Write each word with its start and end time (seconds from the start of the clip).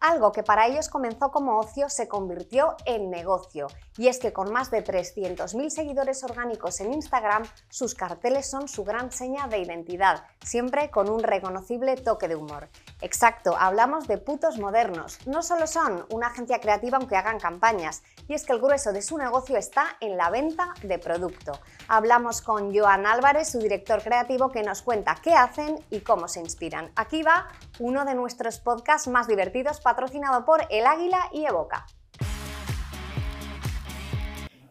Algo 0.00 0.32
que 0.32 0.42
para 0.42 0.66
ellos 0.66 0.88
comenzó 0.88 1.30
como 1.30 1.58
ocio 1.58 1.90
se 1.90 2.08
convirtió 2.08 2.74
en 2.86 3.10
negocio. 3.10 3.66
Y 3.98 4.08
es 4.08 4.18
que 4.18 4.32
con 4.32 4.50
más 4.50 4.70
de 4.70 4.82
300.000 4.82 5.68
seguidores 5.68 6.24
orgánicos 6.24 6.80
en 6.80 6.94
Instagram, 6.94 7.42
sus 7.68 7.94
carteles 7.94 8.50
son 8.50 8.66
su 8.66 8.82
gran 8.82 9.12
seña 9.12 9.46
de 9.46 9.58
identidad, 9.58 10.24
siempre 10.42 10.90
con 10.90 11.10
un 11.10 11.22
reconocible 11.22 11.96
toque 11.96 12.28
de 12.28 12.36
humor. 12.36 12.70
Exacto, 13.02 13.54
hablamos 13.58 14.08
de 14.08 14.16
putos 14.16 14.58
modernos. 14.58 15.18
No 15.26 15.42
solo 15.42 15.66
son 15.66 16.06
una 16.10 16.28
agencia 16.28 16.60
creativa 16.60 16.96
aunque 16.96 17.16
hagan 17.16 17.38
campañas, 17.38 18.02
y 18.26 18.32
es 18.32 18.46
que 18.46 18.54
el 18.54 18.60
grueso 18.60 18.92
de 18.92 19.02
su 19.02 19.18
negocio 19.18 19.58
está 19.58 19.98
en 20.00 20.16
la 20.16 20.30
venta 20.30 20.72
de 20.82 20.98
producto. 20.98 21.52
Hablamos 21.88 22.40
con 22.40 22.74
Joan 22.74 23.04
Álvarez, 23.04 23.50
su 23.50 23.58
director 23.58 24.02
creativo, 24.02 24.50
que 24.50 24.62
nos 24.62 24.80
cuenta 24.80 25.18
qué 25.22 25.34
hacen 25.34 25.84
y 25.90 26.00
cómo 26.00 26.26
se 26.26 26.40
inspiran. 26.40 26.90
Aquí 26.96 27.22
va 27.22 27.48
uno 27.80 28.04
de 28.04 28.14
nuestros 28.14 28.60
podcasts 28.60 29.08
más 29.08 29.26
divertidos 29.26 29.80
patrocinado 29.80 30.44
por 30.44 30.66
El 30.70 30.86
Águila 30.86 31.18
y 31.32 31.46
Evoca. 31.46 31.86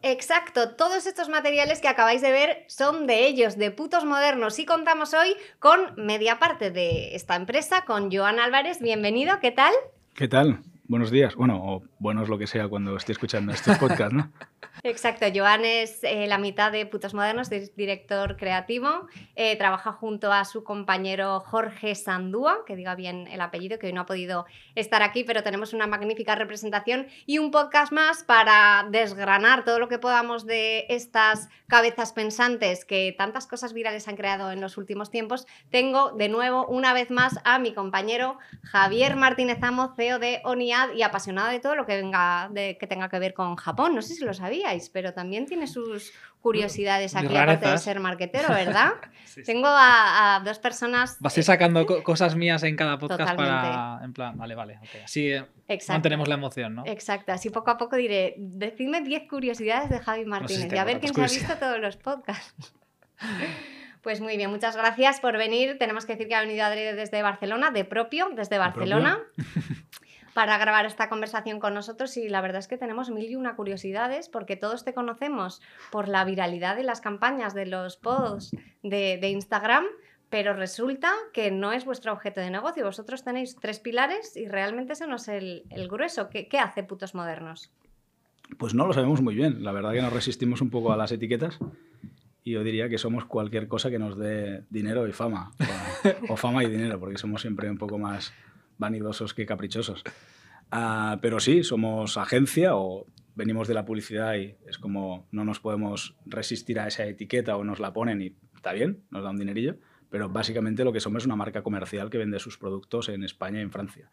Exacto, 0.02 0.76
todos 0.76 1.05
estos 1.08 1.27
materiales 1.27 1.81
que 1.81 1.90
acabáis 1.90 2.22
de 2.22 2.31
ver 2.31 2.64
son 2.67 3.05
de 3.05 3.27
ellos, 3.27 3.58
de 3.58 3.72
putos 3.72 4.05
modernos. 4.05 4.58
Y 4.59 4.66
contamos 4.66 5.14
hoy 5.14 5.36
con 5.59 5.80
media 5.98 6.40
parte 6.40 6.72
de 6.72 7.16
esta 7.16 7.36
empresa, 7.36 7.84
con 7.86 8.09
Joan 8.09 8.40
Álvarez. 8.40 8.80
Bienvenido, 8.80 9.39
¿qué 9.41 9.52
tal? 9.52 9.73
¿Qué 10.16 10.30
tal? 10.30 10.62
Buenos 10.88 11.12
días. 11.12 11.36
Bueno, 11.36 11.62
o 11.62 11.84
buenos 12.00 12.30
lo 12.30 12.38
que 12.38 12.48
sea 12.48 12.70
cuando 12.70 12.95
esté 12.95 13.12
escuchando 13.12 13.52
estos 13.52 13.78
podcasts, 13.78 14.14
¿no? 14.14 14.31
Exacto, 14.84 15.26
Joan 15.34 15.66
es 15.66 16.00
eh, 16.04 16.26
la 16.28 16.38
mitad 16.38 16.72
de 16.72 16.86
Putos 16.86 17.14
Modernos, 17.14 17.52
es 17.52 17.76
director 17.76 18.38
creativo, 18.38 19.08
eh, 19.36 19.58
trabaja 19.58 19.92
junto 19.92 20.32
a 20.32 20.46
su 20.46 20.64
compañero 20.64 21.42
Jorge 21.42 21.96
Sandúa, 21.96 22.64
que 22.66 22.78
diga 22.78 22.96
bien 22.96 23.28
el 23.28 23.42
apellido, 23.42 23.78
que 23.78 23.88
hoy 23.88 23.94
no 23.94 24.02
ha 24.02 24.06
podido 24.06 24.46
estar 24.76 25.04
aquí, 25.04 25.26
pero 25.26 25.44
tenemos 25.44 25.73
una 25.73 25.86
magnífica 25.86 26.36
representación 26.36 27.08
y 27.26 27.40
un 27.40 27.52
podcast 27.52 27.92
más 27.92 28.23
para 28.23 28.88
desgranar 28.90 29.66
todo 29.66 29.80
lo 29.80 29.90
que 29.90 30.00
podamos 30.00 30.45
de 30.45 30.86
estas 30.88 31.50
cabezas 31.68 32.14
pensantes 32.14 32.86
que 32.86 33.14
tantas 33.18 33.48
cosas 33.48 33.73
virales 33.73 34.08
han 34.08 34.16
creado 34.16 34.50
en 34.52 34.62
los 34.62 34.78
últimos 34.78 35.12
tiempos. 35.12 35.46
Tengo 35.70 36.12
de 36.12 36.30
nuevo, 36.30 36.66
una 36.68 36.94
vez 36.94 37.12
más, 37.12 37.38
a 37.44 37.59
mi 37.59 37.73
compañero 37.73 38.38
Javier 38.64 39.18
Martínez 39.18 39.62
Amo, 39.62 39.94
CEO 39.98 40.20
de 40.20 40.40
ONIAD 40.46 40.94
y 40.96 41.03
apasionado 41.03 41.50
de 41.50 41.59
todo 41.59 41.75
lo 41.75 41.86
que, 41.86 41.98
venga 41.98 42.50
que 42.53 42.88
tenga 42.88 43.09
que 43.09 43.20
ver 43.20 43.34
con 43.34 43.58
Japón. 43.58 43.94
No 43.94 44.02
sé 44.02 44.16
si 44.16 44.23
lo 44.23 44.34
sabía 44.34 44.69
pero 44.94 45.14
también 45.14 45.45
tiene 45.45 45.67
sus 45.67 46.14
curiosidades 46.42 47.16
aquí, 47.16 47.36
aparte 47.36 47.67
de 47.67 47.78
ser 47.78 48.00
marquetero, 48.00 48.50
¿verdad? 48.50 48.94
Tengo 49.45 49.67
a, 49.67 50.42
dos 50.45 50.59
personas. 50.59 51.17
Vas 51.20 51.36
a 51.36 51.39
ir 51.39 51.44
sacando 51.44 51.86
cosas 52.03 52.36
mías 52.36 52.64
en 52.64 52.75
cada 52.75 52.97
podcast 52.97 53.36
para. 53.36 54.00
En 54.03 54.14
plan, 54.14 54.38
vale, 54.38 54.56
vale. 54.56 54.80
Así 55.03 55.31
eh, 55.31 55.45
mantenemos 55.88 56.28
la 56.28 56.36
emoción, 56.36 56.75
¿no? 56.75 56.84
Exacto. 56.86 57.31
Así 57.31 57.50
poco 57.50 57.72
a 57.72 57.78
poco 57.78 57.95
diré, 57.95 58.36
decidme 58.38 59.02
10 59.02 59.28
curiosidades 59.28 59.90
de 59.90 60.00
Javi 60.00 60.25
Martínez 60.25 60.72
y 60.72 60.78
a 60.78 60.84
ver 60.84 61.00
quién 61.00 61.14
se 61.14 61.22
ha 61.22 61.28
visto 61.28 61.56
todos 61.58 61.80
los 61.80 61.97
podcasts. 61.97 62.73
Pues 64.02 64.22
muy 64.22 64.38
bien, 64.38 64.50
muchas 64.50 64.78
gracias 64.78 65.20
por 65.20 65.38
venir. 65.38 65.78
Tenemos 65.78 66.06
que 66.06 66.14
decir 66.14 66.30
que 66.30 66.36
ha 66.36 66.42
venido 66.42 66.64
Adri 66.64 66.81
desde 66.81 67.22
Barcelona, 67.22 67.72
de 67.72 67.84
propio, 67.84 68.30
desde 68.34 68.58
Barcelona. 68.58 69.20
para 70.40 70.58
grabar 70.58 70.86
esta 70.86 71.09
conversación 71.09 71.59
con 71.59 71.73
nosotros 71.73 72.16
y 72.16 72.30
la 72.30 72.40
verdad 72.40 72.59
es 72.59 72.70
que 72.70 72.78
tenemos 72.78 73.09
mil 73.09 73.30
y 73.30 73.36
una 73.36 73.58
curiosidades 73.58 74.30
porque 74.30 74.56
todos 74.56 74.86
te 74.86 74.94
conocemos 74.94 75.62
por 75.92 76.08
la 76.08 76.23
viralidad 76.23 76.78
de 76.78 76.84
las 76.84 77.02
campañas 77.02 77.54
de 77.54 77.66
los 77.66 77.98
posts 77.98 78.56
de, 78.81 79.20
Instagram, 79.22 79.84
pero 80.30 80.54
resulta 80.54 81.12
que 81.34 81.52
no 81.52 81.73
es 81.73 81.84
vuestro 81.84 82.14
objeto 82.14 82.40
de 82.40 82.52
negocio. 82.52 82.86
Vosotros 82.86 83.26
tenéis 83.26 83.58
tres 83.59 83.81
pilares 83.81 84.38
y 84.38 84.48
realmente 84.48 84.94
ese 84.94 85.08
no 85.08 85.18
es 85.18 85.28
el, 85.28 85.66
grueso. 85.90 86.30
¿Qué, 86.30 86.48
¿Qué, 86.48 86.58
hace 86.58 86.84
Putos 86.84 87.16
Modernos? 87.16 87.70
Pues 88.58 88.74
no 88.74 88.88
lo 88.88 88.94
sabemos 88.94 89.22
muy 89.22 89.36
bien. 89.36 89.62
La 89.62 89.74
verdad 89.74 89.92
que 89.92 90.02
nos 90.02 90.14
resistimos 90.14 90.62
un 90.62 90.70
poco 90.70 90.94
a 90.94 90.96
las 90.96 91.12
etiquetas 91.12 91.59
y 92.46 92.52
yo 92.52 92.64
diría 92.64 92.88
que 92.88 92.98
somos 92.98 93.25
cualquier 93.25 93.68
cosa 93.68 93.90
que 93.90 94.00
nos 94.00 94.18
dé 94.18 94.63
dinero 94.69 95.06
y 95.06 95.12
fama. 95.12 95.52
O, 96.30 96.36
o 96.36 96.38
fama 96.38 96.63
y 96.63 96.69
dinero, 96.69 96.97
porque 96.97 97.18
somos 97.18 97.42
siempre 97.42 97.69
un 97.69 97.78
poco 97.78 97.97
más 97.97 98.31
vanidosos 98.80 99.36
que 99.36 99.46
caprichosos. 99.46 100.03
Ah, 100.72 101.18
pero 101.22 101.40
sí, 101.40 101.63
somos 101.63 102.18
agencia 102.18 102.75
o 102.75 103.07
venimos 103.35 103.68
de 103.68 103.74
la 103.74 103.85
publicidad 103.85 104.35
y 104.35 104.56
es 104.68 104.78
como 104.78 105.28
no 105.31 105.46
nos 105.46 105.59
podemos 105.59 106.16
resistir 106.25 106.80
a 106.80 106.88
esa 106.88 107.06
etiqueta 107.06 107.56
o 107.56 107.63
nos 107.63 107.80
la 107.80 107.94
ponen 107.94 108.22
y 108.22 108.35
está 108.56 108.74
bien, 108.74 109.03
nos 109.09 109.24
da 109.24 109.30
un 109.30 109.38
dinerillo, 109.38 109.78
pero 110.09 110.30
básicamente 110.30 110.84
lo 110.84 110.91
que 110.91 111.00
somos 111.00 111.24
es 111.24 111.25
una 111.25 111.35
marca 111.35 111.63
comercial 111.63 112.09
que 112.09 112.18
vende 112.18 112.40
sus 112.40 112.57
productos 112.57 113.09
en 113.09 113.24
España 113.24 113.59
y 113.59 113.63
en 113.63 113.72
Francia. 113.72 114.12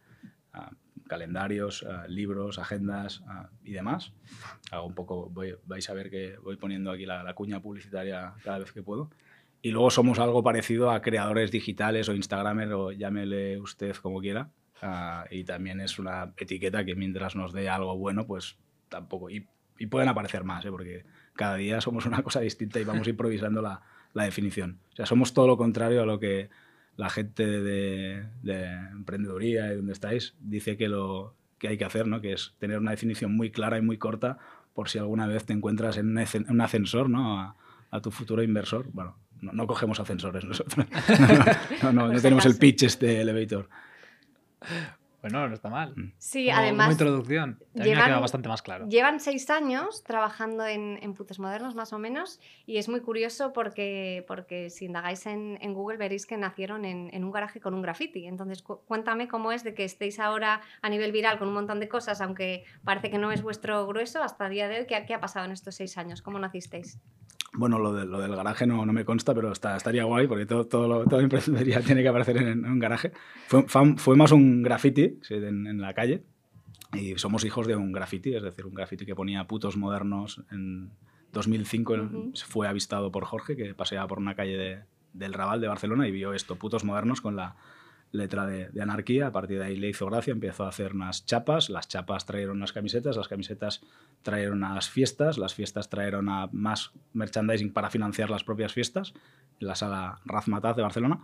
Ah, 0.53 0.71
calendarios, 1.09 1.85
ah, 1.89 2.07
libros, 2.09 2.59
agendas 2.59 3.23
y 3.63 3.73
demás. 3.73 4.13
Hago 4.71 4.87
un 4.87 4.95
poco, 4.95 5.33
vais 5.67 5.91
a 5.91 5.95
ver 5.95 6.11
que 6.11 6.37
voy 6.39 6.57
poniendo 6.57 6.91
aquí 6.91 7.07
la, 7.07 7.23
la 7.23 7.35
cuña 7.35 7.61
publicitaria 7.61 8.35
cada 8.43 8.59
vez 8.59 8.73
que 8.73 8.83
puedo. 8.83 9.11
Y 9.63 9.71
luego 9.71 9.91
somos 9.91 10.19
algo 10.19 10.43
parecido 10.43 10.91
a 10.91 11.03
creadores 11.03 11.51
digitales 11.51 12.09
o 12.09 12.15
Instagramer 12.15 12.73
o 12.73 12.93
llámele 12.93 13.61
usted 13.61 13.97
como 13.97 14.21
quiera. 14.21 14.51
Ah, 14.83 15.27
y 15.31 15.45
también 15.45 15.81
es 15.81 15.99
una 15.99 16.33
etiqueta 16.37 16.85
que 16.85 16.95
mientras 16.95 17.35
nos 17.37 17.53
dé 17.53 17.69
algo 17.69 17.97
bueno, 17.97 18.27
pues 18.27 18.57
tampoco. 18.89 19.31
Y, 19.31 19.47
y 19.79 19.87
pueden 19.87 20.09
aparecer 20.09 20.45
más, 20.45 20.65
¿eh? 20.65 20.71
porque 20.71 21.05
cada 21.35 21.57
día 21.57 21.81
somos 21.81 22.07
una 22.07 22.23
cosa 22.23 22.41
distinta 22.41 22.81
y 22.81 22.85
vamos 22.85 23.09
improvisando 23.09 23.63
la, 23.63 23.83
la, 24.13 24.25
definición. 24.25 24.79
O 24.93 24.97
sea, 24.97 25.07
somos 25.07 25.35
todo 25.35 25.47
lo 25.47 25.57
contrario 25.57 26.03
a 26.03 26.07
lo 26.07 26.19
que 26.19 26.51
la 26.97 27.11
gente 27.11 27.47
de, 27.47 28.27
de 28.43 28.65
emprendeduría 28.93 29.73
y 29.73 29.77
donde 29.77 29.93
estáis 29.93 30.35
dice 30.41 30.77
que, 30.77 30.89
lo, 30.89 31.35
que 31.59 31.69
hay 31.69 31.79
que 31.79 31.85
hacer, 31.85 32.07
¿no? 32.07 32.21
que 32.21 32.33
es 32.33 32.55
tener 32.59 32.79
una 32.79 32.91
definición 32.91 33.35
muy 33.37 33.51
clara 33.51 33.79
y 33.79 33.83
muy 33.83 33.99
corta 33.99 34.39
por 34.75 34.89
si 34.89 34.99
alguna 34.99 35.27
vez 35.27 35.45
te 35.45 35.53
encuentras 35.53 35.97
en 35.99 36.17
un 36.49 36.61
ascensor 36.61 37.09
¿no? 37.11 37.39
a, 37.39 37.57
a 37.91 38.01
tu 38.01 38.11
futuro 38.11 38.43
inversor. 38.43 38.87
Bueno, 38.93 39.17
no, 39.41 39.67
cogemos 39.67 40.01
ascensores 40.01 40.45
nosotros. 40.45 40.87
no, 41.83 41.93
no, 41.93 42.21
tenemos 42.21 42.47
el 42.47 42.57
pitch 42.57 42.85
este 42.85 43.21
elevator. 43.21 43.69
Bueno, 45.23 45.49
no 45.49 45.55
está 45.55 45.69
mal. 45.69 45.93
Mm. 45.97 46.13
Sí, 46.19 46.51
además. 46.51 46.87
Como 46.87 46.93
introducción. 46.93 47.59
Llevan, 47.75 48.03
ha 48.03 48.05
quedado 48.05 48.21
bastante 48.21 48.49
más 48.49 48.63
claro. 48.63 48.89
Llevan 48.89 49.19
seis 49.19 49.51
años 49.51 50.05
trabajando 50.05 50.65
en, 50.65 51.01
en 51.03 51.15
Putos 51.15 51.41
Modernos, 51.41 51.75
más 51.75 51.93
o 51.93 51.99
menos, 51.99 52.39
y 52.65 52.77
es 52.77 52.89
muy 52.89 53.01
curioso 53.01 53.53
porque, 53.53 54.25
porque 54.29 54.71
si 54.71 54.85
indagáis 54.85 55.27
en, 55.27 55.59
en 55.61 55.75
Google 55.75 55.97
veréis 55.97 56.27
que 56.27 56.37
nacieron 56.37 56.85
en, 56.85 57.11
en, 57.13 57.25
un 57.25 57.33
garaje 57.33 57.61
con 57.61 57.75
un 57.75 57.83
graffiti. 57.83 58.27
Entonces, 58.27 58.63
cuéntame 58.63 59.27
cómo 59.27 59.51
es 59.51 59.65
de 59.65 59.75
que 59.75 59.85
estéis 59.85 60.21
ahora 60.21 60.61
a 60.81 60.89
nivel 60.89 61.11
viral 61.11 61.39
con 61.39 61.49
un 61.49 61.55
montón 61.55 61.81
de 61.81 61.89
cosas, 61.89 62.21
aunque 62.21 62.65
parece 62.85 63.11
que 63.11 63.19
no 63.19 63.33
es 63.33 63.43
vuestro 63.43 63.85
grueso, 63.87 64.23
hasta 64.23 64.47
el 64.47 64.53
día 64.53 64.69
de 64.69 64.79
hoy, 64.81 64.87
¿qué, 64.87 65.05
qué 65.07 65.15
ha 65.15 65.21
pasado 65.21 65.47
en 65.47 65.51
estos 65.51 65.75
seis 65.75 65.99
años? 65.99 66.23
¿Cómo 66.23 66.39
nacisteis? 66.39 67.01
Bueno, 67.53 67.79
lo, 67.79 67.93
de, 67.93 68.05
lo, 68.05 68.21
del 68.21 68.35
garaje 68.35 68.67
no, 68.67 68.85
no, 68.85 68.93
me 68.93 69.05
consta, 69.05 69.35
pero 69.35 69.53
está, 69.53 69.77
estaría 69.77 70.05
guay 70.05 70.27
porque 70.27 70.47
todo, 70.47 70.67
todo, 70.67 70.89
lo, 70.89 71.05
toda 71.05 71.23
emprendería 71.23 71.81
tiene 71.85 72.03
que 72.03 72.09
aparecer 72.09 72.37
en, 72.37 72.65
un 72.65 72.79
garaje. 72.79 73.13
Fue, 73.47 73.65
fue, 73.97 74.17
más 74.17 74.33
un 74.33 74.63
graffiti 74.63 75.19
en, 75.31 75.67
en, 75.67 75.81
la 75.81 75.95
calle 75.95 76.25
y 76.93 77.17
somos 77.19 77.45
hijos 77.45 77.67
de 77.67 77.77
un 77.77 77.93
graffiti, 77.93 78.35
es 78.35 78.43
decir, 78.43 78.67
un 78.67 78.75
graffiti 78.75 79.07
que 79.07 79.15
ponía 79.15 79.47
putos 79.47 79.77
modernos 79.77 80.43
en 80.51 80.91
2005. 81.33 82.33
Fue 82.47 82.69
avistado 82.69 83.11
por 83.11 83.25
Jorge, 83.25 83.57
que 83.57 83.75
paseaba 83.75 84.07
por 84.07 84.19
una 84.19 84.35
calle 84.35 84.57
de, 84.57 84.83
del 85.13 85.33
Raval 85.33 85.61
de 85.61 85.69
Barcelona 85.69 86.09
y 86.09 86.13
vio 86.13 86.33
esto, 86.33 86.57
putos 86.57 86.85
modernos, 86.85 87.21
con 87.21 87.37
la, 87.37 87.57
letra 88.17 88.47
de, 88.47 88.71
anarquía. 88.81 89.29
A 89.29 89.33
partir 89.33 89.59
de 89.59 89.67
ahí 89.67 89.77
le 89.77 89.89
hizo 89.89 90.07
gracia, 90.07 90.33
empezó 90.33 90.65
a 90.65 90.69
hacer 90.69 90.95
unas 90.95 91.25
chapas. 91.25 91.71
Las 91.71 91.89
chapas 91.89 92.27
trajeron 92.27 92.57
unas 92.57 92.73
camisetas, 92.73 93.17
las 93.17 93.29
camisetas 93.29 93.83
trajeron 94.23 94.59
unas 94.59 94.89
fiestas, 94.89 95.39
las 95.39 95.55
fiestas 95.55 95.89
trajeron 95.89 96.29
a 96.29 96.49
más 96.53 96.93
merchandising 97.13 97.73
para 97.73 97.91
financiar 97.91 98.31
las 98.31 98.45
propias 98.45 98.73
fiestas 98.73 99.15
en 99.61 99.67
la 99.67 99.75
sala 99.75 100.21
Razmataz 100.25 100.77
de 100.77 100.83
Barcelona. 100.83 101.23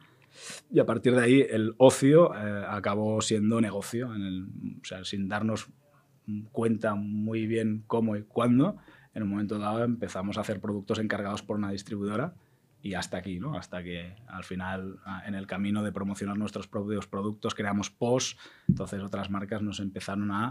Y 0.71 0.79
a 0.79 0.87
partir 0.87 1.15
de 1.15 1.23
ahí 1.23 1.47
el 1.49 1.75
ocio 1.79 2.35
eh, 2.35 2.65
acabó 2.69 3.21
siendo 3.21 3.61
negocio, 3.61 4.15
en 4.15 4.23
el, 4.23 4.45
o 4.81 4.85
sea, 4.85 5.05
sin 5.05 5.29
darnos 5.29 5.69
cuenta 6.53 6.95
muy 6.95 7.47
bien 7.47 7.85
cómo 7.87 8.17
y 8.17 8.23
cuándo. 8.23 8.77
En 9.15 9.25
un 9.25 9.29
momento 9.29 9.59
dado 9.59 9.85
empezamos 9.85 10.39
a 10.39 10.41
hacer 10.41 10.61
productos 10.61 10.99
encargados 10.99 11.43
por 11.43 11.57
una 11.57 11.71
distribuidora 11.71 12.35
y 12.83 12.95
hasta 12.95 13.19
aquí, 13.19 13.39
¿no? 13.39 13.57
Hasta 13.57 13.83
que 13.83 14.17
al 14.27 14.43
final, 14.43 14.99
ah, 15.05 15.23
en 15.27 15.35
el 15.35 15.47
camino 15.47 15.85
de 15.85 15.93
promocionar 15.93 16.37
nuestros 16.37 16.67
propios 16.67 17.07
productos, 17.07 17.55
creamos 17.55 17.91
post, 17.91 18.39
entonces 18.69 19.01
otras 19.03 19.31
marcas 19.31 19.63
nos 19.63 19.79
empezaron 19.79 20.31
a, 20.33 20.51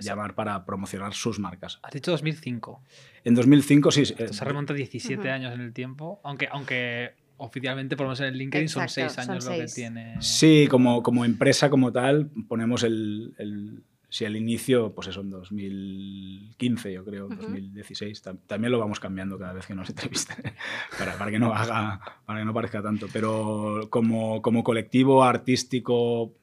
llamar 0.00 0.34
para 0.34 0.64
promocionar 0.64 1.12
sus 1.12 1.40
marcas. 1.40 1.80
Has 1.82 1.92
dicho 1.92 2.12
2005. 2.12 2.82
En 3.24 3.34
2005 3.34 3.90
sí. 3.90 4.04
se 4.04 4.14
eh, 4.24 4.28
remonta 4.42 4.72
17 4.72 5.28
años 5.28 5.52
en 5.52 5.60
el 5.60 5.72
tiempo, 5.72 6.20
aunque, 6.22 6.48
aunque 6.50 7.14
oficialmente, 7.36 7.96
por 7.96 8.04
lo 8.04 8.10
menos 8.10 8.20
en 8.20 8.26
el 8.26 8.38
LinkedIn, 8.38 8.68
son 8.68 8.88
6 8.88 9.18
años 9.18 9.44
lo 9.44 9.52
que 9.52 9.66
tiene. 9.66 10.16
Sí, 10.20 10.68
como, 10.70 11.02
como 11.02 11.24
empresa 11.24 11.68
como 11.68 11.90
tal, 11.90 12.30
ponemos 12.48 12.84
el, 12.84 13.34
el 13.38 13.82
si 14.12 14.26
al 14.26 14.36
inicio, 14.36 14.92
pues 14.92 15.08
eso, 15.08 15.22
en 15.22 15.30
2015, 15.30 16.92
yo 16.92 17.02
creo, 17.02 17.28
2016, 17.28 18.22
también 18.46 18.70
lo 18.70 18.78
vamos 18.78 19.00
cambiando 19.00 19.38
cada 19.38 19.54
vez 19.54 19.66
que 19.66 19.74
nos 19.74 19.88
entrevisten, 19.88 20.52
para, 20.98 21.16
para, 21.16 21.30
que 21.30 21.38
no 21.38 21.54
haga, 21.54 21.98
para 22.26 22.40
que 22.40 22.44
no 22.44 22.52
parezca 22.52 22.82
tanto. 22.82 23.06
Pero 23.10 23.86
como, 23.88 24.42
como 24.42 24.62
colectivo 24.62 25.24
artístico 25.24 26.34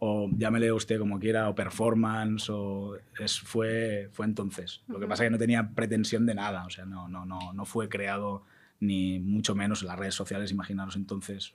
o 0.00 0.28
llámele 0.36 0.70
usted 0.70 0.98
como 0.98 1.18
quiera, 1.18 1.48
o 1.48 1.54
performance, 1.54 2.50
o 2.50 2.98
es, 3.18 3.40
fue, 3.40 4.10
fue 4.12 4.26
entonces. 4.26 4.82
Lo 4.86 5.00
que 5.00 5.06
pasa 5.06 5.24
es 5.24 5.28
que 5.28 5.32
no 5.32 5.38
tenía 5.38 5.70
pretensión 5.74 6.26
de 6.26 6.34
nada, 6.34 6.66
o 6.66 6.70
sea, 6.70 6.84
no, 6.84 7.08
no, 7.08 7.24
no, 7.24 7.54
no 7.54 7.64
fue 7.64 7.88
creado 7.88 8.44
ni 8.80 9.18
mucho 9.18 9.54
menos 9.54 9.80
en 9.80 9.88
las 9.88 9.98
redes 9.98 10.14
sociales, 10.14 10.50
imaginaros 10.50 10.96
entonces, 10.96 11.54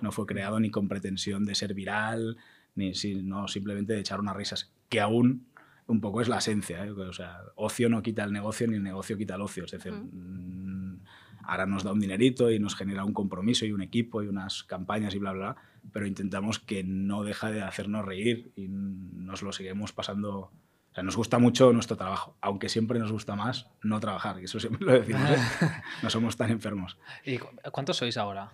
no 0.00 0.12
fue 0.12 0.26
creado 0.26 0.60
ni 0.60 0.70
con 0.70 0.86
pretensión 0.86 1.44
de 1.44 1.56
ser 1.56 1.74
viral, 1.74 2.36
ni 2.76 2.92
no, 3.22 3.48
simplemente 3.48 3.94
de 3.94 4.00
echar 4.00 4.20
unas 4.20 4.36
risas, 4.36 4.70
que 4.88 5.00
aún 5.00 5.46
un 5.86 6.00
poco 6.00 6.20
es 6.20 6.28
la 6.28 6.38
esencia, 6.38 6.84
¿eh? 6.84 6.90
o 6.90 7.12
sea, 7.12 7.40
ocio 7.54 7.88
no 7.88 8.02
quita 8.02 8.24
el 8.24 8.32
negocio 8.32 8.66
ni 8.66 8.76
el 8.76 8.82
negocio 8.82 9.16
quita 9.16 9.36
el 9.36 9.42
ocio, 9.42 9.64
es 9.64 9.70
decir, 9.70 9.92
mm, 9.92 11.00
ahora 11.44 11.66
nos 11.66 11.84
da 11.84 11.92
un 11.92 12.00
dinerito 12.00 12.50
y 12.50 12.58
nos 12.58 12.74
genera 12.74 13.04
un 13.04 13.12
compromiso 13.12 13.64
y 13.66 13.72
un 13.72 13.82
equipo 13.82 14.22
y 14.22 14.26
unas 14.26 14.64
campañas 14.64 15.14
y 15.14 15.18
bla, 15.18 15.32
bla, 15.32 15.52
bla 15.52 15.56
pero 15.92 16.06
intentamos 16.06 16.58
que 16.58 16.84
no 16.84 17.22
deja 17.24 17.50
de 17.50 17.62
hacernos 17.62 18.04
reír 18.04 18.52
y 18.56 18.68
nos 18.68 19.42
lo 19.42 19.52
seguimos 19.52 19.92
pasando. 19.92 20.38
O 20.38 20.94
sea, 20.94 21.02
nos 21.02 21.16
gusta 21.16 21.38
mucho 21.38 21.72
nuestro 21.72 21.96
trabajo, 21.96 22.36
aunque 22.40 22.68
siempre 22.68 22.98
nos 22.98 23.12
gusta 23.12 23.36
más 23.36 23.68
no 23.82 24.00
trabajar, 24.00 24.40
y 24.40 24.44
eso 24.44 24.58
siempre 24.58 24.86
lo 24.86 24.92
decimos, 24.92 25.30
¿eh? 25.30 25.36
no 26.02 26.08
somos 26.08 26.36
tan 26.36 26.50
enfermos. 26.50 26.96
¿Y 27.24 27.38
cuántos 27.70 27.98
sois 27.98 28.16
ahora? 28.16 28.50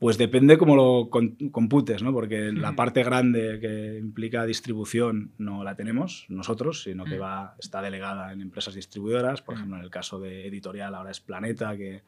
Pues 0.00 0.16
depende 0.16 0.56
cómo 0.56 0.76
lo 0.76 1.10
computes, 1.10 2.02
¿no? 2.02 2.10
porque 2.14 2.52
la 2.52 2.74
parte 2.74 3.04
grande 3.04 3.58
que 3.60 3.98
implica 3.98 4.46
distribución 4.46 5.32
no 5.36 5.62
la 5.62 5.76
tenemos 5.76 6.24
nosotros, 6.30 6.84
sino 6.84 7.04
que 7.04 7.18
va, 7.18 7.54
está 7.58 7.82
delegada 7.82 8.32
en 8.32 8.40
empresas 8.40 8.74
distribuidoras. 8.74 9.42
Por 9.42 9.56
ejemplo, 9.56 9.76
en 9.76 9.84
el 9.84 9.90
caso 9.90 10.18
de 10.18 10.46
editorial 10.46 10.94
ahora 10.94 11.10
es 11.10 11.20
Planeta, 11.20 11.76
que, 11.76 12.02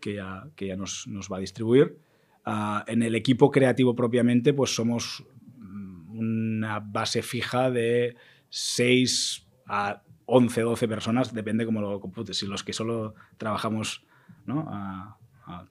que 0.00 0.14
ya, 0.14 0.48
que 0.56 0.66
ya 0.66 0.76
nos, 0.76 1.06
nos 1.06 1.30
va 1.30 1.36
a 1.36 1.40
distribuir. 1.40 1.98
Ah, 2.44 2.84
en 2.88 3.00
el 3.00 3.14
equipo 3.14 3.52
creativo 3.52 3.94
propiamente, 3.94 4.52
pues 4.52 4.74
somos 4.74 5.24
mm, 5.56 6.18
una 6.18 6.80
base 6.80 7.22
fija 7.22 7.70
de 7.70 8.16
6 8.48 9.46
a 9.66 10.02
11, 10.26 10.62
12 10.62 10.88
personas, 10.88 11.32
depende 11.32 11.64
cómo 11.64 11.80
lo 11.80 12.00
computes. 12.00 12.38
Si 12.38 12.46
los 12.48 12.64
que 12.64 12.72
solo 12.72 13.14
trabajamos 13.38 14.04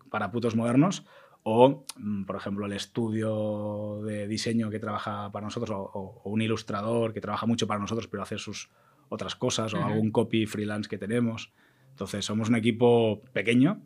para 0.09 0.31
putos 0.31 0.55
modernos, 0.55 1.05
o, 1.43 1.85
mm, 1.97 2.23
por 2.25 2.35
ejemplo, 2.35 2.65
el 2.65 2.73
estudio 2.73 4.01
de 4.03 4.27
diseño 4.27 4.69
que 4.69 4.79
trabaja 4.79 5.31
para 5.31 5.45
nosotros, 5.45 5.71
o, 5.71 6.21
un 6.25 6.41
ilustrador 6.41 7.13
que 7.13 7.21
trabaja 7.21 7.45
mucho 7.45 7.67
para 7.67 7.79
nosotros, 7.79 8.07
pero 8.07 8.23
hace 8.23 8.37
sus 8.37 8.69
otras 9.09 9.35
cosas, 9.35 9.73
o 9.73 9.83
algún 9.83 10.11
copy 10.11 10.45
freelance 10.45 10.89
que 10.89 10.97
tenemos. 10.97 11.51
Entonces, 11.91 12.25
somos 12.25 12.49
un 12.49 12.55
equipo 12.55 13.21
pequeño, 13.33 13.81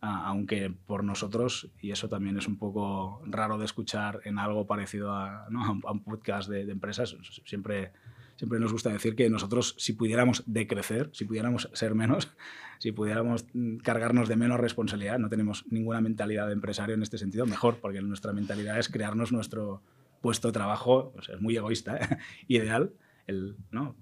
aunque 0.00 0.70
por 0.70 1.04
nosotros, 1.04 1.70
y 1.80 1.90
eso 1.90 2.08
también 2.08 2.36
es 2.36 2.48
un 2.48 2.58
poco 2.58 3.22
raro 3.24 3.58
de 3.58 3.64
escuchar 3.64 4.20
en 4.24 4.38
algo 4.38 4.66
parecido 4.66 5.12
a, 5.12 5.46
un 5.48 6.02
podcast 6.02 6.48
de, 6.48 6.62
empresas, 6.62 7.16
siempre, 7.44 7.92
siempre 8.36 8.60
nos 8.60 8.72
gusta 8.72 8.90
decir 8.90 9.16
que 9.16 9.28
nosotros 9.30 9.74
si 9.78 9.94
pudiéramos 9.94 10.44
decrecer, 10.46 11.10
si 11.12 11.24
pudiéramos 11.24 11.70
ser 11.72 11.94
menos, 11.94 12.34
si 12.78 12.92
pudiéramos 12.92 13.46
cargarnos 13.82 14.28
de 14.28 14.36
menos 14.36 14.60
responsabilidad, 14.60 15.18
no 15.18 15.28
tenemos 15.28 15.64
ninguna 15.70 16.00
mentalidad 16.00 16.46
de 16.46 16.52
empresario 16.52 16.94
en 16.94 17.02
este 17.02 17.18
sentido, 17.18 17.46
mejor, 17.46 17.78
porque 17.80 18.00
nuestra 18.02 18.32
mentalidad 18.32 18.78
es 18.78 18.88
crearnos 18.88 19.32
nuestro 19.32 19.82
puesto 20.20 20.48
de 20.48 20.52
trabajo, 20.52 21.14
es 21.20 21.40
muy 21.40 21.56
egoísta, 21.56 21.96
¿eh? 21.96 22.18
ideal, 22.48 22.92
el, 23.26 23.56
¿no? 23.70 23.96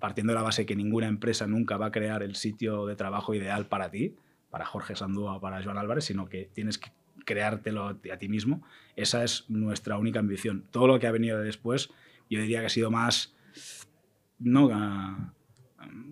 partiendo 0.00 0.32
de 0.32 0.38
la 0.38 0.42
base 0.42 0.66
que 0.66 0.74
ninguna 0.74 1.06
empresa 1.06 1.46
nunca 1.46 1.76
va 1.76 1.86
a 1.86 1.92
crear 1.92 2.22
el 2.22 2.34
sitio 2.34 2.86
de 2.86 2.96
trabajo 2.96 3.34
ideal 3.34 3.66
para 3.66 3.90
ti, 3.90 4.16
para 4.50 4.64
Jorge 4.64 4.96
Sandúa 4.96 5.36
o 5.36 5.40
para 5.40 5.62
Joan 5.62 5.78
Álvarez, 5.78 6.04
sino 6.04 6.28
que 6.28 6.50
tienes 6.52 6.78
que 6.78 6.90
creártelo 7.24 7.86
a 7.86 8.16
ti 8.18 8.28
mismo. 8.28 8.62
Esa 8.96 9.22
es 9.22 9.44
nuestra 9.48 9.98
única 9.98 10.18
ambición. 10.18 10.64
Todo 10.70 10.88
lo 10.88 10.98
que 10.98 11.06
ha 11.06 11.12
venido 11.12 11.38
después, 11.38 11.90
yo 12.28 12.40
diría 12.40 12.60
que 12.60 12.66
ha 12.66 12.70
sido 12.70 12.90
más 12.90 13.34
no 14.40 14.68
ah, 14.72 15.32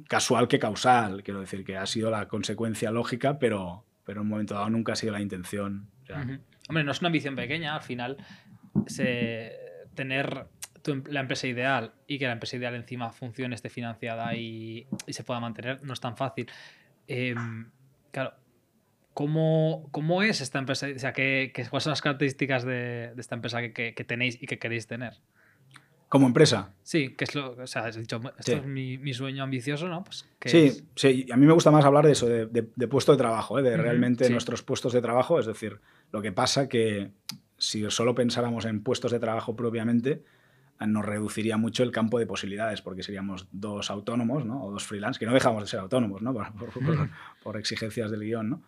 casual 0.08 0.48
que 0.48 0.58
causal. 0.58 1.22
Quiero 1.22 1.40
decir 1.40 1.64
que 1.64 1.76
ha 1.76 1.86
sido 1.86 2.10
la 2.10 2.28
consecuencia 2.28 2.90
lógica, 2.90 3.38
pero, 3.38 3.84
pero 4.04 4.20
en 4.20 4.26
un 4.26 4.30
momento 4.30 4.54
dado 4.54 4.70
nunca 4.70 4.92
ha 4.92 4.96
sido 4.96 5.12
la 5.12 5.20
intención. 5.20 5.90
Hombre, 6.68 6.84
no 6.84 6.92
es 6.92 7.00
una 7.00 7.08
ambición 7.08 7.34
pequeña. 7.34 7.74
Al 7.74 7.82
final, 7.82 8.16
tener 9.94 10.46
em, 10.86 11.02
la 11.10 11.20
empresa 11.20 11.46
ideal 11.46 11.92
y 12.06 12.18
que 12.18 12.26
la 12.26 12.32
empresa 12.32 12.56
ideal 12.56 12.74
encima 12.74 13.10
funcione, 13.10 13.54
esté 13.54 13.68
financiada 13.68 14.34
y, 14.36 14.86
se 15.08 15.24
pueda 15.24 15.40
mantener, 15.40 15.82
no 15.82 15.92
es 15.92 16.00
tan 16.00 16.16
fácil. 16.16 16.46
Em, 17.06 17.70
Claro. 18.10 18.34
¿Cómo, 19.14 19.88
¿Cómo, 19.90 20.22
es 20.22 20.40
esta 20.40 20.60
empresa? 20.60 20.86
O 20.94 20.98
sea, 20.98 21.12
¿qué, 21.12 21.52
cuáles 21.70 21.84
son 21.84 21.90
las 21.90 22.02
características 22.02 22.64
de, 22.64 23.12
esta 23.16 23.34
empresa 23.34 23.60
que, 23.60 23.94
que, 23.94 24.04
tenéis 24.04 24.40
y 24.40 24.46
que 24.46 24.58
queréis 24.58 24.86
tener? 24.86 25.14
¿Como 26.08 26.26
empresa? 26.26 26.72
Sí, 26.82 27.10
que 27.10 27.24
es 27.24 27.34
lo. 27.34 27.52
O 27.52 27.66
sea, 27.66 27.84
has 27.84 27.96
dicho, 27.96 28.20
esto 28.38 28.52
es 28.52 28.64
mi, 28.64 28.96
mi, 28.96 29.12
sueño 29.12 29.42
ambicioso, 29.42 29.88
¿no? 29.88 30.04
Pues, 30.04 30.26
sí, 30.46 30.88
sí, 30.94 31.26
a 31.30 31.36
mí 31.36 31.44
me 31.44 31.52
gusta 31.52 31.70
más 31.70 31.84
hablar 31.84 32.06
de 32.06 32.12
eso, 32.12 32.26
de, 32.26 32.46
de, 32.46 32.88
puesto 32.88 33.12
de 33.12 33.18
trabajo, 33.18 33.58
¿eh? 33.58 33.62
de 33.62 33.76
realmente 33.76 34.30
nuestros 34.30 34.62
puestos 34.62 34.94
de 34.94 35.02
trabajo. 35.02 35.38
Es 35.38 35.46
decir, 35.46 35.80
lo 36.10 36.22
que 36.22 36.32
pasa 36.32 36.68
que 36.68 37.12
si 37.58 37.90
solo 37.90 38.14
pensáramos 38.14 38.64
en 38.64 38.82
puestos 38.82 39.12
de 39.12 39.18
trabajo 39.18 39.54
propiamente, 39.54 40.22
nos 40.86 41.04
reduciría 41.04 41.56
mucho 41.56 41.82
el 41.82 41.90
campo 41.90 42.18
de 42.18 42.26
posibilidades, 42.26 42.82
porque 42.82 43.02
seríamos 43.02 43.48
dos 43.50 43.90
autónomos 43.90 44.46
¿no? 44.46 44.64
o 44.64 44.70
dos 44.70 44.84
freelance, 44.84 45.18
que 45.18 45.26
no 45.26 45.34
dejamos 45.34 45.62
de 45.62 45.68
ser 45.68 45.80
autónomos 45.80 46.22
¿no? 46.22 46.34
por, 47.42 47.56
exigencias 47.56 48.10
del 48.10 48.20
guion. 48.20 48.48
¿no? 48.48 48.62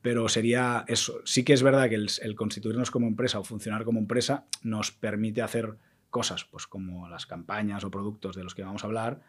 Pero 0.00 0.28
sería 0.28 0.84
eso. 0.88 1.20
Sí 1.24 1.44
que 1.44 1.52
es 1.52 1.62
verdad 1.62 1.88
que 1.88 1.96
el, 1.96 2.34
constituirnos 2.34 2.90
como 2.90 3.06
empresa 3.06 3.38
o 3.38 3.44
funcionar 3.44 3.84
como 3.84 3.98
empresa 3.98 4.46
nos 4.62 4.90
permite 4.90 5.42
hacer 5.42 5.76
cosas 6.10 6.44
pues, 6.44 6.66
como 6.66 7.08
las 7.08 7.26
campañas 7.26 7.84
o 7.84 7.90
productos 7.90 8.36
de 8.36 8.44
los 8.44 8.54
que 8.54 8.62
vamos 8.62 8.84
a 8.84 8.86
hablar, 8.86 9.22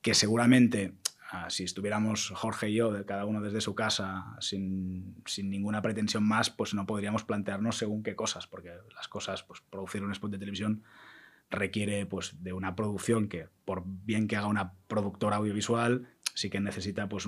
que 0.00 0.14
seguramente 0.14 0.94
ah, 1.30 1.50
si 1.50 1.64
estuviéramos 1.64 2.30
Jorge 2.34 2.70
y 2.70 2.74
yo, 2.74 2.92
de 2.92 3.04
cada 3.04 3.24
uno 3.24 3.40
desde 3.40 3.60
su 3.60 3.74
casa, 3.74 4.36
sin, 4.40 5.16
sin, 5.26 5.50
ninguna 5.50 5.82
pretensión 5.82 6.24
más, 6.24 6.50
pues 6.50 6.74
no 6.74 6.86
podríamos 6.86 7.24
plantearnos 7.24 7.76
según 7.76 8.02
qué 8.02 8.14
cosas, 8.14 8.46
porque 8.46 8.72
las 8.94 9.08
cosas, 9.08 9.42
pues 9.42 9.60
producir 9.60 10.02
un 10.02 10.12
spot 10.12 10.32
de 10.32 10.38
televisión 10.38 10.82
requiere 11.50 12.06
pues, 12.06 12.42
de 12.42 12.52
una 12.52 12.74
producción 12.74 13.28
que, 13.28 13.48
por 13.64 13.82
bien 13.86 14.28
que 14.28 14.36
haga 14.36 14.46
una 14.46 14.74
productora 14.88 15.36
audiovisual, 15.36 16.08
sí 16.34 16.50
que 16.50 16.60
necesita 16.60 17.08
pues, 17.08 17.26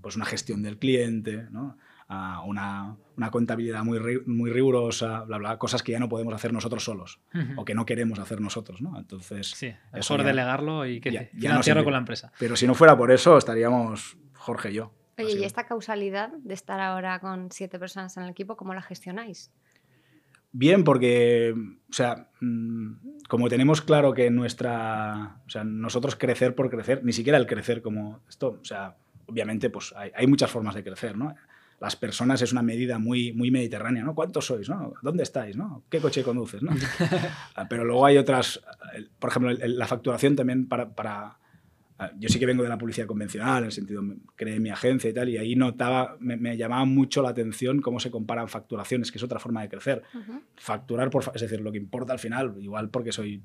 pues 0.00 0.16
una 0.16 0.24
gestión 0.24 0.62
del 0.62 0.78
cliente, 0.78 1.48
¿no? 1.50 1.76
Una, 2.08 2.96
una, 3.16 3.30
contabilidad 3.30 3.82
muy, 3.82 3.98
muy 4.26 4.50
rigurosa, 4.50 5.22
bla, 5.22 5.38
bla, 5.38 5.58
cosas 5.58 5.82
que 5.82 5.92
ya 5.92 5.98
no 5.98 6.08
podemos 6.08 6.34
hacer 6.34 6.52
nosotros 6.52 6.84
solos 6.84 7.20
o 7.56 7.64
que 7.64 7.74
no 7.74 7.84
queremos 7.84 8.18
hacer 8.18 8.40
nosotros. 8.40 8.80
¿no? 8.80 8.98
Entonces, 8.98 9.50
sí, 9.50 9.74
mejor 9.92 10.22
delegarlo 10.22 10.86
y 10.86 11.00
que 11.00 11.10
ya, 11.10 11.28
financiarlo 11.32 11.84
con 11.84 11.92
la 11.92 11.98
empresa. 11.98 12.32
Pero 12.38 12.56
si 12.56 12.66
no 12.66 12.74
fuera 12.74 12.96
por 12.96 13.10
eso, 13.10 13.36
estaríamos 13.38 14.16
Jorge 14.34 14.70
y 14.70 14.74
yo. 14.74 14.92
Oye, 15.18 15.32
¿y 15.32 15.44
esta 15.44 15.64
causalidad 15.64 16.30
de 16.30 16.54
estar 16.54 16.78
ahora 16.80 17.18
con 17.20 17.50
siete 17.50 17.78
personas 17.78 18.16
en 18.16 18.24
el 18.24 18.30
equipo, 18.30 18.56
cómo 18.56 18.74
la 18.74 18.82
gestionáis? 18.82 19.50
Bien, 20.58 20.84
porque, 20.84 21.54
o 21.54 21.92
sea, 21.92 22.28
mm, 22.40 22.92
como 23.28 23.48
tenemos 23.48 23.82
claro 23.82 24.14
que 24.14 24.30
nuestra, 24.30 25.40
o 25.46 25.50
sea, 25.50 25.64
nosotros 25.64 26.16
crecer 26.16 26.54
por 26.54 26.70
crecer, 26.70 27.04
ni 27.04 27.12
siquiera 27.12 27.36
el 27.36 27.46
crecer 27.46 27.82
como 27.82 28.20
esto, 28.28 28.58
o 28.60 28.64
sea, 28.64 28.96
obviamente, 29.26 29.68
pues 29.68 29.92
hay, 29.96 30.26
muchas 30.26 30.50
formas 30.50 30.74
de 30.74 30.82
crecer, 30.82 31.16
¿no? 31.16 31.34
Las 31.80 31.96
personas 31.96 32.40
es 32.40 32.52
una 32.52 32.62
medida 32.62 32.98
muy, 32.98 33.32
muy 33.32 33.50
mediterránea, 33.50 34.02
¿no? 34.02 34.14
¿Cuántos 34.14 34.46
sois, 34.46 34.68
no? 34.68 34.94
¿Dónde 35.02 35.22
estáis, 35.22 35.56
no? 35.56 35.84
¿Qué 35.90 36.00
coche 36.00 36.22
conduces, 36.22 36.62
no? 36.62 36.72
Ah, 37.54 37.66
pero 37.68 37.84
luego 37.84 38.06
hay 38.06 38.18
otras, 38.18 38.60
por 39.18 39.30
ejemplo, 39.30 39.52
la 39.52 39.86
facturación 39.86 40.36
también 40.36 40.68
para, 40.68 40.94
para 40.94 41.38
Ah, 41.98 42.10
yo 42.18 42.28
sí 42.28 42.38
que 42.38 42.44
vengo 42.44 42.62
de 42.62 42.68
la 42.68 42.76
publicidad 42.76 43.06
convencional, 43.06 43.58
en 43.58 43.66
el 43.66 43.72
sentido, 43.72 44.02
creé 44.34 44.60
mi 44.60 44.68
agencia 44.68 45.08
y 45.08 45.14
tal, 45.14 45.30
y 45.30 45.38
ahí 45.38 45.56
notaba, 45.56 46.16
me, 46.20 46.56
llamaba 46.56 46.84
mucho 46.84 47.22
la 47.22 47.30
atención 47.30 47.80
cómo 47.80 48.00
se 48.00 48.10
comparan 48.10 48.48
facturaciones, 48.48 49.10
que 49.10 49.16
es 49.16 49.24
otra 49.24 49.38
forma 49.38 49.62
de 49.62 49.70
crecer. 49.70 50.02
Facturar, 50.56 51.08
por, 51.08 51.24
es 51.34 51.40
decir, 51.40 51.62
lo 51.62 51.72
que 51.72 51.78
importa 51.78 52.12
al 52.12 52.18
final, 52.18 52.54
igual 52.60 52.90
porque 52.90 53.12
soy 53.12 53.42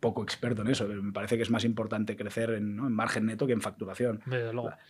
poco 0.00 0.22
experto 0.22 0.62
en 0.62 0.68
eso, 0.68 0.86
me 0.86 1.12
parece 1.12 1.36
que 1.36 1.42
es 1.42 1.50
más 1.50 1.64
importante 1.64 2.16
crecer 2.16 2.50
en, 2.50 2.76
margen 2.76 3.26
neto 3.26 3.46
que 3.46 3.52
en 3.52 3.60
facturación. 3.60 4.20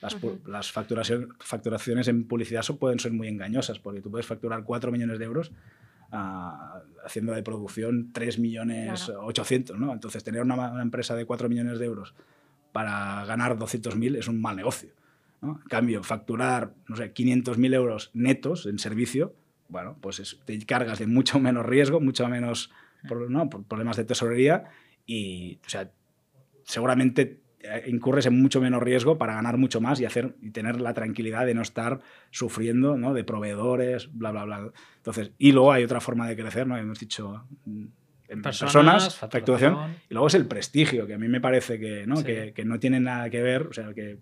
Las, 0.02 0.16
las 0.46 0.70
facturaciones 0.70 2.08
en 2.08 2.24
publicidad 2.24 2.64
pueden 2.78 2.98
ser 2.98 3.12
muy 3.12 3.28
engañosas, 3.28 3.78
porque 3.78 4.02
tú 4.02 4.10
puedes 4.10 4.26
facturar 4.26 4.64
4 4.64 4.92
millones 4.92 5.18
de 5.18 5.24
euros 5.24 5.52
ah, 6.12 6.82
haciendo 7.04 7.32
de 7.32 7.42
producción 7.42 8.12
3 8.12 8.38
millones 8.38 9.08
800, 9.08 9.78
¿no? 9.78 9.92
Entonces, 9.92 10.22
tener 10.22 10.42
una, 10.42 10.54
una, 10.54 10.82
empresa 10.82 11.14
de 11.14 11.24
4 11.24 11.48
millones 11.48 11.78
de 11.78 11.86
euros 11.86 12.14
para 12.72 13.24
ganar 13.24 13.56
200.000 13.56 14.18
es 14.18 14.28
un 14.28 14.40
mal 14.40 14.56
negocio. 14.56 14.90
En 15.42 15.54
cambio, 15.68 16.02
facturar, 16.02 16.74
no 16.86 16.96
sé, 16.96 17.14
500.000 17.14 17.74
euros 17.74 18.10
netos 18.12 18.66
en 18.66 18.78
servicio, 18.78 19.34
bueno, 19.68 19.96
pues 20.00 20.38
te 20.44 20.58
cargas 20.66 20.98
de 20.98 21.06
mucho 21.06 21.38
menos 21.38 21.64
riesgo, 21.64 22.00
mucho 22.00 22.28
menos 22.28 22.70
problemas 23.06 23.96
de 23.96 24.04
tesorería 24.04 24.64
y, 25.08 25.58
o 25.66 25.68
sea, 25.68 25.90
seguramente 26.64 27.40
eh, 27.60 27.84
incurres 27.88 28.26
en 28.26 28.40
mucho 28.40 28.60
menos 28.60 28.82
riesgo 28.82 29.18
para 29.18 29.34
ganar 29.34 29.56
mucho 29.56 29.80
más 29.80 29.98
y, 30.00 30.04
hacer, 30.04 30.36
y 30.42 30.50
tener 30.50 30.80
la 30.80 30.92
tranquilidad 30.94 31.46
de 31.46 31.54
no 31.54 31.62
estar 31.62 32.00
sufriendo 32.30 32.96
¿no? 32.98 33.14
de 33.14 33.24
proveedores, 33.24 34.10
bla, 34.12 34.30
bla, 34.30 34.44
bla. 34.44 34.70
Entonces, 34.98 35.32
y 35.38 35.52
luego 35.52 35.72
hay 35.72 35.82
otra 35.82 36.00
forma 36.00 36.28
de 36.28 36.36
crecer, 36.36 36.66
¿no? 36.66 36.76
Hemos 36.76 37.00
dicho, 37.00 37.46
mm, 37.64 37.84
en 38.28 38.42
Personas, 38.42 38.74
personas, 38.74 39.16
facturación. 39.16 39.72
facturación, 39.74 40.02
y 40.10 40.14
luego 40.14 40.26
es 40.26 40.34
el 40.34 40.46
prestigio, 40.46 41.06
que 41.06 41.14
a 41.14 41.18
mí 41.18 41.28
me 41.28 41.40
parece 41.40 41.80
que 41.80 42.06
no, 42.06 42.16
Sí. 42.18 42.24
que, 42.24 42.52
que 42.52 42.64
no 42.66 42.78
tiene 42.78 43.00
nada 43.00 43.30
que 43.30 43.40
ver, 43.42 43.62
o 43.68 43.72
sea, 43.72 43.94
que 43.94 44.18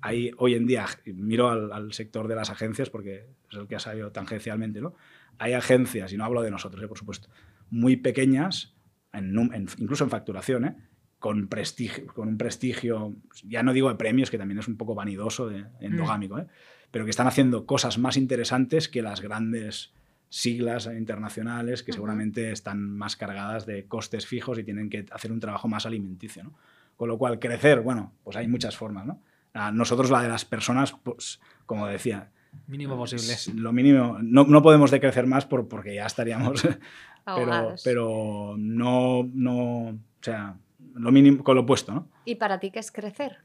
hay 0.00 0.30
hoy 0.38 0.54
en 0.54 0.64
día, 0.68 0.86
miro 1.06 1.50
al, 1.50 1.72
al 1.72 1.92
sector 1.92 2.28
de 2.28 2.36
las 2.36 2.50
agencias 2.50 2.88
porque 2.88 3.26
es 3.50 3.56
el 3.58 3.66
que 3.66 3.74
ha 3.74 3.80
salido 3.80 4.12
tangencialmente, 4.12 4.80
¿no? 4.80 4.94
Hay 5.38 5.54
agencias, 5.54 6.12
y 6.12 6.16
no 6.16 6.24
hablo 6.24 6.42
de 6.42 6.52
nosotros, 6.52 6.82
¿eh? 6.84 6.86
por 6.86 6.96
supuesto, 6.98 7.28
muy 7.70 7.96
pequeñas, 7.96 8.76
en 9.12 9.32
num- 9.34 9.54
en- 9.54 9.68
incluso 9.78 10.04
en 10.04 10.10
facturación, 10.10 10.64
¿eh? 10.64 10.76
con, 11.18 11.48
prestigio, 11.48 12.06
con 12.08 12.28
un 12.28 12.38
prestigio, 12.38 13.14
ya 13.44 13.62
no 13.62 13.72
digo 13.72 13.88
de 13.88 13.96
premios, 13.96 14.30
que 14.30 14.38
también 14.38 14.58
es 14.58 14.68
un 14.68 14.76
poco 14.76 14.94
vanidoso, 14.94 15.48
de, 15.48 15.64
endogámico, 15.80 16.38
¿eh? 16.38 16.46
pero 16.90 17.04
que 17.04 17.10
están 17.10 17.26
haciendo 17.26 17.66
cosas 17.66 17.98
más 17.98 18.16
interesantes 18.16 18.88
que 18.88 19.02
las 19.02 19.20
grandes 19.20 19.92
siglas 20.30 20.86
internacionales 20.86 21.82
que 21.82 21.92
seguramente 21.92 22.52
están 22.52 22.90
más 22.96 23.16
cargadas 23.16 23.64
de 23.66 23.86
costes 23.86 24.26
fijos 24.26 24.58
y 24.58 24.64
tienen 24.64 24.90
que 24.90 25.06
hacer 25.10 25.32
un 25.32 25.40
trabajo 25.40 25.68
más 25.68 25.86
alimenticio. 25.86 26.44
¿no? 26.44 26.52
Con 26.96 27.08
lo 27.08 27.16
cual, 27.18 27.38
crecer, 27.38 27.80
bueno, 27.80 28.12
pues 28.24 28.36
hay 28.36 28.46
muchas 28.46 28.76
formas. 28.76 29.06
¿no? 29.06 29.22
A 29.54 29.72
nosotros 29.72 30.10
la 30.10 30.22
de 30.22 30.28
las 30.28 30.44
personas, 30.44 30.94
pues, 31.02 31.40
como 31.66 31.86
decía, 31.86 32.30
Mínimo 32.66 32.96
posible. 32.96 33.32
es 33.32 33.54
lo 33.54 33.72
mínimo, 33.72 34.18
no, 34.22 34.44
no 34.44 34.62
podemos 34.62 34.90
decrecer 34.90 35.26
más 35.26 35.46
por, 35.46 35.68
porque 35.68 35.94
ya 35.94 36.06
estaríamos, 36.06 36.62
pero, 37.24 37.74
pero 37.84 38.54
no, 38.58 39.28
no, 39.32 39.88
o 39.88 39.98
sea, 40.20 40.56
lo 40.94 41.10
mínimo 41.12 41.42
con 41.44 41.54
lo 41.56 41.62
opuesto, 41.62 41.92
¿no? 41.92 42.08
¿Y 42.24 42.34
para 42.36 42.58
ti 42.60 42.70
qué 42.70 42.78
es 42.80 42.90
crecer? 42.92 43.38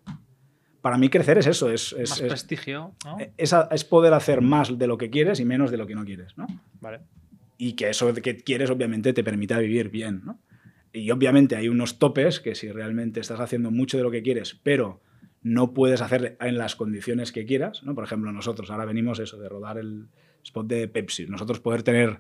Para 0.82 0.98
mí 0.98 1.08
crecer 1.10 1.38
es 1.38 1.48
eso, 1.48 1.70
es, 1.72 1.94
es, 1.94 2.10
Más 2.10 2.20
es- 2.22 2.28
prestigio, 2.28 2.94
¿no? 3.06 3.18
es 3.38 3.56
es 3.72 3.84
poder 3.86 4.14
hacer 4.14 4.42
más 4.42 4.78
de 4.78 4.88
lo 4.88 4.98
que 4.98 5.10
quieres 5.10 5.40
y 5.40 5.46
menos 5.46 5.72
de 5.72 5.78
lo 5.78 5.88
que 5.88 5.96
no 5.96 6.04
quieres, 6.04 6.38
¿no? 6.38 6.46
Vale. 6.82 7.00
y 7.58 7.74
que 7.74 7.90
eso 7.90 8.12
de 8.12 8.22
que 8.22 8.36
quieres 8.38 8.70
obviamente 8.70 9.14
te 9.14 9.24
permita 9.24 9.58
vivir 9.60 9.90
bien, 9.90 10.22
¿no? 10.26 10.40
Y 10.92 11.10
obviamente 11.12 11.56
hay 11.56 11.70
unos 11.70 11.98
topes 11.98 12.40
que 12.42 12.54
si 12.56 12.70
realmente 12.72 13.20
estás 13.22 13.40
haciendo 13.40 13.72
mucho 13.72 13.98
de 13.98 14.04
lo 14.04 14.12
que 14.12 14.22
quieres, 14.22 14.60
pero 14.62 15.02
no 15.44 15.74
puedes 15.74 16.02
hacer 16.02 16.38
en 16.40 16.58
las 16.58 16.76
condiciones 16.76 17.32
que 17.32 17.46
quieras, 17.46 17.84
¿no? 17.84 17.94
Por 17.94 18.06
ejemplo, 18.06 18.32
nosotros 18.32 18.72
ahora 18.72 18.86
venimos 18.86 19.20
eso 19.20 19.38
de 19.38 19.50
rodar 19.50 19.78
el 19.78 20.08
spot 20.44 20.68
de 20.68 20.88
Pepsi, 20.88 21.28
nosotros 21.28 21.60
poder 21.60 21.84
tener 21.84 22.20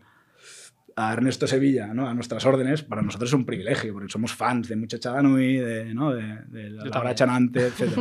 a 0.96 1.14
Ernesto 1.14 1.48
Sevilla, 1.48 1.94
¿no? 1.94 2.08
A 2.08 2.14
nuestras 2.14 2.46
órdenes, 2.46 2.84
para 2.84 3.02
nosotros 3.02 3.30
es 3.30 3.34
un 3.34 3.46
privilegio, 3.46 3.94
porque 3.94 4.12
somos 4.12 4.34
fans 4.34 4.68
de 4.68 4.76
Muchacha 4.76 5.12
Danui, 5.12 5.58
de, 5.58 5.94
¿no? 5.94 6.14
de, 6.14 6.42
de 6.48 6.70
la 6.70 6.86
Laura. 6.86 7.16
Chanante, 7.16 7.68
etc. 7.68 7.98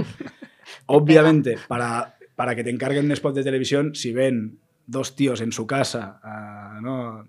Obviamente, 0.86 1.56
para, 1.68 2.16
para 2.36 2.54
que 2.54 2.64
te 2.64 2.70
encarguen 2.70 3.06
un 3.06 3.12
spot 3.12 3.34
de 3.34 3.44
televisión, 3.44 3.94
si 3.94 4.12
ven 4.12 4.58
dos 4.86 5.16
tíos 5.16 5.40
en 5.40 5.52
su 5.52 5.66
casa, 5.66 6.20
ah, 6.22 6.80
no, 6.82 7.26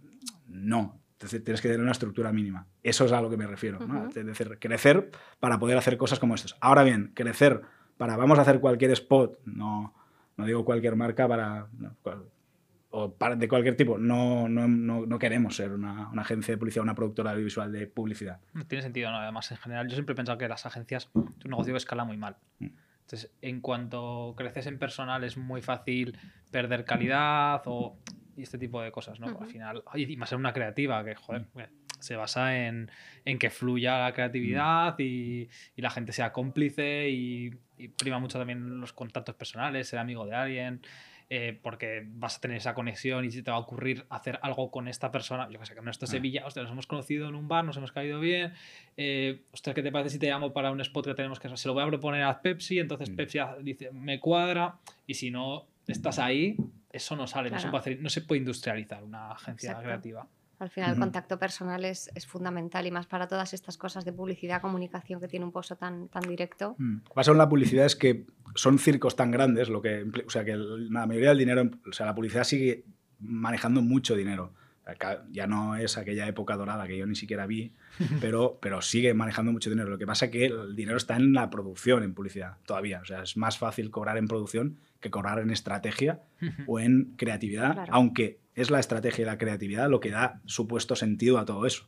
no. 0.47 0.99
Entonces 1.13 1.43
tienes 1.43 1.61
que 1.61 1.69
tener 1.69 1.81
una 1.81 1.93
estructura 1.93 2.33
mínima. 2.33 2.67
Eso 2.81 3.05
es 3.05 3.11
a 3.13 3.21
lo 3.21 3.29
que 3.29 3.37
me 3.37 3.47
refiero. 3.47 3.79
¿no? 3.79 4.01
Ujú. 4.01 4.19
Es 4.19 4.25
decir, 4.25 4.57
crecer 4.59 5.09
para 5.39 5.57
poder 5.57 5.77
hacer 5.77 5.95
cosas 5.95 6.19
como 6.19 6.35
estas. 6.35 6.57
Ahora 6.59 6.83
bien, 6.83 7.11
crecer 7.13 7.61
para 7.97 8.17
vamos 8.17 8.37
a 8.39 8.41
hacer 8.43 8.59
cualquier 8.59 8.91
spot, 8.91 9.39
no, 9.45 9.93
no 10.37 10.45
digo 10.45 10.63
cualquier 10.65 10.95
marca 10.95 11.27
para, 11.27 11.67
no, 11.77 11.95
cual- 12.01 12.25
o 12.95 13.11
para- 13.11 13.35
de 13.35 13.47
cualquier 13.47 13.75
tipo. 13.75 13.97
No, 13.97 14.47
no, 14.47 14.67
no, 14.67 15.05
no 15.07 15.19
queremos 15.19 15.55
ser 15.55 15.71
una, 15.71 16.09
una 16.09 16.21
agencia 16.21 16.53
de 16.53 16.57
publicidad, 16.59 16.83
una 16.83 16.93
productora 16.93 17.31
audiovisual 17.31 17.71
de 17.71 17.87
publicidad. 17.87 18.39
No 18.53 18.65
tiene 18.67 18.83
sentido, 18.83 19.09
¿no? 19.09 19.17
Además, 19.17 19.49
en 19.51 19.57
general, 19.57 19.87
yo 19.87 19.95
siempre 19.95 20.13
he 20.13 20.15
pensado 20.15 20.37
que 20.37 20.47
las 20.47 20.65
agencias 20.67 21.05
es 21.05 21.45
un 21.45 21.51
negocio 21.51 21.73
que 21.73 21.77
escala 21.77 22.03
muy 22.03 22.17
mal. 22.17 22.37
Mm. 22.59 22.67
Entonces, 23.01 23.31
en 23.41 23.61
cuanto 23.61 24.33
creces 24.37 24.67
en 24.67 24.77
personal, 24.79 25.23
es 25.23 25.37
muy 25.37 25.61
fácil 25.61 26.17
perder 26.51 26.85
calidad 26.85 27.61
o 27.65 27.97
y 28.35 28.41
este 28.43 28.57
tipo 28.57 28.81
de 28.81 28.91
cosas, 28.91 29.19
¿no? 29.19 29.27
Al 29.39 29.47
final, 29.47 29.83
y 29.95 30.15
más 30.17 30.31
en 30.31 30.39
una 30.39 30.53
creativa 30.53 31.03
que, 31.03 31.13
joder, 31.15 31.47
Mm. 31.53 31.59
Se 32.03 32.15
basa 32.15 32.65
en, 32.67 32.91
en 33.25 33.39
que 33.39 33.49
fluya 33.49 33.97
la 33.99 34.13
creatividad 34.13 34.95
y, 34.99 35.49
y 35.75 35.81
la 35.81 35.89
gente 35.89 36.11
sea 36.13 36.31
cómplice 36.31 37.09
y, 37.09 37.51
y 37.77 37.87
prima 37.87 38.19
mucho 38.19 38.37
también 38.37 38.79
los 38.79 38.93
contactos 38.93 39.35
personales, 39.35 39.87
ser 39.87 39.99
amigo 39.99 40.25
de 40.25 40.35
alguien. 40.35 40.81
eh, 41.29 41.57
porque 41.63 42.03
vas 42.05 42.37
a 42.37 42.41
tener 42.41 42.57
esa 42.57 42.75
conexión 42.75 43.25
y 43.25 43.31
si 43.31 43.41
te 43.41 43.49
va 43.49 43.57
a 43.57 43.59
ocurrir 43.61 44.05
hacer 44.09 44.37
algo 44.43 44.69
con 44.69 44.87
esta 44.87 45.09
persona, 45.09 45.49
yo 45.49 45.57
que 45.57 45.65
sé, 45.65 45.73
que 45.73 45.79
Ernesto 45.79 46.05
Ah. 46.05 46.09
Sevilla, 46.09 46.45
hostia, 46.45 46.61
nos 46.61 46.71
hemos 46.71 46.85
conocido 46.85 47.27
en 47.27 47.33
un 47.33 47.47
bar, 47.47 47.63
nos 47.65 47.75
hemos 47.77 47.91
caído 47.91 48.19
bien, 48.19 48.53
eh, 48.97 49.41
ostras, 49.51 49.73
¿qué 49.73 49.81
te 49.81 49.91
parece 49.91 50.11
si 50.11 50.19
te 50.19 50.27
llamo 50.27 50.53
para 50.53 50.69
un 50.69 50.79
spot 50.81 51.05
que 51.07 51.13
tenemos 51.15 51.39
que 51.39 51.47
hacer? 51.47 51.57
Se 51.57 51.67
lo 51.69 51.73
voy 51.73 51.81
a 51.83 51.87
proponer 51.87 52.21
a 52.23 52.39
Pepsi, 52.41 52.77
entonces 52.77 53.09
Mm. 53.09 53.15
Pepsi 53.15 53.39
dice, 53.61 53.89
me 53.93 54.19
cuadra, 54.19 54.75
y 55.07 55.15
si 55.15 55.31
no 55.31 55.65
estás 55.87 56.19
ahí, 56.19 56.55
eso 56.91 57.15
no 57.15 57.25
sale, 57.25 57.49
no, 57.49 57.57
se 57.57 57.69
puede 57.69 57.81
hacer- 57.81 57.99
no 58.01 58.09
se 58.09 58.21
puede 58.21 58.39
industrialitzar 58.39 59.03
una 59.03 59.31
agencia 59.31 59.69
Exacto. 59.69 59.85
creativa. 59.87 60.27
Al 60.63 60.69
final 60.69 60.93
el 60.93 60.99
contacto 60.99 61.37
personal 61.37 61.83
es, 61.85 62.09
es 62.15 62.25
fundamental 62.25 62.87
y 62.87 62.91
más 62.91 63.05
para 63.05 63.27
todas 63.27 63.53
estas 63.53 63.77
cosas 63.77 64.05
de 64.05 64.13
publicidad, 64.13 64.61
comunicación 64.61 65.19
que 65.19 65.27
tiene 65.27 65.45
un 65.45 65.51
pozo 65.51 65.75
tan, 65.75 66.07
tan 66.07 66.23
directo. 66.23 66.75
Mm. 66.77 66.97
Lo 66.97 67.03
que 67.03 67.13
pasa 67.13 67.31
con 67.31 67.37
la 67.37 67.49
publicidad 67.49 67.85
es 67.85 67.95
que 67.95 68.25
son 68.55 68.79
circos 68.79 69.15
tan 69.15 69.31
grandes, 69.31 69.69
lo 69.69 69.81
que, 69.81 70.05
o 70.25 70.29
sea, 70.29 70.45
que 70.45 70.55
la 70.55 71.05
mayoría 71.05 71.29
del 71.29 71.37
dinero, 71.37 71.69
o 71.87 71.91
sea, 71.91 72.05
la 72.05 72.15
publicidad 72.15 72.43
sigue 72.43 72.85
manejando 73.19 73.81
mucho 73.81 74.15
dinero. 74.15 74.53
Ya 75.31 75.47
no 75.47 75.77
es 75.77 75.97
aquella 75.97 76.27
época 76.27 76.57
dorada 76.57 76.85
que 76.87 76.97
yo 76.97 77.05
ni 77.05 77.15
siquiera 77.15 77.47
vi, 77.47 77.73
pero, 78.21 78.59
pero 78.61 78.81
sigue 78.81 79.13
manejando 79.13 79.51
mucho 79.51 79.69
dinero. 79.69 79.89
Lo 79.89 79.97
que 79.97 80.05
pasa 80.05 80.25
es 80.25 80.31
que 80.31 80.45
el 80.45 80.75
dinero 80.75 80.97
está 80.97 81.15
en 81.15 81.33
la 81.33 81.49
producción 81.49 82.03
en 82.03 82.13
publicidad 82.13 82.57
todavía. 82.65 82.99
O 83.01 83.05
sea, 83.05 83.23
es 83.23 83.37
más 83.37 83.57
fácil 83.57 83.91
cobrar 83.91 84.17
en 84.17 84.27
producción 84.27 84.77
que 84.99 85.09
cobrar 85.09 85.39
en 85.39 85.51
estrategia 85.51 86.21
o 86.67 86.79
en 86.79 87.13
creatividad, 87.17 87.73
Claro. 87.73 87.93
aunque 87.93 88.39
es 88.55 88.69
la 88.71 88.79
estrategia 88.79 89.23
y 89.23 89.25
la 89.25 89.37
creatividad 89.37 89.89
lo 89.89 89.99
que 89.99 90.11
da 90.11 90.41
supuesto 90.45 90.95
sentido 90.95 91.37
a 91.39 91.45
todo 91.45 91.65
eso. 91.65 91.85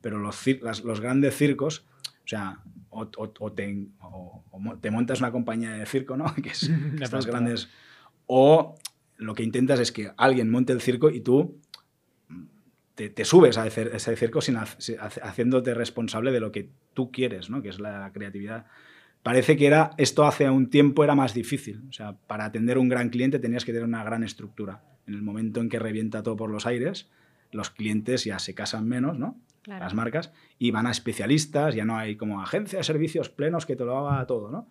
Pero 0.00 0.18
los, 0.18 0.44
las- 0.62 0.84
los 0.84 1.00
grandes 1.00 1.36
circos, 1.36 1.84
o 2.24 2.28
sea, 2.28 2.60
o, 2.90 3.02
o- 3.16 3.34
o 3.40 3.52
te, 3.52 3.86
o- 4.00 4.44
montas 4.90 5.20
una 5.20 5.30
compañía 5.32 5.72
de 5.72 5.86
circo, 5.86 6.16
¿no? 6.16 6.32
Que 6.42 6.50
es 6.50 6.62
estas 7.00 7.26
grandes. 7.26 7.68
O 8.26 8.76
lo 9.16 9.34
que 9.34 9.42
intentas 9.42 9.80
es 9.80 9.90
que 9.92 10.12
alguien 10.16 10.50
monte 10.50 10.72
el 10.72 10.80
circo 10.80 11.10
y 11.10 11.20
tú 11.20 11.58
te, 12.94 13.10
te 13.10 13.24
subes 13.24 13.58
a 13.58 13.66
ese, 13.66 14.16
circo 14.16 14.40
sin 14.40 14.56
haciéndote 14.56 15.74
responsable 15.74 16.32
de 16.32 16.40
lo 16.40 16.50
que 16.52 16.70
tú 16.94 17.10
quieres, 17.12 17.48
¿no? 17.50 17.62
Que 17.62 17.68
es 17.68 17.78
la 17.80 18.10
creatividad. 18.12 18.66
Parece 19.22 19.56
que 19.56 19.66
era, 19.66 19.90
esto 19.98 20.24
hace 20.26 20.48
un 20.50 20.70
tiempo 20.70 21.04
era 21.04 21.14
más 21.14 21.34
difícil. 21.34 21.82
O 21.88 21.92
sea, 21.92 22.12
para 22.14 22.44
atender 22.44 22.78
un 22.78 22.88
gran 22.88 23.08
cliente 23.10 23.38
tenías 23.38 23.64
que 23.64 23.72
tener 23.72 23.86
una 23.86 24.04
gran 24.04 24.22
estructura. 24.24 24.82
En 25.08 25.14
el 25.14 25.22
momento 25.22 25.60
en 25.60 25.68
que 25.68 25.78
revienta 25.80 26.22
todo 26.22 26.36
por 26.36 26.50
los 26.50 26.66
aires, 26.66 27.08
los 27.50 27.70
clientes 27.70 28.24
ya 28.24 28.38
se 28.38 28.54
casan 28.54 28.86
menos, 28.86 29.18
¿no? 29.18 29.36
Claro. 29.62 29.84
las 29.84 29.94
marcas, 29.94 30.32
y 30.58 30.70
van 30.70 30.86
a 30.86 30.90
especialistas, 30.90 31.74
ya 31.74 31.84
no 31.84 31.98
hay 31.98 32.16
como 32.16 32.40
agencia 32.40 32.78
de 32.78 32.84
servicios 32.84 33.28
plenos 33.28 33.66
que 33.66 33.76
te 33.76 33.84
lo 33.84 33.98
haga 34.08 34.24
todo, 34.26 34.50
¿no? 34.50 34.66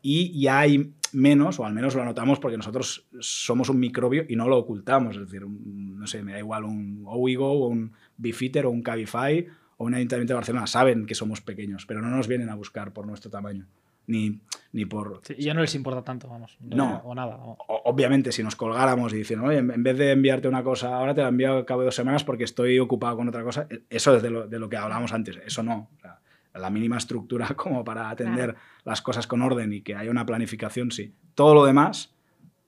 Y 0.00 0.40
ya 0.40 0.58
hay 0.60 0.92
menos, 1.12 1.60
o 1.60 1.64
al 1.66 1.74
menos 1.74 1.94
lo 1.94 2.04
notamos 2.04 2.40
porque 2.40 2.56
nosotros 2.56 3.06
somos 3.20 3.68
un 3.68 3.78
microbio 3.78 4.24
y 4.28 4.34
no 4.34 4.48
lo 4.48 4.56
ocultamos, 4.58 5.14
es 5.16 5.22
decir, 5.26 5.44
un- 5.44 5.96
no 5.96 6.06
sé, 6.08 6.22
me 6.24 6.32
da 6.32 6.38
igual 6.40 6.64
un 6.64 7.04
Owigo 7.06 7.52
o 7.52 7.68
un 7.68 7.92
Bifitter 8.16 8.66
o 8.66 8.70
un 8.70 8.82
Cabify 8.82 9.46
o 9.76 9.84
un 9.84 9.94
Ayuntamiento 9.94 10.32
de 10.32 10.36
Barcelona, 10.38 10.66
saben 10.66 11.06
que 11.06 11.14
somos 11.14 11.40
pequeños, 11.40 11.86
pero 11.86 12.00
no 12.02 12.08
nos 12.08 12.26
vienen 12.26 12.48
a 12.48 12.56
buscar 12.56 12.92
por 12.92 13.06
nuestro 13.06 13.30
tamaño, 13.30 13.66
ni, 14.06 14.40
ni 14.72 14.84
por... 14.84 15.20
Sí, 15.24 15.34
y 15.38 15.44
ya 15.44 15.54
no 15.54 15.60
les 15.60 15.74
importa 15.74 16.02
tanto, 16.02 16.28
vamos. 16.28 16.56
No. 16.60 17.02
O 17.04 17.14
nada. 17.14 17.36
vamos. 17.36 17.58
Obviamente, 17.68 18.32
si 18.32 18.42
nos 18.42 18.56
colgáramos 18.56 19.12
y 19.12 19.18
diciendo, 19.18 19.46
oye, 19.46 19.58
en 19.58 19.82
vez 19.82 19.96
de 19.96 20.12
enviarte 20.12 20.48
una 20.48 20.62
cosa, 20.62 20.96
ahora 20.96 21.14
te 21.14 21.22
la 21.22 21.28
envío 21.28 21.52
al 21.56 21.64
cabo 21.64 21.80
de 21.80 21.86
dos 21.86 21.94
semanas 21.94 22.24
porque 22.24 22.44
estoy 22.44 22.78
ocupado 22.78 23.16
con 23.16 23.28
otra 23.28 23.42
cosa, 23.42 23.66
e- 23.70 23.82
eso 23.90 24.16
es 24.16 24.22
de 24.22 24.30
lo, 24.30 24.46
de 24.46 24.58
lo 24.58 24.68
que 24.68 24.76
hablábamos 24.76 25.12
antes, 25.12 25.38
eso 25.44 25.62
no. 25.62 25.90
O 25.96 26.00
sea, 26.00 26.20
la 26.54 26.70
mínima 26.70 26.98
estructura 26.98 27.48
como 27.56 27.84
para 27.84 28.10
atender 28.10 28.56
las 28.84 29.02
cosas 29.02 29.26
con 29.26 29.42
orden 29.42 29.72
y 29.72 29.80
que 29.82 29.94
haya 29.94 30.10
una 30.10 30.26
planificación, 30.26 30.90
sí. 30.90 31.14
Todo 31.34 31.54
lo 31.54 31.64
demás, 31.64 32.14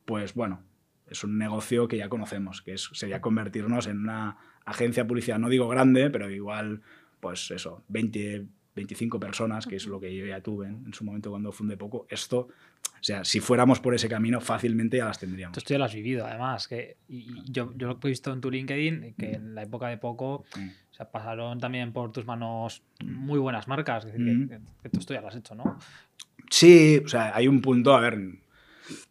pues 0.05 0.35
bueno, 0.35 0.61
es 1.09 1.23
un 1.25 1.37
negocio 1.39 1.87
que 1.89 1.99
ya 1.99 2.09
conocemos, 2.09 2.63
que 2.63 2.75
es, 2.75 2.89
sería 2.93 3.21
convertirnos 3.21 3.87
en 3.87 3.99
una 3.99 4.39
agencia 4.65 5.07
publicidad, 5.07 5.39
no 5.39 5.49
digo 5.49 5.69
grande, 5.69 6.09
pero 6.11 6.31
igual, 6.31 6.81
pues 7.21 7.51
eso, 7.51 7.85
20, 7.89 8.47
25 8.75 9.21
personas, 9.21 9.67
que 9.67 9.77
es 9.77 9.87
lo 9.87 10.01
que 10.01 10.15
yo 10.15 10.27
ya 10.27 10.41
tuve 10.41 10.67
en, 10.67 10.83
en 10.87 10.93
su 10.95 11.05
momento 11.05 11.31
cuando 11.31 11.53
fundé 11.53 11.77
poco. 11.77 12.07
Esto, 12.11 12.39
o 12.49 13.03
sea, 13.07 13.25
si 13.25 13.41
fuéramos 13.41 13.81
por 13.81 13.95
ese 13.95 14.09
camino, 14.09 14.41
fácilmente 14.41 14.97
ya 14.97 15.05
las 15.07 15.19
tendríamos. 15.19 15.57
Esto 15.59 15.75
ya 15.75 15.79
lo 15.79 15.85
has 15.85 15.95
vivido, 15.95 16.27
además. 16.27 16.67
Que, 16.69 16.97
y 17.09 17.19
y 17.19 17.45
yo, 17.51 17.73
yo 17.77 17.87
lo 17.89 18.01
que 18.01 18.09
he 18.09 18.11
visto 18.11 18.33
en 18.33 18.41
tu 18.41 18.51
LinkedIn, 18.51 19.15
que 19.19 19.33
en 19.33 19.55
la 19.55 19.63
época 19.63 19.89
de 19.89 19.99
poco, 19.99 20.45
Mm. 20.57 20.69
o 20.91 20.95
sea, 20.95 21.11
pasaron 21.11 21.59
también 21.61 21.93
por 21.93 22.13
tus 22.13 22.25
manos 22.27 22.83
muy 23.05 23.39
buenas 23.39 23.69
marcas. 23.69 24.05
Es 24.07 24.13
decir, 24.13 24.27
Mm. 24.37 24.49
que, 24.49 24.59
que 24.83 24.89
tú 24.89 24.99
esto 25.01 25.15
ya 25.15 25.21
lo 25.21 25.29
has 25.29 25.37
hecho, 25.37 25.55
¿no? 25.55 25.79
Sí, 26.51 27.01
o 27.05 27.09
sea, 27.09 27.35
hay 27.35 27.47
un 27.49 27.61
punto, 27.61 27.95
a 27.95 28.01
ver, 28.01 28.19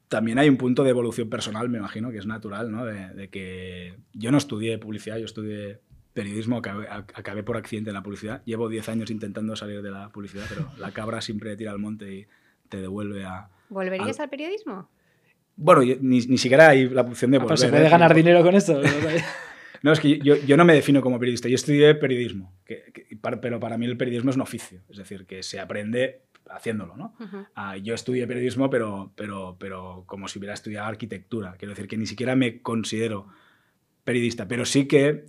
también 0.07 0.37
hay 0.39 0.49
un 0.49 0.57
punto 0.57 0.83
de 0.83 0.89
evolución 0.91 1.29
personal, 1.29 1.69
me 1.69 1.77
imagino, 1.79 2.11
que 2.11 2.17
es 2.19 2.25
natural, 2.27 2.71
¿no? 2.71 2.85
De, 2.85 3.09
de 3.09 3.29
que 3.29 3.95
yo 4.13 4.31
no 4.31 4.37
estudié 4.37 4.77
publicidad, 4.77 5.17
yo 5.17 5.25
estudié 5.25 5.79
periodismo, 6.13 6.57
acabé, 6.57 6.87
ac- 6.87 7.11
acabé 7.15 7.43
por 7.43 7.57
accidente 7.57 7.89
en 7.89 7.95
la 7.95 8.03
publicidad. 8.03 8.41
Llevo 8.45 8.69
10 8.69 8.87
años 8.89 9.09
intentando 9.11 9.55
salir 9.55 9.81
de 9.81 9.91
la 9.91 10.09
publicidad, 10.09 10.45
pero 10.49 10.69
la 10.77 10.91
cabra 10.91 11.21
siempre 11.21 11.55
tira 11.55 11.71
al 11.71 11.79
monte 11.79 12.13
y 12.13 12.27
te 12.69 12.79
devuelve 12.81 13.25
a... 13.25 13.49
¿Volverías 13.69 14.19
al 14.19 14.29
periodismo? 14.29 14.89
Bueno, 15.55 15.83
yo- 15.83 15.95
ni, 16.01 16.19
ni 16.21 16.37
siquiera 16.37 16.69
hay 16.69 16.89
la 16.89 17.01
opción 17.01 17.31
de 17.31 17.37
Ah, 17.37 17.41
volver. 17.41 17.47
pero 17.49 17.57
se 17.57 17.67
¿eh? 17.67 17.69
puede 17.71 17.89
ganar 17.89 18.13
dinero 18.13 18.41
con 18.43 18.55
esto. 18.55 18.81
No, 19.81 19.91
es 19.93 19.99
que 19.99 20.19
yo, 20.19 20.35
yo, 20.37 20.55
no 20.57 20.65
me 20.65 20.73
defino 20.73 21.01
como 21.01 21.19
periodista, 21.19 21.47
yo 21.49 21.55
estudié 21.55 21.95
periodismo, 21.95 22.53
que, 22.65 22.83
pero 23.41 23.59
para 23.59 23.77
mí 23.77 23.85
el 23.85 23.97
periodismo 23.97 24.29
es 24.29 24.35
un 24.35 24.41
oficio, 24.43 24.81
es 24.89 24.97
decir, 24.97 25.25
que 25.25 25.43
se 25.43 25.59
aprende 25.59 26.21
haciéndolo, 26.49 26.95
¿no? 26.97 27.15
uh, 27.55 27.75
yo 27.81 27.93
estudié 27.95 28.27
periodismo, 28.27 28.69
pero, 28.69 29.11
pero, 29.15 29.55
pero 29.59 30.03
como 30.05 30.27
si 30.27 30.37
hubiera 30.39 30.53
estudiado 30.53 30.87
arquitectura, 30.87 31.55
quiero 31.57 31.71
decir 31.73 31.87
que 31.87 31.97
ni 31.97 32.05
siquiera 32.05 32.35
me 32.35 32.61
considero 32.61 33.27
periodista, 34.03 34.47
pero 34.47 34.65
sí 34.65 34.85
que 34.87 35.25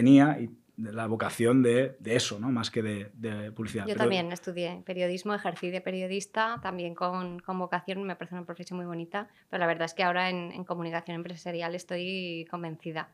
tenía 0.00 0.38
la 0.76 1.06
vocación 1.06 1.62
de, 1.62 1.96
de 2.00 2.16
eso, 2.16 2.38
¿no? 2.38 2.50
Más 2.50 2.70
que 2.70 2.82
de, 2.82 3.10
de 3.14 3.50
publicidad. 3.52 3.86
Yo 3.86 3.96
también 3.96 4.30
estudié 4.30 4.82
periodismo, 4.84 5.34
ejercí 5.34 5.70
de 5.70 5.80
periodista, 5.80 6.60
también 6.62 6.94
con, 6.94 7.38
con, 7.40 7.58
vocación, 7.58 8.02
me 8.04 8.14
parece 8.14 8.34
una 8.34 8.44
profesión 8.44 8.76
muy 8.76 8.86
bonita, 8.86 9.28
pero 9.48 9.60
la 9.60 9.66
verdad 9.66 9.86
es 9.86 9.94
que 9.94 10.02
ahora 10.02 10.28
en, 10.28 10.52
en 10.52 10.64
comunicación 10.64 11.16
empresarial 11.16 11.74
estoy 11.74 12.46
convencida. 12.50 13.08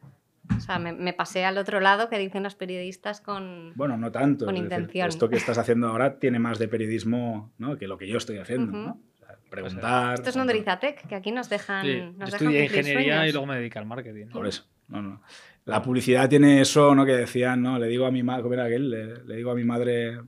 O 0.56 0.60
sea, 0.60 0.80
me, 0.80 0.92
me, 0.92 1.12
pasé 1.12 1.44
al 1.44 1.56
otro 1.56 1.78
lado 1.78 2.08
que 2.08 2.18
dicen 2.18 2.42
los 2.42 2.56
periodistas 2.56 3.20
con 3.20 3.72
Bueno, 3.76 3.96
no 3.96 4.10
tanto. 4.10 4.44
Con 4.44 4.56
intención. 4.56 5.08
esto 5.08 5.28
que 5.28 5.36
estás 5.36 5.56
haciendo 5.56 5.86
ahora 5.86 6.18
tiene 6.18 6.40
más 6.40 6.58
de 6.58 6.66
periodismo 6.66 7.52
¿no? 7.58 7.78
que 7.78 7.86
lo 7.86 7.96
que 7.96 8.08
yo 8.08 8.18
estoy 8.18 8.38
haciendo, 8.38 8.72
uh 8.72 8.74
-huh. 8.74 8.86
¿no? 8.86 9.00
O 9.14 9.16
sea, 9.18 9.38
preguntar... 9.48 10.14
Esto 10.14 10.30
es 10.30 10.36
Nodrizatec, 10.36 11.06
que 11.06 11.14
aquí 11.14 11.30
nos 11.30 11.48
dejan... 11.48 11.86
Sí, 11.86 12.00
nos 12.18 12.30
yo 12.30 12.36
estudié 12.36 12.62
dejan 12.62 12.78
ingeniería 12.78 13.14
sueños. 13.14 13.28
y 13.28 13.32
luego 13.32 13.46
me 13.46 13.56
dediqué 13.56 13.78
al 13.78 13.86
marketing. 13.86 14.26
Por 14.26 14.48
eso. 14.48 14.64
No, 14.88 15.00
no. 15.00 15.22
La 15.64 15.80
publicidad 15.80 16.28
tiene 16.28 16.60
eso, 16.60 16.94
¿no? 16.94 17.06
Que 17.06 17.12
decían, 17.12 17.62
¿no? 17.62 17.78
Le 17.78 17.86
digo 17.86 18.06
a 18.06 18.10
mi 18.10 18.22
madre, 18.22 18.42
¿cómo 18.42 18.54
era 18.54 18.64
aquel? 18.64 18.90
Le, 18.90 19.24
le, 19.24 19.36
digo 19.36 19.50
a 19.50 19.54
mi 19.54 19.64
madre, 19.64 20.18
o 20.18 20.24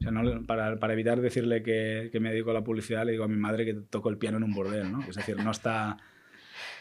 sea, 0.00 0.12
¿no? 0.12 0.46
para, 0.46 0.78
para 0.78 0.92
evitar 0.92 1.20
decirle 1.20 1.62
que, 1.62 2.10
que, 2.12 2.20
me 2.20 2.30
dedico 2.30 2.50
a 2.50 2.54
la 2.54 2.62
publicidad, 2.62 3.04
le 3.04 3.12
digo 3.12 3.24
a 3.24 3.28
mi 3.28 3.36
madre 3.36 3.64
que 3.64 3.74
toco 3.74 4.08
el 4.08 4.18
piano 4.18 4.36
en 4.36 4.44
un 4.44 4.54
bordel, 4.54 4.92
¿no? 4.92 5.02
Es 5.08 5.16
decir, 5.16 5.36
no 5.36 5.50
está... 5.50 5.96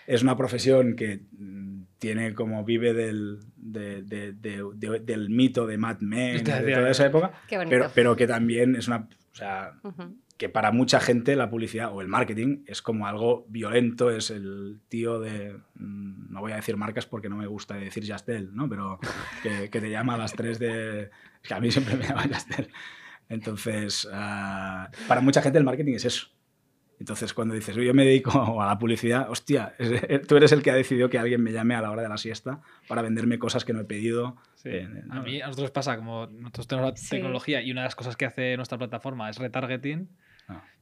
Es 0.05 0.23
una 0.23 0.35
profesión 0.35 0.95
que 0.95 1.21
mm, 1.31 1.83
tiene 1.97 2.33
como 2.33 2.63
vive 2.63 2.93
del, 2.93 3.39
de, 3.55 4.01
de, 4.03 4.33
de, 4.33 4.99
del 4.99 5.29
mito 5.29 5.65
de 5.65 5.77
Mad 5.77 5.99
Men, 6.01 6.43
de 6.43 6.73
toda 6.73 6.89
esa 6.89 7.05
época, 7.05 7.31
pero, 7.49 7.91
pero 7.93 8.15
que 8.15 8.27
también 8.27 8.75
es 8.75 8.87
una... 8.87 9.07
O 9.31 9.35
sea, 9.35 9.73
uh 9.83 9.89
-huh 9.89 10.15
que 10.41 10.49
para 10.49 10.71
mucha 10.71 10.99
gente 10.99 11.35
la 11.35 11.51
publicidad 11.51 11.93
o 11.93 12.01
el 12.01 12.07
marketing 12.07 12.63
es 12.65 12.81
como 12.81 13.05
algo 13.05 13.45
violento, 13.49 14.09
es 14.09 14.31
el 14.31 14.79
tío 14.89 15.19
de, 15.19 15.55
mm, 15.75 16.33
no 16.33 16.41
voy 16.41 16.51
a 16.51 16.55
decir 16.55 16.77
marcas 16.77 17.05
porque 17.05 17.29
no 17.29 17.35
me 17.35 17.45
gusta 17.45 17.75
decir 17.75 18.03
Jastel, 18.07 18.49
¿no? 18.55 18.67
pero 18.67 18.99
que, 19.43 19.69
que 19.69 19.79
te 19.79 19.91
llama 19.91 20.15
a 20.15 20.17
las 20.17 20.33
3 20.33 20.57
de... 20.57 21.11
que 21.43 21.53
a 21.53 21.59
mí 21.59 21.69
siempre 21.69 21.95
me 21.95 22.07
llama 22.07 22.23
Jastel. 22.23 22.69
Entonces, 23.29 24.05
uh, 24.05 24.89
para 25.07 25.21
mucha 25.21 25.43
gente 25.43 25.59
el 25.59 25.63
marketing 25.63 25.93
es 25.93 26.05
eso. 26.05 26.29
Entonces, 26.99 27.35
cuando 27.35 27.53
dices, 27.53 27.75
yo 27.75 27.93
me 27.93 28.03
dedico 28.03 28.31
a 28.63 28.65
la 28.65 28.79
publicidad, 28.79 29.29
hostia, 29.29 29.75
tú 30.27 30.37
eres 30.37 30.51
el 30.53 30.63
que 30.63 30.71
ha 30.71 30.75
decidido 30.75 31.07
que 31.11 31.19
alguien 31.19 31.43
me 31.43 31.51
llame 31.51 31.75
a 31.75 31.81
la 31.81 31.91
hora 31.91 32.01
de 32.01 32.09
la 32.09 32.17
siesta 32.17 32.61
para 32.87 33.03
venderme 33.03 33.37
cosas 33.37 33.63
que 33.63 33.73
no 33.73 33.81
he 33.81 33.85
pedido. 33.85 34.37
Sí. 34.55 34.69
Eh, 34.69 34.89
¿no? 35.05 35.19
A 35.19 35.21
mí, 35.21 35.39
a 35.39 35.45
nosotros 35.45 35.69
pasa, 35.69 35.97
como 35.97 36.25
nosotros 36.25 36.67
tenemos 36.67 36.89
la 36.89 36.97
sí. 36.97 37.09
tecnología 37.11 37.61
y 37.61 37.71
una 37.71 37.81
de 37.81 37.85
las 37.85 37.95
cosas 37.95 38.17
que 38.17 38.25
hace 38.25 38.57
nuestra 38.57 38.79
plataforma 38.79 39.29
es 39.29 39.37
retargeting. 39.37 40.09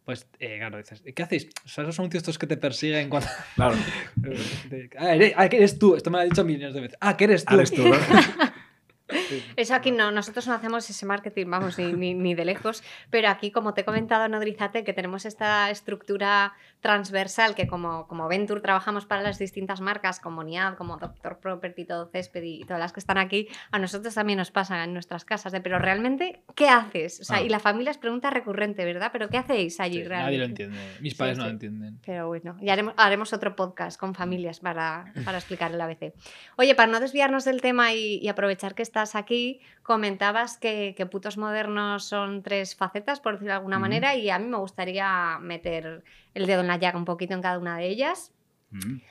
Pues, 0.09 0.25
eh, 0.39 0.57
claro, 0.57 0.79
dices, 0.79 1.03
¿qué 1.15 1.21
hacéis? 1.21 1.49
O 1.63 1.67
sea, 1.67 1.83
esos 1.83 1.99
anuncios 1.99 2.23
estos 2.23 2.39
que 2.39 2.47
te 2.47 2.57
persiguen 2.57 3.09
cuando... 3.09 3.29
Claro. 3.55 3.75
ah, 4.97 5.13
eres, 5.13 5.33
ah, 5.37 5.45
eres 5.45 5.77
tú, 5.77 5.95
esto 5.95 6.09
me 6.09 6.17
lo 6.17 6.21
ha 6.21 6.23
dicho 6.23 6.43
millones 6.43 6.73
de 6.73 6.81
veces. 6.81 6.97
Ah, 6.99 7.15
que 7.15 7.25
eres 7.25 7.45
tú. 7.45 7.53
Ah, 7.53 7.57
eres 7.57 7.71
tú, 7.71 7.87
¿no? 7.87 7.95
Eso 9.55 9.75
aquí 9.75 9.91
no, 9.91 10.11
nosotros 10.11 10.47
no 10.47 10.55
hacemos 10.55 10.89
ese 10.89 11.05
marketing, 11.05 11.45
vamos, 11.47 11.77
ni, 11.77 11.93
ni, 11.93 12.15
ni, 12.15 12.33
de 12.33 12.43
lejos, 12.43 12.83
pero 13.11 13.29
aquí, 13.29 13.51
como 13.51 13.75
te 13.75 13.81
he 13.81 13.85
comentado, 13.85 14.27
Nodrizate, 14.27 14.83
que 14.83 14.93
tenemos 14.93 15.25
esta 15.25 15.69
estructura 15.69 16.53
transversal 16.81 17.55
que 17.55 17.67
como, 17.67 18.07
como 18.07 18.27
Venture 18.27 18.61
trabajamos 18.61 19.05
para 19.05 19.21
las 19.21 19.37
distintas 19.37 19.81
marcas, 19.81 20.19
como 20.19 20.43
NIAD, 20.43 20.75
como 20.75 20.97
Doctor 20.97 21.39
Property, 21.39 21.85
todo 21.85 22.07
Césped 22.07 22.43
y 22.43 22.63
todas 22.63 22.79
las 22.79 22.93
que 22.93 22.99
están 22.99 23.17
aquí, 23.17 23.47
a 23.71 23.79
nosotros 23.79 24.13
también 24.13 24.37
nos 24.37 24.51
pasa 24.51 24.83
en 24.83 24.93
nuestras 24.93 25.25
casas, 25.25 25.51
de, 25.51 25.61
pero 25.61 25.79
realmente, 25.79 26.41
¿qué 26.55 26.69
haces? 26.69 27.19
O 27.19 27.23
sea, 27.23 27.37
ah. 27.37 27.41
y 27.41 27.49
la 27.49 27.59
familia 27.59 27.91
es 27.91 27.97
pregunta 27.97 28.29
recurrente, 28.29 28.85
¿verdad? 28.85 29.09
¿Pero 29.11 29.29
qué 29.29 29.37
hacéis 29.37 29.79
allí 29.79 30.01
sí, 30.01 30.03
realmente? 30.03 30.25
Nadie 30.25 30.37
lo 30.37 30.45
entiende, 30.45 30.77
mis 31.01 31.15
padres 31.15 31.37
sí, 31.37 31.39
no 31.39 31.45
lo 31.45 31.51
entienden. 31.51 31.99
Pero 32.05 32.27
bueno, 32.27 32.57
ya 32.61 32.73
haremos, 32.73 32.93
haremos 32.97 33.33
otro 33.33 33.55
podcast 33.55 33.99
con 33.99 34.15
familias 34.15 34.59
para, 34.59 35.11
para 35.25 35.37
explicar 35.37 35.73
el 35.73 35.81
ABC. 35.81 36.13
Oye, 36.57 36.75
para 36.75 36.91
no 36.91 36.99
desviarnos 36.99 37.45
del 37.45 37.61
tema 37.61 37.93
y, 37.93 38.19
y 38.21 38.27
aprovechar 38.29 38.75
que 38.75 38.83
estás 38.83 39.15
aquí, 39.15 39.59
comentabas 39.89 40.59
que, 40.59 40.93
que, 40.95 41.07
putos 41.07 41.39
modernos 41.39 42.03
son 42.03 42.43
tres 42.43 42.75
facetas, 42.75 43.19
por 43.19 43.33
decirlo 43.33 43.53
de 43.53 43.57
alguna 43.57 43.79
manera, 43.79 44.15
y 44.15 44.29
a 44.29 44.37
mí 44.37 44.45
me 44.45 44.57
gustaría 44.57 45.39
meter 45.41 46.03
el 46.35 46.45
dedo 46.45 46.61
en 46.61 46.67
la 46.67 46.77
llaga 46.77 46.99
un 46.99 47.05
poquito 47.05 47.33
en 47.33 47.41
cada 47.41 47.57
una 47.57 47.75
de 47.75 47.87
ellas. 47.87 48.31
-huh. 48.71 49.01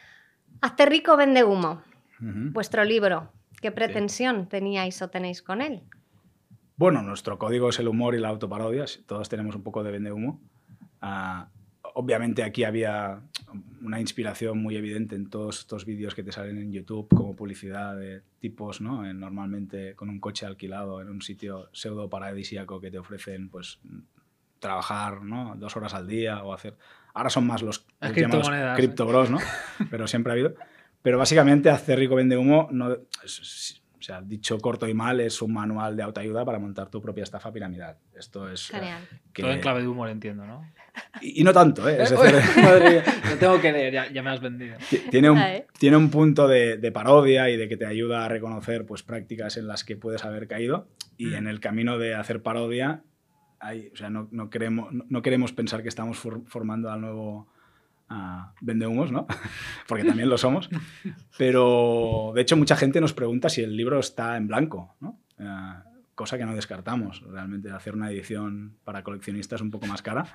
Hazte 0.61 0.87
rico, 0.87 1.17
vende 1.17 1.43
humo. 1.43 1.83
Vuestro 2.21 2.85
libro, 2.85 3.33
¿qué 3.61 3.73
pretensión 3.73 4.43
sí. 4.43 4.49
teníais 4.51 5.03
o 5.03 5.09
tenéis 5.09 5.43
con 5.43 5.63
él? 5.63 5.83
Bueno, 6.77 7.03
nuestro 7.03 7.39
código 7.39 7.71
es 7.71 7.81
el 7.81 7.89
humor 7.89 8.15
y 8.15 8.21
la 8.21 8.29
autoparodia. 8.29 8.85
Todos 9.05 9.29
tenemos 9.29 9.57
un 9.57 9.65
poco 9.65 9.83
de 9.83 9.91
vende 9.91 10.13
humo. 10.13 10.41
Uh, 11.03 11.43
obviamente 11.95 12.45
aquí 12.45 12.63
había 12.63 13.21
una 13.83 14.01
inspiración 14.01 14.59
muy 14.59 14.77
evidente 14.77 15.17
en 15.17 15.31
todos 15.31 15.61
estos 15.61 15.85
vídeos 15.85 16.15
que 16.15 16.23
te 16.23 16.33
salen 16.33 16.59
en 16.59 16.73
YouTube 16.73 17.09
como 17.09 17.35
publicidad 17.35 17.97
de 17.97 18.23
tipos, 18.41 18.81
¿no? 18.81 19.13
Normalmente 19.13 19.95
con 19.95 20.09
un 20.09 20.21
coche 20.21 20.47
alquilado 20.47 21.01
en 21.01 21.09
un 21.09 21.23
sitio 21.23 21.69
pseudo 21.73 22.09
paradisíaco 22.09 22.81
que 22.81 22.91
te 22.91 22.99
ofrecen, 22.99 23.49
pues, 23.49 23.79
trabajar, 24.59 25.23
¿no? 25.23 25.55
Dos 25.57 25.77
horas 25.77 25.95
al 25.95 26.07
día 26.07 26.43
o 26.43 26.53
hacer... 26.53 26.77
Ahora 27.15 27.31
son 27.31 27.47
más 27.47 27.63
los, 27.63 27.87
Crypto 28.77 29.07
Bros, 29.07 29.31
¿no? 29.31 29.39
Pero 29.91 30.07
siempre 30.07 30.33
ha 30.33 30.35
habido. 30.35 30.55
Pero 31.03 31.19
básicamente 31.19 31.71
hacer 31.71 31.99
rico 31.99 32.15
vende 32.15 32.37
humo, 32.37 32.69
no, 32.71 32.97
sea, 34.09 34.23
dicho 34.23 34.59
corto 34.59 34.89
y 34.89 34.95
mal, 34.95 35.21
es 35.21 35.43
un 35.43 35.53
manual 35.53 35.97
de 35.97 36.03
autoayuda 36.03 36.45
para 36.45 36.59
montar 36.59 36.91
tu 36.91 37.01
propia 37.01 37.25
estafa 37.25 37.53
piramidal. 37.53 37.97
Esto 38.17 38.51
es... 38.51 38.69
Genial. 38.69 39.07
Que... 39.33 39.43
Todo 39.43 39.53
en 39.53 39.61
clave 39.61 39.83
de 39.83 39.89
humor, 39.89 40.09
entiendo, 40.09 40.47
¿no? 40.47 40.63
Y, 41.21 41.41
y 41.41 41.45
no 41.45 41.53
tanto, 41.53 41.89
¿eh? 41.89 42.03
Es 42.03 42.11
decir... 42.11 42.63
Madre 42.63 43.03
lo 43.29 43.37
tengo 43.37 43.61
que 43.61 43.71
leer, 43.71 43.93
ya, 43.93 44.11
ya, 44.11 44.23
me 44.23 44.31
has 44.31 44.41
vendido. 44.41 44.77
Tiene 45.11 45.31
un, 45.31 45.41
tiene 45.79 45.97
un 45.97 46.11
punto 46.11 46.49
de, 46.49 46.77
de, 46.79 46.93
parodia 46.93 47.51
y 47.51 47.57
de 47.57 47.69
que 47.69 47.77
te 47.77 47.87
ayuda 47.87 48.25
a 48.25 48.29
reconocer 48.29 48.87
pues, 48.87 49.03
prácticas 49.03 49.57
en 49.57 49.69
las 49.69 49.85
que 49.85 49.97
puedes 49.97 50.25
haber 50.25 50.49
caído. 50.49 50.89
Y 51.17 51.27
mm. 51.27 51.35
en 51.35 51.47
el 51.47 51.61
camino 51.61 51.99
de 51.99 52.15
hacer 52.15 52.43
parodia, 52.43 53.03
hay, 53.61 53.91
o 53.93 53.97
sea, 53.97 54.11
no, 54.11 54.29
no, 54.31 54.51
queremos, 54.51 54.93
no, 54.93 55.05
no 55.09 55.23
queremos 55.23 55.53
pensar 55.53 55.83
que 55.83 55.89
estamos 55.89 56.19
for, 56.19 56.43
formando 56.47 56.91
al 56.91 57.01
nuevo 57.01 57.49
uh, 58.11 58.53
vendehumos, 58.61 59.13
¿no? 59.13 59.27
Porque 59.89 60.05
también 60.05 60.29
lo 60.29 60.39
somos. 60.39 60.69
Pero, 61.37 62.33
de 62.35 62.43
hecho, 62.43 62.57
mucha 62.57 62.77
gente 62.77 63.01
nos 63.01 63.13
pregunta 63.13 63.49
si 63.49 63.63
el 63.63 63.77
libro 63.77 63.99
está 63.99 64.37
en 64.37 64.49
blanco, 64.49 64.95
¿no? 65.01 65.21
Uh, 65.39 65.89
cosa 66.19 66.37
que 66.37 66.45
no 66.45 66.55
descartamos. 66.55 67.23
Realmente 67.23 67.71
hacer 67.71 67.95
una 67.95 68.11
edición 68.11 68.77
para 68.83 69.05
coleccionistas 69.05 69.61
un 69.61 69.71
poco 69.71 69.87
más 69.87 70.03
cara. 70.03 70.27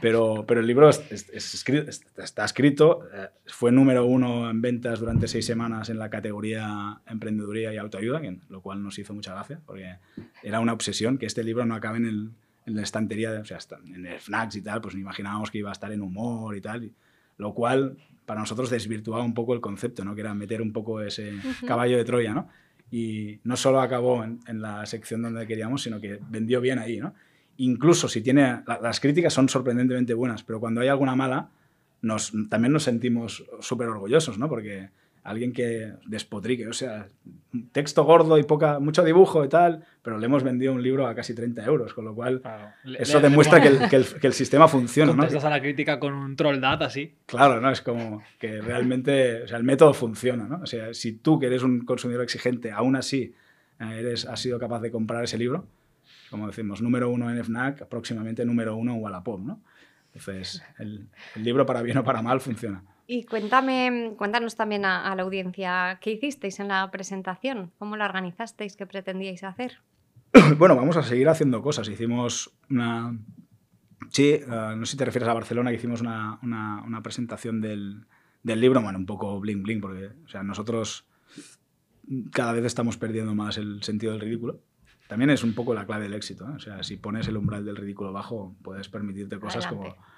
Pero, 0.00 0.44
pero 0.46 0.60
el 0.60 0.68
libro 0.68 0.88
es, 0.88 1.02
es, 1.10 1.28
es, 1.32 2.04
está 2.16 2.44
escrito, 2.44 3.00
eh, 3.12 3.28
fue 3.46 3.72
número 3.72 4.06
uno 4.06 4.48
en 4.48 4.60
ventas 4.60 5.00
durante 5.00 5.26
seis 5.26 5.46
semanas 5.46 5.88
en 5.88 5.98
la 5.98 6.10
categoría 6.10 7.00
emprendeduría 7.06 7.74
y 7.74 7.76
autoayuda, 7.76 8.20
lo 8.48 8.60
cual 8.60 8.84
nos 8.84 8.96
hizo 8.98 9.14
mucha 9.14 9.32
gracia, 9.32 9.60
porque 9.66 9.96
era 10.44 10.60
una 10.60 10.72
obsesión 10.72 11.18
que 11.18 11.26
este 11.26 11.42
libro 11.42 11.66
no 11.66 11.74
acabe 11.74 11.98
en, 11.98 12.06
el, 12.06 12.30
en 12.66 12.76
la 12.76 12.82
estantería, 12.82 13.30
o 13.40 13.44
sea, 13.44 13.58
en 13.86 14.06
el 14.06 14.18
FNACs 14.18 14.56
y 14.56 14.62
tal, 14.62 14.80
pues 14.80 14.94
imaginábamos 14.94 15.50
que 15.50 15.58
iba 15.58 15.70
a 15.70 15.72
estar 15.72 15.92
en 15.92 16.00
humor 16.00 16.56
y 16.56 16.60
tal, 16.60 16.84
y, 16.84 16.94
lo 17.36 17.52
cual 17.54 17.96
para 18.24 18.40
nosotros 18.40 18.70
desvirtuaba 18.70 19.22
un 19.22 19.34
poco 19.34 19.54
el 19.54 19.60
concepto, 19.60 20.04
¿no? 20.04 20.14
que 20.14 20.22
era 20.22 20.34
meter 20.34 20.62
un 20.62 20.72
poco 20.72 21.00
ese 21.00 21.34
uh 21.34 21.38
-huh. 21.38 21.66
caballo 21.66 21.96
de 21.96 22.04
Troya, 22.04 22.32
¿no? 22.32 22.48
y 22.90 23.40
no 23.44 23.56
solo 23.56 23.80
acabó 23.80 24.24
en, 24.24 24.40
en, 24.46 24.62
la 24.62 24.86
sección 24.86 25.22
donde 25.22 25.46
queríamos, 25.46 25.82
sino 25.82 26.00
que 26.00 26.20
vendió 26.28 26.60
bien 26.60 26.78
ahí, 26.78 27.00
¿no? 27.00 27.14
Incluso 27.56 28.08
si 28.08 28.20
tiene... 28.20 28.62
La, 28.66 28.78
las 28.80 29.00
críticas 29.00 29.32
son 29.32 29.48
sorprendentemente 29.48 30.14
buenas, 30.14 30.44
pero 30.44 30.60
cuando 30.60 30.80
hay 30.80 30.88
alguna 30.88 31.16
mala, 31.16 31.50
nos, 32.02 32.32
también 32.48 32.72
nos 32.72 32.84
sentimos 32.84 33.44
súper 33.60 33.88
orgullosos, 33.88 34.38
¿no? 34.38 34.48
Porque 34.48 34.90
alguien 35.24 35.54
que 35.54 35.94
despotrique, 36.06 36.68
o 36.68 36.74
sea, 36.74 37.08
texto 37.72 38.04
gordo 38.04 38.38
y 38.38 38.42
poca, 38.42 38.78
mucho 38.78 39.02
dibujo 39.02 39.42
y 39.42 39.48
tal, 39.48 39.82
pero 40.02 40.18
le 40.18 40.26
hemos 40.26 40.42
vendido 40.42 40.74
un 40.74 40.82
libro 40.82 41.06
a 41.06 41.14
casi 41.14 41.34
30 41.34 41.64
euros, 41.64 41.94
con 41.94 42.04
lo 42.04 42.14
cual 42.14 42.42
claro. 42.42 42.72
eso 42.98 43.20
le, 43.20 43.30
demuestra 43.30 43.58
le, 43.58 43.62
que, 43.62 43.68
el, 43.68 43.88
que, 43.88 43.96
el, 43.96 44.04
que, 44.20 44.26
el, 44.26 44.32
sistema 44.34 44.68
funciona. 44.68 45.12
Contestas 45.12 45.42
¿no? 45.42 45.46
a 45.48 45.50
la 45.50 45.62
crítica 45.62 45.98
con 45.98 46.12
un 46.12 46.36
troll 46.36 46.60
data 46.60 46.84
así. 46.84 47.14
Claro, 47.24 47.58
¿no? 47.58 47.70
Es 47.70 47.80
como 47.80 48.22
que 48.38 48.60
realmente, 48.60 49.44
o 49.44 49.48
sea, 49.48 49.56
el 49.56 49.64
método 49.64 49.94
funciona, 49.94 50.44
¿no? 50.44 50.60
O 50.62 50.66
sea, 50.66 50.92
si 50.92 51.12
tú 51.14 51.40
que 51.40 51.46
eres 51.46 51.62
un 51.62 51.86
consumidor 51.86 52.22
exigente, 52.22 52.70
aún 52.70 52.94
así 52.94 53.34
eh, 53.80 53.96
eres, 53.98 54.26
has 54.26 54.38
sido 54.38 54.58
capaz 54.58 54.80
de 54.80 54.90
comprar 54.90 55.24
ese 55.24 55.38
libro, 55.38 55.66
como 56.28 56.46
decimos, 56.48 56.82
número 56.82 57.08
uno 57.08 57.30
en 57.30 57.42
FNAC, 57.42 57.86
próximamente 57.86 58.44
número 58.44 58.76
uno 58.76 58.92
en 58.92 59.02
Wallapop, 59.02 59.40
¿no? 59.40 59.62
Entonces, 60.12 60.62
el, 60.78 61.08
el 61.34 61.42
libro 61.42 61.64
para 61.64 61.80
bien 61.80 61.96
o 61.96 62.04
para 62.04 62.20
mal 62.20 62.42
funciona. 62.42 62.82
Y 63.06 63.24
cuéntame, 63.24 64.14
cuéntanos 64.16 64.56
también 64.56 64.84
a, 64.84 65.10
a, 65.10 65.14
la 65.14 65.22
audiencia 65.22 65.98
qué 66.00 66.12
hicisteis 66.12 66.58
en 66.60 66.68
la 66.68 66.90
presentación, 66.90 67.70
cómo 67.78 67.96
la 67.96 68.06
organizasteis, 68.06 68.76
qué 68.76 68.86
pretendíais 68.86 69.44
hacer. 69.44 69.78
Bueno, 70.58 70.76
vamos 70.76 70.96
a 70.96 71.02
seguir 71.02 71.28
haciendo 71.28 71.62
cosas. 71.62 71.88
Hicimos 71.88 72.52
una. 72.70 73.16
Sí, 74.10 74.40
uh, 74.46 74.76
no 74.76 74.84
sé 74.84 74.92
si 74.92 74.96
te 74.96 75.04
refieres 75.04 75.28
a 75.28 75.34
Barcelona, 75.34 75.70
que 75.70 75.76
hicimos 75.76 76.00
una, 76.00 76.38
una, 76.42 76.82
una 76.82 77.02
presentación 77.02 77.60
del, 77.60 78.06
del, 78.42 78.60
libro, 78.60 78.80
bueno, 78.80 78.98
un 78.98 79.06
poco 79.06 79.40
bling 79.40 79.62
bling, 79.62 79.80
porque 79.80 80.10
o 80.24 80.28
sea, 80.28 80.42
nosotros 80.42 81.06
cada 82.32 82.52
vez 82.52 82.64
estamos 82.64 82.96
perdiendo 82.96 83.34
más 83.34 83.58
el 83.58 83.82
sentido 83.82 84.12
del 84.12 84.20
ridículo. 84.20 84.60
También 85.08 85.30
es 85.30 85.42
un 85.44 85.54
poco 85.54 85.74
la 85.74 85.86
clave 85.86 86.04
del 86.04 86.14
éxito. 86.14 86.44
¿eh? 86.48 86.54
O 86.56 86.58
sea, 86.58 86.82
si 86.82 86.96
pones 86.96 87.28
el 87.28 87.36
umbral 87.36 87.64
del 87.64 87.76
ridículo 87.76 88.12
bajo, 88.12 88.54
puedes 88.62 88.88
permitirte 88.88 89.38
cosas 89.38 89.66
Adelante. 89.66 89.96
como... 89.96 90.13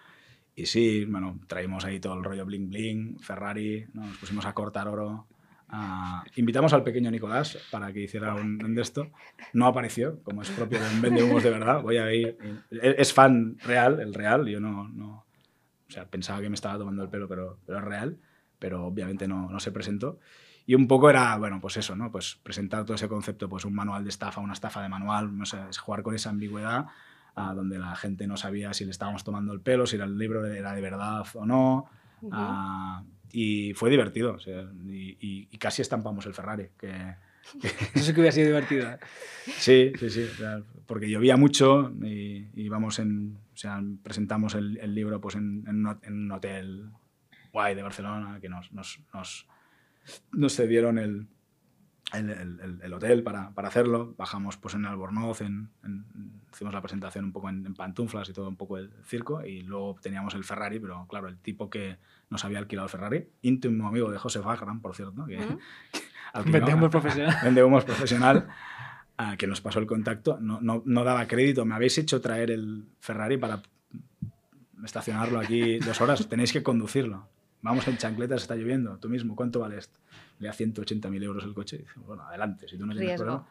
Y 0.59 0.65
sí, 0.65 1.05
bueno, 1.05 1.39
traímos 1.47 1.85
ahí 1.85 2.01
todo 2.01 2.15
el 2.15 2.25
rollo 2.25 2.47
bling 2.47 2.71
bling, 2.71 3.19
Ferrari, 3.21 3.87
¿no? 3.93 4.07
nos 4.07 4.17
pusimos 4.17 4.47
a 4.47 4.55
cortar 4.55 4.89
oro. 4.89 5.27
ah, 5.69 6.25
invitamos 6.37 6.73
al 6.73 6.83
pequeño 6.83 7.11
Nicolás 7.11 7.59
para 7.71 7.93
que 7.93 8.01
hiciera 8.01 8.35
un, 8.35 8.65
un 8.65 8.75
de 8.75 8.81
esto. 8.81 9.11
No 9.53 9.67
apareció, 9.67 10.23
como 10.23 10.41
es 10.41 10.51
propio 10.51 10.81
de 10.81 10.89
un 10.95 11.03
vende 11.03 11.23
humos 11.23 11.43
de 11.43 11.51
verdad. 11.51 11.83
Voy 11.83 11.99
a 11.99 12.11
ir. 12.13 12.39
Es 12.71 12.95
es 12.99 13.13
fan 13.13 13.59
real, 13.65 14.01
el 14.01 14.15
real. 14.15 14.47
Yo 14.49 14.59
no, 14.59 14.89
no. 14.89 15.27
O 15.89 15.91
sea, 15.93 16.07
pensaba 16.07 16.41
que 16.41 16.49
me 16.49 16.55
estaba 16.55 16.79
tomando 16.79 17.03
el 17.03 17.11
pelo, 17.11 17.29
pero, 17.29 17.59
pero 17.67 17.79
es 17.79 17.85
real. 17.85 18.19
Pero 18.59 18.87
obviamente 18.87 19.29
no, 19.29 19.51
no 19.51 19.61
se 19.61 19.73
presentó. 19.73 20.19
Y 20.65 20.75
un 20.75 20.89
poco 20.89 21.11
era, 21.11 21.37
bueno, 21.37 21.61
pues 21.61 21.77
eso, 21.77 21.95
¿no? 21.97 22.11
Pues 22.11 22.41
presentar 22.43 22.85
todo 22.87 22.95
ese 22.95 23.09
concepto, 23.09 23.47
pues 23.49 23.67
un 23.67 23.75
manual 23.75 24.05
de 24.05 24.09
estafa, 24.11 24.41
una 24.41 24.55
estafa 24.55 24.83
de 24.83 24.89
manual, 24.89 25.37
no 25.37 25.45
sé, 25.45 25.59
es 25.69 25.79
jugar 25.79 26.03
con 26.03 26.15
esa 26.15 26.31
ambigüedad 26.31 26.87
ah, 27.37 27.55
donde 27.55 27.79
la 27.79 27.95
gente 27.97 28.27
no 28.27 28.37
sabía 28.37 28.73
si 28.75 28.85
le 28.85 28.91
estábamos 28.91 29.23
tomando 29.25 29.53
el 29.53 29.61
pelo, 29.61 29.87
si 29.87 29.97
el 29.97 30.19
libro 30.19 30.45
era 30.45 30.75
de 30.75 30.81
verdad 30.81 31.25
o 31.35 31.47
no. 31.47 31.87
Ah, 32.33 33.05
y 33.33 33.73
fue 33.75 33.91
divertido, 33.91 34.35
o 34.35 34.39
sea, 34.41 34.63
y, 34.87 35.17
y- 35.21 35.49
y 35.51 35.59
casi 35.59 35.83
estampamos 35.83 36.27
el 36.27 36.35
Ferrari, 36.35 36.69
que, 36.79 36.89
Eso 37.95 38.05
sí 38.07 38.13
que 38.15 38.21
hubiera 38.21 38.33
sido 38.33 38.47
divertido. 38.49 38.91
¿eh? 38.91 38.99
Sí, 39.59 39.93
sí, 39.99 40.11
sí. 40.11 40.23
o 40.25 40.35
sea, 40.37 40.63
porque 40.87 41.09
llovía 41.09 41.37
mucho 41.37 41.93
y, 42.03 42.49
y 42.55 42.63
íbamos 42.63 42.99
en. 42.99 43.37
O 43.55 43.57
sea, 43.57 43.81
presentamos 44.03 44.55
el, 44.55 44.79
el 44.79 44.95
libro 44.95 45.21
pues 45.21 45.35
en, 45.37 45.65
en 45.69 46.13
un 46.13 46.33
hotel 46.33 46.91
guay 47.53 47.75
de 47.75 47.83
Barcelona 47.83 48.39
que 48.41 48.49
nos, 48.49 48.73
nos, 48.73 49.01
nos, 49.15 49.47
nos 50.33 50.55
cedieron 50.57 50.99
el, 50.99 51.27
el, 52.15 52.31
el- 52.31 52.61
el- 52.61 52.81
el 52.83 52.93
hotel 52.93 53.23
para, 53.23 53.51
para 53.51 53.69
hacerlo. 53.69 54.15
Bajamos 54.17 54.57
pues 54.57 54.75
en 54.75 54.85
Albornoz, 54.87 55.41
en, 55.41 55.71
en- 55.85 56.05
hicimos 56.53 56.73
la 56.73 56.81
presentación 56.81 57.25
un 57.25 57.33
poco 57.33 57.49
en, 57.49 57.67
en 57.67 57.75
pantuflas 57.75 58.29
y 58.29 58.33
todo 58.33 58.49
un 58.49 58.57
poco 58.57 58.79
el 58.79 58.91
circo. 59.05 59.45
Y 59.45 59.63
luego 59.63 59.97
teníamos 60.01 60.35
el 60.35 60.45
Ferrari, 60.45 60.79
pero 60.79 61.07
claro, 61.09 61.29
el 61.29 61.37
tipo 61.39 61.69
que 61.69 61.99
nos 62.31 62.45
había 62.45 62.59
alquilado 62.59 62.87
el 62.87 62.91
Ferrari, 62.91 63.29
íntimo 63.43 63.89
amigo 63.89 64.11
de 64.11 64.19
José 64.19 64.39
Vagram, 64.41 64.81
por 64.81 64.95
cierto, 64.95 65.25
que, 65.27 65.39
al 66.33 66.45
que 66.45 66.51
Vendemos 66.51 66.91
profesional. 66.91 67.37
vende 67.43 67.63
humos 67.65 67.85
profesional, 67.85 68.49
ah, 69.19 69.37
que 69.37 69.47
nos 69.47 69.61
pasó 69.61 69.79
el 69.81 69.87
contacto, 69.87 70.39
no, 70.41 70.61
no, 70.61 70.83
no 70.87 71.05
daba 71.05 71.27
crédito. 71.27 71.65
Me 71.65 71.75
habéis 71.75 71.99
hecho 71.99 72.21
traer 72.21 72.51
el 72.51 72.87
Ferrari 73.01 73.37
para 73.37 73.63
estacionarlo 74.85 75.39
aquí 75.41 75.79
dos 75.79 76.01
horas. 76.01 76.29
Tenéis 76.29 76.53
que 76.53 76.63
conducirlo. 76.63 77.29
Vamos 77.63 77.87
en 77.89 77.97
chancletas, 77.97 78.43
está 78.43 78.55
lloviendo. 78.55 78.99
Tú 78.99 79.09
mismo, 79.09 79.35
¿cuánto 79.35 79.61
vale 79.61 79.79
esto? 79.79 79.99
Le 80.39 80.49
da 80.49 80.55
180.000 80.55 81.23
euros 81.23 81.45
el 81.45 81.55
coche. 81.55 81.77
Y 81.77 81.79
dice, 81.81 81.93
bueno, 82.07 82.23
adelante, 82.25 82.69
si 82.69 82.77
tú 82.77 82.87
no 82.87 82.93
tienes 82.95 83.13
problema. 83.17 83.47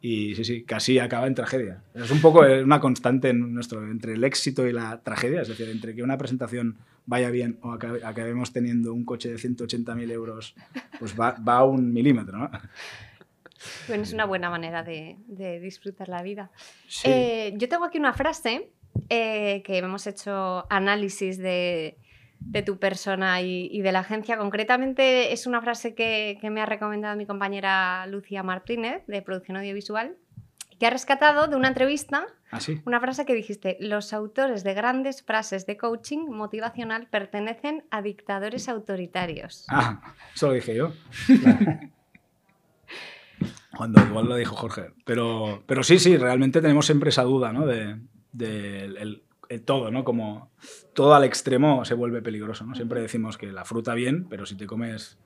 Y 0.00 0.34
sí, 0.36 0.44
sí, 0.44 0.62
casi 0.62 0.98
acaba 1.00 1.26
en 1.26 1.34
tragedia. 1.34 1.82
Es 1.94 2.10
un 2.10 2.20
poco 2.20 2.44
eh, 2.44 2.62
una 2.62 2.78
constante 2.80 3.30
en 3.30 3.52
nuestro, 3.52 3.84
entre 3.90 4.12
el 4.14 4.22
éxito 4.24 4.66
y 4.66 4.72
la 4.72 5.00
tragedia. 5.02 5.42
Es 5.42 5.48
decir, 5.48 5.68
entre 5.68 5.94
que 5.94 6.02
una 6.02 6.16
presentación 6.16 6.78
vaya 7.06 7.28
bien 7.30 7.58
o 7.60 7.72
acabe- 7.72 8.04
acabemos 8.04 8.52
teniendo 8.52 8.94
un 8.94 9.04
coche 9.04 9.28
de 9.30 9.36
180.000 9.36 10.10
euros, 10.12 10.54
pues 10.98 11.18
va, 11.18 11.32
va 11.32 11.58
a 11.58 11.64
un 11.64 11.92
milímetro, 11.92 12.38
¿no? 12.38 12.50
Bueno, 13.88 14.02
es 14.02 14.12
una 14.12 14.26
buena 14.26 14.50
manera 14.50 14.82
de, 14.82 15.16
de 15.26 15.58
disfrutar 15.58 16.08
la 16.08 16.22
vida. 16.22 16.50
Sí. 16.86 17.08
Eh, 17.10 17.54
yo 17.56 17.68
tengo 17.68 17.84
aquí 17.84 17.98
una 17.98 18.12
frase 18.12 18.70
eh, 19.08 19.62
que 19.64 19.78
hemos 19.78 20.06
hecho 20.06 20.70
análisis 20.70 21.38
de, 21.38 21.96
de 22.44 22.62
tu 22.62 22.78
persona 22.78 23.40
y, 23.40 23.68
y 23.72 23.82
de 23.82 23.92
la 23.92 24.00
agencia. 24.00 24.36
Concretamente 24.38 25.32
es 25.32 25.46
una 25.46 25.60
frase 25.60 25.94
que, 25.94 26.38
que 26.40 26.50
me 26.50 26.60
ha 26.60 26.66
recomendado 26.66 27.16
mi 27.16 27.26
compañera 27.26 28.06
Lucía 28.06 28.42
Martínez 28.42 29.02
de 29.06 29.22
Producción 29.22 29.56
Audiovisual, 29.56 30.16
que 30.78 30.86
ha 30.86 30.90
rescatado 30.90 31.46
de 31.46 31.56
una 31.56 31.68
entrevista 31.68 32.26
¿Ah, 32.50 32.60
sí? 32.60 32.80
una 32.84 33.00
frase 33.00 33.24
que 33.24 33.34
dijiste, 33.34 33.76
los 33.80 34.12
autores 34.12 34.62
de 34.64 34.74
grandes 34.74 35.22
frases 35.22 35.66
de 35.66 35.76
coaching 35.76 36.26
motivacional 36.28 37.06
pertenecen 37.08 37.84
a 37.90 38.02
dictadores 38.02 38.68
autoritarios. 38.68 39.66
Ah, 39.68 40.00
eso 40.34 40.48
lo 40.48 40.52
dije 40.54 40.74
yo. 40.74 40.92
Cuando 43.76 44.00
igual 44.04 44.26
lo 44.28 44.36
dijo 44.36 44.54
Jorge. 44.54 44.90
Pero, 45.04 45.64
pero 45.66 45.82
sí, 45.82 45.98
sí, 45.98 46.16
realmente 46.16 46.60
tenemos 46.60 46.86
siempre 46.86 47.10
esa 47.10 47.22
duda, 47.24 47.52
¿no? 47.52 47.66
De, 47.66 47.96
de 48.32 48.84
el- 48.84 48.96
el- 48.96 49.22
el 49.32 49.33
todo, 49.58 49.90
¿no? 49.90 50.04
Como 50.04 50.50
todo 50.94 51.14
al 51.14 51.24
extremo 51.24 51.84
se 51.84 51.94
vuelve 51.94 52.22
peligroso, 52.22 52.64
¿no? 52.66 52.74
Siempre 52.74 53.00
decimos 53.00 53.36
que 53.38 53.52
la 53.52 53.64
fruta 53.64 53.94
bien, 53.94 54.26
pero 54.28 54.46
si 54.46 54.56
te 54.56 54.66
comes 54.66 55.18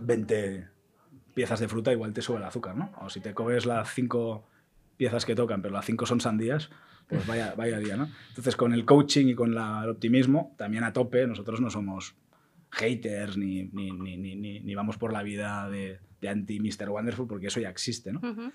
20 0.00 0.68
piezas 1.34 1.60
de 1.60 1.68
fruta 1.68 1.92
igual 1.92 2.12
te 2.12 2.22
sube 2.22 2.38
el 2.38 2.44
azúcar, 2.44 2.76
¿no? 2.76 2.92
O 3.00 3.10
si 3.10 3.20
te 3.20 3.34
comes 3.34 3.66
las 3.66 3.92
5 3.92 4.46
piezas 4.96 5.24
que 5.24 5.34
tocan, 5.34 5.62
pero 5.62 5.74
las 5.74 5.84
5 5.84 6.06
son 6.06 6.20
sandías, 6.20 6.70
pues 7.08 7.26
vaya, 7.26 7.78
día, 7.78 7.96
¿no? 7.96 8.08
Entonces 8.28 8.56
con 8.56 8.72
el 8.72 8.84
coaching 8.84 9.26
y 9.28 9.34
con 9.34 9.52
el 9.52 9.88
optimismo, 9.90 10.54
también 10.56 10.84
a 10.84 10.92
tope, 10.92 11.26
nosotros 11.26 11.60
no 11.60 11.70
somos 11.70 12.14
haters 12.70 13.36
ni, 13.36 13.64
ni, 13.72 13.90
ni- 13.92 14.60
ni 14.60 14.74
vamos 14.74 14.96
por 14.96 15.12
la 15.12 15.22
vida 15.22 15.68
de, 15.68 16.00
de 16.24 16.30
anti-Mr. 16.30 16.88
Wonderful, 16.88 17.26
porque 17.28 17.48
eso 17.48 17.60
ya 17.60 17.68
existe, 17.68 18.10
¿no? 18.12 18.20
Ujú. 18.20 18.50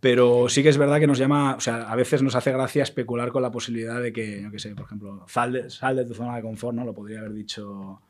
Pero 0.00 0.48
sí 0.48 0.62
que 0.62 0.70
es 0.70 0.78
verdad 0.78 0.98
que 0.98 1.06
nos 1.06 1.18
llama, 1.18 1.54
o 1.56 1.60
sea, 1.60 1.90
a 1.90 1.96
veces 1.96 2.22
nos 2.22 2.34
hace 2.34 2.50
gracia 2.50 2.82
especular 2.82 3.30
con 3.30 3.42
la 3.42 3.50
posibilidad 3.50 4.00
de 4.00 4.12
que, 4.12 4.42
yo 4.42 4.50
qué 4.50 4.58
sé, 4.58 4.74
por 4.74 4.86
ejemplo, 4.86 5.24
sal 5.28 5.52
de, 5.52 5.68
sal 5.70 5.96
de 5.96 6.06
tu 6.06 6.14
zona 6.14 6.36
de 6.36 6.42
confort, 6.42 6.74
¿no? 6.74 6.84
Lo 6.84 6.94
podría 6.94 7.18
haber 7.20 7.34
dicho 7.34 8.00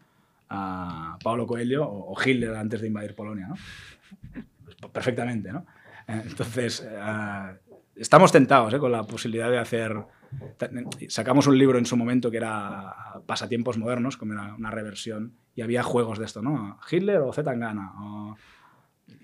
a 0.49 1.19
Pablo 1.25 1.47
Coelho 1.47 1.85
o, 1.89 2.15
Hitler 2.25 2.55
antes 2.55 2.81
de 2.81 2.87
invadir 2.87 3.15
Polonia, 3.17 3.49
¿no? 3.49 3.57
Pues 4.65 4.77
perfectamente, 4.93 5.53
¿no? 5.53 5.67
Entonces, 6.07 6.87
eh, 6.89 7.59
estamos 7.97 8.31
tentados 8.31 8.73
¿eh? 8.75 8.79
con 8.79 8.93
la 8.93 9.03
posibilidad 9.03 9.51
de 9.51 9.59
hacer... 9.59 9.97
Sacamos 11.09 11.47
un 11.47 11.57
libro 11.59 11.79
en 11.79 11.87
su 11.87 11.97
momento 11.97 12.31
que 12.31 12.39
era 12.39 12.93
Pasatiempos 13.27 13.79
Modernos, 13.79 14.17
como 14.17 14.33
era 14.33 14.55
una 14.55 14.71
reversión, 14.71 15.33
y 15.55 15.63
había 15.63 15.83
juegos 15.85 16.19
de 16.19 16.25
esto, 16.25 16.43
¿no? 16.43 16.79
Hitler 16.91 17.19
o 17.21 17.33
Zetangana, 17.33 17.93
o- 18.01 18.37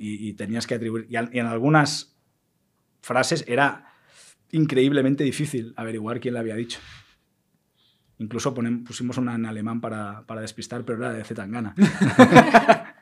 y, 0.01 0.29
y 0.29 0.33
tenías 0.33 0.67
que 0.67 0.75
atribuir... 0.75 1.07
Y, 1.09 1.17
al- 1.17 1.31
y 1.33 1.39
en 1.39 1.47
algunas 1.47 2.17
frases 3.03 3.45
era 3.47 3.87
increíblemente 4.51 5.23
difícil 5.25 5.73
averiguar 5.77 6.19
quién 6.21 6.35
la 6.35 6.41
había 6.41 6.57
dicho. 6.57 6.81
Incluso 8.19 8.55
ponem- 8.55 8.85
pusimos 8.85 9.17
una 9.19 9.35
en 9.35 9.47
alemán 9.47 9.81
para, 9.81 10.27
para 10.27 10.41
despistar, 10.41 10.85
pero 10.85 10.99
era 10.99 11.13
de 11.13 11.25
Zetangana. 11.25 11.75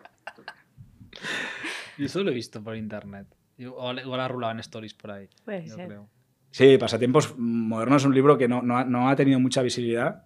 Yo 1.99 2.07
eso 2.07 2.23
lo 2.23 2.31
he 2.31 2.35
visto 2.35 2.63
por 2.63 2.77
internet. 2.77 3.27
Ha 3.61 4.29
rulado 4.29 4.53
en 4.53 4.61
stories 4.61 4.95
por 4.95 5.11
ahí. 5.11 5.29
Puede 5.45 5.67
yo 5.67 5.75
ser. 5.75 5.87
creo. 5.89 6.09
Sí, 6.51 6.79
Pasatiempos 6.79 7.37
Modernos 7.37 8.03
es 8.03 8.07
un 8.07 8.15
libro 8.15 8.39
que 8.39 8.47
no, 8.49 8.63
no 8.63 8.79
ha, 8.79 8.85
no 8.85 9.09
ha 9.09 9.17
tenido 9.17 9.41
mucha 9.41 9.63
visibilidad, 9.63 10.25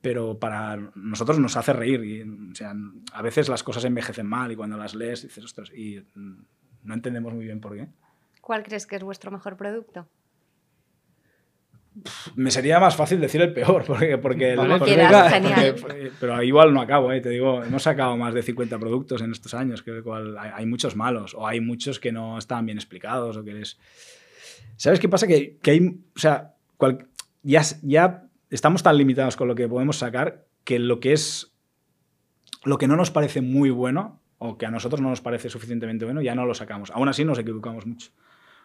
pero 0.00 0.38
para 0.38 0.76
nosotros 0.94 1.38
nos 1.38 1.56
hace 1.56 1.72
reír. 1.72 2.04
Y, 2.04 2.22
o 2.22 2.54
sea, 2.54 2.74
a 3.12 3.22
veces 3.22 3.48
las 3.48 3.62
cosas 3.62 3.84
envejecen 3.84 4.26
mal 4.26 4.50
y 4.52 4.56
cuando 4.56 4.76
las 4.76 4.94
lees 4.94 5.22
dices, 5.22 5.44
ostras, 5.44 5.70
y 5.74 6.00
mm, 6.14 6.44
no 6.84 6.94
entendemos 6.94 7.34
muy 7.34 7.44
bien 7.44 7.60
por 7.60 7.76
qué. 7.76 7.88
¿Cuál 8.40 8.62
crees 8.62 8.86
que 8.86 8.96
es 8.96 9.02
vuestro 9.02 9.30
mejor 9.30 9.56
producto? 9.56 10.08
Me 12.36 12.50
sería 12.52 12.78
más 12.78 12.94
fácil 12.94 13.20
decir 13.20 13.40
el 13.42 13.52
peor, 13.52 13.84
porque... 13.86 14.16
porque, 14.16 14.54
Como 14.54 14.78
porque- 14.78 14.94
quieras, 14.94 15.32
porque- 15.32 15.48
genial. 15.54 15.74
porque- 15.80 16.12
pero 16.20 16.42
igual 16.42 16.72
no 16.72 16.80
acabo, 16.80 17.12
¿eh? 17.12 17.20
te 17.20 17.28
digo, 17.30 17.62
hemos 17.64 17.82
sacado 17.82 18.16
más 18.16 18.32
de 18.32 18.42
50 18.42 18.78
productos 18.78 19.20
en 19.22 19.32
estos 19.32 19.54
años, 19.54 19.82
que 19.82 19.90
igual 19.98 20.38
hay, 20.38 20.50
hay 20.54 20.66
muchos 20.66 20.94
malos, 20.96 21.34
o 21.34 21.46
hay 21.46 21.60
muchos 21.60 21.98
que 21.98 22.12
no 22.12 22.38
están 22.38 22.64
bien 22.64 22.78
explicados, 22.78 23.36
o 23.36 23.44
que 23.44 23.54
les... 23.54 23.78
¿Sabes 24.76 24.98
qué 25.00 25.08
pasa? 25.08 25.26
Que, 25.26 25.58
que 25.60 25.70
hay, 25.72 26.00
o 26.16 26.18
sea, 26.18 26.54
cual- 26.76 27.06
ya, 27.42 27.62
ya 27.82 28.24
estamos 28.50 28.82
tan 28.82 28.96
limitados 28.98 29.36
con 29.36 29.48
lo 29.48 29.54
que 29.54 29.68
podemos 29.68 29.96
sacar 29.96 30.46
que 30.64 30.78
lo 30.78 31.00
que 31.00 31.12
es, 31.12 31.52
lo 32.64 32.78
que 32.78 32.86
no 32.88 32.96
nos 32.96 33.10
parece 33.10 33.40
muy 33.40 33.70
bueno, 33.70 34.20
o 34.38 34.56
que 34.58 34.66
a 34.66 34.70
nosotros 34.70 35.00
no 35.00 35.10
nos 35.10 35.20
parece 35.20 35.48
suficientemente 35.50 36.04
bueno, 36.04 36.22
ya 36.22 36.34
no 36.34 36.46
lo 36.46 36.54
sacamos. 36.54 36.90
Aún 36.90 37.08
así 37.08 37.24
nos 37.24 37.38
equivocamos 37.38 37.86
mucho. 37.86 38.10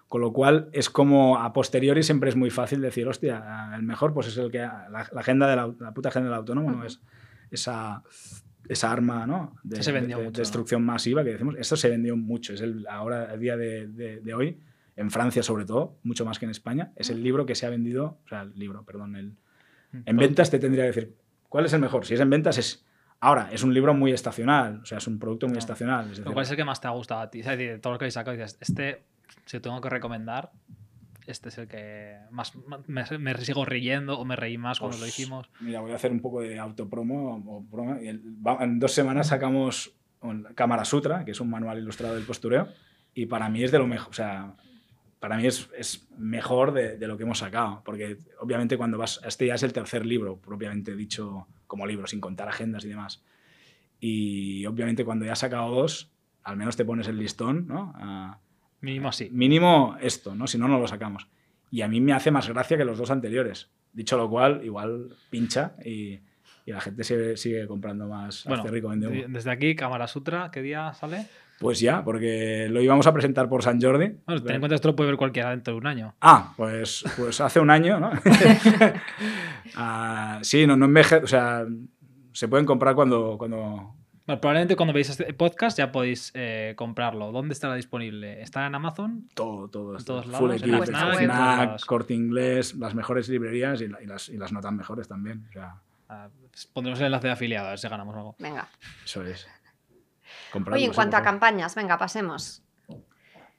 Con 0.08 0.22
lo 0.22 0.32
cual 0.34 0.70
es 0.72 0.90
como 0.90 1.38
a 1.40 1.52
posteriori 1.52 2.04
siempre 2.04 2.30
es 2.30 2.36
muy 2.36 2.50
fácil 2.50 2.80
decir, 2.80 3.08
hostia, 3.08 3.72
el 3.76 3.84
mejor 3.84 4.14
pues 4.14 4.28
es 4.28 4.38
el 4.38 4.52
que 4.52 4.60
la, 4.60 4.88
la 5.12 5.20
agenda 5.20 5.48
de 5.50 5.56
la, 5.56 5.74
la 5.80 5.94
puta 5.94 6.10
agenda 6.10 6.30
del 6.30 6.38
autónomo 6.38 6.72
no 6.72 6.86
es 6.86 7.02
esa, 7.52 8.04
esa 8.70 8.92
arma 8.92 9.26
¿no? 9.26 9.56
de, 9.64 9.82
Se 9.82 9.92
vendió 9.92 10.18
de- 10.18 10.24
de 10.24 10.30
mucho, 10.30 10.38
¿no? 10.38 10.42
destrucción 10.42 10.84
masiva 10.86 11.24
que 11.24 11.32
decimos. 11.32 11.56
Esto 11.58 11.76
se 11.76 11.90
vendió 11.90 12.16
mucho. 12.16 12.54
Es 12.54 12.62
el, 12.62 12.86
ahora, 12.88 13.34
el 13.34 13.40
día 13.40 13.58
de, 13.58 13.88
de- 13.88 14.22
de 14.22 14.34
hoy, 14.34 14.60
en 14.96 15.10
Francia 15.12 15.42
sobre 15.44 15.66
todo, 15.66 15.98
mucho 16.04 16.24
más 16.24 16.38
que 16.40 16.46
en 16.46 16.52
España, 16.52 16.92
es 16.96 17.10
el 17.10 17.22
libro 17.24 17.46
que 17.46 17.56
se 17.56 17.66
ha 17.66 17.70
vendido, 17.70 18.20
o 18.26 18.28
sea, 18.30 18.44
el 18.44 18.58
libro, 18.58 18.84
perdón, 18.84 19.16
el, 19.16 19.34
en 20.06 20.18
ventas 20.18 20.50
te 20.52 20.60
tendría 20.60 20.84
que 20.84 20.88
decir, 20.92 21.16
¿cuál 21.50 21.66
es 21.66 21.74
el 21.74 21.80
mejor? 21.82 22.06
Si 22.06 22.14
es 22.14 22.20
en 22.20 22.30
ventas 22.30 22.58
es... 22.58 22.86
Ahora, 23.22 23.50
es 23.52 23.64
un 23.64 23.74
libro 23.74 23.94
muy 23.94 24.12
estacional, 24.12 24.82
o 24.82 24.86
sea, 24.86 24.98
es 24.98 25.08
un 25.08 25.18
producto 25.20 25.48
muy 25.48 25.54
No. 25.54 25.60
estacional. 25.60 26.06
es 26.12 26.18
decir, 26.18 26.26
¿Cuál 26.34 26.44
es 26.44 26.52
el 26.52 26.58
que 26.58 26.66
más 26.66 26.82
te 26.82 26.88
ha 26.88 26.92
gustado 26.92 27.22
a 27.22 27.30
ti? 27.32 27.40
Es 27.40 27.46
decir, 27.46 27.70
de 27.72 27.80
todos 27.80 27.94
los 27.94 28.00
que 28.00 28.06
habéis 28.06 28.14
sacado, 28.14 28.36
dices, 28.36 28.58
este, 28.60 29.04
si 29.46 29.58
lo 29.58 29.62
tengo 29.62 29.80
que 29.82 29.90
recomendar, 29.90 30.52
este 31.26 31.50
es 31.50 31.58
el 31.58 31.68
que 31.68 32.18
más 32.30 32.54
me, 32.88 33.04
me 33.18 33.36
sigo 33.38 33.66
riendo 33.66 34.20
o 34.20 34.26
me 34.26 34.36
reí 34.36 34.58
más 34.58 34.80
cuando 34.80 34.98
lo 34.98 35.04
Pues, 35.04 35.18
hicimos. 35.18 35.50
Mira, 35.62 35.80
voy 35.80 35.92
a 35.92 35.96
hacer 35.96 36.12
un 36.12 36.20
poco 36.20 36.42
de 36.42 36.60
autopromo. 36.60 37.36
o 37.48 37.66
promo, 37.72 38.00
y 38.00 38.10
el- 38.10 38.22
va- 38.46 38.64
En 38.64 38.78
dos 38.80 38.92
semanas 38.92 39.28
sacamos 39.28 39.96
Cámara 40.54 40.86
Sutra, 40.86 41.24
que 41.26 41.32
es 41.32 41.40
un 41.40 41.50
manual 41.50 41.78
ilustrado 41.80 42.16
del 42.16 42.26
postureo, 42.26 42.68
y 43.14 43.28
para 43.28 43.48
mí 43.50 43.64
es 43.64 43.72
de 43.72 43.80
lo 43.80 43.88
mejor, 43.88 44.10
o 44.10 44.14
sea, 44.14 44.56
para 45.26 45.38
mí 45.38 45.48
es, 45.48 45.72
es 45.76 46.08
mejor 46.20 46.72
de, 46.72 46.98
de, 46.98 47.08
lo 47.08 47.18
que 47.18 47.24
hemos 47.24 47.40
sacado, 47.40 47.82
porque 47.84 48.20
obviamente 48.42 48.78
cuando 48.78 49.00
vas, 49.00 49.20
este 49.26 49.48
ya 49.48 49.56
es 49.56 49.64
el 49.64 49.74
tercer 49.74 50.06
libro, 50.06 50.38
propiamente 50.38 50.96
dicho 50.96 51.48
como 51.66 51.88
libro, 51.88 52.06
sin 52.06 52.22
contar 52.22 52.48
agendas 52.48 52.86
y 52.86 52.90
demás. 52.90 53.24
Y 54.00 54.68
obviamente 54.68 55.04
cuando 55.04 55.26
ya 55.26 55.32
has 55.32 55.40
sacado 55.40 55.74
dos, 55.74 56.12
al 56.44 56.58
menos 56.58 56.78
te 56.78 56.86
pones 56.86 57.08
el 57.08 57.18
listón, 57.18 57.66
¿no? 57.66 57.92
A, 57.96 58.38
mínimo 58.82 59.10
así. 59.10 59.32
Mínimo 59.32 59.98
esto, 60.00 60.36
¿no? 60.36 60.46
Si 60.46 60.60
no, 60.60 60.68
no 60.68 60.78
lo 60.78 60.88
sacamos. 60.88 61.28
Y 61.72 61.82
a 61.82 61.88
mí 61.88 62.02
me 62.02 62.14
hace 62.14 62.30
más 62.30 62.48
gracia 62.48 62.78
que 62.78 62.86
los 62.86 63.00
dos 63.00 63.10
anteriores. 63.10 63.72
Dicho 63.94 64.18
lo 64.18 64.30
cual, 64.30 64.62
igual 64.64 65.18
pincha 65.32 65.76
y, 65.84 66.20
y 66.68 66.72
la 66.72 66.82
gente 66.82 67.04
sigue, 67.04 67.36
sigue 67.36 67.66
comprando 67.66 68.08
más 68.08 68.44
bueno, 68.46 68.64
rico 68.68 68.92
Desde 68.96 69.50
aquí, 69.50 69.76
Cámara 69.76 70.06
Sutra, 70.06 70.52
¿qué 70.52 70.62
día 70.62 70.94
sale? 70.94 71.26
Pues 71.60 71.80
ya, 71.80 72.04
porque 72.04 72.68
lo 72.70 72.82
íbamos 72.82 73.08
a 73.08 73.14
presentar 73.14 73.48
por 73.48 73.64
San 73.64 73.82
Jordi. 73.82 74.18
Bueno, 74.26 74.44
ten 74.44 74.56
en 74.56 74.62
cuenta 74.62 74.74
que 74.74 74.76
esto 74.76 74.90
lo 74.90 74.96
puede 74.96 75.12
ver 75.12 75.18
cualquiera 75.18 75.52
dentro 75.52 75.74
de 75.74 75.80
un 75.80 75.88
año. 75.88 76.16
Ah, 76.22 76.54
pues, 76.58 77.06
pues 77.18 77.40
hace 77.40 77.60
un 77.60 77.70
año, 77.70 78.00
¿no? 78.00 78.10
uh, 78.10 78.14
sí, 80.42 80.68
no, 80.68 80.76
no 80.76 80.86
envejece, 80.86 81.24
o 81.24 81.28
sea, 81.28 81.66
se 82.34 82.48
pueden 82.48 82.66
comprar 82.66 82.96
cuando... 82.96 83.38
cuando... 83.38 83.94
Bueno, 84.28 84.42
probablemente 84.42 84.76
cuando 84.76 84.92
veáis 84.92 85.12
este 85.12 85.32
podcast 85.36 85.78
ya 85.78 85.92
podéis 85.92 86.32
eh, 86.34 86.74
comprarlo. 86.76 87.32
¿Dónde 87.32 87.54
estará 87.54 87.76
disponible? 87.76 88.42
¿Está 88.42 88.66
en 88.66 88.74
Amazon? 88.74 89.30
Todo, 89.36 89.68
todo. 89.68 90.00
En 90.00 90.04
todos 90.04 90.26
lados. 90.26 90.40
Full 90.40 90.52
Equip, 90.52 90.84
Snack, 90.84 91.20
Snack, 91.20 91.86
Corte 91.86 92.16
Inglés, 92.16 92.74
las 92.74 92.96
mejores 92.96 93.30
librerías 93.30 93.82
y, 93.82 93.88
la, 93.88 94.02
y, 94.02 94.08
las, 94.08 94.30
y 94.30 94.38
las 94.38 94.52
no 94.52 94.62
tan 94.62 94.78
mejores 94.78 95.08
también. 95.08 95.46
O 95.50 95.52
sea, 95.54 95.76
ah, 96.10 96.28
pues 96.50 96.66
pondremos 96.66 97.00
el 97.02 97.06
enlace 97.06 97.28
de 97.28 97.34
afiliado 97.34 97.68
a 97.68 97.70
ver 97.70 97.80
si 97.80 97.88
ganamos 97.88 98.16
algo. 98.16 98.36
Venga. 98.40 98.68
Eso 99.06 99.24
es. 99.24 99.48
Oye, 100.72 100.86
en 100.86 100.94
cuanto 100.94 101.18
a 101.18 101.24
campañas, 101.24 101.76
venga, 101.76 101.98
pasemos. 101.98 102.64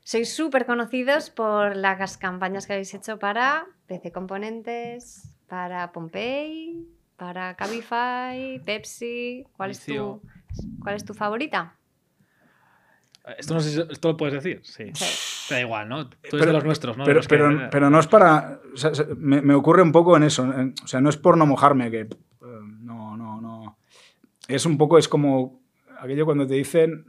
Sois 0.05 0.33
súper 0.33 0.67
conocidos 0.67 1.31
por 1.31 1.75
las 1.75 2.17
campañas 2.17 2.67
que 2.67 2.75
habéis 2.75 2.95
hecho 2.95 3.19
para 3.19 3.67
PC 3.87 4.13
Componentes, 4.13 5.35
para 5.49 5.91
Pompey, 5.93 6.87
para 7.17 7.57
Cabify, 7.57 8.61
Pepsi. 8.65 9.45
¿Cuál 9.57 9.73
es 9.73 9.85
tu, 9.85 10.23
cuál 10.81 10.95
es 10.95 11.05
tu 11.05 11.13
favorita? 11.13 11.75
Esto, 13.37 13.55
no 13.55 13.61
sé 13.61 13.71
si, 13.71 13.81
esto 13.81 14.09
lo 14.09 14.17
puedes 14.17 14.35
decir, 14.35 14.61
sí. 14.63 14.93
sí. 14.95 15.53
Da 15.53 15.61
igual, 15.61 15.89
¿no? 15.89 16.09
Tú 16.09 16.17
eres 16.23 16.31
pero, 16.31 16.47
de 16.47 16.53
los 16.53 16.65
nuestros, 16.65 16.97
¿no? 16.97 17.05
Pero, 17.05 17.17
los 17.17 17.27
pero, 17.27 17.49
que... 17.49 17.69
pero, 17.73 17.91
no 17.91 17.99
es 17.99 18.07
para. 18.07 18.61
O 18.73 18.77
sea, 18.77 18.93
me, 19.17 19.43
me, 19.43 19.55
ocurre 19.55 19.83
un 19.83 19.91
poco 19.91 20.17
en 20.17 20.23
eso. 20.23 20.45
En, 20.45 20.75
o 20.83 20.87
sea, 20.87 21.01
no 21.01 21.11
es 21.11 21.17
por 21.17 21.37
no 21.37 21.47
mojarme, 21.47 21.91
que. 21.91 22.09
No, 22.41 23.17
no, 23.17 23.41
no. 23.41 23.79
Es 24.47 24.65
un 24.67 24.79
poco, 24.79 24.99
es 24.99 25.09
como 25.09 25.66
aquello 26.07 26.25
cuando 26.25 26.47
te 26.47 26.55
dicen. 26.55 27.05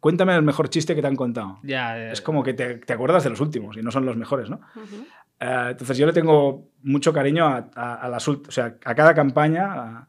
Cuéntame 0.00 0.34
el 0.36 0.42
mejor 0.42 0.68
chiste 0.68 0.94
que 0.94 1.02
te 1.02 1.08
han 1.08 1.16
contado. 1.16 1.58
Ya, 1.62 1.96
ya, 1.96 2.12
es 2.12 2.20
como 2.20 2.44
que 2.44 2.54
te, 2.54 2.76
te, 2.76 2.92
acuerdas 2.92 3.24
de 3.24 3.30
los 3.30 3.40
últimos 3.40 3.76
y 3.76 3.82
no 3.82 3.90
son 3.90 4.06
los 4.06 4.16
mejores, 4.16 4.48
¿no? 4.48 4.60
Uh 4.76 4.80
-huh. 4.80 5.66
uh, 5.66 5.70
entonces 5.70 5.98
yo 5.98 6.06
le 6.06 6.12
tengo 6.12 6.70
mucho 6.82 7.12
cariño 7.12 7.46
a, 7.46 7.70
a, 7.74 7.94
a 7.94 8.08
las, 8.08 8.28
o 8.28 8.40
sea, 8.50 8.76
a 8.84 8.94
cada 8.94 9.14
campaña. 9.14 9.72
A, 9.72 10.08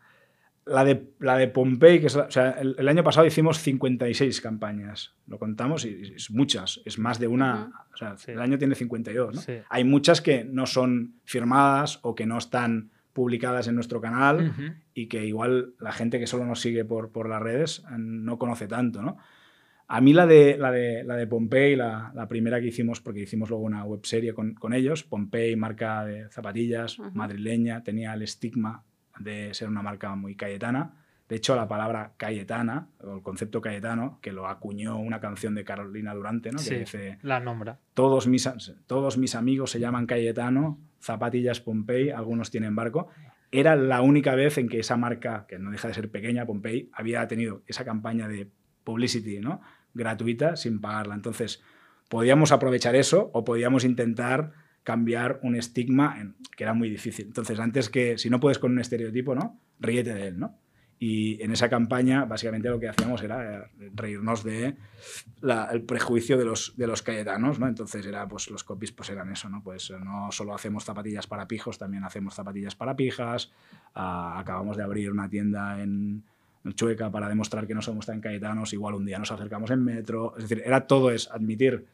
la 0.68 0.84
de, 0.84 1.14
la 1.20 1.38
de 1.38 1.48
Pompey, 1.48 2.00
que 2.00 2.08
es, 2.08 2.16
o 2.16 2.30
sea, 2.30 2.52
el, 2.52 2.76
el, 2.78 2.88
año 2.88 3.04
pasado 3.04 3.26
hicimos 3.26 3.60
56 3.60 4.42
campañas, 4.42 5.16
lo 5.26 5.40
contamos 5.40 5.86
y 5.86 6.14
es 6.16 6.30
muchas, 6.30 6.82
es 6.86 7.00
más 7.00 7.20
de 7.20 7.28
una, 7.28 7.54
uh 7.54 7.68
-huh. 7.68 7.94
o 7.94 7.98
sea, 7.98 8.18
sí. 8.18 8.32
el 8.32 8.42
año 8.42 8.58
tiene 8.58 8.76
52, 8.76 9.36
¿no? 9.36 9.42
Sí. 9.42 9.54
Hay 9.70 9.84
muchas 9.84 10.22
que 10.22 10.44
no 10.44 10.66
son 10.66 11.16
firmadas 11.24 12.00
o 12.02 12.16
que 12.16 12.26
no 12.26 12.38
están 12.38 12.92
publicadas 13.18 13.68
en 13.68 13.74
nuestro 13.76 14.00
canal 14.00 14.36
Uh 14.38 14.62
-huh. 14.62 14.74
y 14.94 15.08
que 15.08 15.26
igual 15.26 15.74
la 15.80 15.92
gente 15.92 16.20
que 16.20 16.28
solo 16.28 16.46
nos 16.46 16.60
sigue 16.62 16.86
por, 16.86 17.10
por 17.12 17.28
las 17.28 17.42
redes 17.42 17.84
eh, 17.92 17.96
no 17.98 18.38
conoce 18.38 18.68
tanto, 18.68 19.02
¿no? 19.02 19.18
A 19.88 20.02
mí 20.02 20.14
la 20.14 20.26
de, 20.28 20.58
la 20.58 20.70
de, 20.72 21.04
la 21.04 21.16
de 21.16 21.26
Pompey, 21.28 21.76
la, 21.76 22.12
la, 22.14 22.28
primera 22.28 22.60
que 22.60 22.68
hicimos, 22.68 23.00
porque 23.02 23.22
hicimos 23.22 23.50
luego 23.50 23.64
una 23.66 23.84
webserie 23.86 24.34
con, 24.34 24.54
con 24.54 24.74
ellos, 24.74 25.04
Pompey, 25.04 25.56
marca 25.56 26.06
de 26.06 26.30
zapatillas, 26.30 27.00
Uh 27.00 27.06
-huh. 27.06 27.14
madrileña, 27.14 27.82
tenía 27.84 28.14
el 28.14 28.22
estigma 28.22 28.84
de 29.20 29.54
ser 29.54 29.68
una 29.70 29.82
marca 29.82 30.14
muy 30.16 30.36
cayetana. 30.36 30.92
De 31.30 31.36
hecho, 31.38 31.56
la 31.56 31.68
palabra 31.68 32.12
cayetana, 32.18 32.88
o 33.04 33.16
el 33.18 33.22
concepto 33.22 33.60
cayetano, 33.62 34.20
que 34.22 34.32
lo 34.32 34.48
acuñó 34.48 34.98
una 34.98 35.20
canción 35.20 35.56
de 35.56 35.64
Carolina 35.64 36.14
Durante, 36.14 36.52
¿no? 36.52 36.60
Sí, 36.60 36.70
que 36.70 36.80
dice, 36.80 37.18
la 37.22 37.40
nombra. 37.40 37.80
Todos 37.94 38.28
mis, 38.28 38.44
todos 38.88 39.18
mis 39.18 39.36
amigos 39.36 39.72
se 39.72 39.80
llaman 39.80 40.06
Cayetano, 40.06 40.78
zapatillas 41.00 41.60
Pompey, 41.62 42.10
algunos 42.10 42.52
tienen 42.52 42.76
barco. 42.76 43.10
Era 43.52 43.76
la 43.76 44.02
única 44.02 44.36
vez 44.36 44.58
en 44.58 44.68
que 44.68 44.80
esa 44.80 44.98
marca, 44.98 45.46
que 45.48 45.58
no 45.58 45.72
deja 45.72 45.88
de 45.88 45.94
ser 45.94 46.12
pequeña, 46.12 46.46
Pompey, 46.46 46.90
había 46.94 47.28
tenido 47.28 47.64
esa 47.68 47.86
campaña 47.86 48.28
de 48.28 48.50
publicity 48.84 49.40
¿no? 49.40 49.62
gratuita 49.94 50.56
sin 50.56 50.82
pagarla. 50.82 51.16
Entonces, 51.16 51.64
podíamos 52.10 52.52
aprovechar 52.52 52.96
eso 52.96 53.30
o 53.34 53.44
podíamos 53.44 53.84
intentar 53.84 54.52
cambiar 54.84 55.40
un 55.44 55.56
estigma 55.56 56.34
que 56.56 56.64
era 56.64 56.74
muy 56.74 56.90
difícil. 56.90 57.28
Entonces, 57.28 57.60
antes 57.60 57.90
que, 57.90 58.18
si 58.18 58.30
no 58.30 58.40
puedes 58.40 58.60
con 58.60 58.72
un 58.72 58.80
estereotipo, 58.80 59.36
¿no? 59.36 59.60
Ríete 59.80 60.14
de 60.14 60.28
él, 60.28 60.40
¿no? 60.40 60.58
Y 61.00 61.42
en 61.44 61.52
esa 61.52 61.70
campaña, 61.70 62.26
básicamente 62.26 62.70
lo 62.70 62.80
que 62.80 62.90
hacíamos 62.90 63.22
era 63.22 63.70
eh, 63.80 63.92
reírnos 63.94 64.44
de 64.44 64.76
el 65.72 65.84
prejuicio 65.84 66.38
de 66.38 66.46
los, 66.46 66.74
de 66.76 66.88
los 66.88 67.04
cayetanos, 67.04 67.60
¿no? 67.60 67.68
Entonces, 67.68 68.06
era, 68.06 68.28
pues, 68.28 68.50
los 68.50 68.64
copies 68.64 68.92
pues, 68.92 69.10
eran 69.12 69.32
eso, 69.32 69.48
¿no? 69.48 69.62
Pues 69.62 69.92
no 69.92 70.32
solo 70.32 70.56
hacemos 70.56 70.86
zapatillas 70.86 71.28
para 71.28 71.48
pijos, 71.48 71.78
también 71.78 72.04
hacemos 72.04 72.34
zapatillas 72.34 72.76
para 72.76 72.96
pijas. 72.96 73.52
Uh, 73.96 74.40
acabamos 74.40 74.76
de 74.76 74.84
abrir 74.84 75.12
una 75.12 75.30
tienda 75.30 75.82
en, 75.82 76.24
en 76.66 76.74
Chueca 76.74 77.12
para 77.12 77.30
demostrar 77.30 77.68
que 77.68 77.76
no 77.76 77.82
somos 77.84 78.08
tan 78.08 78.20
cayetanos. 78.20 78.74
Igual 78.74 78.96
un 78.96 79.06
día 79.06 79.20
nos 79.20 79.32
acercamos 79.32 79.70
en 79.70 79.84
metro. 79.84 80.34
Es 80.38 80.50
decir, 80.50 80.64
era 80.66 80.88
todo 80.88 81.12
es 81.12 81.30
admitir 81.30 81.86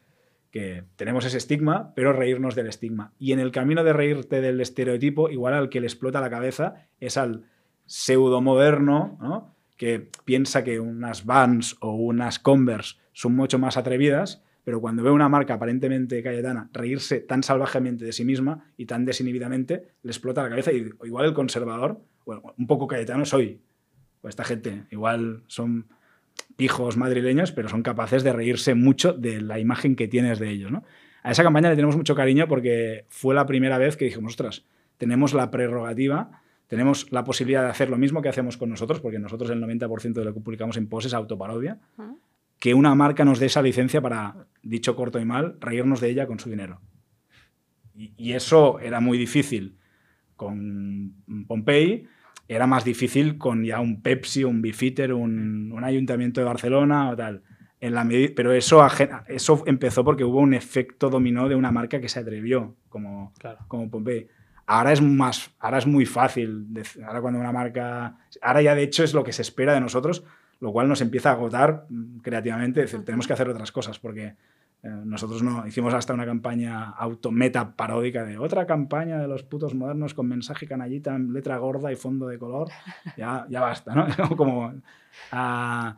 que 0.50 0.84
tenemos 0.94 1.24
ese 1.24 1.36
estigma, 1.36 1.92
pero 1.96 2.12
reírnos 2.12 2.54
del 2.54 2.68
estigma. 2.68 3.12
Y 3.18 3.32
en 3.32 3.40
el 3.40 3.50
camino 3.50 3.82
de 3.82 3.92
reírte 3.92 4.40
del 4.40 4.60
estereotipo, 4.60 5.28
igual 5.28 5.52
al 5.52 5.68
que 5.68 5.80
le 5.80 5.88
explota 5.88 6.20
la 6.20 6.30
cabeza 6.30 6.86
es 7.00 7.16
al 7.16 7.44
pseudomoderno, 7.86 9.18
¿no? 9.20 9.54
que 9.76 10.08
piensa 10.24 10.64
que 10.64 10.80
unas 10.80 11.26
Vans 11.26 11.76
o 11.80 11.94
unas 11.94 12.38
Converse 12.38 12.96
son 13.12 13.34
mucho 13.34 13.58
más 13.58 13.76
atrevidas, 13.76 14.42
pero 14.64 14.80
cuando 14.80 15.02
ve 15.02 15.10
una 15.10 15.28
marca 15.28 15.54
aparentemente 15.54 16.22
cayetana 16.22 16.70
reírse 16.72 17.20
tan 17.20 17.42
salvajemente 17.42 18.04
de 18.04 18.12
sí 18.12 18.24
misma 18.24 18.70
y 18.76 18.86
tan 18.86 19.04
desinhibidamente, 19.04 19.88
le 20.02 20.10
explota 20.10 20.42
la 20.42 20.48
cabeza. 20.48 20.72
Y 20.72 20.90
igual 21.04 21.26
el 21.26 21.34
conservador, 21.34 22.00
bueno, 22.24 22.54
un 22.56 22.66
poco 22.66 22.86
cayetano 22.86 23.24
soy. 23.24 23.60
Pues 24.22 24.32
esta 24.32 24.44
gente 24.44 24.84
igual 24.90 25.42
son 25.48 25.86
pijos 26.56 26.96
madrileños, 26.96 27.52
pero 27.52 27.68
son 27.68 27.82
capaces 27.82 28.22
de 28.24 28.32
reírse 28.32 28.74
mucho 28.74 29.12
de 29.12 29.40
la 29.42 29.58
imagen 29.58 29.96
que 29.96 30.08
tienes 30.08 30.38
de 30.38 30.50
ellos. 30.50 30.70
¿no? 30.70 30.82
A 31.22 31.30
esa 31.30 31.42
campaña 31.42 31.68
le 31.68 31.76
tenemos 31.76 31.96
mucho 31.96 32.14
cariño 32.14 32.48
porque 32.48 33.04
fue 33.08 33.34
la 33.34 33.46
primera 33.46 33.76
vez 33.76 33.96
que 33.96 34.06
dijimos, 34.06 34.32
ostras, 34.32 34.64
tenemos 34.96 35.34
la 35.34 35.50
prerrogativa, 35.50 36.42
tenemos 36.66 37.10
la 37.12 37.24
posibilidad 37.24 37.62
de 37.62 37.70
hacer 37.70 37.90
lo 37.90 37.98
mismo 37.98 38.22
que 38.22 38.28
hacemos 38.28 38.56
con 38.56 38.70
nosotros, 38.70 39.00
porque 39.00 39.18
nosotros 39.18 39.50
el 39.50 39.62
90% 39.62 40.12
de 40.12 40.24
lo 40.24 40.34
que 40.34 40.40
publicamos 40.40 40.76
en 40.76 40.88
post 40.88 41.06
es 41.06 41.14
autoparodia, 41.14 41.78
uh 41.98 42.02
-huh. 42.02 42.18
que 42.58 42.74
una 42.74 42.94
marca 42.94 43.24
nos 43.24 43.38
dé 43.38 43.46
esa 43.46 43.62
licencia 43.62 44.00
para, 44.00 44.46
dicho 44.62 44.96
corto 44.96 45.18
y 45.20 45.24
mal, 45.24 45.56
reírnos 45.60 46.00
de 46.00 46.10
ella 46.10 46.26
con 46.26 46.38
su 46.38 46.50
dinero. 46.50 46.80
Y, 47.94 48.12
y 48.16 48.32
eso 48.32 48.80
era 48.80 49.00
muy 49.00 49.18
difícil 49.18 49.76
con 50.36 51.14
Pompey, 51.46 52.06
era 52.48 52.66
más 52.66 52.84
difícil 52.84 53.38
con 53.38 53.64
ya 53.64 53.80
un 53.80 54.02
Pepsi, 54.02 54.44
un 54.44 54.60
Bifitter, 54.60 55.12
un, 55.12 55.72
un 55.72 55.84
ayuntamiento 55.84 56.40
de 56.40 56.46
Barcelona 56.46 57.10
o 57.10 57.16
tal. 57.16 57.42
En 57.80 57.94
la 57.94 58.08
pero 58.34 58.52
eso, 58.52 58.86
eso 59.28 59.62
empezó 59.66 60.04
porque 60.04 60.24
hubo 60.24 60.40
un 60.40 60.54
efecto 60.54 61.10
dominó 61.10 61.48
de 61.48 61.54
una 61.54 61.70
marca 61.70 62.00
que 62.00 62.08
se 62.08 62.20
atrevió, 62.20 62.76
como, 62.88 63.32
claro. 63.38 63.58
como 63.68 63.90
Pompey. 63.90 64.28
Ahora 64.66 64.92
es, 64.92 65.02
más, 65.02 65.50
ahora 65.58 65.78
es 65.78 65.86
muy 65.86 66.06
fácil. 66.06 66.66
Ahora 67.06 67.20
cuando 67.20 67.40
una 67.40 67.52
marca... 67.52 68.16
Ahora 68.40 68.62
ya 68.62 68.74
de 68.74 68.82
hecho 68.82 69.04
es 69.04 69.14
lo 69.14 69.24
que 69.24 69.32
se 69.32 69.42
espera 69.42 69.74
de 69.74 69.80
nosotros, 69.80 70.24
lo 70.60 70.72
cual 70.72 70.88
nos 70.88 71.00
empieza 71.00 71.30
a 71.30 71.32
agotar 71.32 71.86
creativamente. 72.22 72.82
Es 72.82 72.92
decir, 72.92 73.04
tenemos 73.04 73.26
que 73.26 73.32
hacer 73.32 73.48
otras 73.48 73.72
cosas 73.72 73.98
porque 73.98 74.36
eh, 74.82 74.88
nosotros 75.04 75.42
no 75.42 75.66
hicimos 75.66 75.94
hasta 75.94 76.12
una 76.12 76.26
campaña 76.26 76.90
autometa 76.90 77.74
paródica 77.74 78.24
de 78.24 78.38
otra 78.38 78.66
campaña 78.66 79.18
de 79.18 79.28
los 79.28 79.42
putos 79.42 79.74
modernos 79.74 80.14
con 80.14 80.28
mensaje 80.28 80.66
canallita 80.66 81.14
en 81.14 81.32
letra 81.32 81.56
gorda 81.58 81.92
y 81.92 81.96
fondo 81.96 82.26
de 82.26 82.38
color. 82.38 82.68
Ya, 83.16 83.46
ya 83.48 83.60
basta, 83.60 83.94
¿no? 83.94 84.06
Como... 84.36 84.66
Uh, 85.32 85.92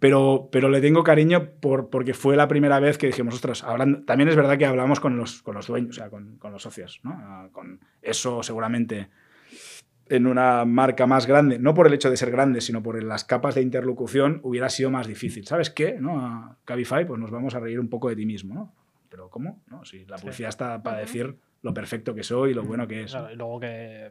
pero, 0.00 0.48
pero 0.50 0.70
le 0.70 0.80
tengo 0.80 1.04
cariño 1.04 1.50
por, 1.60 1.90
porque 1.90 2.14
fue 2.14 2.34
la 2.34 2.48
primera 2.48 2.80
vez 2.80 2.98
que 2.98 3.06
dijimos, 3.06 3.34
ostras, 3.34 3.62
hablando, 3.62 4.02
también 4.04 4.28
es 4.28 4.34
verdad 4.34 4.58
que 4.58 4.66
hablamos 4.66 4.98
con 4.98 5.16
los, 5.16 5.42
con 5.42 5.54
los 5.54 5.66
dueños, 5.66 5.90
o 5.90 6.00
sea, 6.00 6.10
con, 6.10 6.38
con 6.38 6.52
los 6.52 6.62
socios, 6.62 7.00
¿no? 7.04 7.10
Uh, 7.10 7.52
con 7.52 7.80
eso 8.02 8.42
seguramente 8.42 9.10
en 10.08 10.26
una 10.26 10.64
marca 10.64 11.06
más 11.06 11.26
grande, 11.26 11.58
no 11.58 11.72
por 11.72 11.86
el 11.86 11.92
hecho 11.92 12.10
de 12.10 12.16
ser 12.16 12.32
grande, 12.32 12.60
sino 12.60 12.82
por 12.82 13.00
las 13.00 13.24
capas 13.24 13.54
de 13.54 13.62
interlocución, 13.62 14.40
hubiera 14.42 14.68
sido 14.68 14.90
más 14.90 15.06
difícil. 15.06 15.46
¿Sabes 15.46 15.70
qué? 15.70 15.98
¿No? 16.00 16.18
A 16.20 16.58
Cabify, 16.64 17.06
pues 17.06 17.20
nos 17.20 17.30
vamos 17.30 17.54
a 17.54 17.60
reír 17.60 17.78
un 17.78 17.88
poco 17.88 18.08
de 18.08 18.16
ti 18.16 18.26
mismo, 18.26 18.54
¿no? 18.54 18.74
Pero 19.08 19.30
¿cómo? 19.30 19.62
¿No? 19.68 19.84
Si 19.84 20.04
la 20.06 20.16
publicidad 20.16 20.48
sí. 20.48 20.54
está 20.54 20.82
para 20.82 20.98
decir 20.98 21.36
lo 21.62 21.72
perfecto 21.72 22.14
que 22.14 22.24
soy 22.24 22.50
y 22.50 22.54
lo 22.54 22.64
bueno 22.64 22.88
que 22.88 23.02
es. 23.02 23.12
Claro, 23.12 23.30
y 23.30 23.36
luego 23.36 23.60
que 23.60 24.10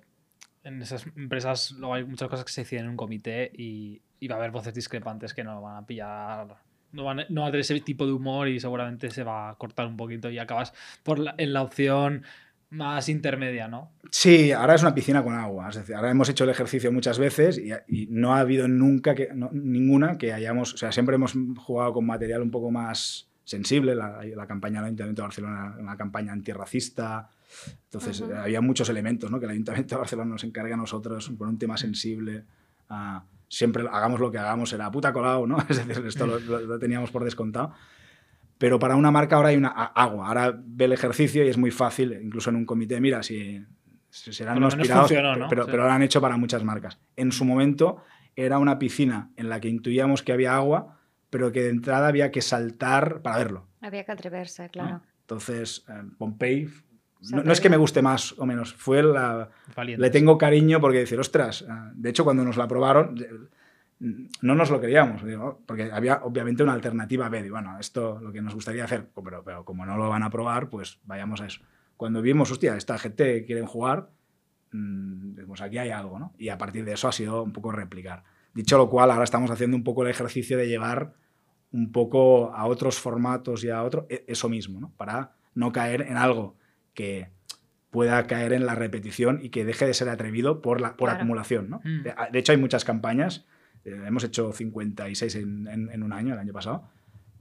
en 0.63 0.81
esas 0.81 1.05
empresas 1.17 1.71
luego 1.71 1.95
hay 1.95 2.05
muchas 2.05 2.29
cosas 2.29 2.45
que 2.45 2.51
se 2.51 2.61
deciden 2.61 2.85
en 2.85 2.91
un 2.91 2.97
comité 2.97 3.51
y 3.53 4.01
y 4.19 4.27
va 4.27 4.35
a 4.35 4.37
haber 4.39 4.51
voces 4.51 4.73
discrepantes 4.73 5.33
que 5.33 5.43
no 5.43 5.61
van 5.61 5.77
a 5.77 5.85
pillar. 5.85 6.47
No 6.91 7.03
van, 7.03 7.21
no 7.29 7.41
va 7.41 7.47
a 7.47 7.51
tener 7.51 7.61
ese 7.61 7.79
tipo 7.81 8.05
de 8.05 8.13
humor 8.13 8.47
y 8.47 8.59
seguramente 8.59 9.09
se 9.11 9.23
va 9.23 9.49
a 9.51 9.55
cortar 9.55 9.85
un 9.87 9.95
poquito 9.97 10.29
y 10.29 10.39
acabas 10.39 10.73
por 11.03 11.19
la- 11.19 11.35
en 11.37 11.53
la 11.53 11.61
opción 11.61 12.23
más 12.71 13.09
intermedia, 13.09 13.67
¿no? 13.67 13.91
Sí, 14.11 14.51
ahora 14.51 14.75
es 14.75 14.81
una 14.83 14.93
piscina 14.93 15.23
con 15.23 15.33
agua. 15.35 15.69
Es 15.69 15.75
decir, 15.77 15.95
ahora 15.95 16.11
hemos 16.11 16.29
hecho 16.29 16.43
el 16.43 16.49
ejercicio 16.51 16.91
muchas 16.91 17.17
veces 17.17 17.57
y, 17.57 17.71
y 17.87 18.07
no 18.11 18.35
ha 18.35 18.39
habido 18.39 18.67
nunca 18.67 19.15
que, 19.15 19.29
no- 19.33 19.49
ninguna 19.51 20.17
que 20.17 20.33
hayamos. 20.33 20.73
O 20.73 20.77
sea, 20.77 20.91
siempre 20.91 21.15
hemos 21.15 21.33
jugado 21.57 21.93
con 21.93 22.05
material 22.05 22.41
un 22.43 22.51
poco 22.51 22.69
más 22.71 23.27
sensible. 23.43 23.95
La, 23.95 24.21
la 24.23 24.45
campaña 24.47 24.79
del 24.79 24.85
Ayuntamiento 24.87 25.21
de 25.21 25.27
Barcelona, 25.27 25.75
una 25.79 25.97
campaña 25.97 26.31
antirracista. 26.33 27.29
Entonces, 27.85 28.21
eh, 28.21 28.35
había 28.37 28.61
muchos 28.61 28.89
elementos 28.89 29.31
¿no? 29.31 29.39
que 29.39 29.45
el 29.45 29.51
Ayuntamiento 29.53 29.95
de 29.95 29.99
Barcelona 29.99 30.29
nos 30.31 30.43
encarga 30.43 30.75
a 30.75 30.77
nosotros 30.77 31.31
por 31.37 31.47
un 31.47 31.57
tema 31.57 31.77
sensible. 31.77 32.43
ah, 32.89 33.23
siempre 33.49 33.83
hagamos 33.91 34.19
lo 34.21 34.31
que 34.31 34.37
hagamos, 34.37 34.71
era 34.71 34.89
puta 34.91 35.11
colado, 35.11 35.45
¿no? 35.45 35.57
Es 35.69 35.85
decir, 35.85 36.05
esto 36.05 36.25
lo, 36.25 36.39
lo- 36.39 36.61
lo 36.61 36.79
teníamos 36.79 37.11
por 37.11 37.23
descontado. 37.25 37.73
Pero 38.57 38.77
para 38.79 38.95
una 38.95 39.11
marca 39.11 39.35
ahora 39.37 39.49
hay 39.49 39.57
una 39.57 39.69
agua. 39.69 40.27
Ahora 40.27 40.53
ve 40.63 40.85
el 40.85 40.93
ejercicio 40.93 41.43
y 41.45 41.47
es 41.49 41.57
muy 41.57 41.71
fácil, 41.71 42.13
incluso 42.21 42.49
en 42.49 42.57
un 42.57 42.65
comité, 42.65 42.99
mira, 42.99 43.23
si, 43.23 43.65
si 44.09 44.33
serán 44.33 44.57
unos 44.57 44.75
pirados, 44.75 45.07
funcionó, 45.07 45.35
¿no? 45.35 45.47
pero, 45.49 45.63
Sí. 45.65 45.71
pero 45.71 45.83
lo 45.85 45.91
han 45.91 46.01
hecho 46.01 46.19
para 46.21 46.35
muchas 46.37 46.63
marcas. 46.63 46.99
En 47.15 47.31
su 47.31 47.45
momento 47.45 48.03
era 48.35 48.57
una 48.59 48.77
piscina 48.77 49.31
en 49.37 49.47
la 49.49 49.59
que 49.61 49.69
intuíamos 49.69 50.23
que 50.23 50.33
había 50.33 50.55
agua, 50.55 50.99
pero 51.29 51.51
que 51.53 51.61
de 51.63 51.69
entrada 51.69 52.07
había 52.09 52.31
que 52.31 52.41
saltar 52.41 53.21
para 53.21 53.37
verlo. 53.37 53.67
Había 53.81 54.03
que 54.03 54.11
atreverse, 54.11 54.63
¿no? 54.63 54.69
claro. 54.69 55.01
Entonces, 55.21 55.85
eh, 55.87 55.93
Pompey, 56.17 56.67
no, 57.31 57.43
no 57.43 57.51
es 57.51 57.59
que 57.61 57.69
me 57.69 57.77
guste 57.77 58.01
más 58.01 58.33
o 58.37 58.45
menos, 58.45 58.73
fue 58.73 59.03
la, 59.03 59.49
Valientes. 59.75 60.01
le 60.01 60.09
tengo 60.09 60.37
cariño 60.37 60.79
porque 60.79 60.99
decir, 60.99 61.19
ostras, 61.19 61.61
eh, 61.63 61.65
de 61.93 62.09
hecho 62.09 62.23
cuando 62.23 62.43
nos 62.43 62.57
la 62.57 62.63
aprobaron 62.65 63.15
no 63.99 64.55
nos 64.55 64.69
lo 64.71 64.79
queríamos, 64.79 65.25
digo, 65.25 65.61
porque 65.65 65.91
había 65.91 66.21
obviamente 66.23 66.63
una 66.63 66.71
alternativa 66.71 67.27
B, 67.27 67.45
y 67.45 67.49
bueno, 67.49 67.77
esto 67.79 68.19
lo 68.21 68.31
que 68.31 68.41
nos 68.41 68.55
gustaría 68.55 68.85
hacer, 68.85 69.09
pero, 69.25 69.43
pero 69.43 69.65
como 69.65 69.85
no 69.85 69.97
lo 69.97 70.07
van 70.07 70.23
a 70.23 70.27
aprobar, 70.27 70.69
pues 70.69 70.99
vayamos 71.03 71.41
a 71.41 71.47
eso. 71.47 71.61
Cuando 71.97 72.21
vimos, 72.21 72.49
hostia, 72.49 72.77
esta 72.77 72.97
gente 72.97 73.43
quieren 73.43 73.65
jugar, 73.65 74.09
pues 75.45 75.61
aquí 75.61 75.77
hay 75.79 75.89
algo, 75.89 76.17
¿no? 76.17 76.33
Y 76.37 76.47
a 76.47 76.57
partir 76.57 76.85
de 76.85 76.93
eso 76.93 77.09
ha 77.09 77.11
sido 77.11 77.43
un 77.43 77.51
poco 77.51 77.71
replicar. 77.73 78.23
Dicho 78.53 78.77
lo 78.77 78.89
cual, 78.89 79.11
ahora 79.11 79.25
estamos 79.25 79.51
haciendo 79.51 79.75
un 79.75 79.83
poco 79.83 80.03
el 80.03 80.09
ejercicio 80.09 80.57
de 80.57 80.67
llevar 80.69 81.13
un 81.71 81.91
poco 81.91 82.53
a 82.53 82.65
otros 82.67 82.99
formatos 82.99 83.63
y 83.65 83.69
a 83.69 83.83
otro, 83.83 84.05
e- 84.09 84.23
eso 84.27 84.47
mismo, 84.47 84.79
¿no? 84.79 84.91
Para 84.95 85.33
no 85.55 85.71
caer 85.73 86.03
en 86.03 86.15
algo 86.17 86.55
que 86.99 87.29
pueda 87.91 88.27
caer 88.27 88.51
en 88.53 88.65
la 88.65 88.75
repetición 88.75 89.39
y 89.41 89.49
que 89.49 89.63
deje 89.63 89.85
de 89.85 89.93
ser 89.93 90.09
atrevido 90.09 90.61
por, 90.61 90.81
la, 90.81 90.89
por 90.97 91.07
Claro. 91.07 91.17
acumulación, 91.17 91.69
¿no? 91.69 91.77
Mm. 91.83 92.03
De, 92.03 92.13
de 92.33 92.39
hecho, 92.39 92.51
hay 92.51 92.57
muchas 92.57 92.83
campañas, 92.83 93.45
eh, 93.85 94.03
hemos 94.05 94.23
hecho 94.25 94.51
56 94.51 95.35
en, 95.35 95.67
en- 95.67 95.89
en 95.91 96.03
un 96.03 96.11
año, 96.13 96.33
el 96.33 96.39
año 96.39 96.51
pasado, 96.53 96.89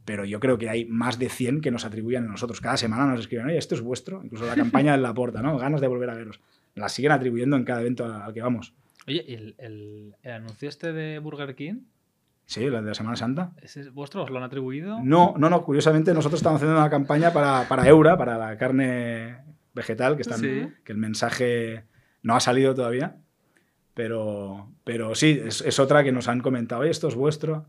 pero 0.04 0.24
yo 0.24 0.38
creo 0.40 0.56
que 0.56 0.70
hay 0.70 0.84
más 0.86 1.18
de 1.18 1.28
100 1.28 1.60
que 1.60 1.70
nos 1.70 1.84
atribuyen 1.84 2.24
a 2.24 2.28
nosotros. 2.28 2.60
Cada 2.60 2.76
semana 2.76 3.04
nos 3.06 3.20
escriben, 3.20 3.46
oye, 3.46 3.58
esto 3.58 3.74
es 3.74 3.80
vuestro, 3.82 4.22
incluso 4.24 4.46
la 4.46 4.54
campaña 4.54 4.92
de 4.92 4.98
la 5.02 5.12
porta, 5.12 5.42
¿no? 5.42 5.58
Ganas 5.58 5.80
de 5.80 5.86
volver 5.88 6.08
a 6.10 6.14
veros. 6.14 6.40
La 6.76 6.88
siguen 6.88 7.10
atribuyendo 7.12 7.56
en 7.56 7.64
cada 7.64 7.80
evento 7.80 8.06
al 8.06 8.32
que 8.32 8.40
vamos. 8.40 8.72
Oye, 9.06 9.24
¿y 9.26 9.34
el, 9.34 9.54
el- 9.58 10.14
el 10.22 10.32
anuncio 10.32 10.68
este 10.68 10.92
de 10.92 11.18
Burger 11.18 11.54
King? 11.54 11.80
Sí, 12.48 12.68
la 12.70 12.80
de 12.80 12.88
la 12.88 12.94
Semana 12.94 13.14
Santa. 13.14 13.52
¿Ese 13.60 13.80
es 13.82 13.92
vuestro? 13.92 14.22
¿Os 14.22 14.30
lo 14.30 14.38
han 14.38 14.42
atribuido? 14.44 15.00
No, 15.04 15.34
no, 15.36 15.50
no. 15.50 15.62
Curiosamente, 15.62 16.14
nosotros 16.14 16.38
estamos 16.40 16.56
haciendo 16.62 16.78
una 16.80 16.88
campaña 16.88 17.30
para, 17.30 17.68
para 17.68 17.86
Eura, 17.86 18.16
para 18.16 18.38
la 18.38 18.56
carne 18.56 19.36
vegetal, 19.74 20.16
que, 20.16 20.22
están, 20.22 20.40
Sí. 20.40 20.66
que 20.82 20.92
el 20.92 20.96
mensaje 20.98 21.84
no 22.22 22.34
ha 22.34 22.40
salido 22.40 22.74
todavía. 22.74 23.16
Pero, 23.92 24.72
pero 24.84 25.14
sí, 25.14 25.38
es, 25.44 25.60
es 25.60 25.78
otra 25.78 26.02
que 26.02 26.10
nos 26.10 26.26
han 26.28 26.40
comentado, 26.40 26.80
"Oye, 26.80 26.90
esto 26.90 27.08
es 27.08 27.14
vuestro. 27.16 27.66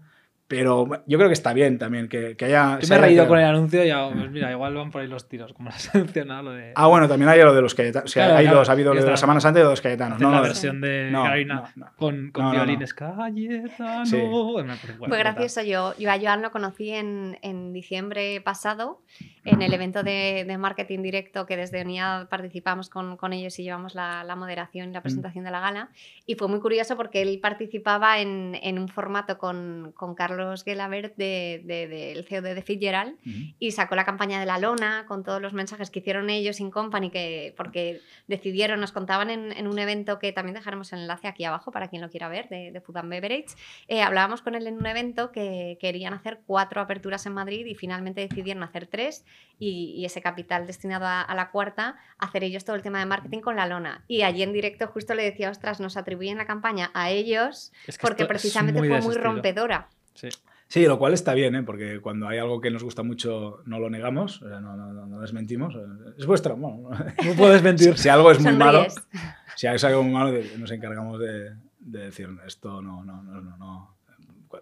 Pero 0.49 0.88
bueno, 0.88 1.03
yo 1.05 1.19
creo 1.19 1.29
que 1.29 1.33
está 1.33 1.53
bien 1.53 1.77
también 1.77 2.09
que, 2.09 2.35
que 2.35 2.45
haya. 2.45 2.79
Yo 2.79 2.88
me 2.89 2.95
he 2.95 2.97
reído 2.97 3.27
con 3.27 3.38
el 3.38 3.45
anuncio 3.45 3.85
y 3.85 3.91
ah, 3.91 4.09
pues 4.12 4.31
mira, 4.31 4.51
igual 4.51 4.73
van 4.73 4.89
por 4.89 5.01
ahí 5.01 5.07
los 5.07 5.29
tiros, 5.29 5.53
como 5.53 5.69
lo 5.69 5.75
has 5.75 5.93
mencionado, 5.93 6.41
lo 6.41 6.51
de 6.53 6.73
Ah, 6.75 6.88
bueno, 6.88 7.07
también 7.07 7.29
hay 7.29 7.39
lo 7.39 7.53
de 7.53 7.62
los 7.62 7.75
Cayetanos. 7.75 8.09
O 8.09 8.12
sea, 8.12 8.23
Claro, 8.25 8.39
hay 8.39 8.45
claro, 8.45 8.57
dos, 8.57 8.69
ha 8.69 8.71
habido 8.71 8.93
lo 8.95 9.03
de 9.03 9.12
la. 9.12 9.15
Semana 9.17 9.39
Santa 9.39 9.59
y 9.59 9.62
lo 9.62 9.69
de 9.69 9.73
los 9.73 9.81
Cayetanos. 9.81 10.19
No, 10.19 10.31
la 10.31 10.38
no, 10.38 10.41
versión 10.43 10.81
de 10.81 11.09
no, 11.12 11.21
Carolina 11.23 11.55
no, 11.75 11.85
no. 11.85 11.91
con, 11.97 12.31
con 12.31 12.45
No, 12.45 12.51
no, 12.51 12.57
no. 12.57 12.65
violines. 12.65 12.93
Cayetano. 12.95 14.05
Sí. 14.07 14.17
Parece 14.55 14.88
Fue 14.88 14.97
bueno, 14.97 15.15
gracioso. 15.17 15.62
Yo, 15.62 15.95
yo 15.99 16.12
a 16.12 16.19
Joan 16.19 16.41
lo 16.41 16.49
conocí 16.51 16.89
en, 16.89 17.38
en 17.43 17.71
diciembre 17.71 18.41
pasado, 18.41 19.01
en 19.49 19.62
el 19.62 19.73
evento 19.73 20.03
de, 20.03 20.45
de 20.47 20.57
marketing 20.57 21.01
directo 21.01 21.45
que 21.45 21.57
desde 21.57 21.81
UNIA 21.81 22.27
participamos 22.29 22.89
con, 22.89 23.17
con 23.17 23.33
ellos 23.33 23.57
y 23.59 23.63
llevamos 23.63 23.95
la, 23.95 24.23
la 24.23 24.35
moderación 24.35 24.89
y 24.89 24.93
la 24.93 25.01
presentación 25.01 25.43
de 25.43 25.51
la 25.51 25.59
gala. 25.59 25.89
Y 26.25 26.35
fue 26.35 26.47
muy 26.47 26.59
curioso 26.59 26.95
porque 26.97 27.21
él 27.21 27.39
participaba 27.41 28.19
en, 28.19 28.57
en 28.62 28.79
un 28.79 28.88
formato 28.88 29.38
con, 29.38 29.93
con 29.95 30.15
Carlos 30.15 30.63
Gelabert 30.63 31.15
de, 31.17 31.62
de- 31.65 31.88
del 31.88 32.23
CEO 32.25 32.41
de 32.41 32.62
Fitzgerald 32.62 33.15
Ujú. 33.25 33.53
y 33.59 33.71
sacó 33.71 33.95
la 33.95 34.05
campaña 34.05 34.39
de 34.39 34.45
la 34.45 34.57
lona 34.59 35.05
con 35.07 35.23
todos 35.23 35.41
los 35.41 35.53
mensajes 35.53 35.89
que 35.89 35.99
hicieron 35.99 36.29
ellos 36.29 36.59
in 36.59 36.71
company 36.71 37.09
que 37.09 37.53
porque 37.57 38.01
decidieron 38.27 38.79
nos 38.79 38.91
contaban 38.91 39.29
en, 39.29 39.51
en 39.51 39.67
un 39.67 39.79
evento 39.79 40.19
que 40.19 40.31
también 40.31 40.55
dejaremos 40.55 40.93
el 40.93 40.99
enlace 40.99 41.27
aquí 41.27 41.43
abajo 41.43 41.71
para 41.71 41.88
quien 41.88 42.01
lo 42.01 42.09
quiera 42.09 42.27
ver 42.29 42.49
de, 42.49 42.71
de 42.71 42.81
Food 42.81 42.97
and 42.97 43.09
Beverage 43.09 43.45
eh, 43.88 44.01
hablábamos 44.01 44.41
con 44.41 44.55
él 44.55 44.67
en 44.67 44.75
un 44.77 44.85
evento 44.85 45.31
que 45.31 45.77
querían 45.79 46.13
hacer 46.13 46.39
cuatro 46.45 46.81
aperturas 46.81 47.25
en 47.25 47.33
Madrid 47.33 47.65
y 47.65 47.75
finalmente 47.75 48.21
decidieron 48.21 48.63
hacer 48.63 48.88
tres 48.88 49.25
y, 49.60 49.93
y 49.97 50.06
ese 50.06 50.21
capital 50.21 50.67
destinado 50.67 51.06
a, 51.06 51.21
a 51.21 51.36
la 51.36 51.52
cuarta 51.52 51.97
hacer 52.17 52.43
ellos 52.43 52.63
todo 52.65 52.75
el 52.75 52.82
tema 52.82 52.99
de 52.99 53.06
marketing 53.06 53.39
con 53.41 53.56
la 53.56 53.67
lona 53.67 54.04
y 54.08 54.21
allí 54.21 54.41
en 54.43 54.54
directo 54.54 54.88
justo 54.88 55.13
le 55.15 55.23
decía 55.23 55.49
ostras 55.49 55.80
nos 55.80 55.97
atribuyen 55.97 56.38
la 56.38 56.45
campaña 56.45 56.91
a 56.93 57.10
ellos 57.10 57.71
Es 57.88 57.97
que 57.97 58.02
porque 58.08 58.23
es 58.23 58.30
precisamente 58.30 58.80
muy 58.80 58.88
fue 58.88 59.02
muy 59.02 59.15
rompedora 59.15 59.88
Sí. 60.13 60.30
Sí, 60.67 60.86
lo 60.86 60.99
cual 60.99 61.13
está 61.15 61.34
bien, 61.34 61.56
¿eh? 61.56 61.63
porque 61.63 61.99
cuando 61.99 62.28
hay 62.28 62.38
algo 62.38 62.62
que 62.62 62.69
nos 62.69 62.84
gusta 62.84 63.02
mucho 63.02 63.62
no 63.65 63.80
lo 63.80 63.89
negamos, 63.89 64.39
o 64.43 64.47
sea, 64.49 64.60
no, 64.60 64.75
no- 64.78 64.93
no- 64.93 65.08
no 65.08 65.19
desmentimos. 65.19 65.75
Es 66.15 66.28
vuestro. 66.28 66.56
Bueno, 66.58 66.89
No 67.25 67.34
puedes 67.36 67.63
mentir. 67.63 67.97
si 67.97 68.08
algo 68.08 68.30
es 68.32 68.39
muy 68.39 68.54
malo, 68.54 68.86
si 69.56 69.65
hay 69.65 69.78
algo 69.82 70.04
muy 70.04 70.13
malo, 70.13 70.38
nos 70.60 70.69
encargamos 70.69 71.19
de, 71.19 71.56
de 71.80 71.99
decir 72.06 72.30
esto 72.45 72.84
no, 72.84 73.04
no, 73.04 73.23
no, 73.23 73.41
no, 73.41 73.58
no. 73.58 73.95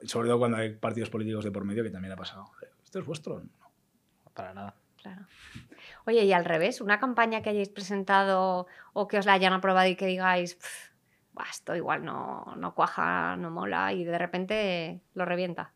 Sobre 0.06 0.30
todo 0.30 0.40
cuando 0.40 0.56
hay 0.58 0.76
partidos 0.76 1.10
políticos 1.10 1.44
de 1.44 1.52
por 1.52 1.66
medio, 1.66 1.84
que 1.84 1.90
también 1.90 2.14
ha 2.14 2.18
pasado. 2.18 2.46
¿Esto 2.86 3.00
es 3.00 3.06
vuestro? 3.06 3.42
No. 3.42 3.67
Para 4.38 4.54
nada. 4.54 4.76
Claro. 5.02 5.22
Oye, 6.06 6.24
y 6.26 6.32
al 6.32 6.46
revés, 6.46 6.80
una 6.80 7.00
campaña 7.00 7.42
que 7.42 7.50
hayáis 7.50 7.70
presentado 7.70 8.68
o 8.94 9.08
que 9.08 9.18
os 9.18 9.26
la 9.26 9.34
hayan 9.34 9.52
aprobado 9.54 9.90
y 9.90 9.96
que 9.96 10.06
digáis, 10.06 10.56
"Pf, 10.56 10.92
buah, 11.34 11.50
esto 11.50 11.76
igual 11.76 12.06
no, 12.06 12.54
no 12.58 12.74
cuaja, 12.76 13.36
no 13.36 13.50
mola, 13.52 13.92
y 13.94 14.04
de 14.06 14.18
repente 14.18 15.02
lo 15.16 15.26
revienta. 15.26 15.74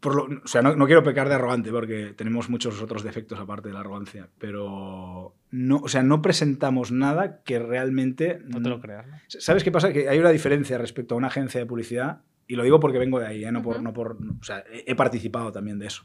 Por 0.00 0.14
lo- 0.14 0.40
o 0.42 0.46
sea, 0.48 0.62
no, 0.62 0.74
no 0.76 0.86
quiero 0.86 1.02
pecar 1.02 1.28
de 1.28 1.34
arrogante 1.34 1.70
porque 1.70 2.14
tenemos 2.16 2.48
muchos 2.48 2.80
otros 2.80 3.02
defectos 3.02 3.38
aparte 3.38 3.68
de 3.68 3.74
la 3.74 3.80
arrogancia, 3.80 4.28
pero 4.38 5.34
no, 5.50 5.76
o 5.76 5.88
sea, 5.88 6.02
no 6.02 6.22
presentamos 6.22 6.90
nada 6.90 7.42
que 7.42 7.58
realmente... 7.58 8.40
No 8.46 8.62
te 8.62 8.68
lo 8.70 8.80
creas. 8.80 9.06
¿no? 9.06 9.14
¿Sabes 9.28 9.62
qué 9.62 9.70
pasa? 9.70 9.92
Que 9.92 10.08
hay 10.08 10.18
una 10.18 10.30
diferencia 10.30 10.78
respecto 10.78 11.14
a 11.14 11.18
una 11.18 11.26
agencia 11.28 11.60
de 11.60 11.66
publicidad, 11.66 12.22
y 12.46 12.56
lo 12.56 12.62
digo 12.64 12.80
porque 12.80 12.98
vengo 12.98 13.20
de 13.20 13.26
ahí, 13.26 13.44
¿eh? 13.44 13.52
no 13.52 13.60
por, 13.62 13.82
no 13.82 13.92
por, 13.92 14.12
o 14.40 14.42
sea, 14.42 14.64
he 14.72 14.90
he 14.90 14.94
participado 14.94 15.52
también 15.52 15.78
de 15.78 15.86
eso. 15.88 16.04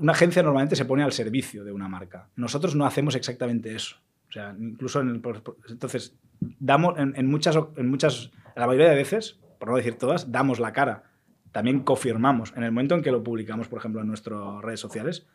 Una 0.00 0.12
agencia 0.12 0.42
normalmente 0.42 0.76
se 0.76 0.84
pone 0.84 1.02
al 1.02 1.12
servicio 1.12 1.64
de 1.64 1.72
una 1.72 1.88
marca. 1.88 2.28
Nosotros 2.36 2.74
no 2.74 2.86
hacemos 2.86 3.14
exactamente 3.14 3.74
eso. 3.74 3.96
O 4.28 4.32
sea, 4.32 4.54
incluso 4.58 5.00
en 5.00 5.08
el, 5.08 5.22
entonces 5.68 6.16
damos 6.40 6.98
en, 6.98 7.14
en 7.16 7.26
muchas 7.26 7.56
en 7.76 7.88
muchas 7.88 8.30
la 8.56 8.66
mayoría 8.66 8.90
de 8.90 8.96
veces, 8.96 9.38
por 9.58 9.70
no 9.70 9.76
decir 9.76 9.96
todas, 9.96 10.30
damos 10.30 10.60
la 10.60 10.72
cara. 10.72 11.04
También 11.52 11.80
confirmamos 11.80 12.52
en 12.56 12.64
el 12.64 12.72
momento 12.72 12.94
en 12.94 13.02
que 13.02 13.12
lo 13.12 13.22
publicamos, 13.22 13.68
por 13.68 13.78
ejemplo, 13.78 14.00
en 14.00 14.08
nuestras 14.08 14.60
redes 14.62 14.80
sociales. 14.80 15.26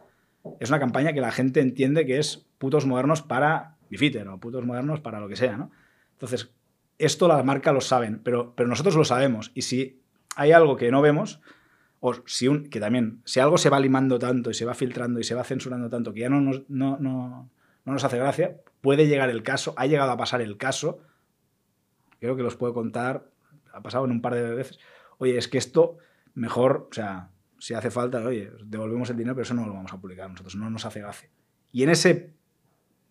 Es 0.59 0.69
una 0.69 0.79
campaña 0.79 1.13
que 1.13 1.21
la 1.21 1.31
gente 1.31 1.61
entiende 1.61 2.05
que 2.05 2.17
es 2.17 2.45
putos 2.57 2.85
modernos 2.85 3.21
para 3.21 3.77
Bifitter 3.89 4.27
o 4.27 4.39
putos 4.39 4.65
modernos 4.65 4.99
para 4.99 5.19
lo 5.19 5.27
que 5.27 5.35
sea, 5.35 5.57
¿no? 5.57 5.71
Entonces, 6.13 6.51
esto 6.97 7.27
la 7.27 7.41
marca 7.43 7.71
lo 7.71 7.81
saben, 7.81 8.19
pero, 8.23 8.53
pero 8.55 8.67
nosotros 8.67 8.95
lo 8.95 9.05
sabemos. 9.05 9.51
Y 9.53 9.61
si 9.63 10.01
hay 10.35 10.51
algo 10.51 10.75
que 10.75 10.91
no 10.91 11.01
vemos, 11.01 11.41
o 11.99 12.13
si 12.25 12.47
un, 12.47 12.69
que 12.69 12.79
también, 12.79 13.21
si 13.25 13.39
algo 13.39 13.57
se 13.57 13.69
va 13.69 13.79
limando 13.79 14.19
tanto 14.19 14.49
y 14.49 14.53
se 14.53 14.65
va 14.65 14.73
filtrando 14.73 15.19
y 15.19 15.23
se 15.23 15.35
va 15.35 15.43
censurando 15.43 15.89
tanto 15.89 16.13
que 16.13 16.21
ya 16.21 16.29
no 16.29 16.39
nos, 16.41 16.69
no, 16.69 16.97
no, 16.99 17.49
no 17.85 17.93
nos 17.93 18.03
hace 18.03 18.17
gracia, 18.17 18.57
puede 18.81 19.07
llegar 19.07 19.29
el 19.29 19.43
caso, 19.43 19.73
ha 19.77 19.85
llegado 19.85 20.11
a 20.11 20.17
pasar 20.17 20.41
el 20.41 20.57
caso, 20.57 20.99
creo 22.19 22.35
que 22.35 22.43
los 22.43 22.55
puedo 22.55 22.73
contar, 22.73 23.29
ha 23.73 23.81
pasado 23.81 24.05
en 24.05 24.11
un 24.11 24.21
par 24.21 24.35
de 24.35 24.55
veces, 24.55 24.79
oye, 25.17 25.37
es 25.37 25.47
que 25.47 25.57
esto 25.57 25.97
mejor, 26.33 26.87
o 26.89 26.93
sea, 26.93 27.29
si 27.59 27.73
hace 27.73 27.91
falta, 27.91 28.23
oye, 28.23 28.51
devolvemos 28.63 29.09
el 29.09 29.17
dinero, 29.17 29.35
pero 29.35 29.43
eso 29.43 29.53
no 29.53 29.65
lo 29.65 29.73
vamos 29.73 29.91
a 29.93 29.99
publicar 29.99 30.29
nosotros, 30.29 30.55
no 30.55 30.69
nos 30.69 30.85
hace 30.85 31.01
gracia. 31.01 31.29
Y 31.71 31.83
en 31.83 31.89
ese 31.89 32.33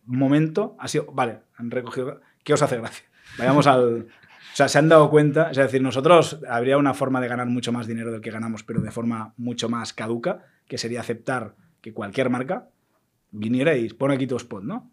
momento 0.04 0.76
ha 0.78 0.88
sido, 0.88 1.06
vale, 1.12 1.40
han 1.56 1.70
recogido, 1.70 2.20
¿qué 2.42 2.54
os 2.54 2.62
hace 2.62 2.78
gracia? 2.78 3.06
Vayamos 3.38 3.66
al... 3.66 4.08
O 4.58 4.60
sea, 4.60 4.66
se 4.66 4.78
han 4.80 4.88
dado 4.88 5.08
cuenta, 5.08 5.52
es 5.52 5.56
decir, 5.56 5.80
nosotros 5.80 6.40
habría 6.48 6.78
una 6.78 6.92
forma 6.92 7.20
de 7.20 7.28
ganar 7.28 7.46
mucho 7.46 7.70
más 7.70 7.86
dinero 7.86 8.10
del 8.10 8.20
que 8.20 8.32
ganamos, 8.32 8.64
pero 8.64 8.80
de 8.80 8.90
forma 8.90 9.32
mucho 9.36 9.68
más 9.68 9.92
caduca, 9.92 10.46
que 10.66 10.78
sería 10.78 10.98
aceptar 10.98 11.54
que 11.80 11.92
cualquier 11.92 12.28
marca 12.28 12.68
viniera 13.30 13.76
y 13.76 13.88
pone 13.90 14.14
aquí 14.14 14.26
tu 14.26 14.34
spot, 14.34 14.64
¿no? 14.64 14.90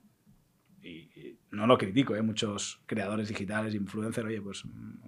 Y, 0.83 1.39
no 1.49 1.65
lo 1.65 1.79
critico, 1.79 2.15
¿eh? 2.15 2.21
muchos 2.21 2.83
creadores 2.85 3.27
digitales, 3.27 3.73
influencers, 3.73 4.27
oye, 4.27 4.39
pues 4.39 4.65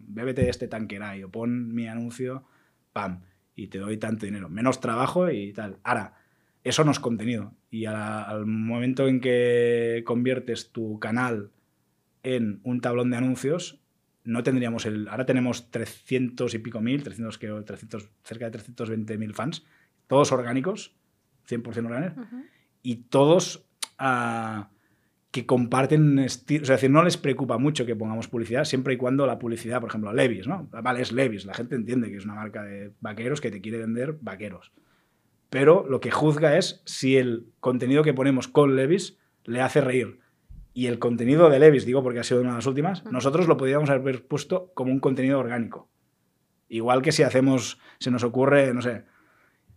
bébete 0.08 0.50
este 0.50 0.68
tanqueray 0.68 1.22
o 1.22 1.30
pon 1.30 1.72
mi 1.76 1.88
anuncio, 1.88 2.44
pam, 2.94 3.22
y 3.54 3.68
te 3.68 3.78
doy 3.78 3.98
tanto 3.98 4.26
dinero. 4.26 4.50
Menos 4.50 4.80
trabajo 4.80 5.30
y 5.30 5.54
tal. 5.54 5.78
Ahora, 5.84 6.16
eso 6.64 6.84
no 6.84 6.90
es 6.90 7.00
contenido. 7.00 7.54
Y 7.70 7.86
al 7.86 8.48
momento 8.48 9.08
en 9.08 9.22
que 9.22 10.02
conviertes 10.04 10.72
tu 10.72 10.98
canal 10.98 11.52
en 12.24 12.60
un 12.64 12.82
tablón 12.82 13.12
de 13.12 13.18
anuncios, 13.18 13.84
no 14.28 14.44
tendríamos 14.44 14.86
el... 14.86 15.08
Ahora 15.08 15.26
tenemos 15.26 15.72
300 15.72 16.54
y 16.54 16.60
pico 16.60 16.82
mil, 16.82 17.02
300, 17.02 17.40
300, 17.66 18.10
cerca 18.24 18.46
de 18.46 18.52
320 18.52 19.18
mil 19.18 19.34
fans, 19.34 19.66
todos 20.06 20.34
orgánicos, 20.34 20.96
100% 21.50 21.86
orgánicos, 21.86 22.28
y 22.84 22.96
todos 23.04 23.66
ah, 23.98 24.70
que 25.32 25.46
comparten... 25.46 26.20
Es 26.20 26.46
decir, 26.46 26.92
no 26.92 27.04
les 27.04 27.16
preocupa 27.16 27.58
mucho 27.58 27.86
que 27.86 27.96
pongamos 27.96 28.28
publicidad, 28.28 28.66
siempre 28.66 28.96
y 28.96 28.98
cuando 28.98 29.26
la 29.26 29.40
publicidad, 29.40 29.80
por 29.80 29.90
ejemplo, 29.90 30.12
Levis, 30.12 30.46
¿no? 30.46 30.68
Vale, 30.72 31.02
es 31.02 31.14
Levis, 31.14 31.46
la 31.46 31.54
gente 31.54 31.76
entiende 31.76 32.10
que 32.10 32.18
es 32.18 32.26
una 32.26 32.36
marca 32.36 32.64
de 32.64 32.92
vaqueros 33.00 33.40
que 33.40 33.50
te 33.50 33.62
quiere 33.62 33.78
vender 33.78 34.18
vaqueros. 34.20 34.74
Pero 35.50 35.88
lo 35.88 36.02
que 36.02 36.12
juzga 36.12 36.58
es 36.58 36.82
si 36.86 37.16
el 37.16 37.48
contenido 37.62 38.04
que 38.04 38.14
ponemos 38.14 38.50
con 38.50 38.76
Levis 38.76 39.18
le 39.46 39.62
hace 39.62 39.80
reír 39.80 40.20
y 40.78 40.86
el 40.86 41.00
contenido 41.00 41.50
de 41.50 41.58
Levis, 41.58 41.88
digo 41.88 42.04
porque 42.04 42.20
ha 42.20 42.24
sido 42.24 42.42
una 42.42 42.52
de 42.52 42.58
las 42.58 42.68
últimas, 42.68 43.04
nosotros 43.06 43.48
lo 43.48 43.58
podríamos 43.58 43.90
haber 43.90 44.28
puesto 44.28 44.72
como 44.76 44.92
un 44.92 45.00
contenido 45.00 45.40
orgánico. 45.40 45.90
Igual 46.70 47.02
que 47.02 47.12
si 47.12 47.24
hacemos, 47.24 47.80
se 47.98 48.12
nos 48.12 48.24
ocurre, 48.24 48.76
no 48.76 48.84
sé, 48.84 49.06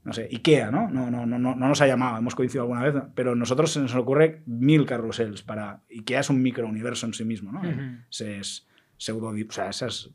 no 0.04 0.12
sé, 0.12 0.28
IKEA, 0.30 0.70
¿no? 0.70 0.90
No, 0.90 1.10
no, 1.10 1.24
no, 1.24 1.38
no, 1.38 1.54
nos 1.54 1.80
ha 1.80 1.86
llamado, 1.86 2.18
hemos 2.18 2.34
coincidido 2.34 2.64
alguna 2.64 2.82
vez, 2.84 3.02
pero 3.14 3.32
a 3.32 3.34
nosotros 3.34 3.72
se 3.72 3.80
nos 3.80 3.94
ocurre 3.94 4.42
mil 4.44 4.84
carruseles 4.84 5.40
para... 5.42 5.80
IKEA 5.90 6.20
es 6.20 6.28
un 6.28 6.42
microuniverso 6.42 7.06
en 7.06 7.14
sí 7.14 7.24
mismo, 7.24 7.50
¿no? 7.50 7.62
es 8.10 8.68
pseudo... 8.98 9.28
O 9.28 9.52
sea, 9.52 9.70
es 9.70 10.10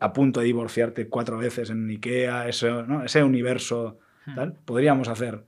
a 0.00 0.12
punto 0.12 0.40
de 0.40 0.46
divorciarte 0.46 1.08
cuatro 1.08 1.38
veces 1.38 1.70
en 1.70 1.88
IKEA, 1.88 2.46
ese, 2.46 2.70
¿no? 2.70 3.04
ese 3.04 3.24
universo, 3.24 4.00
tal, 4.34 4.52
podríamos 4.66 5.08
hacer. 5.08 5.46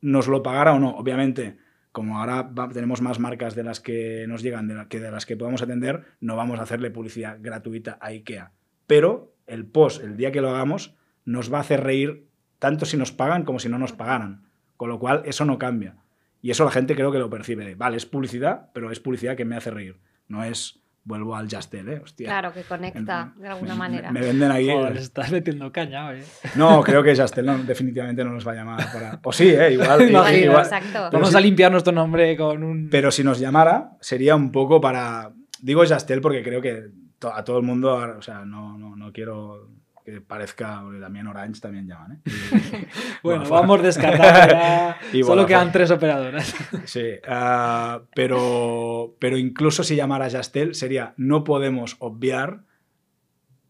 ¿Nos 0.00 0.26
lo 0.26 0.42
pagara 0.42 0.72
o 0.72 0.80
no? 0.80 0.96
Obviamente 0.96 1.67
como 1.98 2.20
ahora 2.20 2.52
tenemos 2.72 3.02
más 3.02 3.18
marcas 3.18 3.56
de 3.56 3.64
las 3.64 3.80
que 3.80 4.24
nos 4.28 4.40
llegan 4.40 4.68
de 4.68 4.86
que 4.88 5.00
de 5.00 5.10
las 5.10 5.26
que 5.26 5.36
podemos 5.36 5.62
atender, 5.62 6.04
no 6.20 6.36
vamos 6.36 6.60
a 6.60 6.62
hacerle 6.62 6.92
publicidad 6.92 7.38
gratuita 7.40 7.98
a 8.00 8.10
IKEA. 8.10 8.52
Pero 8.86 9.34
el 9.48 9.66
post, 9.66 10.04
el 10.04 10.16
día 10.16 10.30
que 10.30 10.40
lo 10.40 10.50
hagamos, 10.50 10.94
nos 11.24 11.52
va 11.52 11.58
a 11.58 11.62
hacer 11.62 11.82
reír 11.82 12.28
tanto 12.60 12.86
si 12.86 12.96
nos 12.96 13.10
pagan 13.10 13.42
como 13.42 13.58
si 13.58 13.68
no 13.68 13.80
nos 13.80 13.94
pagaran. 13.94 14.44
Con 14.76 14.90
lo 14.90 15.00
cual, 15.00 15.22
eso 15.24 15.44
no 15.44 15.58
cambia. 15.58 15.96
Y 16.40 16.52
eso 16.52 16.64
la 16.64 16.70
gente 16.70 16.94
creo 16.94 17.10
que 17.10 17.18
lo 17.18 17.30
percibe. 17.30 17.74
Vale, 17.74 17.96
es 17.96 18.06
publicidad, 18.06 18.70
pero 18.72 18.92
es 18.92 19.00
publicidad 19.00 19.36
que 19.36 19.44
me 19.44 19.56
hace 19.56 19.72
reír. 19.72 19.98
No 20.28 20.44
es 20.44 20.80
vuelvo 21.08 21.34
al 21.34 21.48
Justel, 21.50 21.88
¿eh? 21.88 22.00
Hostia. 22.04 22.26
Claro, 22.26 22.52
que 22.52 22.62
conecta 22.62 23.32
de 23.36 23.48
alguna 23.48 23.74
manera. 23.74 24.12
Me, 24.12 24.20
venden 24.20 24.52
ahí. 24.52 24.68
Joder, 24.68 24.98
estás 24.98 25.32
metiendo 25.32 25.72
caña, 25.72 26.14
¿eh? 26.14 26.22
No, 26.54 26.82
creo 26.82 27.02
que 27.02 27.16
Justel 27.16 27.46
no, 27.46 27.58
definitivamente 27.58 28.22
no 28.22 28.30
nos 28.30 28.46
va 28.46 28.52
a 28.52 28.54
llamar 28.54 28.92
para. 28.92 29.18
O 29.24 29.32
sí, 29.32 29.48
¿eh? 29.48 29.72
Igual. 29.72 30.02
Exacto. 30.12 31.08
Vamos 31.10 31.34
a 31.34 31.40
limpiar 31.40 31.72
nuestro 31.72 31.92
nombre 31.92 32.36
con 32.36 32.62
un. 32.62 32.90
Pero 32.90 33.10
si 33.10 33.24
nos 33.24 33.40
llamara, 33.40 33.96
sería 34.00 34.36
un 34.36 34.52
poco 34.52 34.80
para. 34.80 35.32
Digo 35.60 35.82
Justel 35.86 36.20
porque 36.20 36.42
creo 36.42 36.60
que 36.60 36.90
a 37.32 37.42
todo 37.42 37.56
el 37.56 37.64
mundo, 37.64 37.94
o 37.94 38.22
sea, 38.22 38.44
no, 38.44 38.76
no, 38.76 38.94
no 38.94 39.12
quiero 39.12 39.70
que 40.10 40.20
parezca, 40.20 40.80
porque 40.82 41.00
también 41.00 41.26
Orange 41.26 41.60
también 41.60 41.86
llaman. 41.86 42.22
¿eh? 42.24 42.86
bueno, 43.22 43.48
vamos 43.48 43.82
descartando 43.82 44.94
Solo 45.26 45.46
quedan 45.46 45.70
tres 45.70 45.90
operadoras. 45.90 46.54
sí, 46.84 47.12
ah, 47.26 48.02
pero, 48.14 49.16
pero 49.18 49.36
incluso 49.36 49.82
si 49.84 49.96
llamara 49.96 50.30
Jastel 50.30 50.74
sería 50.74 51.14
no 51.16 51.44
podemos 51.44 51.96
obviar 51.98 52.62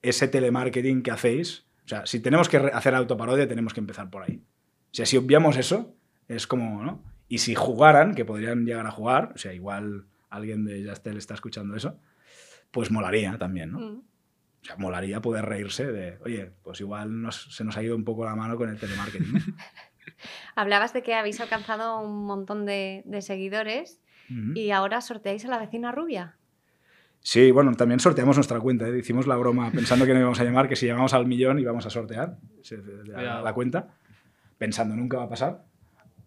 ese 0.02 0.28
telemarketing 0.28 1.02
que 1.02 1.10
hacéis. 1.10 1.66
O 1.84 1.88
sea, 1.88 2.06
si 2.06 2.20
tenemos 2.20 2.48
que 2.48 2.58
hacer 2.58 2.94
autoparodia, 2.94 3.48
tenemos 3.48 3.74
que 3.74 3.80
empezar 3.80 4.10
por 4.10 4.22
ahí. 4.22 4.42
O 4.92 4.94
sea, 4.94 5.06
si 5.06 5.16
obviamos 5.16 5.56
eso, 5.56 5.94
es 6.28 6.46
como, 6.46 6.84
¿no? 6.84 7.02
Y 7.28 7.38
si 7.38 7.54
jugaran, 7.54 8.14
que 8.14 8.24
podrían 8.24 8.64
llegar 8.64 8.86
a 8.86 8.90
jugar, 8.90 9.32
o 9.34 9.38
sea, 9.38 9.52
igual 9.52 10.06
alguien 10.30 10.64
de 10.64 10.84
Jastel 10.84 11.16
está 11.16 11.34
escuchando 11.34 11.74
eso, 11.76 11.98
pues 12.70 12.90
molaría 12.90 13.36
también, 13.38 13.72
¿no? 13.72 13.80
Mm. 13.80 14.02
Molaría 14.76 15.20
poder 15.20 15.44
reírse 15.46 15.86
de, 15.86 16.18
oye, 16.24 16.52
pues 16.62 16.80
igual 16.80 17.10
se 17.30 17.64
nos 17.64 17.76
ha 17.76 17.82
ido 17.82 17.96
un 17.96 18.04
poco 18.04 18.24
la 18.24 18.36
mano 18.36 18.56
con 18.56 18.68
el 18.68 18.78
telemarketing. 18.78 19.34
Hablabas 20.54 20.92
de 20.92 21.02
que 21.02 21.14
habéis 21.14 21.40
alcanzado 21.40 22.00
un 22.00 22.24
montón 22.24 22.66
de, 22.66 23.04
seguidores 23.20 24.00
y 24.54 24.72
ahora 24.72 25.00
sorteáis 25.00 25.44
a 25.46 25.48
la 25.48 25.58
vecina 25.58 25.90
rubia. 25.90 26.36
Sí, 27.20 27.50
bueno, 27.50 27.74
también 27.74 27.98
sorteamos 28.00 28.36
nuestra 28.36 28.60
cuenta. 28.60 28.86
¿eh? 28.88 28.98
Hicimos 28.98 29.26
la 29.26 29.36
broma 29.36 29.70
pensando 29.70 30.06
que 30.06 30.12
no 30.12 30.20
íbamos 30.20 30.40
a 30.40 30.44
llamar, 30.44 30.68
que 30.68 30.76
si 30.76 30.86
llamamos 30.86 31.14
al 31.14 31.26
millón 31.26 31.58
íbamos 31.58 31.86
a 31.86 31.90
sortear 31.90 32.36
la 33.14 33.52
cuenta, 33.54 33.88
pensando 34.58 34.94
nunca 34.94 35.18
va 35.18 35.24
a 35.24 35.28
pasar. 35.28 35.64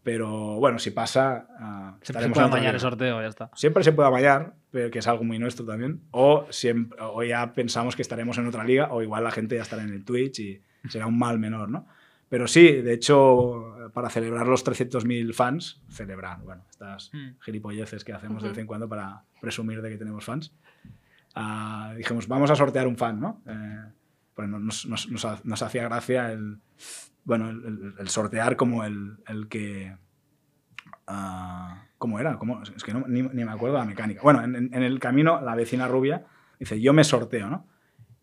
Pero 0.04 0.56
bueno, 0.56 0.80
si 0.80 0.92
pasa. 0.92 1.48
Uh, 1.60 2.04
se 2.04 2.14
puede 2.14 2.42
amañar 2.42 2.74
el 2.74 2.80
sorteo, 2.80 3.22
ya 3.22 3.28
está. 3.28 3.52
Siempre 3.54 3.84
se 3.84 3.92
puede 3.92 4.08
amañar, 4.08 4.54
que 4.72 4.98
es 4.98 5.08
algo 5.08 5.24
muy 5.24 5.38
nuestro 5.38 5.66
también. 5.66 6.02
O, 6.12 6.48
siempre, 6.50 6.98
o 7.02 7.24
ya 7.24 7.54
pensamos 7.54 7.96
que 7.96 8.02
estaremos 8.02 8.38
en 8.38 8.48
otra 8.48 8.64
liga, 8.64 8.92
o 8.92 9.02
igual 9.02 9.24
la 9.24 9.32
gente 9.32 9.56
ya 9.56 9.62
estará 9.62 9.84
en 9.84 9.90
el 9.90 10.04
Twitch 10.04 10.40
y 10.40 10.62
será 10.90 11.06
un 11.06 11.20
mal 11.20 11.38
menor, 11.38 11.70
¿no? 11.70 11.86
Pero 12.32 12.48
sí, 12.48 12.82
de 12.82 12.94
hecho, 12.94 13.76
para 13.94 14.10
celebrar 14.10 14.48
los 14.48 14.66
300.000 14.66 15.34
fans, 15.34 15.82
celebrar, 15.90 16.40
bueno, 16.40 16.64
estas 16.70 17.12
mm. 17.14 17.42
gilipolleces 17.42 18.06
que 18.06 18.14
hacemos 18.14 18.42
de 18.42 18.50
vez 18.50 18.58
en 18.58 18.68
cuando 18.68 18.88
para 18.88 19.24
presumir 19.42 19.82
de 19.82 19.90
que 19.90 19.98
tenemos 19.98 20.24
fans, 20.24 20.54
uh, 21.36 21.94
dijimos, 21.98 22.30
vamos 22.30 22.50
a 22.50 22.56
sortear 22.56 22.88
un 22.88 22.96
fan, 22.96 23.20
¿no? 23.20 23.42
Eh, 23.46 23.84
pues 24.34 24.48
nos, 24.48 24.86
nos, 24.86 25.10
nos, 25.46 25.62
hacía 25.62 25.84
gracia 25.84 26.32
el, 26.32 26.60
bueno, 27.24 27.50
el, 27.50 28.10
sortear 28.10 28.56
como 28.56 28.84
el, 28.84 29.18
el 29.28 29.48
que... 29.48 29.96
Uh, 31.08 31.76
¿Cómo 31.98 32.20
era? 32.20 32.38
¿Cómo? 32.38 32.64
Es 32.64 32.84
que 32.84 32.94
no, 32.94 33.06
ni, 33.08 33.22
ni, 33.22 33.46
me 33.46 33.52
acuerdo 33.52 33.78
la 33.78 33.86
mecánica. 33.86 34.22
Bueno, 34.24 34.44
en, 34.44 34.56
en, 34.56 34.84
el 34.84 35.00
camino 35.00 35.40
la 35.42 35.54
vecina 35.56 35.88
rubia 35.88 36.26
dice, 36.60 36.82
yo 36.82 36.94
me 36.94 37.04
sorteo, 37.04 37.48
¿no? 37.50 37.68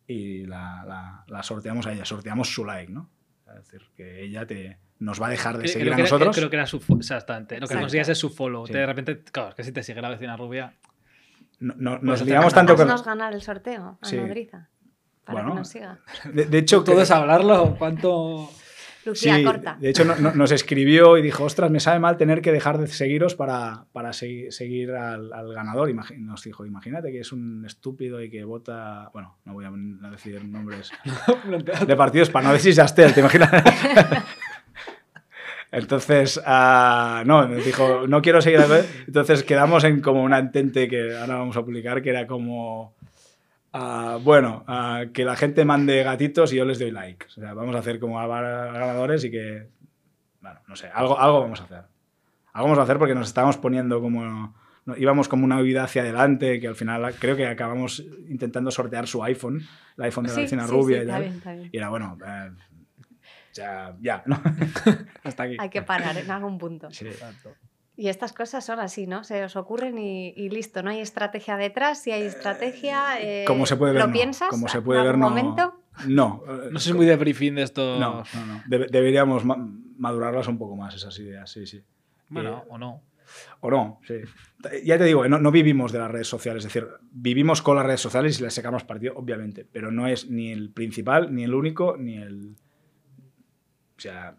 Y 0.07 0.47
la, 0.47 0.85
la, 0.85 1.25
la, 1.29 1.43
sorteamos 1.43 1.87
a 1.87 1.93
ella, 1.93 2.05
sorteamos 2.05 2.53
su 2.53 2.65
like, 2.65 2.93
¿no? 2.93 3.09
Es 3.47 3.65
decir, 3.65 3.89
que 3.95 4.23
ella 4.25 4.47
te, 4.47 4.79
nos 4.99 5.21
va 5.23 5.29
a 5.29 5.31
dejar 5.31 5.59
de 5.59 5.69
seguir 5.69 5.93
a 5.93 5.97
nosotros. 5.97 6.37
creo 6.37 6.51
que 6.51 6.57
era 6.57 6.67
su... 6.67 6.83
Exactamente. 6.99 7.61
Lo 7.61 7.69
que 7.69 7.75
conseguías 7.75 8.09
es 8.09 8.19
su 8.19 8.31
follow. 8.31 8.67
De 8.67 8.85
repente, 8.85 9.23
claro, 9.23 9.51
es 9.51 9.55
que 9.55 9.65
si 9.65 9.73
te 9.73 9.83
sigue 9.83 10.01
la 10.01 10.09
vecina 10.09 10.37
rubia... 10.37 10.75
No, 11.61 11.75
no, 11.77 11.99
nos 11.99 12.23
liamos 12.25 12.55
tanto 12.55 12.77
con... 12.77 12.89
nos 12.89 13.05
ganar 13.05 13.35
el 13.35 13.43
sorteo 13.43 13.99
a 14.01 14.07
sí. 14.07 14.17
Nodriza, 14.17 14.69
para 15.25 15.39
bueno, 15.39 15.53
que 15.55 15.59
nos 15.59 15.69
siga. 15.69 15.99
De, 16.33 16.47
de 16.47 16.59
hecho... 16.59 16.83
Todo 16.85 17.03
es 17.03 17.11
hablarlo. 17.11 17.77
¿Cuánto...? 17.79 18.51
Sí, 19.15 19.45
corta. 19.45 19.77
De 19.81 19.91
hecho, 19.91 20.05
nos 20.05 20.53
escribió 20.53 21.17
y 21.19 21.23
dijo, 21.23 21.45
ostras, 21.45 21.71
me 21.71 21.81
sabe 21.81 21.99
mal 22.01 22.17
tener 22.17 22.41
que 22.41 22.53
dejar 22.53 22.79
de 22.79 22.87
seguiros 22.87 23.35
para, 23.35 23.87
para 23.93 24.13
seguir, 24.13 24.93
al, 24.93 25.31
ganador. 25.55 25.93
nos 26.19 26.43
dijo, 26.43 26.65
imagínate 26.65 27.11
que 27.13 27.21
es 27.21 27.33
un 27.33 27.65
estúpido 27.65 28.23
y 28.23 28.31
que 28.31 28.45
vota... 28.45 29.11
Bueno, 29.13 29.39
no 29.45 29.55
voy 29.55 29.65
a 29.65 30.11
decir 30.11 30.45
nombres 30.45 30.91
de 31.87 31.97
partidos 31.97 32.31
para 32.31 32.49
no 32.49 32.53
decir 32.53 32.75
Jastel, 32.75 33.15
¿te 33.15 33.21
imaginas? 33.21 33.51
Entonces, 35.71 36.39
uh, 36.39 37.25
no, 37.27 37.47
me 37.47 37.57
dijo, 37.57 38.07
no 38.07 38.23
quiero 38.23 38.41
seguir. 38.41 38.61
Entonces 39.07 39.43
quedamos 39.43 39.85
en 39.85 40.01
como 40.01 40.23
una 40.23 40.39
entente 40.39 40.89
que 40.89 41.17
ahora 41.17 41.37
vamos 41.37 41.57
a 41.57 41.65
publicar, 41.65 42.03
que 42.03 42.11
era 42.11 42.27
como 42.27 42.95
bueno, 43.73 44.65
que 45.13 45.25
la 45.25 45.37
gente 45.37 45.65
mande 45.65 46.03
gatitos 46.03 46.53
y 46.53 46.57
yo 46.57 46.65
les 46.65 46.79
doy 46.79 46.91
like. 46.91 47.27
O 47.27 47.31
sea, 47.31 47.55
vamos 47.55 47.75
a 47.77 47.79
hacer 47.79 47.99
como 47.99 48.17
ganadores 48.17 49.25
y 49.25 49.31
que, 49.31 49.69
bueno, 50.41 50.61
no 50.67 50.77
sé, 50.77 50.89
algo, 50.89 51.19
algo 51.19 51.41
vamos 51.41 51.61
a 51.61 51.65
hacer. 51.65 51.85
Algo 52.53 52.69
vamos 52.69 52.79
a 52.79 52.83
hacer 52.83 52.99
porque 52.99 53.15
nos 53.15 53.29
estábamos 53.29 53.57
poniendo 53.57 54.01
como, 54.01 54.55
íbamos 54.97 55.29
como 55.29 55.45
una 55.45 55.61
vida 55.61 55.85
hacia 55.85 56.03
adelante, 56.03 56.61
que 56.61 56.69
al 56.69 56.75
final 56.75 57.15
creo 57.19 57.37
que 57.37 57.47
acabamos 57.47 58.05
intentando 58.29 58.71
sortear 58.71 59.07
su 59.07 59.23
iPhone, 59.23 59.63
el 59.97 60.05
iPhone 60.05 60.25
de 60.25 60.31
la 60.31 60.37
vecina 60.37 60.67
rubia 60.67 61.03
y 61.03 61.07
tal. 61.07 61.69
Y 61.73 61.77
era 61.77 61.89
bueno, 61.89 62.17
eh, 62.27 62.51
ya, 63.53 63.97
ya, 64.01 64.23
¿no? 64.27 64.41
Hasta 65.25 65.43
aquí. 65.45 65.57
Hay 65.59 65.71
que 65.71 65.83
parar 65.83 66.17
en 66.17 66.31
algún 66.31 66.59
punto. 66.59 66.91
Sí, 66.91 67.07
exacto. 67.07 67.55
Y 67.99 68.09
estas 68.09 68.33
cosas 68.33 68.65
son 68.65 68.79
así, 68.79 69.09
¿no? 69.09 69.25
Se 69.25 69.43
os 69.43 69.57
ocurren 69.57 69.99
y, 69.99 70.49
listo. 70.51 70.85
No 70.85 70.91
hay 70.91 71.01
estrategia 71.01 71.57
detrás. 71.57 72.01
Si 72.01 72.13
hay 72.13 72.23
estrategia, 72.23 73.21
eh, 73.21 73.45
¿Cómo 73.45 73.67
se 73.67 73.75
puede 73.75 73.93
ver, 73.93 74.07
¿lo 74.07 74.13
piensas? 74.13 74.51
Como 74.51 74.69
se 74.69 74.81
puede 74.81 75.01
en 75.01 75.07
ver, 75.07 75.19
no, 75.19 75.29
momento? 75.29 75.83
No. 76.07 76.45
No 76.71 76.79
soy 76.79 76.93
muy 76.93 77.07
de 77.07 77.17
briefing 77.17 77.57
de 77.57 77.63
esto. 77.65 77.99
No, 77.99 78.23
no, 78.35 78.47
no. 78.47 78.63
deberíamos 78.89 79.43
madurarlas 79.45 80.47
un 80.47 80.59
poco 80.59 80.77
más, 80.77 80.95
esas 80.95 81.19
ideas, 81.19 81.51
sí, 81.51 81.67
sí. 81.67 81.83
Bueno, 82.29 82.59
eh, 82.59 82.69
o 82.71 82.79
no. 82.79 83.03
O 83.59 83.69
no, 83.69 84.01
sí. 84.07 84.21
Ya 84.85 84.97
te 84.97 85.03
digo, 85.03 85.27
no, 85.27 85.41
no, 85.41 85.51
vivimos 85.51 85.91
de 85.91 85.99
las 85.99 86.09
redes 86.09 86.29
sociales, 86.29 86.65
es 86.65 86.73
decir, 86.73 86.89
vivimos 87.11 87.63
con 87.63 87.75
las 87.75 87.85
redes 87.85 88.01
sociales 88.01 88.39
y 88.39 88.45
les 88.45 88.55
sacamos 88.55 88.85
partido, 88.85 89.15
obviamente, 89.17 89.67
pero 89.71 89.91
no 89.91 90.07
es 90.07 90.31
ni 90.31 90.53
el 90.53 90.71
principal, 90.71 91.35
ni 91.35 91.43
el 91.43 91.53
único, 91.53 91.97
ni 91.97 92.19
el... 92.19 92.55
O 93.97 94.01
sea, 94.01 94.37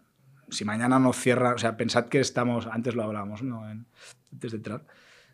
si 0.50 0.64
mañana 0.64 0.98
nos 0.98 1.16
cierra, 1.16 1.54
o 1.54 1.58
sea, 1.58 1.76
pensad 1.76 2.06
que 2.06 2.20
estamos, 2.20 2.66
antes 2.66 2.94
lo 2.94 3.02
hablábamos, 3.02 3.42
¿no? 3.42 3.64
antes 3.64 4.52
de 4.52 4.56
entrar, 4.56 4.84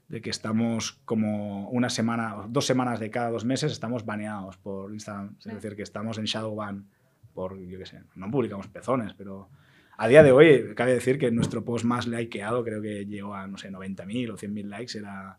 de 0.09 0.21
que 0.23 0.31
estamos 0.31 1.01
como 1.05 1.69
una 1.71 1.91
semana, 1.91 2.47
dos 2.49 2.67
semanas 2.67 3.01
de 3.01 3.11
cada 3.11 3.31
dos 3.31 3.45
meses 3.45 3.73
estamos 3.73 4.05
baneados 4.05 4.57
por 4.57 4.93
Instagram. 4.93 5.37
Es 5.39 5.55
decir, 5.55 5.77
que 5.77 5.83
estamos 5.83 6.19
en 6.19 6.25
shadow 6.25 6.55
ban 6.55 6.89
por, 7.35 7.59
yo 7.59 7.79
qué 7.79 7.87
sé, 7.87 8.03
no 8.14 8.31
publicamos 8.31 8.69
pezones, 8.69 9.14
pero 9.14 9.51
a 9.99 10.09
día 10.09 10.23
de 10.23 10.33
hoy 10.33 10.75
cabe 10.75 10.95
decir 10.95 11.19
que 11.19 11.31
nuestro 11.31 11.64
post 11.64 11.85
más 11.85 12.07
likeado 12.07 12.64
creo 12.64 12.81
que 12.81 13.05
llegó 13.07 13.35
a, 13.35 13.47
no 13.47 13.59
sé, 13.59 13.71
90.000 13.71 14.33
o 14.33 14.37
100.000 14.37 14.64
likes, 14.64 14.99
era 14.99 15.39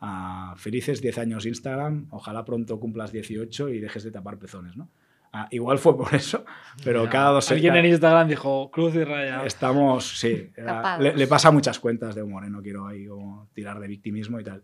a 0.00 0.54
felices 0.56 1.00
10 1.00 1.18
años 1.18 1.46
Instagram, 1.46 2.08
ojalá 2.10 2.44
pronto 2.44 2.80
cumplas 2.80 3.12
18 3.12 3.68
y 3.68 3.80
dejes 3.80 4.02
de 4.02 4.10
tapar 4.10 4.38
pezones, 4.38 4.76
¿no? 4.76 4.88
Ah, 5.34 5.48
igual 5.50 5.78
fue 5.78 5.96
por 5.96 6.14
eso, 6.14 6.44
pero 6.84 7.08
cada 7.08 7.30
dos 7.30 7.50
Alguien 7.50 7.74
en 7.76 7.86
Instagram 7.86 8.28
dijo 8.28 8.70
cruz 8.70 8.94
y 8.94 9.02
raya. 9.02 9.46
Estamos, 9.46 10.18
sí. 10.18 10.50
le, 10.98 11.16
le, 11.16 11.26
pasa 11.26 11.50
muchas 11.50 11.78
cuentas 11.78 12.14
de 12.14 12.22
humor, 12.22 12.44
¿eh? 12.44 12.50
no 12.50 12.60
quiero 12.60 12.86
ahí 12.86 13.06
como 13.06 13.48
tirar 13.54 13.80
de 13.80 13.88
victimismo 13.88 14.38
y 14.38 14.44
tal. 14.44 14.62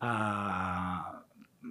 Ah, 0.00 1.22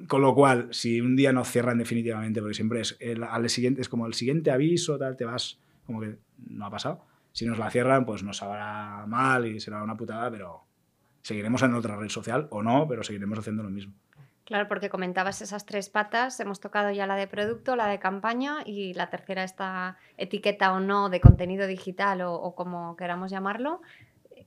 con 0.08 0.22
lo 0.22 0.34
cual, 0.34 0.70
si 0.72 1.02
un 1.02 1.16
día 1.16 1.34
nos 1.34 1.50
cierran 1.50 1.78
definitivamente, 1.78 2.40
porque 2.40 2.54
siempre 2.54 2.82
es, 2.82 2.96
el, 3.00 3.24
al 3.24 3.50
siguiente, 3.50 3.82
es 3.82 3.90
como 3.90 4.08
el 4.08 4.14
siguiente 4.14 4.50
aviso, 4.52 4.98
tal, 4.98 5.18
te 5.18 5.26
vas, 5.26 5.60
como 5.86 6.00
que 6.00 6.18
no 6.50 6.66
ha 6.66 6.70
pasado. 6.70 7.06
Si 7.34 7.46
nos 7.46 7.58
la 7.58 7.70
cierran, 7.70 8.06
pues 8.06 8.24
nos 8.24 8.38
sabrá 8.38 9.06
mal 9.08 9.46
y 9.46 9.60
será 9.60 9.84
una 9.84 9.98
putada, 9.98 10.32
pero 10.32 10.64
seguiremos 11.22 11.62
en 11.64 11.74
otra 11.74 11.98
red 11.98 12.10
social 12.10 12.48
o 12.52 12.64
no, 12.64 12.88
pero 12.88 13.04
seguiremos 13.04 13.40
haciendo 13.40 13.64
lo 13.64 13.70
mismo. 13.70 13.94
Claro, 14.48 14.70
porque 14.70 14.88
comentabas 14.88 15.42
esas 15.42 15.66
tres 15.66 15.90
patas, 15.90 16.40
hemos 16.40 16.62
tocado 16.62 16.90
ya 16.90 17.06
la 17.06 17.18
de 17.18 17.28
producto, 17.28 17.76
la 17.76 17.88
de 17.88 18.00
campaña 18.00 18.60
y 18.66 18.94
la 18.94 19.10
tercera 19.10 19.44
esta 19.44 19.98
etiqueta 20.16 20.72
o 20.72 20.80
no 20.80 21.10
de 21.10 21.20
contenido 21.20 21.68
digital 21.68 22.22
o, 22.22 22.56
como 22.56 22.96
queramos 22.96 23.30
llamarlo. 23.30 23.82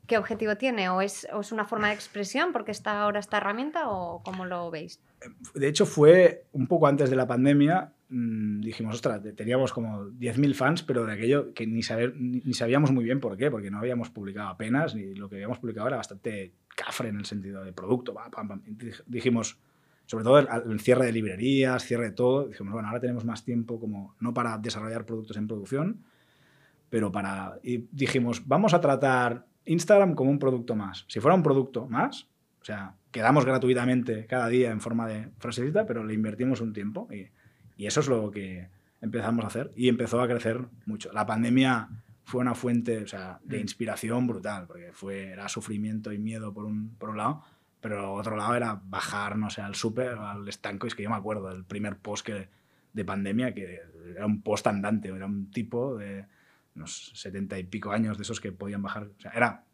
¿Qué 0.07 0.16
objetivo 0.16 0.57
tiene? 0.57 0.88
¿O 0.88 1.03
es, 1.03 1.28
¿O 1.34 1.40
es, 1.40 1.53
una 1.53 1.66
forma 1.66 1.88
de 1.88 1.94
expresión 1.96 2.51
porque 2.55 2.70
está 2.70 3.03
ahora 3.03 3.20
esta 3.20 3.36
herramienta 3.36 3.90
o 3.90 4.22
cómo 4.22 4.46
lo 4.46 4.70
veis? 4.70 5.01
De 5.55 5.68
hecho, 5.68 5.84
fue 5.84 6.46
un 6.53 6.66
poco 6.66 6.86
antes 6.86 7.11
de 7.11 7.16
la 7.16 7.26
pandemia, 7.26 7.92
mmm, 8.09 8.62
dijimos, 8.62 8.94
ostras, 8.94 9.20
teníamos 9.36 9.70
como 9.70 10.07
10.000 10.07 10.55
fans, 10.55 10.82
pero 10.82 11.05
de 11.05 11.12
aquello 11.12 11.53
que 11.53 11.66
ni, 11.66 11.82
sabíamos 11.82 12.90
muy 12.90 13.05
bien 13.05 13.20
por 13.20 13.36
qué, 13.36 13.51
porque 13.51 13.70
no 13.70 13.76
habíamos 13.76 14.09
publicado 14.09 14.48
apenas, 14.48 14.94
ni 14.94 15.14
lo 15.14 15.28
que 15.28 15.34
habíamos 15.34 15.59
publicado 15.59 15.88
era 15.88 15.98
bastante 15.98 16.55
cafre 16.74 17.11
en 17.11 17.18
el 17.18 17.26
sentido 17.26 17.62
de 17.62 17.74
producto. 17.74 18.14
Dijimos, 19.05 19.61
sobre 20.11 20.24
todo 20.24 20.40
el, 20.40 20.80
cierre 20.80 21.06
de 21.06 21.12
librerías, 21.12 21.84
cierre 21.84 22.06
de 22.06 22.11
todo, 22.11 22.48
dijimos, 22.48 22.72
bueno, 22.72 22.88
ahora 22.88 22.98
tenemos 22.98 23.24
más 23.24 23.44
tiempo 23.44 23.78
como, 23.78 24.16
no 24.18 24.34
para 24.34 24.58
desarrollar 24.58 25.06
productos 25.06 25.36
en 25.36 25.46
producción, 25.46 26.02
pero 26.88 27.12
para, 27.12 27.61
y 27.62 27.86
dijimos, 27.92 28.42
vamos 28.44 28.74
a 28.74 28.80
tratar 28.80 29.46
Instagram 29.66 30.16
como 30.16 30.32
un 30.32 30.40
producto 30.40 30.74
más. 30.74 31.04
Si 31.06 31.20
fuera 31.20 31.36
un 31.36 31.44
producto 31.44 31.86
más, 31.86 32.26
o 32.61 32.64
sea, 32.64 32.96
quedamos 33.12 33.44
gratuitamente 33.44 34.26
cada 34.26 34.48
día 34.48 34.72
en 34.72 34.80
forma 34.80 35.06
de 35.06 35.28
frasecita, 35.38 35.86
pero 35.86 36.02
le 36.02 36.12
invertimos 36.12 36.61
un 36.61 36.72
tiempo 36.72 37.06
y, 37.12 37.28
y 37.80 37.86
eso 37.86 38.00
es 38.00 38.08
lo 38.08 38.32
que 38.32 38.68
empezamos 39.00 39.44
a 39.44 39.46
hacer 39.46 39.70
y 39.76 39.88
empezó 39.88 40.20
a 40.20 40.26
crecer 40.26 40.66
mucho. 40.86 41.12
La 41.12 41.24
pandemia 41.24 41.88
fue 42.24 42.40
una 42.40 42.56
fuente 42.56 43.04
o 43.04 43.06
sea, 43.06 43.38
de 43.44 43.58
mm. 43.58 43.61
inspiración 43.61 44.26
brutal, 44.26 44.66
porque 44.66 44.90
fue, 44.92 45.28
era 45.28 45.48
sufrimiento 45.48 46.12
y 46.12 46.18
miedo 46.18 46.52
por 46.52 46.64
un, 46.64 46.96
por 46.98 47.11
un 47.11 47.18
lado, 47.18 47.44
pero 47.80 48.12
otro 48.14 48.36
lado 48.36 48.54
era 48.54 48.80
bajar, 48.84 49.36
no 49.36 49.50
sé, 49.50 49.62
al 49.62 49.74
súper, 49.74 50.18
al 50.18 50.48
estanco. 50.48 50.86
Es 50.86 50.94
que 50.94 51.02
yo 51.02 51.10
me 51.10 51.16
acuerdo 51.16 51.48
del 51.48 51.64
primer 51.64 51.96
post 51.98 52.26
que, 52.26 52.48
de 52.92 53.04
pandemia, 53.04 53.54
que 53.54 53.80
era 54.14 54.26
un 54.26 54.42
post 54.42 54.66
andante, 54.66 55.08
era 55.08 55.26
un 55.26 55.50
tipo 55.50 55.96
de 55.96 56.26
unos 56.76 57.12
setenta 57.14 57.58
y 57.58 57.64
pico 57.64 57.92
años 57.92 58.16
de 58.16 58.22
esos 58.22 58.40
que 58.40 58.52
podían 58.52 58.82
bajar. 58.82 59.04
O 59.04 59.20
sea, 59.20 59.32
era, 59.32 59.64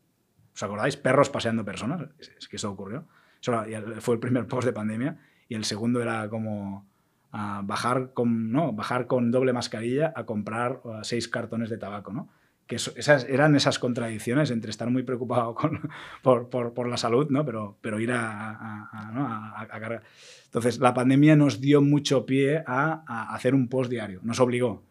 ¿os 0.54 0.62
acordáis? 0.62 0.96
Perros 0.96 1.30
paseando 1.30 1.64
personas. 1.64 2.09
Es, 2.18 2.48
que 2.48 2.57
eso 2.57 2.70
ocurrió. 2.70 3.07
Eso 3.40 3.64
fue 4.00 4.14
el 4.14 4.20
primer 4.20 4.46
post 4.46 4.66
de 4.66 4.72
pandemia. 4.72 5.18
Y 5.48 5.54
el 5.54 5.64
segundo 5.64 6.00
era 6.00 6.28
como 6.28 6.86
bajar, 7.32 8.12
con, 8.14 8.50
no, 8.50 8.72
bajar 8.72 9.07
con 9.07 9.30
doble 9.30 9.52
mascarilla 9.52 10.12
a 10.16 10.24
comprar 10.24 10.80
seis 11.02 11.28
cartones 11.28 11.70
de 11.70 11.78
tabaco, 11.78 12.12
¿no? 12.12 12.28
Que 12.67 12.77
esas, 12.77 13.25
eran 13.29 13.55
esas 13.55 13.79
contradicciones 13.79 14.51
entre 14.51 14.71
estar 14.71 14.91
muy 14.91 15.05
preocupado 15.05 15.55
con, 15.55 15.89
por, 16.23 16.49
por, 16.49 16.75
por, 16.75 16.89
la 16.89 16.97
salud, 16.97 17.29
¿no? 17.31 17.45
pero, 17.45 17.79
pero 17.81 18.01
ir 18.01 18.11
a, 18.12 19.67
cargar. 19.69 20.03
Entonces, 20.47 20.79
la 20.79 20.95
pandemia 20.95 21.37
nos 21.37 21.61
dio 21.61 21.81
mucho 21.81 22.27
pie 22.27 22.62
a, 22.67 23.35
hacer 23.35 23.55
un 23.55 23.69
post 23.69 23.91
diario, 23.91 24.21
nos 24.23 24.41
obligó, 24.41 24.83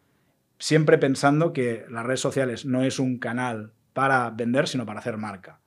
siempre 0.57 0.97
pensando 0.97 1.51
que 1.53 1.85
las 1.89 2.05
redes 2.05 2.21
sociales 2.21 2.65
no 2.65 2.83
es 2.83 2.99
un 2.99 3.17
canal 3.17 3.73
para 3.93 4.29
vender, 4.29 4.67
sino 4.67 4.85
para 4.85 4.99
hacer 4.99 5.17
marca. 5.17 5.59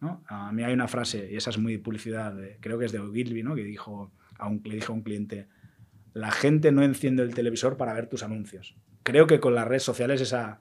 ¿no? 0.00 0.22
A 0.28 0.50
mí 0.52 0.64
hay 0.64 0.72
una 0.72 0.88
frase, 0.88 1.28
y 1.30 1.36
esa 1.36 1.50
es 1.50 1.58
muy 1.58 1.76
publicidad, 1.76 2.34
creo 2.60 2.78
que 2.78 2.86
es 2.86 2.92
de 2.92 3.00
Ogilvy, 3.00 3.42
que 3.54 3.64
dijo 3.64 4.12
a 4.38 4.48
un, 4.48 4.62
le 4.64 4.76
dijo 4.76 4.94
a 4.94 4.96
un 4.96 5.02
cliente, 5.02 5.46
la 6.14 6.30
gente 6.30 6.72
no 6.72 6.82
enciende 6.82 7.22
el 7.22 7.34
televisor 7.34 7.76
para 7.76 7.92
ver 7.92 8.06
tus 8.06 8.22
anuncios. 8.22 8.76
Creo 9.02 9.26
que 9.26 9.40
con 9.40 9.54
las 9.54 9.68
redes 9.68 9.82
sociales 9.82 10.20
esa 10.20 10.60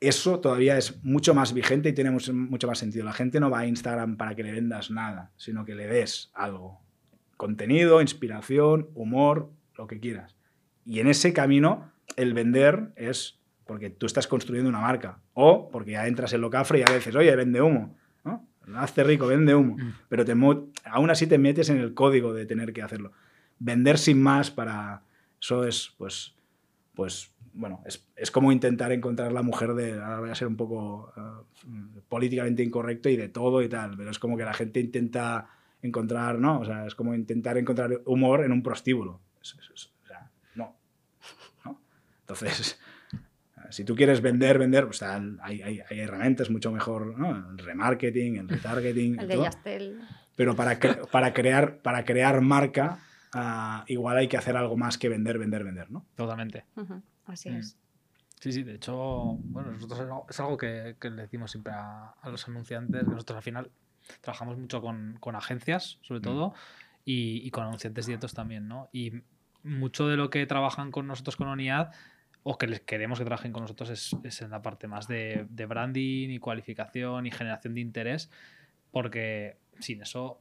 eso 0.00 0.40
todavía 0.40 0.78
es 0.78 1.02
mucho 1.04 1.34
más 1.34 1.52
vigente 1.52 1.88
y 1.88 1.92
tiene 1.92 2.10
mucho, 2.10 2.32
más 2.32 2.78
sentido. 2.78 3.04
La 3.04 3.12
gente 3.12 3.40
no 3.40 3.50
va 3.50 3.60
a 3.60 3.66
Instagram 3.66 4.16
para 4.16 4.34
que 4.34 4.42
le 4.42 4.52
vendas 4.52 4.90
nada, 4.90 5.32
sino 5.36 5.64
que 5.64 5.74
le 5.74 5.86
des 5.86 6.30
algo. 6.34 6.80
Contenido, 7.36 8.00
inspiración, 8.00 8.88
humor, 8.94 9.50
lo 9.76 9.86
que 9.86 9.98
quieras. 9.98 10.36
Y 10.84 11.00
en 11.00 11.08
ese 11.08 11.32
camino, 11.32 11.90
el 12.16 12.32
vender 12.32 12.92
es 12.96 13.40
porque 13.66 13.90
tú 13.90 14.06
estás 14.06 14.26
construyendo 14.26 14.68
una 14.68 14.80
marca. 14.80 15.20
O 15.34 15.68
porque 15.70 15.92
ya 15.92 16.06
entras 16.06 16.32
en 16.32 16.40
lo 16.40 16.50
cafre 16.50 16.78
y 16.78 16.82
a 16.82 16.92
veces, 16.92 17.14
oye, 17.14 17.34
vende 17.34 17.60
humo. 17.60 17.96
¿no? 18.24 18.48
Hazte 18.76 19.04
rico, 19.04 19.26
vende 19.26 19.54
humo. 19.54 19.76
Mm. 19.76 19.94
Pero 20.08 20.24
te, 20.24 20.32
aún 20.32 21.10
así 21.10 21.26
te 21.26 21.38
metes 21.38 21.68
en 21.70 21.78
el 21.78 21.92
código 21.92 22.32
de 22.32 22.46
tener 22.46 22.72
que 22.72 22.82
hacerlo. 22.82 23.12
Vender 23.58 23.98
sin 23.98 24.22
más 24.22 24.50
para... 24.50 25.02
Eso 25.40 25.64
es, 25.64 25.94
pues, 25.98 26.34
pues 26.94 27.30
bueno, 27.58 27.82
es, 27.84 28.08
es, 28.14 28.30
como 28.30 28.52
intentar 28.52 28.92
encontrar 28.92 29.32
la 29.32 29.42
mujer 29.42 29.74
de, 29.74 29.94
ahora 29.94 30.20
voy 30.20 30.30
a 30.30 30.34
ser 30.36 30.46
un 30.46 30.56
poco 30.56 31.12
uh, 31.16 32.00
políticamente 32.08 32.62
incorrecto 32.62 33.08
y 33.08 33.16
de 33.16 33.28
todo 33.28 33.62
y 33.62 33.68
tal, 33.68 33.96
pero 33.96 34.10
es 34.10 34.18
como 34.20 34.36
que 34.36 34.44
la 34.44 34.54
gente 34.54 34.78
intenta 34.78 35.48
encontrar, 35.82 36.38
¿no? 36.38 36.60
O 36.60 36.64
sea, 36.64 36.86
es 36.86 36.94
como 36.94 37.14
intentar 37.14 37.58
encontrar 37.58 38.00
humor 38.04 38.44
en 38.44 38.52
un 38.52 38.62
prostíbulo. 38.62 39.20
Es, 39.42 39.56
es, 39.58 39.86
o 40.04 40.06
sea, 40.06 40.30
no. 40.54 40.76
¿no? 41.64 41.80
Entonces, 42.20 42.78
si 43.70 43.84
tú 43.84 43.96
quieres 43.96 44.20
vender, 44.20 44.56
vender, 44.58 44.84
pues 44.86 45.02
hay, 45.02 45.36
hay, 45.42 45.80
hay, 45.90 46.00
herramientas 46.00 46.50
mucho 46.50 46.70
mejor, 46.70 47.18
¿no? 47.18 47.50
El 47.50 47.58
remarketing, 47.58 48.36
el 48.36 48.48
retargeting. 48.48 49.18
el 49.18 49.26
de 49.26 49.36
Yastel. 49.36 50.00
Pero 50.36 50.54
para, 50.54 50.78
para, 51.10 51.32
crear, 51.32 51.78
para 51.78 52.04
crear 52.04 52.40
marca, 52.40 53.00
uh, 53.34 53.82
igual 53.88 54.16
hay 54.18 54.28
que 54.28 54.36
hacer 54.36 54.56
algo 54.56 54.76
más 54.76 54.96
que 54.96 55.08
vender, 55.08 55.38
vender, 55.38 55.64
vender, 55.64 55.90
¿no? 55.90 56.06
Totalmente. 56.14 56.64
Uh 56.76 56.82
-huh. 56.82 57.02
Así 57.28 57.50
es. 57.50 57.76
Sí, 58.40 58.52
sí, 58.52 58.62
de 58.62 58.74
hecho, 58.74 58.96
bueno, 58.96 59.72
nosotros 59.72 60.26
es 60.28 60.40
algo 60.40 60.56
que, 60.56 60.96
que 61.00 61.10
le 61.10 61.22
decimos 61.22 61.50
siempre 61.50 61.72
a, 61.72 62.10
a, 62.20 62.30
los 62.30 62.46
anunciantes, 62.48 63.04
que 63.04 63.10
nosotros 63.10 63.36
al 63.36 63.42
final 63.42 63.70
trabajamos 64.20 64.56
mucho 64.58 64.80
con, 64.80 65.16
con 65.20 65.34
agencias, 65.34 65.98
sobre 66.02 66.20
todo, 66.20 66.54
y, 67.04 67.40
y, 67.44 67.50
con 67.50 67.64
anunciantes 67.64 68.06
directos 68.06 68.34
también, 68.34 68.68
¿no? 68.68 68.88
Y 68.92 69.12
mucho 69.64 70.06
de 70.06 70.16
lo 70.16 70.30
que 70.30 70.46
trabajan 70.46 70.92
con 70.92 71.08
nosotros 71.08 71.36
con 71.36 71.48
unidad 71.48 71.90
o 72.44 72.58
que 72.58 72.68
les 72.68 72.80
queremos 72.80 73.18
que 73.18 73.24
trabajen 73.24 73.52
con 73.52 73.62
nosotros 73.62 73.90
es, 73.90 74.16
es 74.22 74.40
en 74.40 74.50
la 74.50 74.62
parte 74.62 74.86
más 74.86 75.08
de, 75.08 75.46
de, 75.50 75.66
branding 75.66 76.30
y 76.30 76.38
cualificación 76.38 77.26
y 77.26 77.32
generación 77.32 77.74
de 77.74 77.80
interés, 77.80 78.30
porque 78.92 79.56
sin 79.80 80.00
eso 80.00 80.40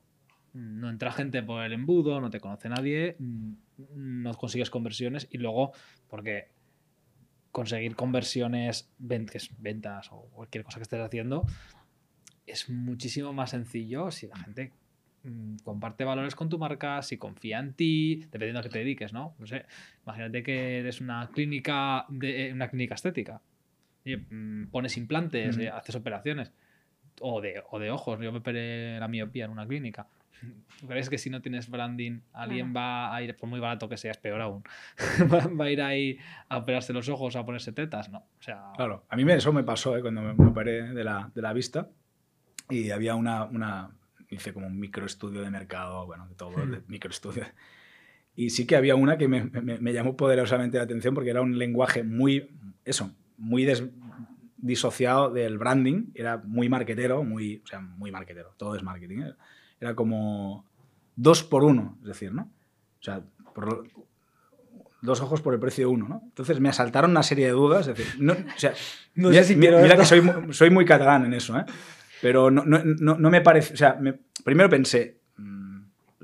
no 0.53 0.89
entra 0.89 1.11
gente 1.11 1.41
por 1.43 1.63
el 1.63 1.73
embudo, 1.73 2.21
no 2.21 2.29
te 2.29 2.39
conoce 2.39 2.69
nadie, 2.69 3.17
no 3.95 4.33
consigues 4.35 4.69
conversiones 4.69 5.27
y 5.31 5.39
luego, 5.39 5.73
porque 6.07 6.49
conseguir 7.57 7.95
conversiones, 7.95 8.87
ventas 8.99 10.11
o 10.11 10.29
cualquier 10.31 10.63
cosa 10.63 10.77
que 10.77 10.83
estés 10.83 10.99
haciendo, 10.99 11.43
es 12.45 12.69
muchísimo 12.69 13.33
más 13.33 13.49
sencillo 13.49 14.11
si 14.11 14.27
la 14.27 14.37
gente 14.37 14.73
mm, 15.23 15.55
comparte 15.63 16.03
valores 16.03 16.35
con 16.35 16.49
tu 16.49 16.59
marca, 16.59 17.01
si 17.01 17.17
confía 17.17 17.57
en 17.57 17.73
ti, 17.73 18.27
dependiendo 18.31 18.59
a 18.59 18.61
qué 18.61 18.69
te 18.69 18.77
dediques, 18.77 19.11
¿no? 19.11 19.33
No 19.39 19.47
sé, 19.47 19.65
imagínate 20.03 20.43
que 20.43 20.77
eres 20.81 21.01
una 21.01 21.31
clínica 21.33 22.05
de 22.09 22.51
una 22.53 22.69
clínica 22.69 22.93
estética. 22.93 23.41
Y, 24.05 24.17
mm, 24.17 24.67
pones 24.69 24.95
implantes, 24.95 25.57
mm. 25.57 25.61
eh, 25.61 25.69
haces 25.69 25.95
operaciones. 25.95 26.51
O 27.21 27.41
de, 27.41 27.63
o 27.71 27.79
de 27.79 27.89
ojos. 27.89 28.19
Yo 28.21 28.31
me 28.31 28.37
operé 28.37 28.99
la 28.99 29.07
miopía 29.07 29.45
en 29.45 29.51
una 29.51 29.65
clínica. 29.65 30.05
¿Crees 30.87 31.09
que 31.09 31.17
si 31.17 31.29
no 31.29 31.41
tienes 31.41 31.69
branding, 31.69 32.19
alguien 32.33 32.73
va 32.75 33.13
a 33.13 33.21
ir, 33.21 33.35
por 33.35 33.49
muy 33.49 33.59
barato 33.59 33.89
que 33.89 33.97
sea, 33.97 34.11
es 34.11 34.17
peor 34.17 34.41
aún, 34.41 34.63
va 35.59 35.65
a 35.65 35.71
ir 35.71 35.81
ahí 35.81 36.19
a 36.49 36.57
operarse 36.57 36.93
los 36.93 37.09
ojos, 37.09 37.35
a 37.35 37.45
ponerse 37.45 37.71
tetas? 37.71 38.09
No. 38.09 38.19
O 38.19 38.41
sea... 38.41 38.71
Claro, 38.75 39.05
a 39.09 39.15
mí 39.15 39.29
eso 39.31 39.51
me 39.53 39.63
pasó 39.63 39.97
¿eh? 39.97 40.01
cuando 40.01 40.21
me, 40.21 40.33
me 40.33 40.47
operé 40.47 40.93
de 40.93 41.03
la, 41.03 41.31
de 41.33 41.41
la, 41.41 41.53
vista 41.53 41.89
y 42.69 42.91
había 42.91 43.15
una, 43.15 43.45
una, 43.45 43.89
hice 44.29 44.53
como 44.53 44.67
un 44.67 44.79
microestudio 44.79 45.41
de 45.41 45.49
mercado, 45.49 46.05
bueno, 46.05 46.27
de 46.27 46.35
todo, 46.35 46.65
de 46.65 46.81
microestudio. 46.87 47.45
Y 48.35 48.51
sí 48.51 48.67
que 48.67 48.75
había 48.75 48.95
una 48.95 49.17
que 49.17 49.27
me, 49.27 49.45
me, 49.45 49.79
me, 49.79 49.93
llamó 49.93 50.15
poderosamente 50.15 50.77
la 50.77 50.83
atención 50.83 51.15
porque 51.15 51.31
era 51.31 51.41
un 51.41 51.57
lenguaje 51.57 52.03
muy, 52.03 52.51
eso, 52.85 53.11
muy 53.37 53.65
des, 53.65 53.83
disociado 54.57 55.31
del 55.31 55.57
branding, 55.57 56.11
era 56.13 56.37
muy 56.37 56.69
marketero, 56.69 57.23
muy, 57.23 57.61
o 57.63 57.67
sea, 57.67 57.79
muy 57.79 58.11
marketero, 58.11 58.53
todo 58.57 58.75
es 58.75 58.83
marketing. 58.83 59.21
¿eh? 59.21 59.33
Era 59.79 59.95
como 59.95 60.65
dos 61.15 61.43
por 61.43 61.63
uno, 61.63 61.97
es 62.01 62.07
decir, 62.07 62.33
¿no? 62.33 62.43
O 62.99 63.03
sea, 63.03 63.21
por, 63.53 63.87
dos 65.01 65.21
ojos 65.21 65.41
por 65.41 65.53
el 65.53 65.59
precio 65.59 65.87
de 65.87 65.93
uno, 65.93 66.07
¿no? 66.07 66.21
Entonces 66.25 66.59
me 66.59 66.69
asaltaron 66.69 67.11
una 67.11 67.23
serie 67.23 67.45
de 67.45 67.51
dudas, 67.51 67.87
es 67.87 67.95
decir, 67.97 68.15
no, 68.21 68.33
o 68.33 68.59
sea, 68.59 68.73
No 69.15 69.29
mira, 69.29 69.41
sé 69.43 69.47
si 69.49 69.55
mira- 69.55 69.71
quiero 69.77 69.83
mira 69.83 69.93
esto. 69.95 70.01
que 70.03 70.07
soy, 70.07 70.21
mu- 70.21 70.53
soy 70.53 70.69
muy 70.69 70.85
catalán 70.85 71.25
en 71.25 71.33
eso, 71.33 71.57
¿eh? 71.57 71.65
Pero 72.21 72.49
no, 72.51 72.63
no, 72.65 73.29
me 73.29 73.41
parece, 73.41 73.73
o 73.73 73.77
sea, 73.77 73.95
me- 73.99 74.19
primero 74.43 74.69
pensé, 74.69 75.19
mm, 75.37 75.79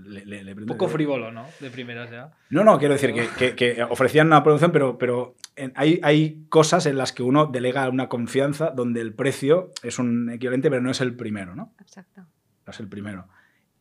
le, 0.06 0.26
le- 0.26 0.44
le 0.44 0.54
Un 0.54 0.66
poco 0.66 0.88
frívolo, 0.88 1.32
¿no? 1.32 1.46
De 1.60 1.70
primeras 1.72 2.10
ya. 2.12 2.32
no, 2.50 2.64
no, 2.64 2.78
quiero 2.80 2.94
decir 2.96 3.14
que, 3.14 3.28
que- 3.38 3.56
que 3.56 3.84
ofrecían 3.84 4.28
una 4.28 4.44
producción, 4.44 4.72
pero, 4.72 4.98
pero 4.98 5.36
en- 5.56 5.72
hay, 5.76 6.00
hay 6.04 6.46
cosas 6.50 6.86
en 6.88 6.98
las 6.98 7.14
que 7.14 7.24
uno 7.24 7.46
delega 7.48 7.88
una 7.90 8.10
confianza 8.10 8.72
donde 8.72 9.02
el 9.02 9.14
precio 9.14 9.72
es 9.84 9.98
un 10.00 10.30
equivalente, 10.32 10.70
pero 10.70 10.82
no 10.82 10.92
es 10.92 11.02
el 11.02 11.16
primero, 11.16 11.56
¿no? 11.56 11.74
Exacto. 11.80 12.22
No 12.66 12.72
es 12.72 12.80
el 12.80 12.88
primero. 12.88 13.28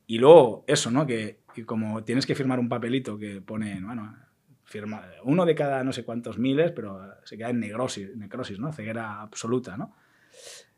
Y 0.07 0.19
luego 0.19 0.65
eso, 0.67 0.91
¿no? 0.91 1.07
Que 1.07 1.41
como 1.67 2.03
tienes 2.05 2.27
que 2.27 2.35
firmar 2.35 2.59
un 2.59 2.69
papelito 2.69 3.19
que 3.19 3.41
pone, 3.41 3.81
bueno, 3.83 4.17
firma 4.65 5.05
uno 5.25 5.45
de 5.45 5.55
cada 5.55 5.85
no 5.85 5.93
sé 5.93 6.05
cuántos 6.05 6.39
miles, 6.39 6.73
pero 6.73 7.01
se 7.25 7.37
queda 7.37 7.51
en 7.51 7.61
necrosis, 7.61 8.17
necrosis 8.17 8.59
¿no? 8.59 8.73
Ceguera 8.73 9.21
absoluta, 9.21 9.77
¿no? 9.77 9.95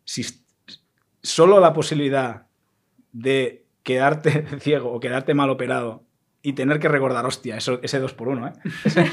Si 0.05 0.25
solo 1.22 1.61
la 1.61 1.72
posibilidad 1.72 2.47
de 3.12 3.64
quedarte 3.83 4.47
ciego 4.61 4.93
o 4.93 5.01
quedarte 5.01 5.35
mal 5.35 5.51
operado 5.51 6.05
y 6.47 6.53
tener 6.53 6.78
que 6.78 6.88
recordar, 6.88 7.24
hostia, 7.24 7.57
eso, 7.57 7.80
ese 7.82 7.99
2 7.99 8.12
por 8.12 8.28
1 8.28 8.47
¿eh? 8.49 8.53
Ese, 8.84 9.11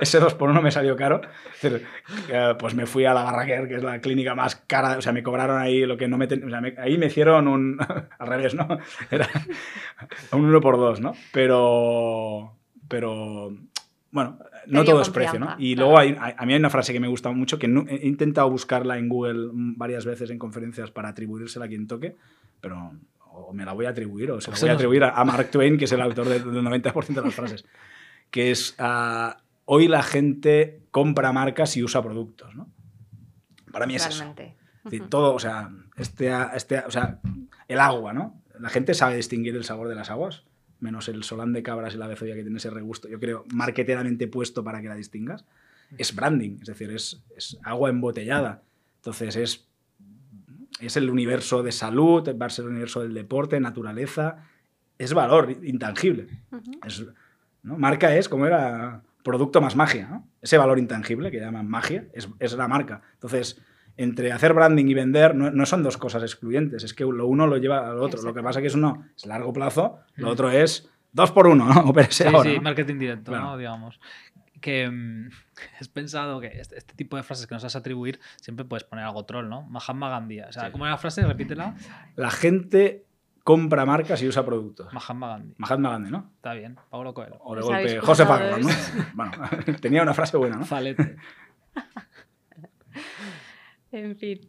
ese 0.00 0.18
2 0.18 0.34
por 0.34 0.50
1 0.50 0.60
me 0.60 0.70
salió 0.72 0.96
caro. 0.96 1.20
Eh, 1.62 2.54
pues 2.58 2.74
me 2.74 2.84
fui 2.84 3.04
a 3.04 3.14
la 3.14 3.22
Barraquer, 3.22 3.68
que 3.68 3.76
es 3.76 3.82
la 3.84 4.00
clínica 4.00 4.34
más 4.34 4.56
cara, 4.56 4.98
o 4.98 5.00
sea, 5.00 5.12
me 5.12 5.22
cobraron 5.22 5.60
ahí 5.60 5.86
lo 5.86 5.96
que 5.96 6.08
no 6.08 6.18
me... 6.18 6.26
ten- 6.26 6.44
o 6.44 6.50
sea, 6.50 6.60
me- 6.60 6.74
ahí 6.76 6.98
me 6.98 7.06
hicieron 7.06 7.46
un... 7.48 7.78
al 8.18 8.26
revés, 8.26 8.54
¿no? 8.54 8.66
Era 9.10 9.28
un 10.32 10.44
1 10.44 10.60
por 10.60 10.76
2 10.76 11.00
¿no? 11.00 11.12
Pero... 11.32 12.56
Pero... 12.88 13.56
Bueno, 14.10 14.38
no 14.66 14.84
todo 14.84 15.00
es 15.00 15.10
precio, 15.10 15.38
¿no? 15.40 15.54
Y 15.58 15.74
claro. 15.74 15.90
luego 15.90 15.98
hay, 16.00 16.16
a 16.36 16.44
mí 16.46 16.52
hay 16.52 16.58
una 16.58 16.70
frase 16.70 16.92
que 16.92 17.00
me 17.00 17.08
gusta 17.08 17.30
mucho, 17.30 17.58
que 17.58 17.68
no- 17.68 17.84
he 17.88 18.06
intentado 18.06 18.50
buscarla 18.50 18.98
en 18.98 19.08
Google 19.08 19.48
varias 19.52 20.04
veces 20.04 20.30
en 20.30 20.38
conferencias 20.38 20.90
para 20.90 21.08
atribuírsela 21.10 21.64
a 21.64 21.68
quien 21.68 21.86
toque, 21.86 22.16
pero 22.60 22.92
o 23.34 23.52
me 23.52 23.64
la 23.64 23.72
voy 23.72 23.86
a 23.86 23.90
atribuir 23.90 24.30
o 24.30 24.40
se 24.40 24.50
la 24.50 24.58
voy 24.58 24.68
a 24.68 24.72
atribuir 24.72 25.04
a 25.04 25.24
Mark 25.24 25.50
Twain, 25.50 25.76
que 25.76 25.84
es 25.84 25.92
el 25.92 26.00
autor 26.00 26.28
del 26.28 26.44
del 26.52 26.64
90% 26.64 27.06
de 27.06 27.22
las 27.22 27.34
frases, 27.34 27.64
que 28.30 28.50
es, 28.50 28.74
ah, 28.78 29.38
hoy 29.64 29.88
la 29.88 30.02
gente 30.02 30.82
compra 30.90 31.32
marcas 31.32 31.76
y 31.76 31.82
usa 31.82 32.02
productos, 32.02 32.54
¿no? 32.54 32.68
Para 33.72 33.86
mí 33.86 33.96
es 33.96 34.06
eso. 34.06 34.18
Realmente. 34.18 34.56
Es 34.84 34.90
decir, 34.90 35.08
todo, 35.08 35.34
o 35.34 35.38
sea, 35.38 35.70
este, 35.96 36.30
este, 36.54 36.78
o 36.80 36.90
sea, 36.90 37.20
el 37.68 37.80
agua, 37.80 38.12
¿no? 38.12 38.42
La 38.58 38.68
gente 38.68 38.94
sabe 38.94 39.16
distinguir 39.16 39.56
el 39.56 39.64
sabor 39.64 39.88
de 39.88 39.94
las 39.94 40.10
aguas, 40.10 40.44
menos 40.80 41.08
el 41.08 41.24
solán 41.24 41.52
de 41.52 41.62
cabras 41.62 41.94
y 41.94 41.98
la 41.98 42.06
bezoya 42.06 42.34
que 42.34 42.42
tiene 42.42 42.58
ese 42.58 42.70
regusto, 42.70 43.08
yo 43.08 43.18
creo, 43.18 43.44
marketeramente 43.52 44.28
puesto 44.28 44.62
para 44.62 44.80
que 44.82 44.88
la 44.88 44.94
distingas. 44.94 45.44
Es 45.98 46.14
branding, 46.14 46.58
es 46.60 46.68
decir, 46.68 46.90
es, 46.90 47.22
es 47.36 47.58
agua 47.62 47.88
embotellada. 47.88 48.62
Entonces 48.96 49.36
es, 49.36 49.68
es 50.80 50.96
el 50.96 51.10
universo 51.10 51.62
de 51.62 51.72
salud, 51.72 52.28
va 52.40 52.46
a 52.46 52.50
ser 52.50 52.64
el 52.64 52.70
universo 52.72 53.00
del 53.02 53.14
deporte, 53.14 53.58
naturaleza, 53.60 54.44
es 54.98 55.12
valor 55.14 55.56
intangible. 55.62 56.26
Es, 56.86 57.04
¿no? 57.62 57.76
Marca 57.78 58.14
es 58.16 58.28
como 58.28 58.46
era 58.46 59.02
producto 59.22 59.60
más 59.60 59.74
magia, 59.76 60.08
¿no? 60.08 60.28
Ese 60.42 60.58
valor 60.58 60.78
intangible 60.78 61.30
que 61.30 61.40
llaman 61.40 61.68
magia 61.68 62.06
es, 62.12 62.28
es 62.38 62.52
la 62.54 62.68
marca. 62.68 63.00
Entonces, 63.14 63.60
entre 63.96 64.32
hacer 64.32 64.52
branding 64.52 64.86
y 64.86 64.94
vender 64.94 65.34
no, 65.34 65.50
no 65.50 65.64
son 65.66 65.82
dos 65.82 65.96
cosas 65.96 66.22
excluyentes, 66.22 66.84
es 66.84 66.92
que 66.94 67.04
lo 67.04 67.26
uno 67.26 67.46
lo 67.46 67.56
lleva 67.56 67.88
al 67.88 67.98
otro. 67.98 68.20
Lo 68.22 68.34
que 68.34 68.42
pasa 68.42 68.60
que 68.60 68.66
es 68.66 68.74
uno 68.74 69.04
es 69.16 69.24
largo 69.26 69.52
plazo, 69.52 70.00
lo 70.16 70.26
Mm. 70.26 70.30
otro 70.30 70.50
es 70.50 70.90
dos 71.12 71.30
por 71.30 71.46
uno, 71.46 71.66
¿no? 71.66 71.92
Sí, 72.10 72.24
ahora, 72.24 72.42
sí, 72.42 72.56
¿no? 72.56 72.62
marketing 72.62 72.98
directo, 72.98 73.30
Claro. 73.30 73.44
¿no? 73.44 73.56
Digamos. 73.56 73.98
Que 74.64 74.88
mm, 74.88 75.28
has 75.80 75.88
pensado 75.88 76.40
que 76.40 76.46
este, 76.46 76.78
este 76.78 76.94
tipo 76.94 77.18
de 77.18 77.22
frases 77.22 77.46
que 77.46 77.54
nos 77.54 77.62
vas 77.62 77.76
a 77.76 77.80
atribuir 77.80 78.18
siempre 78.40 78.64
puedes 78.64 78.84
poner 78.84 79.04
algo 79.04 79.22
troll, 79.26 79.46
¿no? 79.46 79.60
Mahatma 79.64 80.08
Gandhi. 80.08 80.40
O 80.40 80.52
sea, 80.52 80.64
Sí. 80.66 80.72
¿cómo 80.72 80.86
era 80.86 80.92
la 80.92 80.98
frase? 80.98 81.22
Repítela. 81.26 81.74
La 82.16 82.30
gente 82.30 83.04
compra 83.42 83.84
marcas 83.84 84.22
y 84.22 84.26
usa 84.26 84.42
productos. 84.42 84.90
Mahatma 84.94 85.28
Gandhi. 85.28 85.54
Mahatma 85.58 85.90
Gandhi, 85.90 86.10
¿no? 86.10 86.32
Está 86.36 86.54
bien. 86.54 86.78
Paulo 86.88 87.12
Coelho. 87.12 87.36
O 87.40 87.54
de 87.54 87.60
golpe 87.60 87.98
José 88.00 88.24
Parra, 88.24 88.56
¿no? 88.56 88.68
Bueno, 89.14 89.32
tenía 89.82 90.02
una 90.02 90.14
frase 90.14 90.38
buena, 90.38 90.56
¿no? 90.56 90.64
Falete. 90.64 91.16
En 93.92 94.16
fin. 94.16 94.40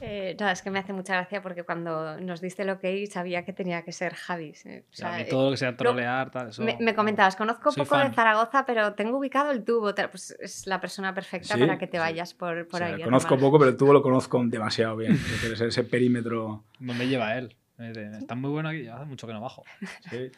Eh, 0.00 0.36
no, 0.38 0.50
es 0.50 0.60
que 0.60 0.70
me 0.70 0.78
hace 0.78 0.92
mucha 0.92 1.14
gracia 1.14 1.40
porque 1.40 1.62
cuando 1.62 2.20
nos 2.20 2.42
diste 2.42 2.64
lo 2.66 2.78
que 2.78 3.06
sabía 3.06 3.44
que 3.46 3.54
tenía 3.54 3.82
que 3.82 3.92
ser 3.92 4.14
Javis. 4.14 4.66
eh. 4.66 4.84
O 4.86 4.92
O 4.92 4.94
sea, 4.96 5.08
a 5.08 5.14
sea, 5.16 5.24
mí 5.24 5.30
todo 5.30 5.44
lo 5.46 5.50
que 5.52 5.56
sea 5.56 5.74
trolear, 5.76 6.30
tal, 6.30 6.50
eso... 6.50 6.62
Me, 6.62 6.76
me 6.80 6.94
comentabas, 6.94 7.34
conozco 7.34 7.72
poco 7.72 7.96
de. 7.96 8.10
Zaragoza, 8.12 8.66
pero 8.66 8.92
tengo 8.94 9.16
ubicado 9.18 9.52
el 9.52 9.64
tubo. 9.64 9.94
Pues 9.94 10.36
es 10.38 10.66
la 10.66 10.80
persona 10.80 11.14
perfecta 11.14 11.54
Sí, 11.54 11.60
para 11.60 11.78
que 11.78 11.86
te 11.86 11.96
sí. 11.96 12.00
vayas 12.00 12.34
por, 12.34 12.68
por 12.68 12.82
O 12.82 12.86
sea, 12.86 12.94
ahí. 12.94 13.02
a 13.02 13.04
conozco 13.06 13.38
poco, 13.38 13.58
pero 13.58 13.70
el 13.70 13.76
tubo 13.78 13.92
lo 13.94 14.02
conozco 14.02 14.42
demasiado 14.44 14.96
bien. 14.96 15.12
Es 15.52 15.60
ese, 15.60 15.84
perímetro. 15.84 16.64
¿Dónde 16.78 17.08
lleva 17.08 17.36
él? 17.38 17.56
Me 17.78 17.90
Está 17.90 18.34
muy 18.34 18.50
bueno 18.50 18.68
aquí, 18.68 18.86
hace 18.88 19.04
mucho 19.06 19.26
que 19.26 19.32
no 19.32 19.40
bajo. 19.40 19.64
sí. 20.10 20.30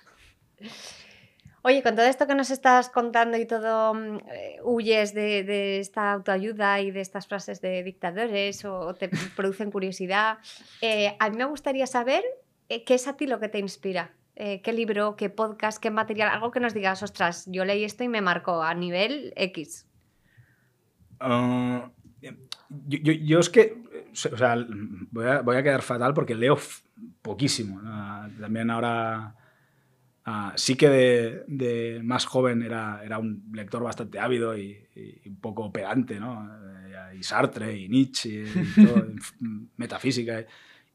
Oye, 1.62 1.82
con 1.82 1.96
todo 1.96 2.06
esto 2.06 2.26
que 2.26 2.34
nos 2.36 2.50
estás 2.50 2.88
contando 2.88 3.36
y 3.36 3.44
todo, 3.44 3.94
mm, 3.94 4.18
eh, 4.30 4.60
huyes 4.62 5.12
de, 5.12 5.80
esta 5.80 6.12
autoayuda 6.12 6.80
y 6.80 6.90
de 6.92 7.00
estas 7.00 7.26
frases 7.26 7.60
de 7.60 7.82
dictadores 7.82 8.64
o, 8.64 8.94
te 8.94 9.10
producen 9.36 9.70
curiosidad. 9.70 10.38
Eh, 10.80 11.16
a 11.18 11.30
mí 11.30 11.36
me 11.36 11.44
gustaría 11.44 11.86
saber 11.86 12.22
eh, 12.68 12.84
qué 12.84 12.94
es 12.94 13.08
a 13.08 13.16
ti 13.16 13.26
lo 13.26 13.40
que 13.40 13.48
te 13.48 13.58
inspira. 13.58 14.12
¿Qué 14.36 14.72
libro, 14.72 15.16
qué 15.16 15.30
podcast, 15.30 15.82
qué 15.82 15.90
material? 15.90 16.28
Algo 16.28 16.52
que 16.52 16.60
nos 16.60 16.72
digas, 16.72 17.02
ostras, 17.02 17.44
yo 17.48 17.64
leí 17.64 17.82
esto 17.82 18.04
y 18.04 18.08
me 18.08 18.20
marcó 18.20 18.62
a 18.62 18.72
nivel 18.72 19.32
X. 19.34 19.88
Ah, 21.18 21.90
yo, 22.86 23.40
es 23.40 23.50
que, 23.50 23.82
o 24.32 24.36
sea, 24.36 24.64
voy 25.10 25.26
a, 25.26 25.40
voy 25.40 25.56
a 25.56 25.62
quedar 25.64 25.82
fatal 25.82 26.14
porque 26.14 26.36
leo 26.36 26.56
poquísimo. 27.20 27.80
También 28.40 28.70
ahora 28.70 29.34
ah, 30.30 30.52
sí 30.56 30.74
que 30.76 30.88
de, 30.88 31.44
de 31.46 32.00
más 32.02 32.24
joven 32.26 32.62
era, 32.62 33.00
era 33.04 33.18
un 33.18 33.30
lector 33.52 33.82
bastante 33.82 34.18
ávido 34.18 34.56
y, 34.56 34.76
y 34.94 35.28
un 35.28 35.36
poco 35.40 35.72
pedante, 35.72 36.18
¿no? 36.20 36.32
Eh, 36.46 37.16
Y 37.18 37.22
Sartre 37.22 37.76
y 37.76 37.88
Nietzsche 37.88 38.44
y 38.44 38.74
todo, 38.86 39.06
metafísica. 39.76 40.44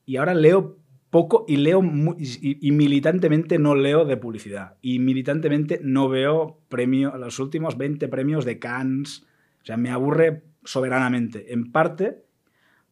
Y 0.06 0.18
ahora 0.18 0.34
leo 0.34 0.78
poco 1.10 1.46
y 1.48 1.58
leo 1.58 1.82
mu- 1.82 2.16
y, 2.18 2.68
y 2.68 2.72
militantemente 2.72 3.58
no 3.60 3.76
leo 3.76 4.06
de 4.06 4.18
publicidad. 4.18 4.76
Y 4.82 5.00
militantemente 5.00 5.80
no 5.84 6.10
veo 6.10 6.60
premio, 6.70 7.16
los 7.18 7.40
últimos 7.40 7.78
20 7.78 8.08
premios 8.08 8.46
de 8.46 8.58
Cannes. 8.60 9.24
O 9.62 9.66
sea, 9.66 9.78
me 9.78 9.90
aburre 9.92 10.44
soberanamente. 10.64 11.54
En 11.54 11.72
parte 11.72 12.24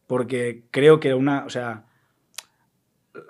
porque 0.06 0.64
creo 0.70 0.98
que 1.00 1.14
una. 1.14 1.44
O 1.44 1.50
sea. 1.50 1.84
eh, 3.14 3.20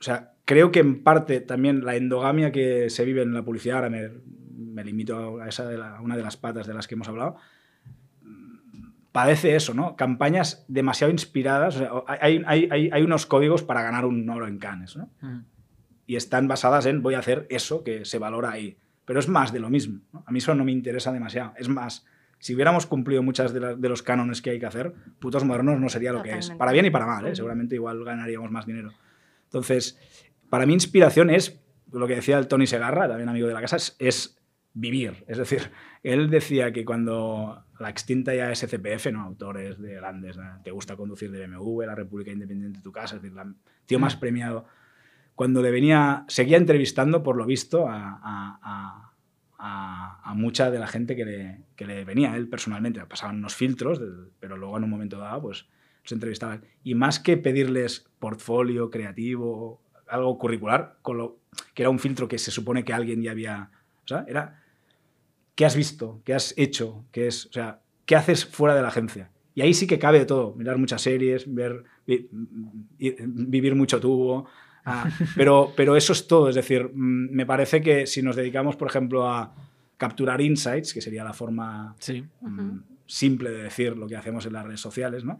O 0.00 0.02
sea, 0.04 0.31
creo 0.44 0.70
que 0.70 0.80
en 0.80 1.02
parte 1.02 1.40
también 1.40 1.84
la 1.84 1.96
endogamia 1.96 2.52
que 2.52 2.90
se 2.90 3.04
vive 3.04 3.22
en 3.22 3.32
la 3.34 3.42
publicidad, 3.42 3.76
ahora 3.76 3.90
me, 3.90 4.10
me 4.54 4.84
limito 4.84 5.40
a 5.40 5.48
esa 5.48 5.66
de 5.68 5.78
la- 5.78 5.96
a 5.96 6.00
una 6.00 6.16
de 6.16 6.22
las 6.22 6.36
patas 6.36 6.66
de 6.66 6.74
las 6.74 6.86
que 6.88 6.94
hemos 6.94 7.08
hablado, 7.08 7.36
padece 9.12 9.54
eso, 9.56 9.74
¿no? 9.74 9.96
Campañas 9.96 10.64
demasiado 10.68 11.10
inspiradas. 11.10 11.76
o 11.76 11.78
sea, 11.78 11.90
hay, 12.06 12.42
hay- 12.46 12.68
hay- 12.70 12.90
hay 12.92 13.02
unos 13.02 13.26
códigos 13.26 13.62
para 13.62 13.82
ganar 13.82 14.04
un 14.06 14.28
oro 14.30 14.46
en 14.46 14.58
Cannes, 14.58 14.96
¿no? 14.96 15.10
Mm. 15.20 15.44
y 16.04 16.16
están 16.16 16.48
basadas 16.48 16.84
en 16.86 17.00
voy 17.00 17.14
a 17.14 17.20
hacer 17.20 17.46
eso 17.48 17.84
que 17.84 18.04
se 18.04 18.18
valora 18.18 18.50
ahí. 18.50 18.76
Pero 19.04 19.20
es 19.20 19.28
más 19.28 19.52
de 19.52 19.60
lo 19.60 19.70
mismo. 19.70 20.00
¿no? 20.12 20.24
A 20.26 20.32
mí 20.32 20.38
eso 20.38 20.54
no 20.54 20.64
me 20.64 20.72
interesa 20.72 21.12
demasiado. 21.12 21.52
Es 21.56 21.68
más, 21.68 22.04
si 22.38 22.54
hubiéramos 22.54 22.86
cumplido 22.86 23.22
muchas 23.22 23.52
de, 23.54 23.60
la- 23.60 23.74
de 23.76 23.88
los 23.88 24.02
cánones 24.02 24.42
que 24.42 24.50
hay 24.50 24.58
que 24.58 24.66
hacer, 24.66 24.92
putos 25.20 25.44
modernos 25.44 25.78
no 25.80 25.88
sería 25.88 26.12
lo 26.12 26.22
que 26.22 26.30
es. 26.30 26.34
Totalmente. 26.36 26.58
Para 26.58 26.72
bien 26.72 26.86
y 26.86 26.90
para 26.90 27.06
mal, 27.06 27.26
¿eh? 27.28 27.36
Seguramente 27.36 27.76
igual 27.76 28.04
ganaríamos 28.04 28.50
más 28.50 28.66
dinero. 28.66 28.92
Entonces, 29.44 29.98
para 30.52 30.66
mí 30.66 30.74
inspiración 30.74 31.30
es, 31.30 31.58
lo 31.90 32.06
que 32.06 32.16
decía 32.16 32.36
el 32.38 32.46
Tony 32.46 32.66
Segarra, 32.66 33.08
también 33.08 33.30
amigo 33.30 33.48
de 33.48 33.54
la 33.54 33.62
casa, 33.62 33.76
es, 33.76 33.96
es 33.98 34.38
vivir. 34.74 35.24
Es 35.26 35.38
decir, 35.38 35.70
él 36.02 36.28
decía 36.28 36.72
que 36.74 36.84
cuando 36.84 37.64
la 37.80 37.88
extinta 37.88 38.34
ya 38.34 38.54
SCPF, 38.54 39.06
¿no? 39.12 39.22
autores 39.22 39.80
de 39.80 39.94
grandes, 39.94 40.36
¿no? 40.36 40.44
te 40.62 40.70
gusta 40.70 40.94
conducir 40.94 41.30
de 41.30 41.46
BMW, 41.46 41.84
la 41.86 41.94
República 41.94 42.32
Independiente 42.32 42.80
de 42.80 42.82
tu 42.82 42.92
casa, 42.92 43.16
es 43.16 43.22
decir, 43.22 43.34
el 43.38 43.54
tío 43.86 43.98
más 43.98 44.14
premiado, 44.16 44.66
cuando 45.34 45.62
le 45.62 45.70
venía, 45.70 46.26
seguía 46.28 46.58
entrevistando, 46.58 47.22
por 47.22 47.36
lo 47.36 47.46
visto, 47.46 47.88
a, 47.88 48.20
a, 48.22 48.58
a- 48.62 49.12
a- 49.58 50.20
a 50.30 50.34
mucha 50.34 50.70
de 50.70 50.78
la 50.80 50.86
gente 50.86 51.16
que 51.16 51.24
le, 51.24 51.62
que 51.76 51.86
le 51.86 52.04
venía, 52.04 52.36
él 52.36 52.46
personalmente. 52.46 53.00
Pasaban 53.06 53.38
unos 53.38 53.54
filtros, 53.54 54.02
pero 54.38 54.58
luego 54.58 54.76
en 54.76 54.84
un 54.84 54.90
momento 54.90 55.16
dado, 55.16 55.40
pues 55.40 55.66
se 56.04 56.14
entrevistaban. 56.14 56.62
Y 56.84 56.94
más 56.94 57.20
que 57.20 57.38
pedirles 57.38 58.04
portfolio 58.18 58.90
creativo, 58.90 59.80
algo 60.12 60.38
curricular, 60.38 60.98
con 61.02 61.18
lo, 61.18 61.38
que 61.74 61.82
era 61.82 61.90
un 61.90 61.98
filtro 61.98 62.28
que 62.28 62.38
se 62.38 62.50
supone 62.50 62.84
que 62.84 62.92
alguien 62.92 63.22
ya 63.22 63.30
había... 63.32 63.70
O 64.04 64.08
sea, 64.08 64.24
era 64.28 64.62
qué 65.54 65.64
has 65.64 65.76
visto, 65.76 66.20
qué 66.24 66.34
has 66.34 66.54
hecho, 66.56 67.04
qué 67.12 67.26
es, 67.26 67.46
o 67.46 67.52
sea, 67.52 67.80
qué 68.06 68.16
haces 68.16 68.44
fuera 68.46 68.74
de 68.74 68.82
la 68.82 68.88
agencia. 68.88 69.30
Y 69.54 69.60
ahí 69.60 69.74
sí 69.74 69.86
que 69.86 69.98
cabe 69.98 70.18
de 70.18 70.24
todo, 70.24 70.54
mirar 70.54 70.78
muchas 70.78 71.02
series, 71.02 71.52
ver, 71.52 71.84
vi- 72.06 72.28
vi- 72.98 73.16
vivir 73.26 73.74
mucho 73.74 74.00
tubo, 74.00 74.46
Ah, 74.84 75.08
pero, 75.36 75.72
pero 75.76 75.94
eso 75.96 76.12
es 76.12 76.26
todo. 76.26 76.48
Es 76.48 76.56
decir, 76.56 76.90
mm, 76.92 77.30
me 77.30 77.46
parece 77.46 77.80
que 77.82 78.04
si 78.08 78.20
nos 78.20 78.34
dedicamos, 78.34 78.74
por 78.74 78.88
ejemplo, 78.88 79.28
a 79.30 79.54
capturar 79.96 80.40
insights, 80.40 80.92
que 80.92 81.00
sería 81.00 81.22
la 81.22 81.32
forma 81.32 81.94
Sí. 82.00 82.24
mm, 82.40 82.78
simple 83.06 83.50
de 83.52 83.62
decir 83.62 83.96
lo 83.96 84.08
que 84.08 84.16
hacemos 84.16 84.44
en 84.46 84.54
las 84.54 84.64
redes 84.64 84.80
sociales, 84.80 85.22
¿no? 85.24 85.38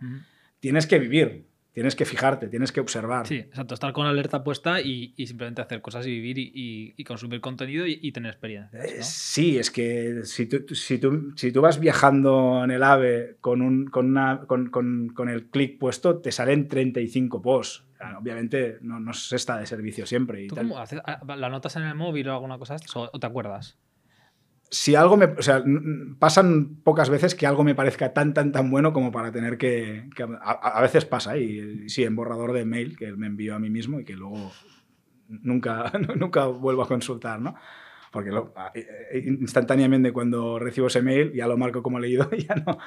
Tienes 0.61 0.87
que 0.87 1.01
vivir, 1.01 1.45
tienes 1.73 1.97
que 1.97 2.05
fijarte, 2.05 2.49
tienes 2.49 2.71
que 2.73 2.81
observar. 2.81 3.27
Sí, 3.27 3.37
exacto. 3.37 3.75
Estar 3.75 3.93
con 3.93 4.07
alerta 4.07 4.45
puesta 4.45 4.81
y, 4.81 5.15
y 5.17 5.27
simplemente 5.27 5.63
hacer 5.63 5.81
cosas 5.81 6.07
y 6.07 6.11
vivir 6.11 6.39
y, 6.39 6.53
y- 6.55 6.95
y 6.97 7.05
consumir 7.05 7.41
contenido 7.41 7.87
y, 7.87 8.13
tener 8.13 8.31
experiencias. 8.33 8.85
Eh. 8.85 9.03
Sí, 9.03 9.59
es 9.59 9.71
que 9.71 10.21
si 10.25 10.47
tú, 10.47 10.75
si 10.75 10.99
tú, 10.99 11.33
si 11.37 11.51
tú 11.53 11.61
vas 11.63 11.81
viajando 11.81 12.63
en 12.65 12.71
el 12.71 12.83
AVE 12.83 13.37
con, 13.41 13.63
un, 13.63 13.87
con, 13.87 14.07
una- 14.11 14.41
con- 14.47 14.69
con- 14.71 15.09
con 15.15 15.29
el 15.29 15.47
clic 15.47 15.79
puesto, 15.79 16.19
te 16.19 16.31
salen 16.33 16.69
35 16.69 17.41
posts. 17.43 17.85
Claro, 17.97 18.19
obviamente 18.19 18.79
no, 18.81 18.99
no 18.99 19.13
se 19.13 19.37
está 19.37 19.59
de 19.59 19.67
servicio 19.67 20.07
siempre. 20.07 20.43
Y 20.43 20.49
¿Tú 20.49 20.57
tal. 20.57 20.69
cómo 20.69 20.79
haces? 20.81 21.01
Ah, 21.07 21.21
¿La 21.37 21.49
notas 21.49 21.77
en 21.77 21.85
el 21.85 21.95
móvil 21.95 22.29
o 22.29 22.33
alguna 22.33 22.59
cosa 22.59 22.77
o 22.95 23.19
te 23.19 23.27
acuerdas? 23.27 23.79
Si 24.75 24.95
algo 24.95 25.19
me. 25.19 25.27
O 25.27 25.43
sea, 25.43 25.63
pasan 26.19 26.77
pocas 26.83 27.11
veces 27.11 27.35
que 27.35 27.47
algo 27.47 27.63
me 27.63 27.75
parezca 27.75 28.15
tan, 28.15 28.33
tan, 28.33 28.53
tan 28.53 28.71
bueno 28.71 28.95
como 28.95 29.13
para 29.13 29.31
tener 29.31 29.59
que. 29.59 30.09
a, 30.43 30.81
veces 30.81 31.05
pasa, 31.05 31.37
y, 31.37 31.89
sí, 31.91 32.05
en 32.05 32.17
borrador 32.17 32.53
de 32.55 32.65
mail 32.65 32.97
que 32.97 33.13
me 33.13 33.27
envío 33.27 33.55
a 33.55 33.59
mí 33.59 33.69
mismo 33.69 34.01
y 34.01 34.05
que 34.05 34.17
luego 34.17 34.51
nunca, 35.29 35.93
nunca 36.17 36.47
vuelvo 36.47 36.83
a 36.83 36.89
consultar, 36.89 37.39
¿no? 37.39 37.55
Porque 38.11 38.31
lo- 38.31 38.55
a- 38.57 38.73
eh, 38.75 39.23
instantáneamente 39.27 40.11
cuando 40.11 40.59
recibo 40.59 40.87
ese 40.87 41.03
mail 41.03 41.33
ya 41.35 41.47
lo 41.47 41.59
marco 41.59 41.83
como 41.83 42.01
leído 42.01 42.31
ya 42.49 42.55
no. 42.55 42.79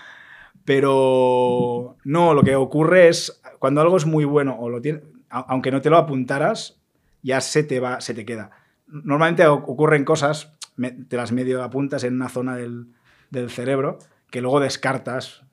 Pero 0.66 1.98
no, 2.04 2.34
lo 2.34 2.44
que 2.44 2.56
ocurre 2.56 3.08
es 3.10 3.42
cuando 3.60 3.82
algo 3.82 3.98
es 3.98 4.06
muy 4.08 4.26
bueno 4.26 4.58
o 4.60 4.70
lo 4.70 4.82
tiene, 4.82 5.02
aunque 5.30 5.72
no 5.72 5.82
te 5.82 5.90
lo 5.92 5.98
apuntaras, 5.98 6.82
ya 7.22 7.42
se 7.42 7.64
te 7.64 7.80
va, 7.80 8.02
se 8.02 8.14
te 8.16 8.26
queda. 8.26 8.50
Normalmente 8.88 9.46
ocurren 9.48 10.04
cosas, 10.06 10.55
me- 10.76 10.92
te 10.92 11.18
las 11.18 11.32
medio 11.32 11.64
apuntas 11.64 12.04
en 12.04 12.16
una 12.16 12.30
zona 12.30 12.56
del, 12.56 12.88
del 13.32 13.50
cerebro 13.50 14.00
que 14.30 14.42
luego 14.42 14.60
descartas. 14.60 15.44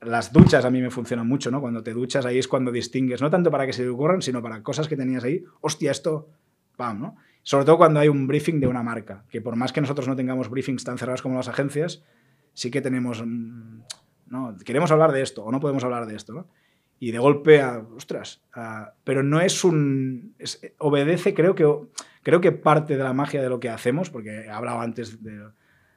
Las 0.00 0.32
duchas 0.32 0.64
a 0.64 0.70
mí 0.70 0.80
me 0.80 0.90
funcionan 0.90 1.26
mucho, 1.26 1.50
¿no? 1.50 1.60
Cuando 1.60 1.82
te 1.82 1.92
duchas 1.92 2.24
ahí 2.24 2.38
es 2.38 2.46
cuando 2.46 2.70
distingues, 2.70 3.20
no 3.20 3.30
tanto 3.30 3.50
para 3.50 3.66
que 3.66 3.72
se 3.72 3.82
te 3.82 3.88
ocurran, 3.88 4.22
sino 4.22 4.40
para 4.42 4.62
cosas 4.62 4.86
que 4.88 4.96
tenías 4.96 5.24
ahí. 5.24 5.44
Hostia, 5.60 5.90
esto, 5.90 6.28
pam, 6.76 7.00
¿no? 7.00 7.16
Sobre 7.42 7.64
todo 7.64 7.78
cuando 7.78 7.98
hay 7.98 8.08
un 8.08 8.26
briefing 8.26 8.60
de 8.60 8.66
una 8.68 8.82
marca, 8.82 9.24
que 9.30 9.40
por 9.40 9.56
más 9.56 9.72
que 9.72 9.80
nosotros 9.80 10.06
no 10.06 10.14
tengamos 10.14 10.50
briefings 10.50 10.84
tan 10.84 10.98
cerrados 10.98 11.22
como 11.22 11.36
las 11.36 11.48
agencias, 11.48 12.04
sí 12.52 12.70
que 12.70 12.80
tenemos, 12.80 13.24
mm, 13.26 13.80
no, 14.26 14.56
queremos 14.64 14.90
hablar 14.92 15.10
de 15.12 15.22
esto 15.22 15.44
o 15.44 15.50
no 15.50 15.58
podemos 15.58 15.82
hablar 15.82 16.06
de 16.06 16.14
esto. 16.14 16.46
Y 17.00 17.10
de 17.12 17.18
golpe, 17.18 17.60
a, 17.60 17.78
ostras, 17.96 18.42
a- 18.52 18.92
pero 19.04 19.22
no 19.22 19.40
es 19.40 19.64
un, 19.64 20.34
obedece, 20.78 21.32
creo 21.34 21.54
que, 21.54 21.64
creo 22.22 22.40
que 22.40 22.52
parte 22.52 22.96
de 22.96 23.02
la 23.04 23.12
magia 23.12 23.42
de 23.42 23.48
lo 23.48 23.60
que 23.60 23.68
hacemos, 23.68 24.10
porque 24.10 24.42
he 24.46 24.50
hablado 24.50 24.80
antes 24.80 25.22
de, 25.22 25.38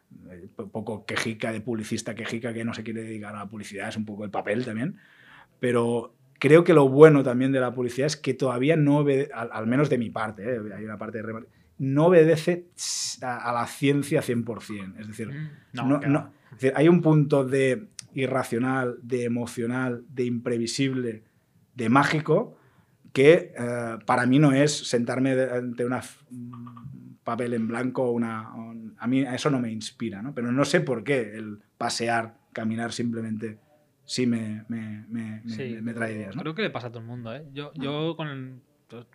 de 0.10 0.50
un 0.58 0.70
poco 0.70 1.06
quejica, 1.06 1.52
de 1.52 1.62
publicista 1.62 2.16
quejica 2.16 2.54
que 2.54 2.64
no 2.66 2.74
se 2.74 2.84
quiere 2.84 3.04
dedicar 3.04 3.36
a 3.36 3.40
la 3.40 3.50
publicidad, 3.50 3.90
es 3.90 3.98
un 3.98 4.06
poco 4.06 4.24
el 4.26 4.32
papel 4.32 4.66
también, 4.66 4.98
pero 5.60 6.16
creo 6.40 6.64
que 6.64 6.74
lo 6.74 6.90
bueno 6.90 7.24
también 7.24 7.52
de 7.52 7.60
la 7.60 7.74
publicidad 7.74 8.08
es 8.08 8.18
que 8.18 8.34
todavía 8.34 8.76
no 8.76 8.98
obedece, 9.00 9.32
al, 9.34 9.50
al 9.52 9.68
menos 9.68 9.90
de 9.90 9.98
mi 9.98 10.10
parte, 10.10 10.44
¿eh? 10.56 10.60
hay 10.76 10.84
una 10.86 10.98
parte 10.98 11.22
de 11.22 11.34
no 11.78 12.06
obedece 12.08 12.68
a, 13.24 13.50
a 13.50 13.54
la 13.54 13.66
ciencia 13.68 14.22
100%. 14.22 15.00
Es 15.00 15.08
decir, 15.08 15.30
Mm, 15.30 15.50
no, 15.74 16.00
no- 16.00 16.20
va. 16.20 16.32
es 16.52 16.58
decir, 16.62 16.74
hay 16.76 16.88
un 16.88 17.02
punto 17.02 17.44
de 17.44 17.88
irracional, 18.14 18.98
de 19.02 19.24
emocional, 19.24 20.04
de 20.10 20.26
imprevisible, 20.26 21.24
de 21.76 21.90
mágico, 21.90 22.58
que 23.14 23.54
eh, 23.58 23.98
para 24.06 24.26
mí 24.26 24.40
no 24.40 24.52
es 24.54 24.88
sentarme 24.88 25.32
ante 25.32 25.86
un 25.86 27.18
papel 27.24 27.54
en 27.54 27.68
blanco 27.68 28.10
una... 28.12 28.54
un- 28.54 28.96
a 29.00 29.08
mí 29.08 29.22
eso 29.22 29.50
no 29.50 29.60
me 29.60 29.72
inspira, 29.72 30.22
¿no? 30.22 30.34
Pero 30.34 30.52
no 30.52 30.64
sé 30.66 30.82
por 30.82 31.04
qué 31.04 31.22
el 31.36 31.60
pasear, 31.78 32.36
caminar 32.54 32.92
simplemente 32.94 33.58
sí 34.06 34.26
me, 34.28 34.64
me- 34.70 35.06
me- 35.10 35.42
Sí, 35.50 35.78
me 35.82 35.94
trae 35.94 36.14
ideas, 36.14 36.36
¿no? 36.36 36.42
Creo 36.42 36.56
que 36.56 36.62
le 36.64 36.70
pasa 36.70 36.88
a 36.88 36.90
todo 36.90 37.00
el 37.02 37.08
mundo, 37.08 37.36
¿eh? 37.36 37.46
Yo, 37.54 37.72
yo 37.76 38.16
con 38.16 38.28
el- 38.28 38.62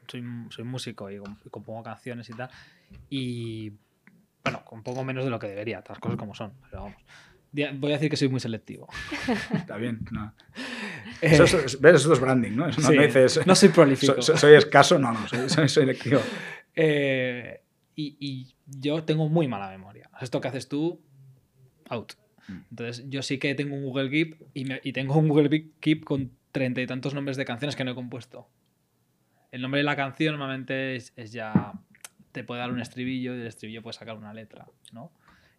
soy, 0.09 0.25
soy 0.51 0.65
músico 0.65 1.11
y, 1.11 1.19
com- 1.19 1.37
y 1.45 1.51
compongo 1.51 1.83
canciones 1.83 2.29
y 2.31 2.33
tal. 2.33 2.49
Y 3.11 3.73
bueno, 4.43 4.65
compongo 4.65 5.05
menos 5.05 5.25
de 5.25 5.31
lo 5.31 5.39
que 5.39 5.49
debería, 5.49 5.83
las 5.89 5.99
cosas 5.99 6.17
como 6.19 6.35
son. 6.35 6.53
Pero 6.71 6.83
vamos. 6.85 6.99
Voy 7.79 7.91
a 7.93 7.95
decir 7.95 8.11
que 8.11 8.17
soy 8.17 8.29
muy 8.29 8.41
selectivo. 8.41 8.89
Está 9.55 9.77
bien. 9.77 10.01
no. 10.11 10.33
Eso, 11.47 11.59
es, 11.59 11.81
¿ves? 11.81 11.95
Eso 11.97 12.13
es 12.13 12.21
branding, 12.21 12.53
¿no? 12.57 12.69
Eso 12.69 12.81
no, 12.81 12.89
Sí, 12.89 12.99
dices, 12.99 13.47
no 13.47 13.55
soy 13.55 13.69
prolífico. 13.71 14.15
"So- 14.17 14.23
so- 14.23 14.37
soy 14.37 14.55
escaso, 14.55 14.99
no, 14.99 15.13
no, 15.13 15.27
soy, 15.29 15.49
soy 15.49 15.69
selectivo. 15.69 16.21
Eh, 16.79 17.63
y, 17.95 18.17
y 18.21 18.55
yo 18.67 19.03
tengo 19.03 19.31
muy 19.31 19.49
mala 19.49 19.71
memoria. 19.71 20.11
Esto 20.21 20.43
que 20.43 20.49
haces 20.49 20.69
tú, 20.69 21.01
out. 21.89 22.13
Mm. 22.49 22.59
Entonces, 22.71 23.05
yo 23.09 23.23
sí 23.23 23.39
que 23.39 23.55
tengo 23.55 23.75
un 23.75 23.83
Google 23.85 24.11
Keep 24.11 24.37
y, 24.53 24.65
me- 24.67 24.81
y 24.85 24.93
tengo 24.93 25.15
un 25.19 25.27
Google 25.29 25.49
Keep- 25.49 25.71
Keep 25.81 26.05
con 26.05 26.33
treinta 26.53 26.83
y 26.83 26.87
tantos 26.87 27.15
nombres 27.15 27.39
de 27.39 27.47
canciones 27.47 27.77
que 27.77 27.85
no 27.85 27.93
he 27.93 27.95
compuesto. 27.95 28.47
El 29.53 29.63
nombre 29.63 29.79
de 29.79 29.85
la 29.85 29.97
canción 29.97 30.33
normalmente 30.35 30.97
es, 30.97 31.15
es 31.17 31.33
ya. 31.33 31.73
Te 32.33 32.45
puede 32.45 32.61
dar 32.61 32.71
un 32.71 32.81
estribillo 32.81 33.35
y 33.35 33.39
del 33.39 33.47
estribillo 33.47 33.81
puedes 33.83 33.97
sacar 33.97 34.19
una 34.19 34.35
letra, 34.35 34.67
¿no? 34.93 35.11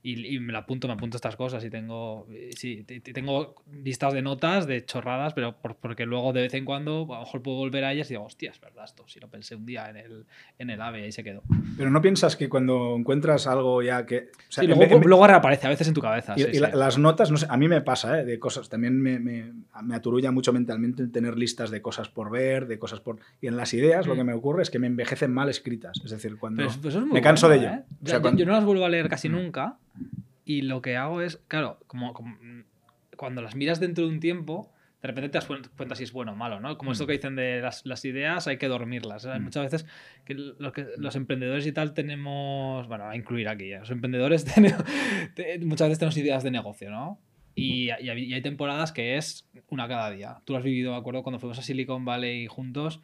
Y, 0.04 0.36
y 0.36 0.40
me 0.40 0.54
la 0.54 0.60
apunto, 0.60 0.88
me 0.88 0.94
apunto 0.94 1.18
estas 1.18 1.36
cosas 1.36 1.64
y 1.66 1.70
tengo. 1.70 2.28
eh, 2.32 2.52
Sí, 2.56 2.84
tengo 3.14 3.56
listas 3.84 4.14
de 4.14 4.22
notas, 4.22 4.66
de 4.68 4.86
chorradas, 4.86 5.34
pero 5.34 5.58
por- 5.58 5.76
porque 5.76 6.06
luego 6.06 6.32
de 6.34 6.42
vez 6.44 6.54
en 6.54 6.64
cuando 6.66 7.08
a 7.12 7.16
lo 7.16 7.20
mejor 7.22 7.42
puedo 7.42 7.58
volver 7.58 7.84
a 7.84 7.92
ellas 7.92 8.10
y 8.10 8.14
digo, 8.14 8.24
hostia, 8.24 8.52
es 8.52 8.62
verdad 8.62 8.86
esto, 8.86 9.06
si 9.08 9.20
lo 9.20 9.28
pensé 9.28 9.56
un 9.56 9.66
día 9.66 9.90
en 9.90 9.98
el, 9.98 10.26
en 10.60 10.70
el 10.70 10.82
AVE 10.82 11.00
y 11.02 11.04
ahí 11.06 11.12
se 11.12 11.24
quedó. 11.24 11.42
Pero 11.78 11.90
no 11.90 12.02
piensas 12.02 12.36
que 12.38 12.48
cuando 12.48 12.96
encuentras 12.96 13.48
algo 13.48 13.82
ya 13.82 14.06
que... 14.06 14.18
o 14.18 14.52
sea, 14.52 14.62
Sí, 14.62 14.68
luego, 14.68 14.82
vez- 14.84 14.92
en- 14.94 15.02
luego 15.02 15.28
reaparece 15.28 15.68
a 15.68 15.72
veces 15.72 15.88
en 15.90 15.94
tu 15.96 16.02
cabeza. 16.02 16.36
y, 16.38 16.42
sí, 16.44 16.48
y 16.52 16.54
sí. 16.54 16.60
la- 16.60 16.74
las 16.76 16.98
notas, 16.98 17.30
no 17.32 17.38
sé, 17.38 17.48
a 17.50 17.58
mí 17.58 17.68
me 17.68 17.82
pasa, 17.82 18.22
¿eh? 18.22 18.24
De 18.26 18.40
cosas, 18.40 18.70
también 18.70 19.02
me, 19.02 19.20
me, 19.20 19.52
me 19.84 19.96
aturulla 19.96 20.32
mucho 20.32 20.54
mentalmente 20.54 21.08
tener 21.08 21.38
listas 21.38 21.70
de 21.70 21.82
cosas 21.82 22.08
por 22.08 22.30
ver, 22.32 22.68
de 22.68 22.80
cosas 22.80 23.00
por... 23.02 23.18
Y 23.42 23.48
en 23.48 23.58
las 23.58 23.74
ideas 23.74 24.06
lo 24.08 24.14
Mm. 24.14 24.18
que 24.20 24.24
me 24.24 24.34
ocurre 24.34 24.62
es 24.62 24.70
que 24.70 24.80
me 24.80 24.88
envejecen 24.88 25.34
mal 25.34 25.50
escritas. 25.50 26.00
Es 26.06 26.12
decir, 26.12 26.38
cuando... 26.38 26.66
Pero, 26.82 26.90
es 26.90 27.04
me 27.04 27.22
canso 27.22 27.50
de 27.50 27.58
ello. 27.58 27.68
¿eh? 27.70 27.84
O 28.04 28.08
sea, 28.08 28.18
Yo- 28.18 28.22
cuando- 28.22 28.40
Yo 28.40 28.46
no 28.46 28.52
las 28.54 28.64
vuelvo 28.64 28.86
a 28.86 28.90
leer 28.90 29.10
casi 29.10 29.28
Mm. 29.28 29.32
nunca 29.34 29.78
y 30.46 30.62
lo 30.62 30.82
que 30.82 30.96
hago 30.98 31.22
es, 31.22 31.38
claro, 31.48 31.80
como, 31.88 32.14
como- 32.14 32.38
cuando 33.16 33.42
las 33.42 33.56
miras 33.56 33.80
dentro 33.80 34.06
de 34.06 34.12
un 34.12 34.20
tiempo, 34.20 34.72
de 35.02 35.08
repente 35.10 35.30
te 35.30 35.38
das 35.38 35.48
cuen- 35.48 35.68
cuenta 35.76 35.96
si 35.96 36.04
es 36.04 36.12
bueno 36.12 36.34
o 36.34 36.36
malo, 36.36 36.60
¿no? 36.60 36.78
Como 36.78 36.92
esto 36.92 37.04
Mm. 37.04 37.08
que 37.08 37.14
dicen 37.14 37.36
de 37.36 37.62
las, 37.62 37.86
las 37.86 38.04
ideas 38.06 38.48
hay 38.48 38.58
que 38.58 38.68
dormirlas. 38.68 39.26
Mm. 39.26 39.42
muchas 39.44 39.64
veces 39.72 39.86
que, 40.26 40.34
lo 40.34 40.72
que 40.72 40.88
los 40.98 41.16
emprendedores 41.16 41.66
y 41.68 41.72
tal 41.72 41.94
tenemos, 41.94 42.88
bueno, 42.88 43.08
a 43.10 43.16
incluir 43.16 43.48
aquí, 43.50 43.72
¿eh? 43.74 43.80
los 43.80 43.92
emprendedores 43.92 44.46
tenemos- 44.82 44.84
te- 45.36 45.60
muchas 45.60 45.88
veces 45.90 46.00
tenemos 46.00 46.18
ideas 46.18 46.44
de 46.44 46.52
negocio, 46.52 46.90
¿no? 46.90 47.20
Y, 47.56 47.90
y 47.90 48.10
hay 48.34 48.42
temporadas 48.44 48.92
que 48.92 49.18
es 49.18 49.48
una 49.70 49.88
cada 49.88 50.12
día. 50.12 50.38
Tú 50.46 50.54
lo 50.54 50.60
has 50.60 50.64
vivido, 50.66 50.92
me 50.92 50.98
acuerdo, 50.98 51.24
cuando 51.24 51.40
fuimos 51.40 51.58
a 51.58 51.64
Silicon 51.64 52.06
Valley 52.06 52.46
juntos, 52.46 53.02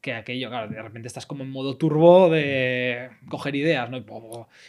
que 0.00 0.14
aquello, 0.14 0.48
claro, 0.48 0.68
de 0.68 0.80
repente 0.80 1.08
estás 1.08 1.26
como 1.26 1.44
en 1.44 1.50
modo 1.50 1.76
turbo 1.76 2.30
de 2.30 3.10
coger 3.28 3.54
ideas, 3.54 3.90
¿no? 3.90 3.98
Y, 3.98 4.04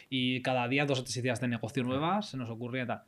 y 0.09 0.41
cada 0.41 0.67
día 0.67 0.85
dos 0.85 0.99
o 0.99 1.03
tres 1.03 1.15
ideas 1.17 1.39
de 1.39 1.47
negocio 1.47 1.83
nuevas 1.83 2.29
se 2.29 2.37
nos 2.37 2.49
ocurría 2.49 2.85
tal. 2.85 3.03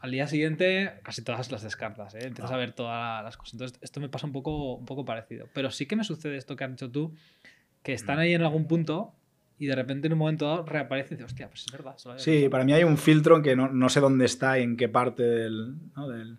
Al 0.00 0.10
día 0.10 0.26
siguiente 0.26 0.94
casi 1.04 1.22
todas 1.22 1.50
las 1.52 1.62
descartas, 1.62 2.14
¿eh? 2.16 2.26
Empiezas 2.26 2.50
a 2.50 2.56
ver 2.56 2.72
todas 2.72 3.22
las 3.22 3.36
cosas. 3.36 3.54
Entonces, 3.54 3.78
esto 3.82 4.00
me 4.00 4.08
pasa 4.08 4.26
un 4.26 4.32
poco, 4.32 4.74
un 4.74 4.84
poco 4.84 5.04
parecido. 5.04 5.48
Pero 5.54 5.70
sí 5.70 5.86
que 5.86 5.94
me 5.94 6.02
sucede 6.02 6.36
esto 6.36 6.56
que 6.56 6.64
has 6.64 6.70
dicho 6.70 6.90
tú, 6.90 7.14
que 7.84 7.92
están 7.92 8.18
ahí 8.18 8.34
en 8.34 8.42
algún 8.42 8.66
punto 8.66 9.14
y 9.60 9.66
de 9.66 9.76
repente 9.76 10.08
en 10.08 10.14
un 10.14 10.18
momento 10.18 10.46
dado 10.46 10.66
reaparece 10.66 11.14
y 11.14 11.16
dices, 11.18 11.30
hostia, 11.30 11.48
pues 11.48 11.66
es 11.66 11.70
verdad. 11.70 11.94
Sí, 11.96 12.30
pensado". 12.32 12.50
para 12.50 12.64
mí 12.64 12.72
hay 12.72 12.82
un 12.82 12.98
filtro 12.98 13.42
que 13.42 13.54
no, 13.54 13.68
no 13.68 13.88
sé 13.88 14.00
dónde 14.00 14.24
está 14.24 14.58
y 14.58 14.64
en 14.64 14.76
qué 14.76 14.88
parte 14.88 15.22
del, 15.22 15.76
¿no? 15.94 16.08
del, 16.08 16.38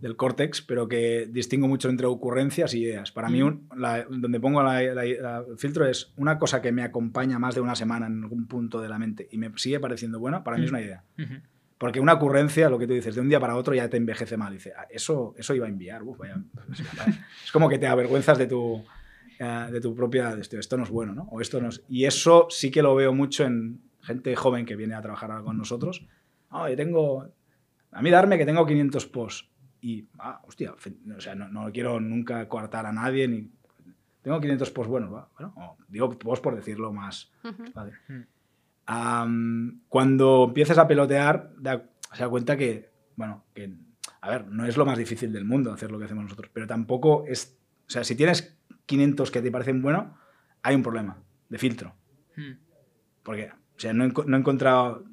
del 0.00 0.16
córtex, 0.16 0.62
pero 0.62 0.88
que 0.88 1.28
distingo 1.30 1.68
mucho 1.68 1.88
entre 1.88 2.06
ocurrencias 2.06 2.72
y 2.74 2.82
ideas. 2.82 3.12
Para 3.12 3.28
mí, 3.28 3.42
Mm. 3.42 3.46
un- 3.46 3.68
la- 3.76 4.04
donde 4.04 4.40
pongo 4.40 4.62
la- 4.62 4.82
la- 4.82 5.04
la- 5.04 5.44
el 5.48 5.58
filtro 5.58 5.86
es 5.86 6.12
una 6.16 6.38
cosa 6.38 6.62
que 6.62 6.72
me 6.72 6.82
acompaña 6.82 7.38
más 7.38 7.54
de 7.54 7.60
una 7.60 7.74
semana 7.74 8.06
en 8.06 8.22
algún 8.22 8.46
punto 8.46 8.80
de 8.80 8.88
la 8.88 8.98
mente 8.98 9.28
y 9.30 9.38
me 9.38 9.50
sigue 9.56 9.78
pareciendo 9.80 10.18
buena, 10.18 10.42
para 10.42 10.56
mí 10.56 10.64
es 10.64 10.70
Mm. 10.72 10.74
una 10.74 10.82
idea. 10.84 11.04
Porque 11.78 11.98
una 12.00 12.12
ocurrencia, 12.14 12.68
lo 12.68 12.78
que 12.78 12.86
tú 12.86 12.92
dices, 12.92 13.14
de 13.14 13.20
un 13.22 13.28
día 13.30 13.40
para 13.40 13.56
otro 13.56 13.74
ya 13.74 13.88
te 13.88 13.96
envejece 13.96 14.36
mal. 14.36 14.52
Dice, 14.52 14.72
"Ah, 14.76 14.86
eso, 14.90 15.34
eso 15.38 15.54
iba 15.54 15.66
a 15.66 15.68
enviar. 15.70 16.02
uf, 16.02 16.18
vaya". 16.18 16.36
Es 17.44 17.52
como 17.52 17.68
que 17.68 17.78
te 17.78 17.86
avergüenzas 17.86 18.36
de 18.38 18.46
tu, 18.46 18.84
eh, 19.38 19.66
de 19.72 19.80
tu 19.80 19.94
propia... 19.94 20.34
de 20.34 20.42
esto, 20.42 20.58
esto 20.58 20.76
no 20.76 20.82
es 20.84 20.90
bueno, 20.90 21.14
¿no? 21.14 21.22
O 21.30 21.40
esto 21.40 21.60
no 21.60 21.68
es... 21.70 21.82
Y 21.88 22.04
eso 22.04 22.46
sí 22.50 22.70
que 22.70 22.82
lo 22.82 22.94
veo 22.94 23.14
mucho 23.14 23.44
en 23.46 23.80
gente 24.02 24.36
joven 24.36 24.66
que 24.66 24.76
viene 24.76 24.94
a 24.94 25.00
trabajar 25.00 25.42
con 25.42 25.56
nosotros. 25.56 26.06
Yo 26.52 26.76
tengo... 26.76 27.28
A 27.92 28.02
mí 28.02 28.10
darme 28.10 28.36
que 28.38 28.44
tengo 28.46 28.66
500 28.66 29.06
posts. 29.06 29.48
Y, 29.82 30.06
ah, 30.18 30.40
hostia, 30.46 30.74
o 30.74 31.20
sea, 31.20 31.34
no, 31.34 31.48
no 31.48 31.70
quiero 31.72 32.00
nunca 32.00 32.48
coartar 32.48 32.86
a 32.86 32.92
nadie 32.92 33.26
ni... 33.28 33.50
Tengo 34.22 34.38
500 34.40 34.70
posts 34.70 34.90
buenos, 34.90 35.12
¿va? 35.14 35.28
Bueno, 35.38 35.54
o 35.56 35.76
digo 35.88 36.18
posts 36.18 36.42
por 36.42 36.54
decirlo 36.54 36.92
más... 36.92 37.32
Vale. 37.74 37.92
Mm. 38.08 38.20
Am, 38.86 39.80
cuando 39.88 40.44
empieces 40.48 40.76
a 40.78 40.86
pelotear, 40.88 41.52
da- 41.56 41.88
se 42.12 42.22
da 42.22 42.28
cuenta 42.28 42.56
que, 42.56 42.90
bueno, 43.16 43.44
que, 43.54 43.72
a 44.20 44.28
ver, 44.30 44.48
no 44.48 44.66
es 44.66 44.76
lo 44.76 44.84
más 44.84 44.98
difícil 44.98 45.32
del 45.32 45.44
mundo 45.44 45.72
hacer 45.72 45.90
lo 45.90 45.98
que 45.98 46.06
hacemos 46.06 46.24
nosotros, 46.24 46.50
pero 46.52 46.66
tampoco 46.66 47.24
es, 47.26 47.56
o 47.86 47.90
sea, 47.90 48.04
si 48.04 48.16
tienes 48.16 48.58
500 48.86 49.30
que 49.30 49.42
te 49.42 49.50
parecen 49.52 49.80
buenos, 49.80 50.06
hay 50.62 50.74
un 50.74 50.82
problema 50.82 51.16
de 51.48 51.58
filtro. 51.58 51.94
Mm. 52.36 52.52
Porque, 53.22 53.50
o 53.76 53.78
sea, 53.80 53.92
no 53.92 54.08
no 54.08 54.36
he 54.36 54.40
encontrado. 54.40 55.04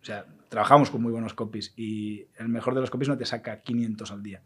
O 0.00 0.04
sea, 0.04 0.26
trabajamos 0.52 0.90
con 0.90 1.00
muy 1.00 1.12
buenos 1.12 1.32
copies 1.32 1.72
y 1.78 2.26
el 2.38 2.50
mejor 2.50 2.74
de 2.74 2.82
los 2.82 2.90
copies 2.90 3.08
no 3.08 3.16
te 3.16 3.24
saca 3.24 3.62
500 3.62 4.12
al 4.12 4.22
día. 4.22 4.42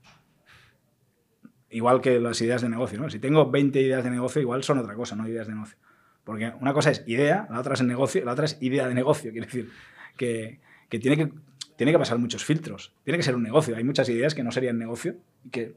Igual 1.69 2.01
que 2.01 2.21
las 2.21 2.41
ideas 2.41 2.63
de 2.63 2.69
negocio, 2.69 3.01
¿no? 3.01 3.11
Si 3.11 3.19
tengo 3.19 3.51
20 3.51 3.81
ideas 3.81 4.05
de 4.05 4.11
negocio, 4.11 4.41
igual 4.41 4.63
son 4.63 4.79
otra 4.79 4.95
cosa, 4.95 5.17
no 5.17 5.27
ideas 5.29 5.49
de 5.49 5.55
negocio. 5.55 5.77
Porque 6.23 6.53
una 6.61 6.73
cosa 6.73 6.93
es 6.93 7.03
idea, 7.09 7.49
la 7.51 7.59
otra 7.59 7.75
es 7.75 7.83
negocio, 7.83 8.25
la 8.25 8.33
otra 8.33 8.45
es 8.45 8.57
idea 8.61 8.87
de 8.87 8.95
negocio. 8.95 9.33
Quiere 9.33 9.47
decir 9.47 9.71
que, 10.17 10.61
que 10.89 10.99
tiene 11.01 11.17
que 11.17 11.33
tiene 11.77 11.91
que 11.93 11.99
pasar 11.99 12.19
muchos 12.19 12.45
filtros. 12.45 12.95
Tiene 13.03 13.19
que 13.19 13.25
ser 13.25 13.35
un 13.35 13.43
negocio. 13.43 13.77
Hay 13.77 13.83
muchas 13.85 14.09
ideas 14.09 14.35
que 14.35 14.45
no 14.45 14.53
serían 14.53 14.79
negocio 14.79 15.17
y 15.45 15.51
que 15.51 15.75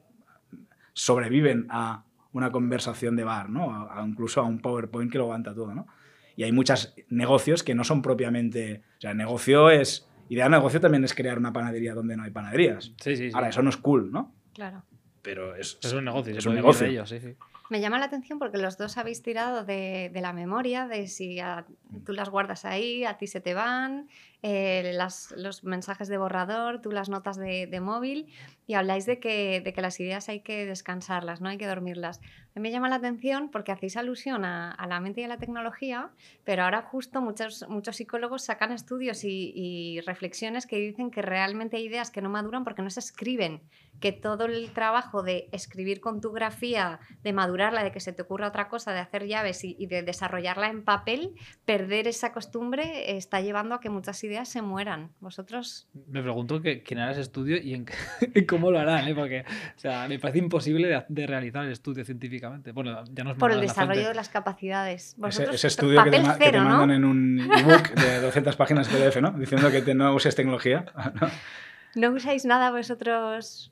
sobreviven 0.94 1.66
a 1.70 2.06
una 2.32 2.52
conversación 2.52 3.16
de 3.16 3.24
bar, 3.24 3.50
¿no? 3.50 3.90
A- 3.92 4.06
incluso 4.08 4.42
a 4.42 4.44
un 4.46 4.60
PowerPoint 4.60 5.12
que 5.12 5.18
lo 5.18 5.24
aguanta 5.26 5.56
todo, 5.56 5.74
¿no? 5.74 5.88
Y 6.36 6.44
hay 6.44 6.52
muchos 6.52 6.94
negocios 7.10 7.64
que 7.64 7.74
no 7.76 7.84
son 7.84 8.02
propiamente... 8.02 8.84
O 8.98 9.02
sea, 9.02 9.12
el 9.12 9.18
negocio 9.18 9.70
es... 9.72 10.08
Idea 10.30 10.46
de 10.46 10.52
negocio 10.52 10.80
también 10.80 11.04
es 11.04 11.14
crear 11.14 11.38
una 11.38 11.52
panadería 11.52 11.94
donde 11.94 12.16
no 12.16 12.24
hay 12.24 12.32
panaderías. 12.32 12.94
Sí, 13.02 13.16
sí, 13.16 13.30
sí. 13.30 13.32
Ahora, 13.34 13.50
eso 13.50 13.62
no 13.62 13.70
es 13.70 13.78
cool, 13.78 14.12
¿no? 14.12 14.34
Claro. 14.54 14.84
Pero 15.22 15.56
es, 15.56 15.78
es 15.84 15.92
un 15.94 16.06
negocio. 16.06 16.38
es 16.38 16.46
un 16.46 16.56
negocio. 16.56 16.88
de 16.88 17.06
sí, 17.08 17.20
sí. 17.20 17.36
Me 17.70 17.82
llama 17.82 18.00
la 18.00 18.06
atención 18.06 18.40
porque 18.40 18.58
los 18.58 18.78
dos 18.78 18.98
habéis 18.98 19.22
tirado 19.22 19.64
de, 19.64 20.10
de 20.14 20.22
la 20.22 20.34
memoria, 20.34 20.88
de 20.88 21.08
si 21.08 21.40
a- 21.40 21.66
tú 22.06 22.14
las 22.14 22.30
guardas 22.30 22.66
ahí, 22.66 23.04
a 23.06 23.18
ti 23.18 23.28
se 23.28 23.42
te 23.42 23.54
van, 23.54 24.08
eh, 24.42 24.92
las- 24.94 25.34
los 25.38 25.64
mensajes 25.64 26.08
de 26.08 26.18
borrador, 26.18 26.82
tú 26.82 26.92
las 26.92 27.10
notas 27.10 27.38
de, 27.38 27.68
de 27.68 27.80
móvil 27.82 28.28
y 28.68 28.76
habláis 28.76 29.06
de 29.06 29.20
que, 29.20 29.62
de 29.62 29.74
que 29.74 29.82
las 29.82 30.00
ideas 30.00 30.30
hay 30.30 30.42
que 30.42 30.66
descansarlas, 30.66 31.42
no 31.42 31.50
hay 31.50 31.58
que 31.58 31.68
dormirlas. 31.68 32.20
A 32.56 32.60
mí 32.60 32.62
me 32.64 32.72
llama 32.72 32.88
la 32.90 32.96
atención 32.96 33.50
porque 33.52 33.72
hacéis 33.72 33.98
alusión 33.98 34.46
a, 34.46 34.72
a 34.72 34.88
la 34.88 35.00
mente 35.00 35.22
y 35.22 35.24
a 35.24 35.28
la 35.28 35.38
tecnología, 35.38 36.12
pero 36.44 36.64
ahora 36.64 36.82
justo 36.84 37.22
muchos, 37.22 37.66
muchos 37.68 37.96
psicólogos 37.98 38.44
sacan 38.44 38.72
estudios 38.72 39.24
y, 39.24 39.52
y 39.56 40.02
reflexiones 40.02 40.66
que 40.68 40.78
dicen 40.78 41.12
que 41.12 41.22
realmente 41.22 41.78
hay 41.78 41.86
ideas 41.86 42.12
que 42.12 42.22
no 42.22 42.30
maduran 42.30 42.64
porque 42.64 42.82
no 42.82 42.90
se 42.90 43.00
escriben, 43.00 43.62
que 44.00 44.12
todo 44.14 44.46
el 44.46 44.72
trabajo 44.72 45.24
de 45.24 45.50
escribir 45.52 46.00
con 46.00 46.22
tu 46.22 46.32
grafía, 46.32 47.00
de 47.24 47.34
madurarla, 47.34 47.84
de 47.84 47.92
que 47.92 48.00
se 48.00 48.14
te 48.14 48.22
ocurra 48.22 48.48
otra 48.48 48.70
cosa, 48.70 48.94
de 48.94 49.00
hacer 49.00 49.26
llaves 49.28 49.64
y, 49.64 49.76
y 49.80 49.88
de 49.88 50.04
desarrollarla 50.04 50.68
en 50.70 50.84
papel, 50.86 51.36
perder 51.66 52.08
esa 52.08 52.32
costumbre 52.32 53.12
eh, 53.12 53.18
está 53.18 53.42
llevando 53.42 53.76
a 53.76 53.80
que 53.80 53.90
muchas 53.90 54.24
ideas 54.24 54.29
se 54.46 54.62
mueran. 54.62 55.12
Vosotros, 55.20 55.88
Me 56.08 56.22
pregunto 56.22 56.62
que, 56.62 56.82
quién 56.84 57.00
hará 57.00 57.12
ese 57.12 57.22
estudio 57.22 57.58
y 57.58 57.74
en, 57.74 57.86
cómo 58.48 58.72
lo 58.72 58.80
harán, 58.80 59.08
¿eh? 59.08 59.16
porque 59.16 59.42
o 59.76 59.80
sea, 59.80 60.08
me 60.08 60.20
parece 60.20 60.40
imposible 60.40 60.88
de, 60.88 61.04
de 61.08 61.28
realizar 61.28 61.66
el 61.66 61.72
estudio 61.72 62.06
científicamente. 62.06 62.72
Bueno, 62.72 63.04
ya 63.12 63.24
nos 63.24 63.38
por 63.38 63.52
el 63.52 63.58
la 63.58 63.64
desarrollo 63.64 64.08
de 64.08 64.14
las 64.16 64.30
capacidades. 64.30 65.12
Ese, 65.14 65.22
Vosotros, 65.22 65.56
ese 65.56 65.68
estudio 65.68 66.04
que 66.04 66.12
te, 66.12 66.18
que 66.40 66.52
¿no? 66.58 66.64
mandan 66.64 66.92
en 66.92 67.06
un 67.06 67.40
ebook 67.40 67.90
de 67.96 68.22
200 68.22 68.56
páginas 68.56 68.88
PDF, 68.88 69.18
¿no? 69.22 69.32
Diciendo 69.32 69.70
que 69.72 69.82
te- 69.82 69.94
no 69.96 70.14
uses 70.14 70.36
tecnología. 70.36 70.86
¿No 71.96 72.12
usáis 72.12 72.46
nada 72.46 72.72
vosotros? 72.72 73.72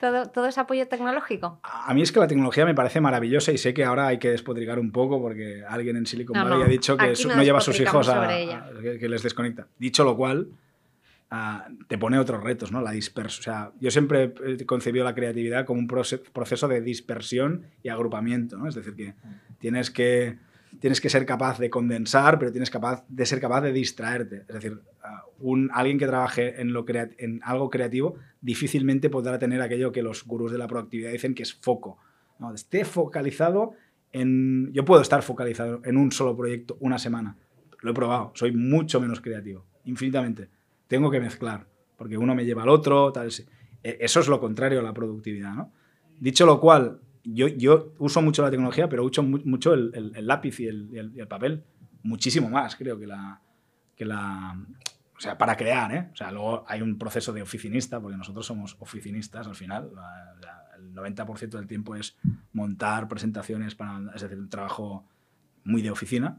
¿Todo, 0.00 0.26
todo 0.26 0.46
es 0.46 0.58
apoyo 0.58 0.86
tecnológico? 0.86 1.60
A 1.62 1.92
mí 1.94 2.02
es 2.02 2.12
que 2.12 2.20
la 2.20 2.26
tecnología 2.28 2.64
me 2.64 2.74
parece 2.74 3.00
maravillosa 3.00 3.52
y 3.52 3.58
sé 3.58 3.74
que 3.74 3.84
ahora 3.84 4.06
hay 4.08 4.18
que 4.18 4.30
despotricar 4.30 4.78
un 4.78 4.92
poco 4.92 5.20
porque 5.20 5.64
alguien 5.68 5.96
en 5.96 6.06
Silicon 6.06 6.34
Valley 6.34 6.58
no, 6.58 6.64
ha 6.64 6.68
dicho 6.68 6.96
que 6.96 7.14
no 7.26 7.36
no, 7.36 7.42
lleva 7.42 7.58
a 7.58 7.62
sus 7.62 7.80
hijos 7.80 8.08
a, 8.08 8.24
a- 8.24 8.70
que, 8.98 9.08
les 9.08 9.22
desconecta. 9.22 9.66
Dicho 9.78 10.04
lo 10.04 10.16
cual, 10.16 10.48
ah, 11.30 11.66
te 11.88 11.98
pone 11.98 12.18
otros 12.18 12.42
retos, 12.44 12.70
¿no? 12.70 12.80
La 12.80 12.92
dispersión. 12.92 13.40
O 13.40 13.42
sea, 13.42 13.72
yo 13.80 13.90
siempre 13.90 14.34
he 14.46 14.64
concebido 14.66 15.04
la 15.04 15.14
creatividad 15.14 15.64
como 15.64 15.80
un 15.80 15.88
proce- 15.88 16.20
proceso 16.32 16.68
de 16.68 16.80
dispersión 16.80 17.66
y 17.82 17.88
agrupamiento, 17.88 18.56
¿no? 18.56 18.68
Es 18.68 18.74
decir, 18.74 18.94
que 18.94 19.14
tienes 19.58 19.90
que 19.90 20.38
tienes 20.80 21.00
que 21.00 21.08
ser 21.08 21.24
capaz 21.26 21.58
de 21.58 21.70
condensar, 21.70 22.38
pero 22.38 22.50
tienes 22.52 22.70
capaz 22.70 23.04
de 23.08 23.26
ser 23.26 23.40
capaz 23.40 23.62
de 23.62 23.72
distraerte. 23.72 24.44
Es 24.48 24.54
decir, 24.54 24.80
un, 25.38 25.70
alguien 25.72 25.98
que 25.98 26.06
trabaje 26.06 26.60
en, 26.60 26.72
lo 26.72 26.84
en 26.88 27.40
algo 27.42 27.70
creativo 27.70 28.16
difícilmente 28.40 29.10
podrá 29.10 29.38
tener 29.38 29.60
aquello 29.62 29.92
que 29.92 30.02
los 30.02 30.24
gurús 30.24 30.52
de 30.52 30.58
la 30.58 30.66
proactividad 30.66 31.12
dicen 31.12 31.34
que 31.34 31.42
es 31.42 31.54
foco. 31.54 31.98
¿no? 32.38 32.54
Esté 32.54 32.84
focalizado 32.84 33.72
en... 34.12 34.72
Yo 34.72 34.84
puedo 34.84 35.02
estar 35.02 35.22
focalizado 35.22 35.80
en 35.84 35.96
un 35.96 36.12
solo 36.12 36.36
proyecto 36.36 36.76
una 36.80 36.98
semana. 36.98 37.36
Lo 37.80 37.90
he 37.90 37.94
probado. 37.94 38.32
Soy 38.34 38.52
mucho 38.52 39.00
menos 39.00 39.20
creativo. 39.20 39.64
Infinitamente. 39.84 40.48
Tengo 40.86 41.10
que 41.10 41.20
mezclar. 41.20 41.66
Porque 41.96 42.16
uno 42.16 42.34
me 42.34 42.44
lleva 42.44 42.62
al 42.62 42.68
otro. 42.68 43.12
Tal. 43.12 43.28
E- 43.82 43.98
Eso 44.00 44.20
es 44.20 44.28
lo 44.28 44.40
contrario 44.40 44.80
a 44.80 44.82
la 44.82 44.92
productividad. 44.92 45.54
¿no? 45.54 45.72
Dicho 46.18 46.46
lo 46.46 46.60
cual, 46.60 47.00
yo, 47.32 47.48
yo 47.48 47.94
uso 47.98 48.22
mucho 48.22 48.42
la 48.42 48.50
tecnología, 48.50 48.88
pero 48.88 49.04
uso 49.04 49.22
mu- 49.22 49.40
mucho 49.44 49.74
el, 49.74 49.90
el- 49.94 50.12
el 50.16 50.26
lápiz 50.26 50.60
y 50.60 50.66
el, 50.66 51.12
el- 51.16 51.28
papel. 51.28 51.64
Muchísimo 52.02 52.48
más, 52.48 52.76
creo, 52.76 52.98
que 52.98 53.06
la, 53.06 53.40
que 53.96 54.04
la... 54.04 54.58
O 55.16 55.20
sea, 55.20 55.36
para 55.36 55.56
crear, 55.56 55.92
¿eh? 55.92 56.08
O 56.12 56.16
sea, 56.16 56.30
luego 56.30 56.64
hay 56.68 56.80
un 56.80 56.96
proceso 56.96 57.32
de 57.32 57.42
oficinista, 57.42 58.00
porque 58.00 58.16
nosotros 58.16 58.46
somos 58.46 58.76
oficinistas 58.78 59.46
al 59.48 59.56
final. 59.56 59.90
La- 59.94 60.34
la- 60.40 60.64
el 60.76 60.94
90% 60.94 61.50
del 61.58 61.66
tiempo 61.66 61.96
es 61.96 62.16
montar 62.52 63.08
presentaciones, 63.08 63.74
para, 63.74 64.00
es 64.14 64.22
decir, 64.22 64.38
un 64.38 64.48
trabajo 64.48 65.08
muy 65.64 65.82
de 65.82 65.90
oficina. 65.90 66.38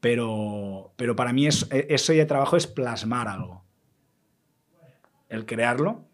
Pero, 0.00 0.94
pero 0.96 1.14
para 1.14 1.32
mí 1.34 1.46
es, 1.46 1.68
e- 1.70 1.86
ese 1.90 2.24
trabajo 2.24 2.56
es 2.56 2.66
plasmar 2.66 3.28
algo. 3.28 3.64
El 5.28 5.44
crearlo, 5.46 6.08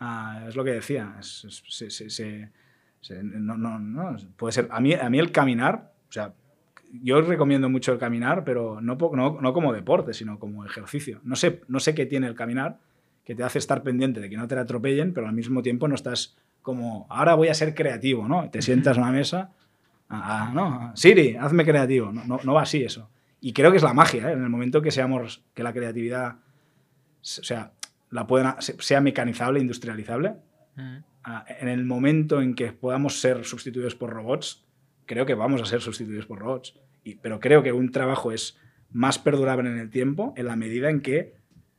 ah, 0.00 0.44
es 0.48 0.56
lo 0.56 0.64
que 0.64 0.72
decía, 0.72 1.16
es- 1.20 1.44
es- 1.44 1.62
se- 1.68 2.10
se- 2.10 2.52
no, 3.22 3.56
no, 3.56 3.78
no, 3.78 4.16
puede 4.36 4.52
ser. 4.52 4.68
A 4.70 4.80
mí, 4.80 4.94
a 4.94 5.08
mí 5.08 5.18
el 5.18 5.32
caminar, 5.32 5.92
o 6.08 6.12
sea, 6.12 6.34
yo 7.02 7.20
recomiendo 7.22 7.68
mucho 7.68 7.92
el 7.92 7.98
caminar, 7.98 8.44
pero 8.44 8.80
no, 8.80 8.98
no, 9.12 9.40
no 9.40 9.52
como 9.52 9.72
deporte, 9.72 10.12
sino 10.12 10.38
como 10.38 10.64
ejercicio. 10.64 11.20
No 11.24 11.36
sé, 11.36 11.62
no 11.68 11.80
sé 11.80 11.94
qué 11.94 12.06
tiene 12.06 12.26
el 12.26 12.34
caminar 12.34 12.78
que 13.24 13.34
te 13.34 13.44
hace 13.44 13.58
estar 13.58 13.82
pendiente 13.82 14.20
de 14.20 14.28
que 14.28 14.36
no 14.36 14.48
te 14.48 14.58
atropellen, 14.58 15.14
pero 15.14 15.28
al 15.28 15.34
mismo 15.34 15.62
tiempo 15.62 15.86
no 15.88 15.94
estás 15.94 16.36
como, 16.62 17.06
ahora 17.08 17.34
voy 17.34 17.48
a 17.48 17.54
ser 17.54 17.74
creativo, 17.74 18.26
¿no? 18.28 18.50
Te 18.50 18.60
sientas 18.60 18.98
a 18.98 19.00
una 19.02 19.12
mesa, 19.12 19.52
ah, 20.08 20.48
ah, 20.48 20.52
no, 20.52 20.92
Siri, 20.96 21.36
hazme 21.36 21.64
creativo. 21.64 22.12
No, 22.12 22.24
no, 22.24 22.40
no 22.42 22.54
va 22.54 22.62
así 22.62 22.82
eso. 22.82 23.08
Y 23.40 23.52
creo 23.52 23.70
que 23.70 23.78
es 23.78 23.82
la 23.82 23.94
magia, 23.94 24.28
¿eh? 24.28 24.32
En 24.32 24.42
el 24.42 24.50
momento 24.50 24.82
que 24.82 24.90
seamos, 24.90 25.42
que 25.54 25.62
la 25.62 25.72
creatividad, 25.72 26.32
o 26.32 26.38
sea, 27.22 27.72
la 28.10 28.26
pueda, 28.26 28.56
sea 28.60 29.00
mecanizable, 29.00 29.60
industrializable, 29.60 30.34
Mm. 30.76 30.80
ah, 30.80 31.02
en 31.60 31.68
el 31.68 31.84
momento 31.84 32.40
en 32.40 32.54
que 32.54 32.72
podamos 32.72 33.20
ser 33.20 33.44
sustituidos 33.44 33.94
por 33.94 34.10
robots, 34.10 34.64
creo 35.06 35.26
que 35.26 35.34
vamos 35.34 35.60
a 35.60 35.66
ser 35.66 35.80
sustituidos 35.80 36.26
por 36.26 36.38
robots. 36.38 36.78
Y, 37.04 37.16
pero 37.16 37.40
creo 37.40 37.62
que 37.62 37.72
un 37.72 37.90
trabajo 37.90 38.32
es 38.32 38.58
más 38.90 39.18
perdurable 39.18 39.70
en 39.70 39.78
el 39.78 39.90
tiempo 39.90 40.34
en 40.36 40.46
la 40.46 40.56
medida 40.56 40.90
en 40.90 41.00
que 41.00 41.34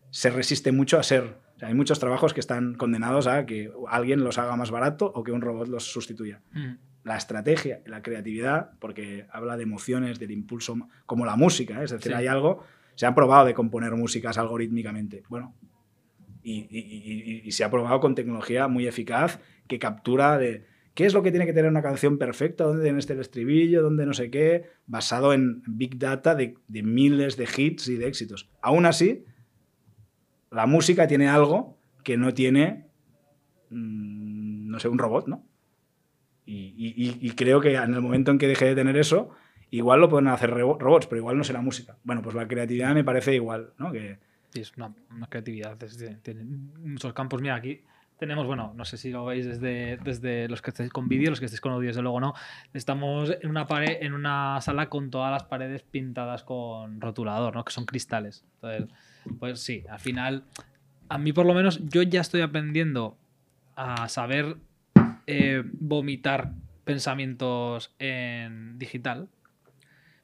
se 0.09 0.29
resiste 0.29 0.71
mucho 0.71 0.99
a 0.99 1.03
ser. 1.03 1.37
o 1.55 1.59
sea, 1.59 1.67
hay 1.69 1.73
muchos 1.73 1.99
trabajos 1.99 2.33
que 2.33 2.39
están 2.39 2.75
condenados 2.75 3.27
a 3.27 3.45
que 3.45 3.71
alguien 3.87 4.23
los 4.23 4.37
haga 4.37 4.55
más 4.55 4.71
barato 4.71 5.11
o 5.13 5.23
que 5.23 5.31
un 5.31 5.41
robot 5.41 5.67
los 5.67 5.85
sustituya. 5.85 6.41
Mm. 6.53 6.73
La 7.03 7.17
estrategia, 7.17 7.81
la 7.85 8.01
creatividad, 8.01 8.71
porque 8.79 9.25
habla 9.31 9.57
de 9.57 9.63
emociones, 9.63 10.19
del 10.19 10.31
impulso, 10.31 10.77
como 11.05 11.25
la 11.25 11.35
música, 11.35 11.81
¿eh? 11.81 11.85
es 11.85 11.91
decir, 11.91 12.11
Sí. 12.11 12.17
hay 12.17 12.27
algo, 12.27 12.63
se 12.95 13.05
ha 13.07 13.15
probado 13.15 13.45
de 13.47 13.53
componer 13.55 13.95
músicas 13.95 14.37
algorítmicamente. 14.37 15.23
Bueno, 15.29 15.55
y, 16.43 17.51
se 17.51 17.63
ha 17.63 17.69
probado 17.71 17.99
con 17.99 18.15
tecnología 18.15 18.67
muy 18.67 18.87
eficaz 18.87 19.39
que 19.67 19.79
captura 19.79 20.37
de 20.37 20.65
qué 20.93 21.05
es 21.05 21.13
lo 21.13 21.23
que 21.23 21.31
tiene 21.31 21.45
que 21.45 21.53
tener 21.53 21.69
una 21.69 21.81
canción 21.81 22.17
perfecta, 22.17 22.63
dónde 22.63 22.83
tiene 22.83 22.99
este 22.99 23.13
el 23.13 23.19
estribillo, 23.19 23.81
dónde 23.81 24.05
no 24.05 24.13
sé 24.13 24.29
qué, 24.29 24.65
basado 24.85 25.33
en 25.33 25.63
big 25.67 25.97
data 25.97 26.35
de, 26.35 26.55
miles 26.67 27.37
de 27.37 27.47
hits 27.55 27.87
y 27.87 27.95
de 27.95 28.07
éxitos. 28.07 28.49
Aún 28.61 28.85
así, 28.85 29.25
la 30.49 30.65
música 30.65 31.07
tiene 31.07 31.27
algo 31.27 31.77
que 32.03 32.17
no 32.17 32.33
tiene, 32.33 32.87
mm, 33.69 34.69
no 34.69 34.79
sé, 34.79 34.89
un 34.89 34.97
robot, 34.97 35.27
¿no? 35.27 35.47
Y, 36.45 37.19
y- 37.21 37.31
creo 37.31 37.61
que 37.61 37.75
en 37.75 37.93
el 37.93 38.01
momento 38.01 38.31
en 38.31 38.37
que 38.37 38.47
deje 38.47 38.65
de 38.65 38.75
tener 38.75 38.97
eso, 38.97 39.29
igual 39.69 40.01
lo 40.01 40.09
pueden 40.09 40.27
hacer 40.27 40.49
robots, 40.49 41.07
pero 41.07 41.19
igual 41.19 41.37
no 41.37 41.45
será 41.45 41.61
música. 41.61 41.97
Bueno, 42.03 42.21
pues 42.21 42.35
la 42.35 42.47
creatividad 42.47 42.93
me 42.93 43.05
parece 43.05 43.33
igual, 43.35 43.73
¿no? 43.77 43.93
Que, 43.93 44.19
Es 44.53 44.73
una, 44.77 44.93
creatividad. 45.29 45.77
tiene, 46.21 46.43
muchos 46.43 47.13
campos. 47.13 47.41
Mira, 47.41 47.55
aquí 47.55 47.81
tenemos, 48.17 48.45
bueno, 48.45 48.73
no 48.75 48.85
sé 48.85 48.97
si 48.97 49.09
lo 49.09 49.25
veis 49.25 49.45
desde, 49.45 49.97
desde 49.97 50.47
los 50.47 50.61
que 50.61 50.69
estéis 50.69 50.91
con 50.91 51.07
vídeo, 51.07 51.29
los 51.29 51.39
que 51.39 51.45
estéis 51.45 51.61
con 51.61 51.71
audio, 51.71 51.87
desde 51.87 52.01
luego 52.01 52.19
no. 52.19 52.33
Estamos 52.73 53.35
en 53.41 53.49
una, 53.49 53.65
pared, 53.65 53.97
en 54.01 54.13
una 54.13 54.59
sala 54.61 54.89
con 54.89 55.09
todas 55.09 55.31
las 55.31 55.43
paredes 55.43 55.83
pintadas 55.83 56.43
con 56.43 57.01
rotulador, 57.01 57.55
¿no? 57.55 57.63
Que 57.63 57.71
son 57.71 57.85
cristales. 57.85 58.45
Entonces, 58.55 58.95
pues 59.39 59.59
sí, 59.59 59.83
al 59.89 59.99
final, 59.99 60.43
a 61.09 61.17
mí 61.17 61.33
por 61.33 61.45
lo 61.45 61.53
menos, 61.53 61.81
yo 61.89 62.03
ya 62.03 62.21
estoy 62.21 62.41
aprendiendo 62.41 63.17
a 63.75 64.07
saber 64.09 64.57
eh, 65.27 65.63
vomitar 65.73 66.51
pensamientos 66.83 67.95
en 67.99 68.77
digital 68.77 69.29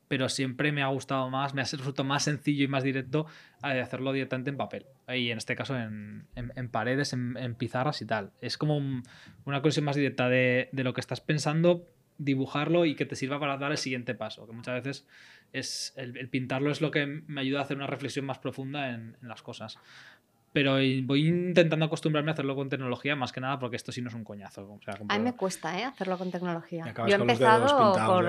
pero 0.08 0.30
siempre 0.30 0.72
me 0.72 0.82
ha 0.84 0.88
gustado 0.88 1.30
más, 1.30 1.54
me 1.54 1.62
ha 1.62 1.64
resultado 1.66 2.04
más 2.04 2.24
sencillo 2.24 2.64
y 2.64 2.68
más 2.68 2.84
directo 2.84 3.26
eh, 3.64 3.82
hacerlo 3.82 4.14
directamente 4.14 4.50
en 4.50 4.58
papel. 4.58 4.86
Y 5.08 5.32
en 5.32 5.38
este 5.38 5.56
caso 5.56 5.78
en, 5.78 6.26
en- 6.36 6.70
paredes, 6.70 7.14
en, 7.14 7.56
pizarras 7.56 8.02
y 8.02 8.06
tal. 8.06 8.32
Es 8.42 8.58
como 8.58 8.78
un- 8.78 9.04
una 9.46 9.62
conexión 9.62 9.86
más 9.86 9.96
directa 9.96 10.30
de, 10.30 10.70
lo 10.74 10.94
que 10.94 11.02
estás 11.02 11.22
pensando 11.22 11.86
dibujarlo 12.20 12.86
y 12.86 12.96
que 12.96 13.06
te 13.06 13.16
sirva 13.16 13.40
para 13.40 13.58
dar 13.58 13.72
el 13.72 13.78
siguiente 13.78 14.16
paso, 14.16 14.48
que 14.48 14.54
muchas 14.54 14.84
veces 14.84 15.08
es 15.54 15.94
el, 15.98 16.28
pintarlo 16.30 16.72
es 16.72 16.82
lo 16.82 16.90
que 16.90 17.06
me 17.06 17.42
ayuda 17.42 17.60
a 17.60 17.64
hacer 17.64 17.78
una 17.78 17.86
reflexión 17.88 18.26
más 18.26 18.40
profunda 18.40 18.90
en 18.90 19.16
las 19.22 19.44
cosas 19.44 19.78
pero 20.58 20.80
voy 21.04 21.28
intentando 21.28 21.86
acostumbrarme 21.86 22.32
a 22.32 22.34
hacerlo 22.34 22.56
con 22.56 22.68
tecnología 22.68 23.16
más 23.16 23.32
que 23.32 23.40
nada 23.40 23.60
porque 23.60 23.76
esto 23.76 23.92
sí 23.92 24.02
no 24.02 24.10
es 24.10 24.16
un 24.16 24.24
coñazo. 24.24 24.80
a 25.08 25.18
mí 25.20 25.24
me 25.24 25.34
cuesta 25.34 25.80
¿eh? 25.80 25.84
hacerlo 25.84 26.18
con 26.18 26.32
tecnología. 26.32 26.96
Yo 27.08 27.16
he 27.16 27.20
empezado 27.20 27.94
por... 27.94 28.28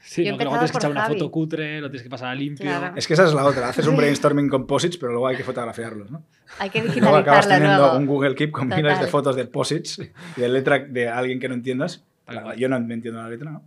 Sí, 0.00 0.24
no, 0.30 0.38
que 0.38 0.44
luego 0.44 0.58
tienes 0.58 0.70
que 0.70 0.78
echar 0.78 0.92
una 0.92 1.08
foto 1.08 1.32
cutre, 1.32 1.80
lo 1.80 1.90
tienes 1.90 2.04
que 2.04 2.10
pasar 2.10 2.28
a 2.28 2.34
limpio. 2.36 2.70
Es 2.94 3.08
que 3.08 3.14
esa 3.14 3.24
es 3.24 3.34
la 3.34 3.44
otra. 3.44 3.70
Haces 3.70 3.88
un 3.88 3.96
brainstorming 3.96 4.48
composites, 4.48 4.96
pero 4.98 5.10
luego 5.10 5.26
hay 5.26 5.36
que 5.36 5.42
fotografiarlos, 5.42 6.12
¿no? 6.12 6.22
Hay 6.60 6.70
que 6.70 6.80
digitalizarlo 6.80 7.10
Luego 7.10 7.28
acabas 7.28 7.48
teniendo 7.48 7.96
un 7.96 8.06
Google 8.06 8.36
Keep 8.36 8.52
con 8.52 8.68
miles 8.68 9.00
de 9.00 9.08
fotos 9.08 9.34
de 9.34 9.46
posits 9.46 9.98
y 9.98 10.40
de 10.40 10.48
letra 10.48 10.78
de 10.78 11.08
alguien 11.08 11.40
que 11.40 11.48
no 11.48 11.54
entiendas. 11.54 12.04
Yo 12.56 12.68
no 12.68 12.78
me 12.78 12.94
entiendo 12.94 13.20
la 13.20 13.28
letra, 13.28 13.50
¿no? 13.50 13.62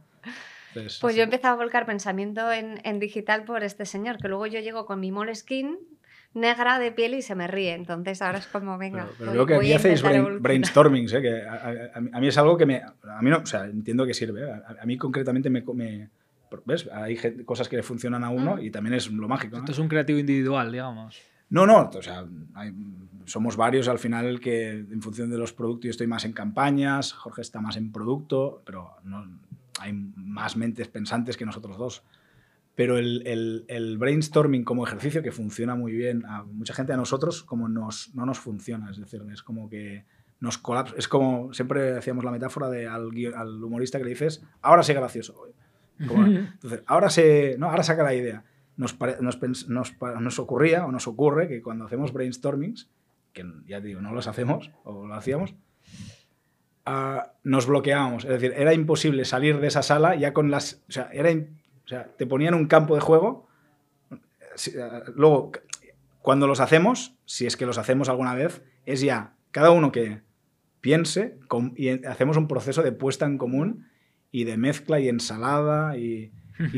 pues 1.01 1.15
yo 1.15 1.21
he 1.21 1.25
empezado 1.25 1.55
a 1.55 1.57
volcar 1.57 1.85
pensamiento 1.85 2.51
en, 2.53 2.79
en, 2.85 2.99
digital 2.99 3.43
por 3.43 3.63
este 3.63 3.85
señor, 3.85 4.17
que 4.17 4.27
luego 4.29 4.45
yo 4.45 4.59
llego 4.61 4.85
con 4.85 4.99
mi 4.99 5.11
Moleskine 5.11 5.75
negra 6.33 6.79
de 6.79 6.91
piel 6.91 7.15
y 7.15 7.21
se 7.21 7.35
me 7.35 7.47
ríe. 7.47 7.73
Entonces 7.73 8.21
ahora 8.21 8.39
es 8.39 8.47
como, 8.47 8.77
venga. 8.77 9.07
Pero, 9.17 9.31
pero 9.31 9.45
que 9.45 9.55
aquí 9.55 9.73
hacéis 9.73 10.01
brainstormings, 10.39 11.13
¿eh? 11.13 11.21
que 11.21 11.43
a, 11.47 12.19
mí 12.19 12.27
es 12.27 12.37
algo 12.37 12.57
que 12.57 12.65
me. 12.65 12.77
A 12.77 13.21
mí 13.21 13.29
no, 13.29 13.37
o 13.37 13.45
sea, 13.45 13.65
entiendo 13.65 14.05
que 14.05 14.13
sirve. 14.13 14.43
¿eh? 14.43 14.61
A, 14.79 14.85
mí 14.85 14.97
concretamente 14.97 15.49
me, 15.49 15.63
me. 15.73 16.09
¿Ves? 16.65 16.89
Hay 16.93 17.17
cosas 17.43 17.67
que 17.67 17.75
le 17.75 17.83
funcionan 17.83 18.23
a 18.23 18.29
uno 18.29 18.55
mm. 18.55 18.61
y 18.61 18.71
también 18.71 18.93
es 18.93 19.11
lo 19.11 19.27
mágico. 19.27 19.57
Esto 19.57 19.71
es 19.71 19.79
un 19.79 19.87
creativo 19.87 20.19
individual, 20.19 20.71
digamos. 20.71 21.21
No, 21.49 21.65
no, 21.65 21.89
o 21.93 22.01
sea, 22.01 22.25
somos 23.25 23.55
varios 23.55 23.87
al 23.87 23.99
final 23.99 24.39
que 24.39 24.69
en 24.71 25.01
función 25.01 25.29
de 25.29 25.37
los 25.37 25.53
productos 25.53 25.85
yo 25.85 25.91
estoy 25.91 26.07
más 26.07 26.25
en 26.25 26.33
campañas, 26.33 27.13
Jorge 27.13 27.41
está 27.41 27.61
más 27.61 27.77
en 27.77 27.91
producto, 27.93 28.61
pero 28.65 28.97
no, 29.03 29.25
hay 29.79 29.93
más 29.93 30.57
mentes 30.57 30.89
pensantes 30.89 31.37
que 31.37 31.45
nosotros 31.45 31.77
dos 31.77 32.03
pero 32.77 32.99
el, 32.99 33.65
el, 33.67 33.97
brainstorming 33.97 34.63
como 34.63 34.85
ejercicio 34.85 35.23
que 35.23 35.31
funciona 35.31 35.73
muy 35.73 35.93
bien 35.93 36.23
a 36.27 36.43
mucha 36.43 36.75
gente, 36.75 36.93
a 36.93 36.97
nosotros 36.97 37.41
como 37.41 37.67
nos, 37.67 38.13
no 38.13 38.23
nos 38.23 38.37
funciona, 38.37 38.91
es 38.91 38.99
decir, 38.99 39.19
es 39.33 39.41
como 39.41 39.67
que 39.67 40.05
nos 40.39 40.59
colapsa, 40.59 40.93
es 40.95 41.07
como 41.07 41.51
siempre 41.55 41.97
hacíamos 41.97 42.23
la 42.23 42.29
metáfora 42.29 42.69
de 42.69 42.85
al, 42.87 43.09
al 43.35 43.63
humorista 43.63 43.97
que 43.97 44.03
le 44.03 44.11
dices, 44.11 44.43
ahora 44.61 44.83
sé 44.83 44.93
gracioso. 44.93 45.47
entonces, 45.97 46.83
ahora, 46.85 47.09
se, 47.09 47.55
no, 47.57 47.71
ahora 47.71 47.81
saca 47.81 48.03
la 48.03 48.13
idea. 48.13 48.43
Nos, 48.75 48.95
nos, 49.21 49.67
nos, 49.67 49.95
nos, 49.99 50.37
ocurría 50.37 50.85
o 50.85 50.91
nos 50.91 51.07
ocurre 51.07 51.47
que 51.47 51.63
cuando 51.63 51.85
hacemos 51.85 52.13
brainstormings, 52.13 52.91
que 53.33 53.43
ya 53.65 53.81
digo, 53.81 54.01
no 54.01 54.13
los 54.13 54.27
hacemos 54.27 54.69
o 54.83 55.07
lo 55.07 55.15
hacíamos, 55.15 55.55
uh, 56.85 57.21
nos 57.43 57.65
bloqueábamos. 57.65 58.25
Es 58.25 58.29
decir, 58.29 58.53
era 58.55 58.75
imposible 58.75 59.25
salir 59.25 59.59
de 59.59 59.65
esa 59.65 59.81
sala 59.81 60.13
ya 60.13 60.31
con 60.31 60.51
las... 60.51 60.83
O 60.87 60.91
sea, 60.91 61.09
era 61.11 61.31
o 61.87 61.89
sea, 61.89 62.09
te 62.17 62.27
ponían 62.27 62.53
un 62.53 62.67
campo 62.67 62.95
de 62.95 63.01
juego. 63.01 63.47
Eh, 64.11 64.89
luego, 65.15 65.53
cuando 66.21 66.45
los 66.45 66.59
hacemos, 66.59 67.15
si 67.23 67.45
es 67.45 67.55
que 67.55 67.65
los 67.65 67.77
hacemos 67.77 68.09
alguna 68.09 68.35
vez, 68.35 68.61
es 68.85 68.99
ya 68.99 69.35
cada 69.51 69.71
uno 69.71 69.93
que 69.93 70.19
piense 70.81 71.37
y 71.77 72.05
hacemos 72.05 72.35
un 72.35 72.49
proceso 72.49 72.83
de 72.83 72.91
puesta 72.91 73.25
en 73.25 73.37
común 73.37 73.87
y 74.31 74.43
de 74.43 74.57
mezcla 74.57 74.99
y 74.99 75.07
ensalada 75.07 75.97
y, 75.97 76.33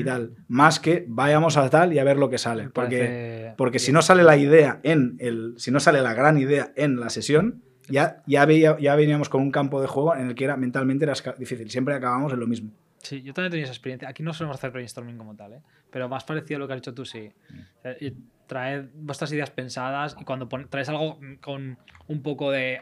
tal. 0.06 0.36
Más 0.48 0.80
que 0.80 1.06
vayamos 1.08 1.58
a 1.58 1.68
tal 1.72 1.92
y 1.92 1.98
a 1.98 2.04
ver 2.04 2.18
lo 2.18 2.30
que 2.30 2.38
sale. 2.38 2.70
Porque, 2.70 3.56
porque 3.58 3.80
si 3.80 3.92
no 3.92 4.04
sale 4.04 4.22
la 4.22 4.38
idea 4.38 4.80
en 4.84 5.16
el. 5.18 5.56
Si 5.58 5.72
no 5.72 5.80
sale 5.80 6.04
la 6.04 6.14
gran 6.14 6.38
idea 6.38 6.72
en 6.76 7.00
la 7.00 7.10
sesión, 7.10 7.64
ya, 7.90 8.22
ya, 8.28 8.46
ya 8.78 8.96
veníamos 8.96 9.28
con 9.28 9.42
un 9.42 9.50
campo 9.50 9.82
de 9.82 9.88
juego 9.88 10.16
en 10.16 10.28
el 10.28 10.36
que 10.36 10.44
era 10.44 10.56
mentalmente 10.56 11.06
era 11.06 11.16
difícil. 11.40 11.72
Siempre 11.72 11.96
acabamos 11.96 12.32
en 12.32 12.40
lo 12.40 12.46
mismo. 12.46 12.70
Sí, 13.02 13.22
yo 13.22 13.34
también 13.34 13.52
tenido 13.52 13.66
esa 13.66 13.74
experiencia. 13.74 14.10
Aquí 14.10 14.24
no 14.24 14.34
solemos 14.34 14.58
hacer 14.58 14.72
brainstorming 14.72 15.18
como 15.18 15.36
tal, 15.36 15.54
¿eh? 15.54 15.62
pero 15.90 16.10
más 16.10 16.24
parecido 16.24 16.58
a 16.58 16.60
lo 16.60 16.68
que 16.68 16.74
has 16.74 16.82
dicho 16.82 16.94
tú, 16.94 17.06
sí. 17.06 17.32
Traed 18.48 18.86
vuestras 18.94 19.32
ideas 19.32 19.52
pensadas 19.52 20.16
y 20.20 20.24
cuando 20.24 20.48
traes 20.48 20.90
algo 20.90 21.20
con 21.42 21.78
un 22.08 22.22
poco 22.22 22.52
de 22.52 22.82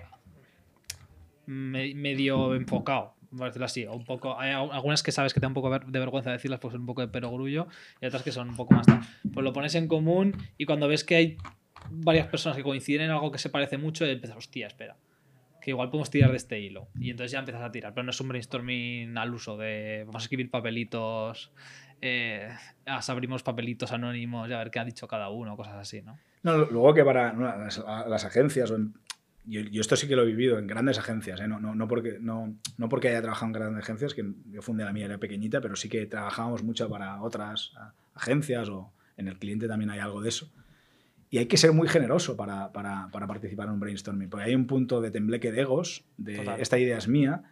medio 1.45 2.55
enfocado, 2.55 3.15
por 3.30 3.47
decirlo 3.47 3.65
así, 3.65 3.86
un 3.86 4.05
poco, 4.05 4.39
hay 4.39 4.51
algunas 4.51 5.03
que 5.03 5.11
sabes 5.11 5.34
que 5.34 5.39
te 5.39 5.45
da 5.45 5.49
un 5.49 5.53
poco 5.53 5.70
de 5.70 5.99
vergüenza 5.99 6.32
decirlas 6.32 6.59
porque 6.59 6.74
son 6.74 6.82
un 6.82 6.88
poco 6.88 7.01
de 7.01 7.09
perogrullo 7.09 7.68
y 8.01 8.05
otras 8.05 8.24
que 8.24 8.32
son 8.32 8.49
un 8.49 8.55
poco 8.55 8.74
más 8.74 8.88
Pues 9.34 9.43
lo 9.43 9.53
pones 9.53 9.76
en 9.76 9.88
común 9.88 10.36
y 10.57 10.65
cuando 10.65 10.88
ves 10.88 11.03
que 11.03 11.15
hay 11.15 11.38
varias 11.89 12.28
personas 12.28 12.57
que 12.57 12.63
coinciden 12.63 13.03
en 13.03 13.11
algo 13.11 13.32
que 13.32 13.39
se 13.39 13.49
parece 13.49 13.78
mucho, 13.78 14.05
empiezas, 14.05 14.38
hostia, 14.38 14.68
espera 14.68 14.97
que 15.68 15.72
igual 15.72 15.89
podemos 15.89 16.09
tirar 16.09 16.32
de 16.32 16.38
este 16.38 16.61
hilo. 16.61 16.88
Y 16.97 17.09
entonces 17.11 17.34
ya 17.34 17.39
empiezas 17.39 17.61
a 17.61 17.70
tirar, 17.74 17.93
pero 17.93 18.05
no 18.05 18.11
es 18.11 18.22
un 18.22 18.30
brainstorming 18.30 19.18
al 19.18 19.34
uso 19.34 19.57
de 19.57 20.03
vamos 20.05 20.24
a 20.24 20.24
escribir 20.24 20.49
papelitos, 20.49 21.51
eh, 21.99 22.47
abrimos 22.86 23.43
papelitos 23.43 23.91
anónimos 23.91 24.49
y 24.49 24.53
a 24.53 24.59
ver 24.59 24.72
qué 24.72 24.80
ha 24.80 24.86
dicho 24.86 25.09
cada 25.09 25.28
uno, 25.28 25.57
cosas 25.57 25.76
así, 25.76 26.01
¿no? 26.01 26.18
No, 26.43 26.59
luego 26.59 26.93
que 26.93 27.03
para 27.03 27.34
las, 27.34 28.24
agencias, 28.24 28.72
yo, 29.43 29.82
esto 29.82 29.97
sí 29.97 30.07
que 30.07 30.15
lo 30.15 30.24
he 30.24 30.28
vivido 30.28 30.57
en 30.57 30.68
grandes 30.68 30.99
agencias, 30.99 31.41
¿eh? 31.41 31.49
no, 31.49 31.59
no, 31.59 31.76
no, 31.76 31.86
porque, 31.89 32.18
no, 32.22 32.55
no 32.78 32.88
porque 32.88 33.09
haya 33.09 33.22
trabajado 33.22 33.47
en 33.47 33.51
grandes 33.51 33.84
agencias, 33.84 34.13
que 34.13 34.24
yo 34.49 34.61
fundé 34.61 34.86
la 34.86 34.93
mía, 34.93 35.07
era 35.07 35.18
pequeñita, 35.18 35.59
pero 35.59 35.76
sí 35.76 35.89
que 35.89 36.05
trabajábamos 36.05 36.63
mucho 36.63 36.88
para 36.88 37.22
otras 37.22 37.74
agencias 38.15 38.70
o 38.70 38.93
en 39.18 39.28
el 39.28 39.38
cliente 39.38 39.68
también 39.68 39.89
hay 39.89 39.99
algo 39.99 40.22
de 40.22 40.30
eso. 40.30 40.49
Y 41.30 41.39
hay 41.39 41.47
que 41.47 41.57
ser 41.57 41.73
muy 41.73 41.88
generoso 41.88 42.38
para, 42.38 42.71
para, 42.71 43.09
para, 43.11 43.28
participar 43.28 43.67
en 43.67 43.73
un 43.73 43.80
brainstorming, 43.80 44.30
porque 44.30 44.45
hay 44.45 44.55
un 44.55 44.65
punto 44.65 45.01
de 45.01 45.11
tembleque 45.11 45.51
de 45.51 45.61
egos, 45.61 46.05
de 46.17 46.55
esta 46.59 46.80
idea 46.80 46.97
es 46.97 47.07
mía. 47.07 47.43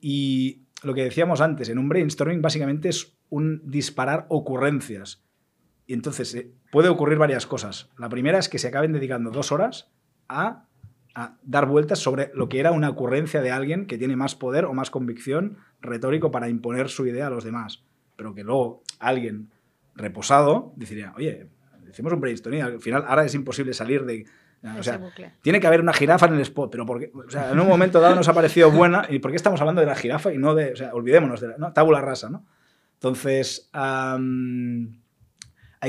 Y 0.00 0.66
lo 0.82 0.92
que 0.94 1.04
decíamos 1.04 1.40
antes, 1.40 1.68
en 1.68 1.78
un 1.78 1.88
brainstorming 1.88 2.42
básicamente 2.42 2.90
es 2.90 3.16
un 3.30 3.62
disparar 3.64 4.26
ocurrencias. 4.28 5.24
Y 5.86 5.94
entonces 5.94 6.34
eh, 6.34 6.52
puede 6.70 6.88
ocurrir 6.88 7.18
varias 7.18 7.46
cosas. 7.46 7.88
La 7.98 8.08
primera 8.08 8.38
es 8.38 8.48
que 8.48 8.58
se 8.58 8.68
acaben 8.68 8.92
dedicando 8.92 9.30
dos 9.30 9.50
horas 9.52 9.90
a, 10.28 10.66
a, 11.14 11.38
dar 11.42 11.66
vueltas 11.66 11.98
sobre 11.98 12.30
lo 12.34 12.48
que 12.48 12.60
era 12.60 12.72
una 12.72 12.90
ocurrencia 12.90 13.40
de 13.40 13.50
alguien 13.50 13.86
que 13.86 13.96
tiene 13.96 14.16
más 14.16 14.34
poder 14.34 14.66
o 14.66 14.74
más 14.74 14.90
convicción 14.90 15.58
retórico 15.80 16.30
para 16.30 16.48
imponer 16.48 16.88
su 16.88 17.06
idea 17.06 17.28
a 17.28 17.30
los 17.30 17.44
demás. 17.44 17.84
Pero 18.16 18.34
que 18.34 18.44
luego 18.44 18.82
alguien 18.98 19.50
reposado 19.94 20.74
diría, 20.76 21.14
oye, 21.16 21.48
hicimos 21.90 22.12
un 22.12 22.20
brainstorming, 22.20 22.62
al 22.62 22.80
final 22.80 23.04
ahora 23.06 23.24
es 23.24 23.34
imposible 23.34 23.72
salir 23.72 24.04
de... 24.04 24.26
O 24.78 24.82
sea, 24.82 25.00
tiene 25.42 25.60
que 25.60 25.66
haber 25.66 25.80
una 25.80 25.92
jirafa 25.92 26.26
en 26.26 26.34
el 26.34 26.40
spot, 26.40 26.70
pero 26.72 26.86
porque, 26.86 27.12
o 27.14 27.30
sea, 27.30 27.52
en 27.52 27.60
un 27.60 27.68
momento 27.68 28.00
dado 28.00 28.16
nos 28.16 28.26
ha 28.28 28.34
parecido 28.34 28.70
buena, 28.70 29.06
¿y 29.08 29.20
por 29.20 29.30
qué 29.30 29.36
estamos 29.36 29.60
hablando 29.60 29.80
de 29.80 29.86
la 29.86 29.94
jirafa 29.94 30.32
y 30.32 30.38
no 30.38 30.54
de, 30.54 30.72
o 30.72 30.76
sea, 30.76 30.92
olvidémonos 30.92 31.40
de 31.40 31.48
la, 31.48 31.56
¿no? 31.58 31.72
tabula 31.72 32.00
rasa, 32.00 32.30
¿no? 32.30 32.44
Entonces, 32.94 33.70
hay 33.72 34.90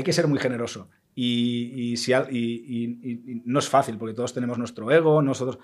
que 0.04 0.12
ser 0.12 0.28
muy 0.28 0.38
generoso. 0.38 0.90
Y, 1.14 1.72
y, 1.74 1.96
si, 1.96 2.12
y, 2.12 3.42
no 3.46 3.58
es 3.58 3.68
fácil, 3.68 3.98
porque 3.98 4.14
todos 4.14 4.32
tenemos 4.32 4.58
nuestro 4.58 4.90
ego, 4.92 5.22
nosotros... 5.22 5.58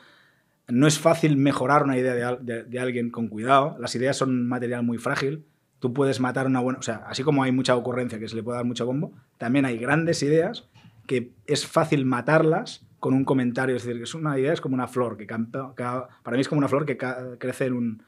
No 0.66 0.87
es 0.87 0.99
fácil 0.99 1.37
mejorar 1.37 1.82
una 1.82 1.99
idea 1.99 2.14
de, 2.14 2.39
de, 2.41 2.64
de 2.64 2.80
alguien 2.80 3.11
con 3.11 3.28
cuidado. 3.28 3.76
Las 3.78 3.95
ideas 3.97 4.16
son 4.16 4.49
material 4.49 4.82
muy 4.82 4.97
frágil 4.97 5.45
tú 5.85 5.93
puedes 5.93 6.18
matar 6.18 6.47
una 6.47 6.61
buena... 6.61 6.78
O 6.78 6.82
sea, 6.82 7.05
así 7.07 7.22
como 7.22 7.43
hay 7.43 7.53
mucha 7.53 7.76
ocurrencia 7.76 8.18
que 8.18 8.26
se 8.26 8.35
le 8.35 8.43
puede 8.43 8.57
dar 8.57 8.64
mucho 8.64 8.87
combo, 8.87 9.12
también 9.37 9.66
hay 9.66 9.76
grandes 9.76 10.22
ideas 10.22 10.66
que 11.07 11.32
es 11.47 11.66
fácil 11.66 12.07
matarlas 12.07 12.87
con 13.01 13.12
un 13.12 13.26
comentario. 13.26 13.76
Es 13.76 13.82
decir, 13.82 13.99
que 13.99 14.05
es 14.05 14.14
una 14.14 14.39
idea, 14.39 14.55
es 14.55 14.62
como 14.62 14.72
una 14.76 14.89
flor, 14.89 15.18
que 15.18 15.26
para 15.26 16.37
mí 16.37 16.41
es 16.41 16.49
como 16.49 16.61
una 16.61 16.68
flor 16.68 16.87
que 16.87 16.97
crece 16.97 17.66
en 17.66 17.74
un, 17.74 18.03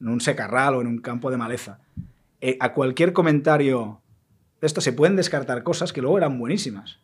en 0.00 0.06
un, 0.06 0.20
secarral 0.20 0.76
o 0.76 0.80
en 0.82 0.86
un 0.86 0.98
campo 0.98 1.32
de 1.32 1.36
maleza. 1.36 1.80
Eh, 2.40 2.56
a 2.60 2.72
cualquier 2.72 3.12
comentario 3.12 4.02
de 4.60 4.68
esto 4.68 4.80
se 4.80 4.92
pueden 4.92 5.16
descartar 5.16 5.64
cosas 5.64 5.92
que 5.92 6.02
luego 6.02 6.18
eran 6.18 6.38
buenísimas, 6.38 7.00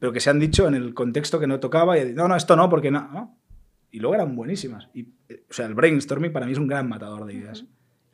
pero 0.00 0.12
que 0.12 0.18
se 0.18 0.28
han 0.28 0.40
dicho 0.40 0.66
en 0.66 0.74
el 0.74 0.92
contexto 0.92 1.38
que 1.38 1.46
no 1.46 1.60
tocaba 1.60 1.96
y 2.00 2.14
no, 2.14 2.26
no, 2.26 2.34
esto 2.34 2.56
no, 2.56 2.68
porque 2.68 2.90
no. 2.90 3.08
¿no? 3.12 3.38
Y 3.92 4.00
luego 4.00 4.16
eran 4.16 4.34
buenísimas. 4.34 4.88
Y, 4.92 5.02
eh, 5.28 5.44
o 5.48 5.52
sea, 5.52 5.66
el 5.66 5.74
brainstorming 5.74 6.32
para 6.32 6.46
mí 6.46 6.52
es 6.52 6.58
un 6.58 6.66
gran 6.66 6.88
matador 6.88 7.26
de 7.26 7.34
ideas 7.34 7.64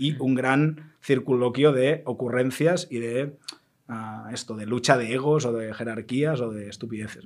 y 0.03 0.17
un 0.19 0.35
gran 0.35 0.95
circunloquio 1.01 1.71
de 1.71 2.03
ocurrencias 2.07 2.89
y 2.91 2.99
de 2.99 3.39
ah, 3.87 4.29
esto, 4.33 4.57
de 4.57 4.67
lucha 4.67 4.99
de 4.99 5.15
egos 5.15 5.47
o 5.47 5.53
de 5.53 5.73
jerarquías 5.73 6.41
o 6.41 6.51
de 6.51 6.69
estupideces. 6.69 7.25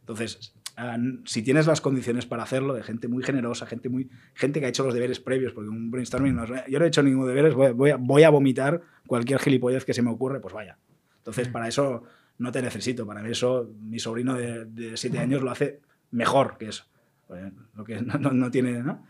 Entonces, 0.00 0.54
ah, 0.76 0.96
si 1.24 1.42
tienes 1.42 1.66
las 1.66 1.80
condiciones 1.80 2.24
para 2.24 2.44
hacerlo, 2.44 2.74
de 2.74 2.84
gente 2.84 3.08
muy 3.08 3.24
generosa, 3.24 3.66
gente, 3.66 3.88
muy, 3.88 4.08
gente 4.34 4.60
que 4.60 4.66
ha 4.66 4.68
hecho 4.68 4.84
los 4.84 4.94
deberes 4.94 5.18
previos, 5.18 5.52
porque 5.52 5.68
un 5.68 5.90
brainstorming, 5.90 6.36
no 6.36 6.46
yo 6.46 6.78
no 6.78 6.84
he 6.84 6.88
hecho 6.88 7.02
ningún 7.02 7.26
deberes, 7.26 7.54
voy, 7.54 7.90
a, 7.90 7.96
voy 7.96 8.22
a 8.22 8.30
vomitar 8.30 8.82
cualquier 9.08 9.40
gilipollez 9.40 9.84
que 9.84 9.94
se 9.94 10.02
me 10.02 10.10
ocurre, 10.10 10.38
pues 10.38 10.54
vaya. 10.54 10.78
Entonces, 11.16 11.48
para 11.48 11.66
eso 11.66 12.04
no 12.38 12.52
te 12.52 12.62
necesito, 12.62 13.04
para 13.04 13.28
eso 13.28 13.68
mi 13.80 13.98
sobrino 13.98 14.34
de 14.34 14.96
7 14.96 15.18
años 15.18 15.42
lo 15.42 15.50
hace 15.50 15.80
mejor 16.12 16.56
que 16.56 16.68
eso. 16.68 16.84
Pues, 17.26 17.52
lo 17.74 17.84
que 17.84 18.00
no, 18.02 18.30
no 18.30 18.50
tiene, 18.50 18.82
¿no? 18.82 19.02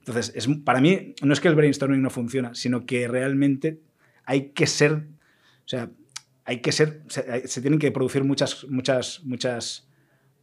Entonces, 0.00 0.32
es, 0.34 0.48
para 0.64 0.80
mí 0.80 1.14
no 1.22 1.32
es 1.32 1.40
que 1.40 1.48
el 1.48 1.54
brainstorming 1.54 2.00
no 2.00 2.10
funciona, 2.10 2.54
sino 2.54 2.86
que 2.86 3.08
realmente 3.08 3.80
hay 4.24 4.50
que 4.50 4.66
ser, 4.66 4.92
o 4.94 5.68
sea, 5.68 5.90
hay 6.44 6.60
que 6.60 6.72
ser, 6.72 7.02
se, 7.08 7.60
tienen 7.60 7.78
que 7.78 7.90
producir 7.92 8.24
muchas, 8.24 8.64
muchas, 8.68 9.22
muchas, 9.24 9.88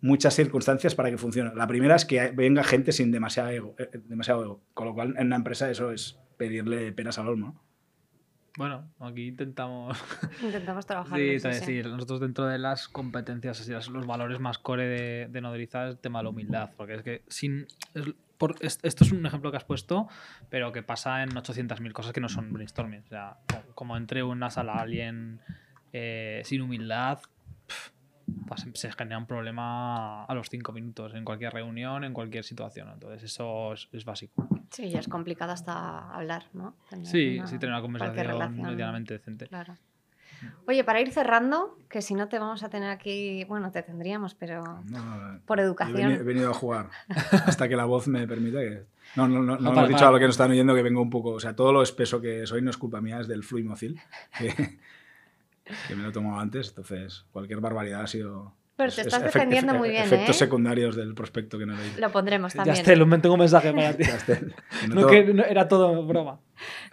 muchas 0.02 0.36
circunstancias 0.36 0.94
para 0.94 1.10
que 1.10 1.18
funcione. 1.18 1.52
La 1.56 1.68
primera 1.68 1.96
es 1.96 2.06
que 2.06 2.32
venga 2.32 2.64
gente 2.64 2.92
sin 2.92 3.12
demasiado 3.12 3.50
ego, 3.50 3.76
eh, 3.80 3.90
demasiado 4.06 4.44
ego, 4.44 4.62
con 4.74 4.88
lo 4.88 4.94
cual 4.94 5.16
en 5.18 5.28
una 5.28 5.38
empresa 5.38 5.70
eso 5.70 5.92
es 5.92 6.20
pedirle 6.38 6.92
peras 6.92 7.18
al 7.18 7.28
olmo. 7.30 7.60
Bueno, 8.58 8.90
aquí 9.00 9.28
intentamos. 9.28 9.98
Intentamos 10.44 10.86
trabajar. 10.86 11.20
Sí, 11.20 11.30
eso, 11.32 11.50
es 11.50 11.58
sí. 11.58 11.74
decir, 11.74 11.88
nosotros 11.88 12.22
dentro 12.22 12.46
de 12.46 12.58
las 12.58 12.88
competencias, 12.88 13.60
así, 13.60 13.72
los 13.92 14.08
valores 14.08 14.40
más 14.40 14.58
core 14.60 14.88
de, 14.88 15.28
de 15.30 15.42
Nodriza 15.42 15.86
es 15.86 15.92
el 15.92 15.98
tema 16.00 16.20
de 16.20 16.24
la 16.24 16.30
humildad, 16.30 16.70
porque 16.78 16.94
es 16.96 17.04
que 17.04 17.22
sin... 17.28 17.68
es- 17.94 18.14
por- 18.38 18.56
es- 18.62 18.80
esto 18.84 19.04
es 19.04 19.12
un 19.12 19.26
ejemplo 19.26 19.52
que 19.52 19.58
has 19.58 19.64
puesto, 19.64 20.08
pero 20.50 20.72
que 20.72 20.84
pasa 20.84 21.24
en 21.24 21.30
800.000 21.36 21.94
cosas 21.94 22.14
que 22.14 22.22
no 22.22 22.30
son 22.30 22.52
brainstorming. 22.54 23.02
O 23.06 23.08
sea, 23.08 23.38
co- 23.48 23.74
como 23.76 23.98
entre 23.98 24.24
una 24.24 24.50
sala 24.50 24.80
alguien 24.82 25.40
eh, 25.94 26.42
sin 26.44 26.62
humildad, 26.62 27.20
se 28.74 28.92
genera 28.92 29.18
un 29.18 29.26
problema 29.28 30.26
a 30.26 30.34
los 30.34 30.50
cinco 30.50 30.72
minutos, 30.72 31.14
en 31.14 31.24
cualquier 31.24 31.54
reunión, 31.54 32.04
en 32.04 32.14
cualquier 32.14 32.44
situación. 32.44 32.90
Entonces, 32.92 33.24
eso 33.24 33.74
es, 33.74 33.88
es 33.92 34.04
básico. 34.06 34.48
Sí, 34.72 34.90
ya 34.90 35.00
es 35.00 35.08
complicado 35.08 35.52
hasta 35.52 36.10
hablar, 36.14 36.46
¿no? 36.54 36.76
Tener 36.90 37.06
Sí, 37.08 37.38
una- 37.38 37.48
sí, 37.48 37.58
tener 37.60 37.74
una 37.74 37.82
conversación 37.82 38.62
medianamente 38.72 39.14
decente. 39.14 39.48
Claro. 39.48 39.78
Oye, 40.68 40.84
para 40.84 41.02
ir 41.02 41.12
cerrando, 41.12 41.78
que 41.90 42.02
si 42.02 42.14
no 42.16 42.28
te 42.28 42.40
vamos 42.40 42.64
a 42.64 42.70
tener 42.70 42.90
aquí, 42.90 43.44
bueno, 43.46 43.72
te 43.72 43.84
tendríamos, 43.84 44.34
pero 44.36 44.64
No, 44.90 45.40
por 45.46 45.60
he 45.60 45.64
educación. 45.64 46.12
he 46.12 46.18
venido 46.24 46.50
a 46.50 46.54
jugar 46.54 46.90
hasta 47.46 47.68
que 47.70 47.76
la 47.76 47.86
voz 47.86 48.08
me 48.08 48.28
permita 48.28 48.60
que... 48.60 48.86
No, 49.16 49.28
no, 49.28 49.42
no, 49.42 49.56
no, 49.56 49.62
No, 49.62 49.74
para- 49.74 49.88
dicho 49.88 50.08
a 50.08 50.12
lo 50.12 50.18
que 50.20 50.26
nos 50.26 50.34
están 50.36 50.52
oyendo 50.52 50.74
que 50.76 50.82
vengo 50.82 51.02
un 51.02 51.10
poco... 51.10 51.32
O 51.32 51.40
sea, 51.40 51.56
todo 51.56 51.72
lo 51.72 51.82
espeso 51.84 52.20
que 52.22 52.46
soy 52.48 52.62
no 52.62 52.70
es 52.72 52.78
culpa 52.78 53.02
mía, 53.02 53.20
es 53.20 53.28
del 53.28 53.44
fluimocil, 53.44 54.00
que, 54.38 54.78
que 55.88 55.96
me 55.96 56.04
lo 56.04 56.10
he 56.10 56.12
tomado 56.12 56.40
antes. 56.40 56.70
Entonces, 56.70 57.26
cualquier 57.32 57.60
barbaridad 57.62 58.02
ha 58.02 58.08
sido... 58.08 58.54
Pero 58.78 58.92
te 58.92 59.02
es 59.02 59.08
estás 59.08 59.22
efect- 59.22 59.26
defendiendo 59.34 59.74
efe- 59.74 59.78
muy 59.78 59.90
bien, 59.90 60.04
Efectos 60.04 60.36
¿eh? 60.36 60.40
secundarios 60.40 60.96
del 60.98 61.14
prospecto 61.16 61.58
que 61.58 61.66
no 61.66 61.74
leí. 61.78 61.92
Lo 61.98 62.12
pondremos 62.12 62.54
Ya 62.54 62.58
también. 62.58 62.76
está, 62.78 62.94
Lumen, 62.96 63.22
tengo 63.22 63.36
un 63.36 63.40
mensaje 63.40 63.72
para 63.74 63.94
ti. 63.96 64.04
Ya 64.82 64.88
no 64.90 64.96
todo- 65.02 65.10
que 65.10 65.24
no- 65.34 65.44
era 65.46 65.68
todo 65.70 66.06
broma. 66.06 66.40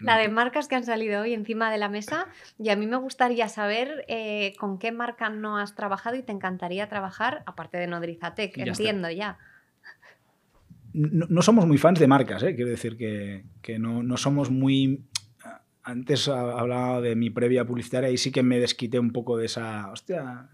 La 0.00 0.16
de 0.16 0.28
marcas 0.28 0.68
que 0.68 0.76
han 0.76 0.84
salido 0.84 1.22
hoy 1.22 1.34
encima 1.34 1.70
de 1.72 1.78
la 1.78 1.88
mesa. 1.88 2.26
Y 2.58 2.68
a 2.70 2.76
mí 2.76 2.86
me 2.86 2.96
gustaría 2.96 3.48
saber 3.48 4.04
eh, 4.08 4.54
con 4.58 4.78
qué 4.78 4.92
marca 4.92 5.28
no 5.28 5.58
has 5.58 5.74
trabajado 5.74 6.14
y 6.16 6.22
te 6.22 6.30
encantaría 6.32 6.88
trabajar, 6.88 7.42
aparte 7.46 7.78
de 7.78 7.86
Nodrizatec, 7.88 8.56
Ya 8.56 8.64
entiendo 8.64 9.10
ya. 9.10 9.38
no, 10.92 11.26
no 11.28 11.42
somos 11.42 11.66
muy 11.66 11.78
fans 11.78 11.98
de 11.98 12.06
marcas, 12.06 12.42
¿eh? 12.42 12.54
quiero 12.54 12.70
decir 12.70 12.96
que, 12.96 13.44
que 13.60 13.78
no, 13.78 14.02
no 14.02 14.16
somos 14.16 14.50
muy... 14.50 15.02
Antes 15.84 16.28
ha- 16.28 16.52
hablaba 16.60 17.00
de 17.00 17.16
mi 17.16 17.30
previa 17.30 17.64
publicitaria 17.64 18.08
y 18.10 18.18
sí 18.18 18.30
que 18.30 18.44
me 18.44 18.60
desquité 18.60 18.98
un 19.00 19.10
poco 19.12 19.36
de 19.36 19.46
esa... 19.46 19.90
Hostia, 19.90 20.48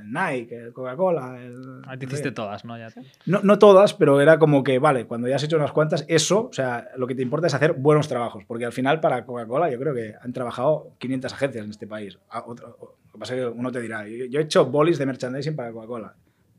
el 0.00 0.12
Nike, 0.12 0.56
el 0.56 0.72
Coca-Cola... 0.72 1.42
el- 1.42 1.82
Ahí 1.86 1.98
te 1.98 2.06
hiciste 2.06 2.32
todas, 2.32 2.64
¿no? 2.64 2.76
Ya. 2.78 2.88
No, 3.26 3.40
no 3.42 3.58
todas, 3.58 3.94
pero 3.94 4.20
era 4.20 4.38
como 4.38 4.62
que, 4.64 4.78
vale, 4.78 5.06
cuando 5.06 5.28
ya 5.28 5.36
has 5.36 5.42
hecho 5.42 5.56
unas 5.56 5.72
cuantas, 5.72 6.04
eso, 6.08 6.48
o 6.48 6.52
sea, 6.52 6.88
lo 6.96 7.06
que 7.06 7.14
te 7.14 7.22
importa 7.22 7.46
es 7.46 7.54
hacer 7.54 7.72
buenos 7.74 8.08
trabajos, 8.08 8.44
porque 8.46 8.64
al 8.64 8.72
final 8.72 9.00
para 9.00 9.24
Coca-Cola 9.24 9.70
yo 9.70 9.78
creo 9.78 9.94
que 9.94 10.14
han 10.20 10.32
trabajado 10.32 10.92
500 10.98 11.32
agencias 11.32 11.64
en 11.64 11.70
este 11.70 11.86
país. 11.86 12.18
Ah, 12.30 12.44
otro- 12.46 12.68
lo 13.06 13.12
que 13.12 13.18
pasa 13.18 13.34
es 13.34 13.40
que 13.40 13.46
uno 13.48 13.70
te 13.72 13.80
dirá, 13.80 14.06
yo, 14.06 14.26
yo 14.26 14.40
he 14.40 14.42
hecho 14.42 14.66
bolis 14.66 14.98
de 14.98 15.06
merchandising 15.06 15.56
para 15.56 15.72
Coca-Cola. 15.72 16.14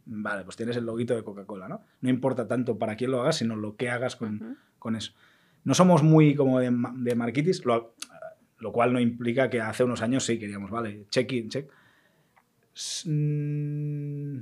Vale, 0.10 0.44
pues 0.46 0.56
tienes 0.56 0.78
el 0.78 0.86
loguito 0.86 1.16
de 1.16 1.24
Coca-Cola, 1.24 1.68
¿no? 1.68 1.82
No 2.02 2.10
importa 2.10 2.48
tanto 2.48 2.78
para 2.78 2.96
quién 2.96 3.12
lo 3.12 3.22
hagas, 3.22 3.36
sino 3.38 3.56
lo 3.56 3.76
que 3.76 3.90
hagas 3.90 4.16
con, 4.16 4.58
con 4.80 4.96
eso. 4.96 5.12
No 5.66 5.74
somos 5.74 6.02
muy 6.02 6.34
como 6.34 6.60
de, 6.60 6.72
de 6.96 7.16
marquitis, 7.16 7.66
lo, 7.66 7.94
lo 8.60 8.72
cual 8.72 8.94
no 8.94 9.02
implica 9.02 9.50
que 9.50 9.60
hace 9.60 9.84
unos 9.84 10.02
años 10.02 10.24
sí 10.26 10.40
queríamos, 10.40 10.72
vale, 10.72 11.06
check 11.10 11.30
in, 11.34 11.50
check. 11.50 11.70
Mm, 13.06 14.40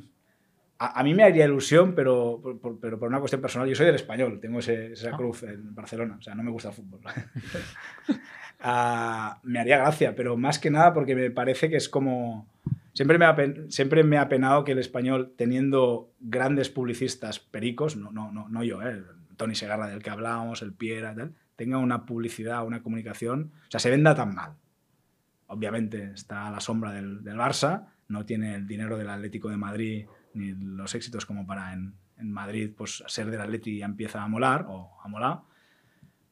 A, 0.78 1.00
a 1.00 1.04
mí 1.04 1.14
me 1.14 1.24
haría 1.24 1.46
ilusión, 1.46 1.96
pero 1.96 2.42
por, 2.62 2.80
pero 2.82 3.00
por 3.00 3.08
una 3.08 3.20
cuestión 3.20 3.42
personal, 3.42 3.68
yo 3.70 3.76
soy 3.76 3.86
del 3.86 3.96
español, 3.96 4.40
tengo 4.42 4.60
ese- 4.60 4.92
esa 4.92 5.12
Ah. 5.14 5.18
cruz 5.18 5.44
en 5.44 5.74
Barcelona, 5.74 6.18
o 6.20 6.22
sea, 6.22 6.36
no 6.36 6.44
me 6.44 6.52
gusta 6.52 6.70
el 6.70 6.76
fútbol. 6.76 7.00
Ah, 8.68 9.40
me 9.44 9.60
haría 9.60 9.78
gracia, 9.78 10.16
pero 10.16 10.38
más 10.38 10.58
que 10.60 10.72
nada 10.72 10.92
porque 10.94 11.14
me 11.16 11.30
parece 11.30 11.70
que 11.70 11.76
es 11.76 11.88
como... 11.88 12.48
Siempre 12.94 13.18
me, 13.20 13.26
ha, 13.26 13.36
siempre 13.70 14.04
me 14.04 14.18
ha 14.18 14.28
penado 14.28 14.64
que 14.64 14.72
el 14.72 14.80
español, 14.80 15.34
teniendo 15.38 16.12
grandes 16.20 16.70
publicistas 16.70 17.40
pericos, 17.40 17.96
no, 17.96 18.12
no, 18.12 18.32
no, 18.32 18.48
no 18.50 18.64
yo, 18.64 18.82
¿eh? 18.82 19.04
Tony 19.38 19.54
Segarra 19.54 19.88
del 19.88 20.02
que 20.02 20.10
hablábamos, 20.10 20.62
el 20.64 20.74
Piera, 20.74 21.14
tal, 21.14 21.36
tenga 21.58 21.78
una 21.78 22.06
publicidad, 22.06 22.66
una 22.66 22.82
comunicación, 22.82 23.52
o 23.68 23.72
sea, 23.72 23.80
se 23.80 23.90
venda 23.92 24.16
tan 24.16 24.34
mal. 24.34 24.54
Obviamente 25.48 26.12
está 26.16 26.48
a 26.48 26.52
la 26.52 26.60
sombra 26.62 26.92
del, 26.94 27.24
del 27.24 27.38
Barça, 27.38 27.88
no 28.08 28.26
tiene 28.26 28.56
el 28.56 28.68
dinero 28.68 28.98
del 28.98 29.10
Atlético 29.10 29.50
de 29.50 29.58
Madrid 29.58 30.06
ni 30.34 30.52
los 30.52 30.94
éxitos 30.96 31.26
como 31.26 31.46
para 31.48 31.74
en, 31.74 31.96
en 32.18 32.32
Madrid 32.32 32.72
pues 32.76 33.04
ser 33.08 33.32
del 33.32 33.42
Atleti 33.42 33.78
ya 33.78 33.86
empieza 33.86 34.22
a 34.22 34.28
molar 34.28 34.66
o 34.68 34.98
a 35.04 35.08
molar. 35.08 35.40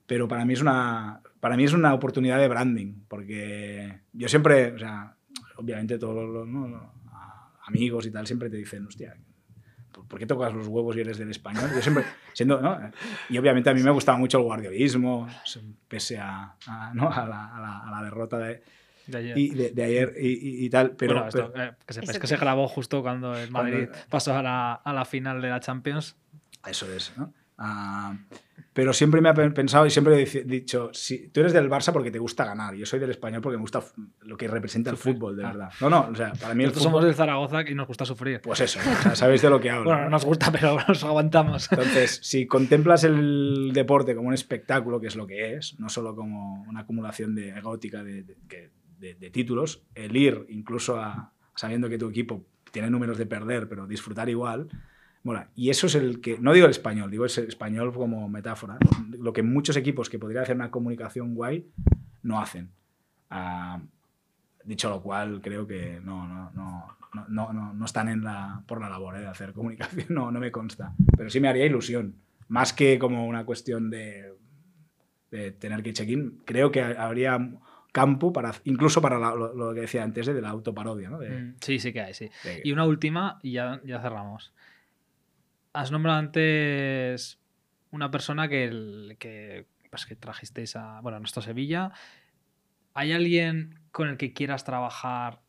Pero 0.06 0.28
para 0.28 0.46
mí 0.46 0.54
es 0.54 0.62
una 0.62 1.22
para 1.40 1.58
mí 1.58 1.64
es 1.64 1.74
una 1.74 1.94
oportunidad 1.94 2.40
de 2.40 2.48
branding, 2.48 3.04
porque 3.08 4.02
yo 4.14 4.30
siempre, 4.30 4.72
o 4.72 4.80
sea, 4.80 5.16
obviamente 5.58 5.98
todos 5.98 6.30
los 6.30 6.48
¿no? 6.48 6.94
amigos 7.66 8.06
y 8.06 8.12
tal 8.12 8.26
siempre 8.28 8.50
te 8.50 8.58
dicen, 8.58 8.86
hostia, 8.86 9.16
¿por 9.92 10.20
qué 10.20 10.26
tocas 10.26 10.54
los 10.54 10.68
huevos 10.68 10.96
y 10.96 11.02
eres 11.02 11.18
del 11.18 11.32
español? 11.32 11.70
Yo 11.76 11.82
siempre, 11.82 12.06
siendo, 12.34 12.62
¿no? 12.62 12.80
Y 13.30 13.38
obviamente 13.38 13.70
a 13.70 13.74
mí 13.74 13.84
me 13.84 13.92
gustaba 13.92 14.18
mucho 14.18 14.38
el 14.38 14.46
guardiolismo, 14.46 15.28
pese 15.88 16.18
a, 16.18 16.56
a, 16.66 16.94
¿no? 16.94 17.12
a 17.12 17.26
la 17.92 18.02
derrota 18.04 18.38
de, 18.38 18.64
De 19.08 19.18
ayer. 19.18 19.38
y 19.38 19.49
de, 19.49 19.70
de 19.72 19.84
ayer 19.84 20.14
y, 20.20 20.28
y- 20.28 20.66
y 20.66 20.70
tal, 20.70 20.91
pero, 20.95 21.14
bueno, 21.16 21.28
esto, 21.28 21.51
pero- 21.54 21.64
eh, 21.66 21.74
que 21.86 21.99
Eso 21.99 22.20
que 22.20 22.28
se 22.28 22.38
grabó 22.38 22.68
justo 22.68 23.01
cuando 23.01 23.36
el 23.38 23.51
Cuando- 23.51 23.72
Madrid 23.78 23.89
pasó 24.10 24.36
a 24.36 24.41
la, 24.41 24.74
a 24.74 24.93
la 24.93 25.06
final 25.06 25.41
de 25.41 25.49
la 25.49 25.60
Champions. 25.60 26.16
eso 26.68 26.91
es, 26.93 27.12
¿no? 27.18 27.34
Ah, 27.58 28.18
pero 28.74 28.91
siempre 28.93 29.22
me 29.22 29.30
ha 29.30 29.34
pe- 29.36 29.51
pensado 29.51 29.86
y 29.86 29.91
siempre 29.91 30.20
he 30.24 30.43
dicho, 30.43 30.89
si 30.93 31.28
tú 31.30 31.41
eres 31.41 31.54
del 31.54 31.70
Barça 31.70 31.93
porque 31.93 32.10
te 32.10 32.18
gusta 32.18 32.43
ganar, 32.43 32.74
yo 32.74 32.88
soy 32.88 32.97
del 32.99 33.12
español 33.12 33.41
porque 33.41 33.58
me 33.58 33.62
gusta 33.62 33.84
lo 34.22 34.36
que 34.36 34.47
representa 34.47 34.89
el 34.89 34.97
fútbol, 34.97 35.38
de 35.38 35.43
Ah. 35.45 35.47
verdad. 35.49 35.70
No, 35.80 35.89
no, 35.89 36.08
o 36.12 36.16
sea, 36.16 36.34
para 36.34 36.56
mí 36.56 36.64
el 36.64 36.70
Nosotros 36.70 36.84
fútbol, 36.86 36.91
somos 37.01 37.06
del 37.06 37.14
Zaragoza 37.14 37.62
y 37.70 37.76
nos 37.76 37.88
gusta 37.88 38.06
sufrir. 38.06 38.41
pues 38.41 38.60
eso, 38.62 38.80
o 38.80 39.01
sea, 39.04 39.16
sabéis 39.16 39.43
de 39.43 39.51
lo 39.51 39.60
que 39.60 39.70
hablo. 39.70 39.84
bueno, 39.86 39.99
no 39.99 40.06
¿no? 40.06 40.10
nos 40.12 40.26
gusta, 40.26 40.51
pero 40.51 40.78
nos 40.88 41.04
aguantamos. 41.04 41.72
Entonces, 41.72 42.20
si 42.24 42.47
contemplas 42.47 43.04
el 43.04 43.70
deporte 43.74 44.16
como 44.16 44.30
un 44.30 44.34
espectáculo, 44.34 44.99
que 44.99 45.08
es 45.08 45.16
lo 45.16 45.28
que 45.28 45.54
es, 45.56 45.80
no 45.80 45.89
solo 45.89 46.16
como 46.16 46.64
una 46.64 46.80
acumulación 46.82 47.36
de 47.36 47.62
gótica 47.62 48.04
de, 48.04 48.24
de- 48.24 48.38
que- 48.47 48.72
de- 49.04 49.16
de 49.16 49.30
títulos, 49.30 49.84
el 49.95 50.16
ir 50.16 50.45
incluso 50.49 50.97
a, 50.99 51.34
sabiendo 51.56 51.89
que 51.89 51.97
tu 51.97 52.08
equipo 52.10 52.45
tiene 52.72 52.89
números 52.89 53.18
de 53.18 53.26
perder, 53.26 53.68
pero 53.68 53.86
disfrutar 53.86 54.30
igual, 54.30 54.70
mola. 55.24 55.49
Y 55.56 55.70
eso 55.70 55.88
es 55.88 55.95
el 55.95 56.22
que, 56.22 56.39
no 56.39 56.54
digo 56.54 56.66
el 56.66 56.72
español, 56.72 57.12
digo 57.12 57.26
el 57.26 57.32
español 57.47 57.93
como 57.93 58.30
metáfora, 58.30 58.78
lo 59.20 59.34
que 59.34 59.43
muchos 59.43 59.76
equipos 59.78 60.10
que 60.10 60.18
podrían 60.20 60.43
hacer 60.43 60.56
una 60.56 60.72
comunicación 60.72 61.36
guay 61.36 61.68
no 62.24 62.39
hacen. 62.39 62.70
Ah, 63.30 63.82
dicho 64.64 64.89
lo 64.89 65.01
cual, 65.01 65.41
creo 65.41 65.68
que 65.68 65.99
no, 66.03 66.26
no, 66.28 66.52
no, 66.56 66.98
no, 67.28 67.53
no, 67.53 67.73
no- 67.73 67.86
están 67.86 68.07
en 68.07 68.23
la, 68.23 68.64
por 68.65 68.80
la 68.80 68.90
labor 68.90 69.18
eh, 69.18 69.19
de 69.19 69.28
hacer 69.28 69.52
comunicación, 69.53 70.06
no, 70.10 70.32
no 70.32 70.40
me 70.40 70.49
consta. 70.52 70.94
Pero 71.18 71.30
sí 71.30 71.40
me 71.41 71.49
haría 71.49 71.65
ilusión. 71.65 72.15
Más 72.48 72.72
que 72.73 72.98
como 72.98 73.28
una 73.28 73.45
cuestión 73.45 73.90
de, 73.90 74.34
de 75.32 75.52
tener 75.52 75.84
que 75.84 75.94
check-in, 75.94 76.41
creo 76.45 76.72
que 76.72 76.82
habría 76.82 77.38
campo 77.94 78.34
para 78.34 78.52
incluso 78.65 79.02
para 79.02 79.18
la- 79.20 79.34
lo, 79.36 79.53
lo 79.53 79.74
que 79.74 79.82
decía 79.82 80.03
antes 80.03 80.28
eh, 80.28 80.34
de 80.34 80.41
la 80.41 80.49
autoparodia. 80.49 81.10
¿no? 81.10 81.20
De- 81.20 81.30
Mm, 81.30 81.56
Sí, 81.61 81.80
sí 81.80 81.94
que 81.94 82.02
hay, 82.02 82.14
sí. 82.14 82.30
de- 82.44 82.61
Y 82.65 82.72
una 82.74 82.84
última 82.86 83.40
y 83.41 83.53
ya, 83.53 83.80
ya 83.86 84.02
cerramos. 84.02 84.52
Has 85.74 85.91
nombrado 85.91 86.20
antes 86.20 87.40
una 87.91 88.11
persona 88.11 88.48
que, 88.49 88.65
el- 88.65 89.15
que, 89.20 89.65
pues 89.90 90.06
que 90.06 90.15
trajisteis 90.15 90.76
a, 90.76 90.99
bueno, 91.02 91.18
a 91.18 91.20
nuestro 91.20 91.41
Sevilla. 91.41 91.91
¿Hay 92.95 93.11
alguien 93.11 93.80
con 93.91 94.07
el 94.10 94.18
que 94.18 94.34
quieras 94.34 94.64
trabajar 94.65 95.41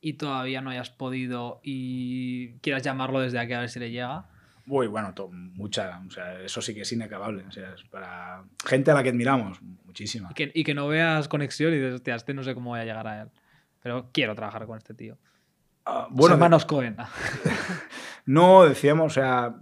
y 0.00 0.14
todavía 0.14 0.60
no 0.62 0.70
hayas 0.70 0.90
podido 0.90 1.60
y 1.62 2.54
quieras 2.60 2.82
llamarlo 2.82 3.20
desde 3.20 3.38
aquí 3.38 3.52
a 3.52 3.60
ver 3.60 3.68
si 3.70 3.78
le 3.80 3.90
llega? 3.90 4.28
Uy, 4.66 4.86
bueno, 4.86 5.12
to- 5.14 5.28
mucha. 5.32 6.00
O 6.06 6.10
sea, 6.10 6.40
eso 6.40 6.60
sí 6.62 6.74
que 6.74 6.82
es 6.82 6.92
inacabable. 6.92 7.44
O 7.48 7.50
sea, 7.50 7.74
es 7.74 7.82
para 7.84 8.44
gente 8.64 8.90
a 8.90 8.94
la 8.94 9.02
que 9.02 9.08
admiramos, 9.08 9.60
muchísima. 9.62 10.28
Y 10.30 10.34
que, 10.34 10.52
y 10.54 10.64
que 10.64 10.74
no 10.74 10.86
veas 10.88 11.26
conexión 11.28 11.72
y 11.72 11.76
dices, 11.76 11.94
hostia, 11.94 12.14
este 12.14 12.32
no 12.34 12.42
sé 12.44 12.54
cómo 12.54 12.70
voy 12.70 12.80
a 12.80 12.84
llegar 12.84 13.06
a 13.06 13.22
él. 13.22 13.28
Pero 13.82 14.10
quiero 14.12 14.34
trabajar 14.34 14.66
con 14.66 14.78
este 14.78 14.94
tío. 14.94 15.18
Ah, 15.84 16.06
Bueno, 16.10 16.34
hermanos 16.34 16.64
Cohen. 16.64 16.96
No, 18.26 18.64
decíamos, 18.64 19.06
o 19.12 19.14
sea, 19.14 19.56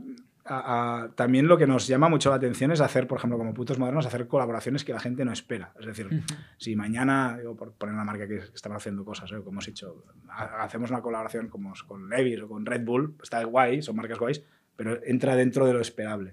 a- 0.44 1.02
a- 1.04 1.08
también 1.14 1.48
lo 1.48 1.56
que 1.56 1.66
nos 1.66 1.86
llama 1.86 2.08
mucho 2.08 2.28
la 2.30 2.36
atención 2.36 2.70
es 2.72 2.80
hacer, 2.80 3.06
por 3.06 3.18
ejemplo, 3.18 3.38
como 3.38 3.54
putos 3.54 3.78
modernos, 3.78 4.04
hacer 4.06 4.26
colaboraciones 4.28 4.84
que 4.84 4.92
la 4.92 5.00
gente 5.00 5.24
no 5.24 5.32
espera. 5.32 5.72
Es 5.80 5.86
decir, 5.86 6.22
si 6.58 6.76
mañana, 6.76 7.38
digo, 7.38 7.56
por 7.56 7.72
poner 7.72 7.94
una 7.94 8.04
marca 8.04 8.26
que 8.28 8.36
están 8.36 8.72
haciendo 8.72 9.04
cosas, 9.04 9.30
¿eh? 9.32 9.36
como 9.38 9.52
hemos 9.52 9.66
dicho, 9.66 10.04
ha- 10.28 10.62
hacemos 10.64 10.90
una 10.90 11.00
colaboración 11.00 11.48
como 11.48 11.72
con 11.86 12.08
Levi's 12.10 12.42
o 12.42 12.48
con 12.48 12.66
Red 12.66 12.84
Bull, 12.84 13.16
está 13.22 13.42
guay, 13.44 13.80
son 13.82 13.96
marcas 13.96 14.18
guays, 14.18 14.42
pero 14.80 14.98
entra 15.04 15.36
dentro 15.36 15.66
de 15.66 15.74
lo 15.74 15.80
esperable. 15.82 16.32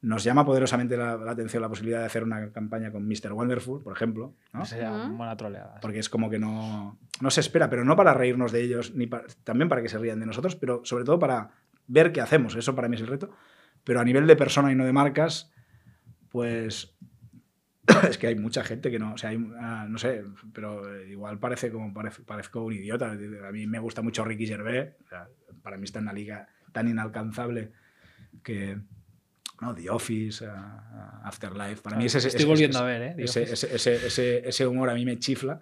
Nos 0.00 0.22
llama 0.22 0.44
poderosamente 0.44 0.96
la, 0.96 1.16
la 1.16 1.32
atención 1.32 1.60
la 1.60 1.68
posibilidad 1.68 1.98
de 1.98 2.04
hacer 2.06 2.22
una 2.22 2.52
campaña 2.52 2.92
con 2.92 3.04
Mr. 3.08 3.32
Wonderful, 3.32 3.82
por 3.82 3.96
ejemplo, 3.96 4.36
¿no? 4.52 4.64
Sería 4.64 4.92
Ujú. 4.92 5.06
una 5.06 5.16
buena 5.16 5.36
troleada. 5.36 5.80
porque 5.80 5.98
es 5.98 6.08
como 6.08 6.30
que 6.30 6.38
no, 6.38 6.96
no 7.20 7.30
se 7.32 7.40
espera, 7.40 7.68
pero 7.68 7.84
no 7.84 7.96
para 7.96 8.14
reírnos 8.14 8.52
de 8.52 8.60
ellos, 8.62 8.94
ni 8.94 9.08
para- 9.08 9.24
también 9.42 9.68
para 9.68 9.82
que 9.82 9.88
se 9.88 9.98
rían 9.98 10.20
de 10.20 10.26
nosotros, 10.26 10.54
pero 10.54 10.82
sobre 10.84 11.02
todo 11.02 11.18
para 11.18 11.50
ver 11.88 12.12
qué 12.12 12.20
hacemos. 12.20 12.54
Eso 12.54 12.76
para 12.76 12.86
mí 12.88 12.94
es 12.94 13.00
el 13.02 13.08
reto. 13.08 13.30
Pero 13.82 13.98
a 13.98 14.04
nivel 14.04 14.28
de 14.28 14.36
persona 14.36 14.70
y 14.70 14.76
no 14.76 14.84
de 14.84 14.92
marcas, 14.92 15.50
pues 16.28 16.96
es 18.08 18.18
que 18.18 18.28
hay 18.28 18.36
mucha 18.36 18.62
gente 18.62 18.92
que 18.92 19.00
no, 19.00 19.14
o 19.14 19.18
sea, 19.18 19.30
hay, 19.30 19.44
ah, 19.58 19.86
no 19.88 19.98
sé, 19.98 20.22
pero 20.52 21.02
igual 21.06 21.38
parece 21.40 21.72
como 21.72 21.92
parece, 21.92 22.22
parezco 22.22 22.62
un 22.62 22.72
idiota. 22.74 23.10
A 23.10 23.52
mí 23.52 23.66
me 23.66 23.78
gusta 23.80 24.00
mucho 24.00 24.24
Ricky 24.24 24.46
Gervais, 24.46 24.92
o 25.04 25.08
sea, 25.08 25.28
para 25.62 25.76
mí 25.76 25.84
está 25.84 25.98
en 25.98 26.04
una 26.04 26.12
liga 26.12 26.46
tan 26.74 26.88
inalcanzable 26.88 27.72
que 28.42 28.76
no, 29.62 29.74
The 29.74 29.88
Office, 29.88 30.44
uh, 30.46 30.50
Afterlife, 31.24 31.80
para 31.80 31.96
mí 31.96 32.04
ese, 32.06 32.18
Estoy 32.18 32.34
ese, 32.40 32.44
volviendo 32.44 32.78
ese, 32.78 32.84
a 32.84 32.86
ver, 32.86 33.02
¿eh? 33.02 33.14
Ese, 33.16 33.42
ese, 33.44 33.74
ese, 34.06 34.48
ese 34.48 34.66
humor 34.66 34.90
a 34.90 34.94
mí 34.94 35.04
me 35.06 35.18
chifla. 35.18 35.60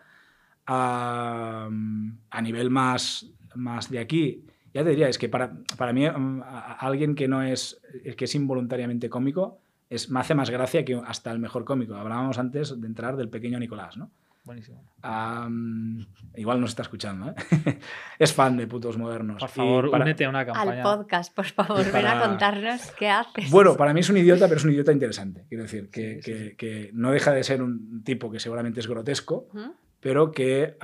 Ah, 0.66 1.68
a 2.30 2.43
nivel 2.43 2.70
más, 2.70 3.26
más 3.55 3.90
de 3.90 3.98
aquí, 3.98 4.44
ya 4.72 4.82
te 4.82 4.90
diría, 4.90 5.09
es 5.09 5.18
que 5.18 5.28
para, 5.28 5.52
para 5.76 5.93
mí 5.93 6.06
um, 6.09 6.40
a- 6.43 6.72
a 6.72 6.86
alguien 6.86 7.14
que 7.14 7.28
no 7.28 7.43
es, 7.43 7.80
que 8.16 8.24
es 8.24 8.34
involuntariamente 8.34 9.09
cómico, 9.10 9.59
es, 9.90 10.09
me 10.10 10.20
hace 10.20 10.34
más 10.34 10.48
gracia 10.51 10.84
que 10.84 10.94
hasta 11.05 11.30
el 11.30 11.39
mejor 11.39 11.64
cómico. 11.64 11.94
Hablábamos 11.94 12.39
antes 12.39 12.80
de 12.80 12.86
entrar 12.86 13.16
del 13.16 13.28
pequeño 13.28 13.59
Nicolás, 13.59 13.97
¿no? 13.98 14.10
Buenísimo. 14.44 14.85
Am, 15.02 16.05
igual 16.35 16.60
nos 16.60 16.70
está 16.70 16.82
escuchando, 16.82 17.31
¿eh? 17.31 17.35
es 18.19 18.32
fan 18.32 18.56
de 18.56 18.66
putos 18.66 18.98
modernos. 18.98 19.39
Por 19.39 19.48
favor, 19.48 19.90
para- 19.90 20.05
únete 20.05 20.24
a 20.24 20.28
una 20.31 20.40
Al 20.40 20.47
campaña. 20.47 20.82
podcast, 20.82 21.32
por 21.35 21.47
favor, 21.47 21.93
ven 21.93 22.06
a 22.06 22.20
contarnos 22.20 22.90
qué 22.98 23.09
haces. 23.09 23.51
Bueno, 23.51 23.77
para 23.77 23.94
mí 23.94 24.01
es 24.01 24.10
un 24.10 24.16
idiota, 24.16 24.48
pero 24.48 24.59
es 24.59 24.64
un 24.64 24.73
idiota 24.73 24.90
interesante. 24.93 25.44
Quiero 25.48 25.62
decir, 25.62 25.90
que, 25.90 26.14
Sí, 26.16 26.23
sí, 26.23 26.32
que- 26.32 26.48
sí. 26.51 26.56
que 26.56 26.90
no 26.93 27.12
deja 27.12 27.31
de 27.32 27.44
ser 27.44 27.62
un 27.62 28.02
tipo 28.02 28.31
que 28.32 28.40
seguramente 28.40 28.81
es 28.81 28.89
grotesco, 28.89 29.48
pero 30.01 30.32
que 30.32 30.77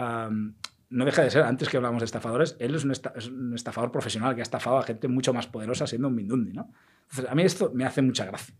no 0.90 1.04
deja 1.04 1.22
de 1.22 1.30
ser, 1.30 1.42
antes 1.42 1.68
que 1.68 1.76
hablamos 1.76 2.00
de 2.00 2.04
estafadores, 2.06 2.56
él 2.60 2.76
es 2.76 2.84
un, 2.84 2.92
esta- 2.92 3.12
es 3.16 3.26
un 3.28 3.54
estafador 3.54 3.90
profesional 3.90 4.36
que 4.36 4.40
ha 4.40 4.42
estafado 4.44 4.78
a 4.78 4.82
gente 4.84 5.08
mucho 5.08 5.34
más 5.34 5.48
poderosa 5.48 5.86
siendo 5.88 6.06
un 6.08 6.14
mindundi, 6.14 6.52
¿no? 6.52 6.70
Entonces, 7.10 7.30
a 7.30 7.34
mí 7.34 7.42
esto 7.42 7.72
me 7.74 7.84
hace 7.84 8.02
mucha 8.02 8.24
gracia. 8.24 8.54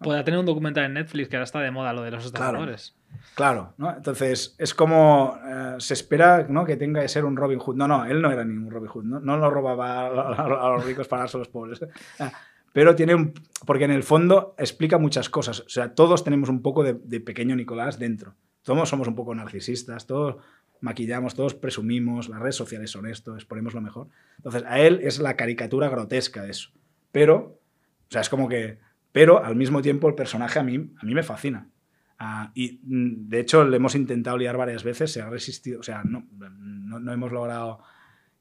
Podrá 0.00 0.24
tener 0.24 0.40
un 0.40 0.46
documental 0.46 0.84
en 0.86 0.94
Netflix 0.94 1.28
que 1.28 1.36
ahora 1.36 1.44
está 1.44 1.60
de 1.60 1.70
moda 1.70 1.92
lo 1.92 2.02
de 2.02 2.10
los 2.10 2.24
estafadores. 2.26 2.90
Claro, 2.92 2.99
¿no? 3.78 3.96
Entonces, 3.96 4.54
es 4.58 4.74
como 4.74 5.38
eh, 5.46 5.76
se 5.78 5.94
espera 5.94 6.46
¿no? 6.48 6.64
que 6.64 6.76
tenga 6.76 7.00
que 7.00 7.08
ser 7.08 7.24
un 7.24 7.36
Robin 7.36 7.58
Hood. 7.58 7.76
No, 7.76 7.88
no, 7.88 8.04
él 8.04 8.20
no 8.20 8.30
era 8.30 8.44
ningún 8.44 8.70
Robin 8.70 8.88
Hood, 8.88 9.04
no, 9.04 9.36
lo 9.36 9.50
robaba 9.50 10.06
a 10.06 10.70
los 10.74 10.84
ricos 10.84 11.08
para 11.08 11.22
darse 11.22 11.36
a 11.36 11.40
los 11.40 11.48
pobres. 11.48 11.80
Ah, 12.18 12.32
Pero 12.72 12.94
tiene 12.94 13.14
un... 13.14 13.32
Porque 13.66 13.84
en 13.84 13.92
el 13.92 14.02
fondo 14.02 14.54
explica 14.58 14.98
muchas 14.98 15.28
cosas. 15.28 15.60
O 15.60 15.68
sea, 15.68 15.94
todos 15.94 16.22
tenemos 16.22 16.48
un 16.48 16.62
poco 16.62 16.82
de, 16.84 16.94
de 16.94 17.20
pequeño 17.20 17.56
Nicolás 17.56 17.98
dentro. 17.98 18.34
Todos 18.62 18.88
somos 18.88 19.08
un 19.08 19.14
poco 19.14 19.34
narcisistas, 19.34 20.06
todos 20.06 20.36
maquillamos, 20.80 21.34
todos 21.34 21.54
presumimos, 21.54 22.28
las 22.28 22.40
redes 22.40 22.56
sociales 22.56 22.90
son 22.90 23.06
esto, 23.06 23.34
exponemos 23.34 23.74
lo 23.74 23.80
mejor. 23.80 24.08
Entonces, 24.36 24.64
a 24.66 24.80
él 24.80 25.00
es 25.02 25.18
la 25.18 25.36
caricatura 25.36 25.88
grotesca 25.88 26.42
de 26.42 26.50
eso. 26.50 26.70
Pero, 27.12 27.36
o 27.38 28.10
sea, 28.10 28.20
es 28.20 28.28
como 28.28 28.48
que... 28.48 28.78
Pero 29.12 29.42
al 29.42 29.56
mismo 29.56 29.82
tiempo 29.82 30.08
el 30.08 30.14
personaje 30.14 30.58
a 30.58 30.62
mí, 30.62 30.76
a 30.76 31.04
mí 31.04 31.14
me 31.14 31.22
fascina. 31.22 31.68
Ah, 32.22 32.50
y 32.54 32.80
mm, 32.84 33.28
de 33.30 33.40
hecho 33.40 33.64
le 33.64 33.76
hemos 33.78 33.94
intentado 33.94 34.36
liar 34.36 34.56
varias 34.58 34.84
veces, 34.84 35.10
se 35.10 35.22
ha 35.22 35.30
resistido, 35.30 35.80
o 35.80 35.82
sea, 35.82 36.02
no, 36.04 36.26
no, 36.36 37.00
no 37.00 37.12
hemos 37.12 37.32
logrado 37.32 37.82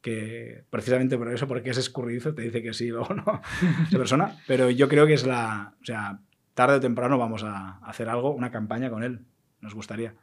que, 0.01 0.65
precisamente 0.69 1.18
por 1.18 1.31
eso, 1.31 1.47
porque 1.47 1.69
es 1.69 1.77
escurridizo, 1.77 2.34
te 2.34 2.41
dice 2.41 2.61
que 2.61 2.73
sí, 2.73 2.88
luego 2.91 3.14
no, 3.14 3.41
esa 3.88 3.97
persona, 3.97 4.35
pero 4.47 4.69
yo 4.69 4.89
creo 4.89 5.07
que 5.07 5.14
es 5.14 5.26
la, 5.26 5.76
o 5.81 5.85
sea, 5.85 6.19
tarde 6.53 6.76
o 6.76 6.80
temprano 6.81 7.18
vamos 7.18 7.43
a 7.45 7.77
hacer 7.84 8.10
algo, 8.10 8.31
una 8.31 8.51
campaña 8.51 8.89
con 8.89 9.01
él, 9.01 9.22
nos 9.61 9.73
gustaría. 9.73 10.14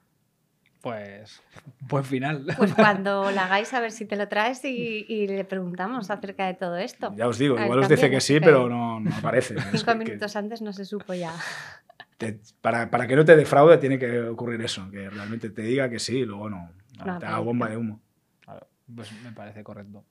Pues, 0.82 1.42
buen 1.80 2.04
final. 2.04 2.44
Pues 2.58 2.74
cuando 2.76 3.30
la 3.30 3.46
hagáis, 3.46 3.72
a 3.72 3.80
ver 3.80 3.90
si 3.90 4.04
te 4.04 4.16
lo 4.16 4.28
traes 4.28 4.62
y, 4.66 5.04
y 5.08 5.26
le 5.26 5.44
preguntamos 5.46 6.10
acerca 6.10 6.46
de 6.46 6.54
todo 6.54 6.76
esto. 6.76 7.12
Ya 7.16 7.26
os 7.26 7.38
digo, 7.38 7.56
A 7.56 7.64
igual 7.64 7.78
os 7.80 7.88
dice 7.88 8.10
que 8.10 8.20
sí, 8.20 8.38
pero 8.38 8.68
no, 8.68 9.00
no 9.00 9.16
aparece. 9.16 9.54
Es 9.54 9.64
Cinco 9.72 9.92
que- 9.92 9.98
que 9.98 10.04
minutos 10.04 10.36
antes 10.36 10.60
no 10.62 10.72
se 10.74 10.84
supo 10.84 11.14
ya. 11.14 11.32
Te- 12.16 12.40
para, 12.60 12.90
para 12.90 13.06
que 13.06 13.16
no 13.16 13.24
te 13.24 13.36
defraude 13.36 13.78
tiene 13.78 13.98
que 13.98 14.20
ocurrir 14.22 14.60
eso, 14.62 14.90
que 14.90 15.08
realmente 15.10 15.50
te 15.50 15.62
diga 15.62 15.88
que 15.90 15.98
sí 15.98 16.18
y 16.18 16.24
luego 16.24 16.48
no, 16.50 16.70
No 17.04 17.18
te 17.18 17.26
haga 17.26 17.38
bomba 17.40 17.68
de 17.68 17.76
humo. 17.76 18.00
Claro, 18.40 18.66
Pues 18.94 19.10
me 19.22 19.32
parece 19.32 19.62
correcto. 19.62 20.04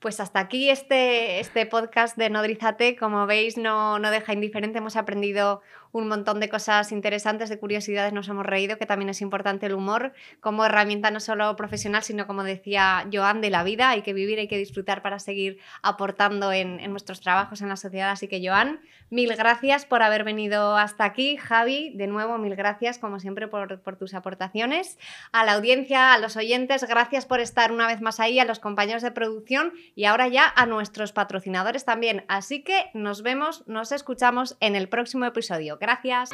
Pues 0.00 0.20
hasta 0.20 0.38
aquí 0.40 0.68
este, 0.68 1.40
este 1.40 1.64
podcast 1.64 2.18
de 2.18 2.28
Nodrizate. 2.28 2.94
Como 2.94 3.26
veis, 3.26 3.56
no, 3.56 3.98
no 3.98 4.10
deja 4.10 4.34
indiferente. 4.34 4.76
Hemos 4.78 4.96
aprendido 4.96 5.62
un 5.94 6.08
montón 6.08 6.40
de 6.40 6.48
cosas 6.48 6.90
interesantes, 6.90 7.48
de 7.48 7.58
curiosidades, 7.58 8.12
nos 8.12 8.28
hemos 8.28 8.44
reído, 8.44 8.78
que 8.78 8.84
también 8.84 9.10
es 9.10 9.20
importante 9.20 9.66
el 9.66 9.74
humor 9.74 10.12
como 10.40 10.64
herramienta 10.64 11.12
no 11.12 11.20
solo 11.20 11.54
profesional, 11.54 12.02
sino 12.02 12.26
como 12.26 12.42
decía 12.42 13.08
Joan, 13.12 13.40
de 13.40 13.50
la 13.50 13.62
vida. 13.62 13.90
Hay 13.90 14.02
que 14.02 14.12
vivir, 14.12 14.40
hay 14.40 14.48
que 14.48 14.58
disfrutar 14.58 15.02
para 15.02 15.20
seguir 15.20 15.58
aportando 15.82 16.50
en, 16.52 16.84
nuestros 16.90 17.20
trabajos, 17.20 17.62
en 17.62 17.68
la 17.68 17.76
sociedad. 17.76 18.10
Así 18.10 18.26
que, 18.26 18.44
Joan, 18.44 18.80
mil 19.08 19.34
gracias 19.36 19.86
por 19.86 20.02
haber 20.02 20.24
venido 20.24 20.76
hasta 20.76 21.04
aquí. 21.04 21.36
Javi, 21.36 21.92
de 21.94 22.08
nuevo, 22.08 22.38
mil 22.38 22.56
gracias, 22.56 22.98
como 22.98 23.20
siempre, 23.20 23.46
por 23.46 23.96
tus 23.96 24.14
aportaciones. 24.14 24.98
A 25.30 25.44
la 25.44 25.52
audiencia, 25.52 26.12
a 26.12 26.18
los 26.18 26.36
oyentes, 26.36 26.82
gracias 26.82 27.24
por 27.24 27.38
estar 27.38 27.70
una 27.70 27.86
vez 27.86 28.00
más 28.00 28.18
ahí, 28.18 28.40
a 28.40 28.44
los 28.44 28.58
compañeros 28.58 29.02
de 29.02 29.12
producción 29.12 29.72
y 29.94 30.06
ahora 30.06 30.26
ya 30.26 30.52
a 30.56 30.66
nuestros 30.66 31.12
patrocinadores 31.12 31.84
también. 31.84 32.24
Así 32.26 32.64
que 32.64 32.90
nos 32.94 33.22
vemos, 33.22 33.62
nos 33.68 33.92
escuchamos 33.92 34.56
en 34.58 34.74
el 34.74 34.88
próximo 34.88 35.24
episodio. 35.24 35.78
Gracias. 35.84 36.30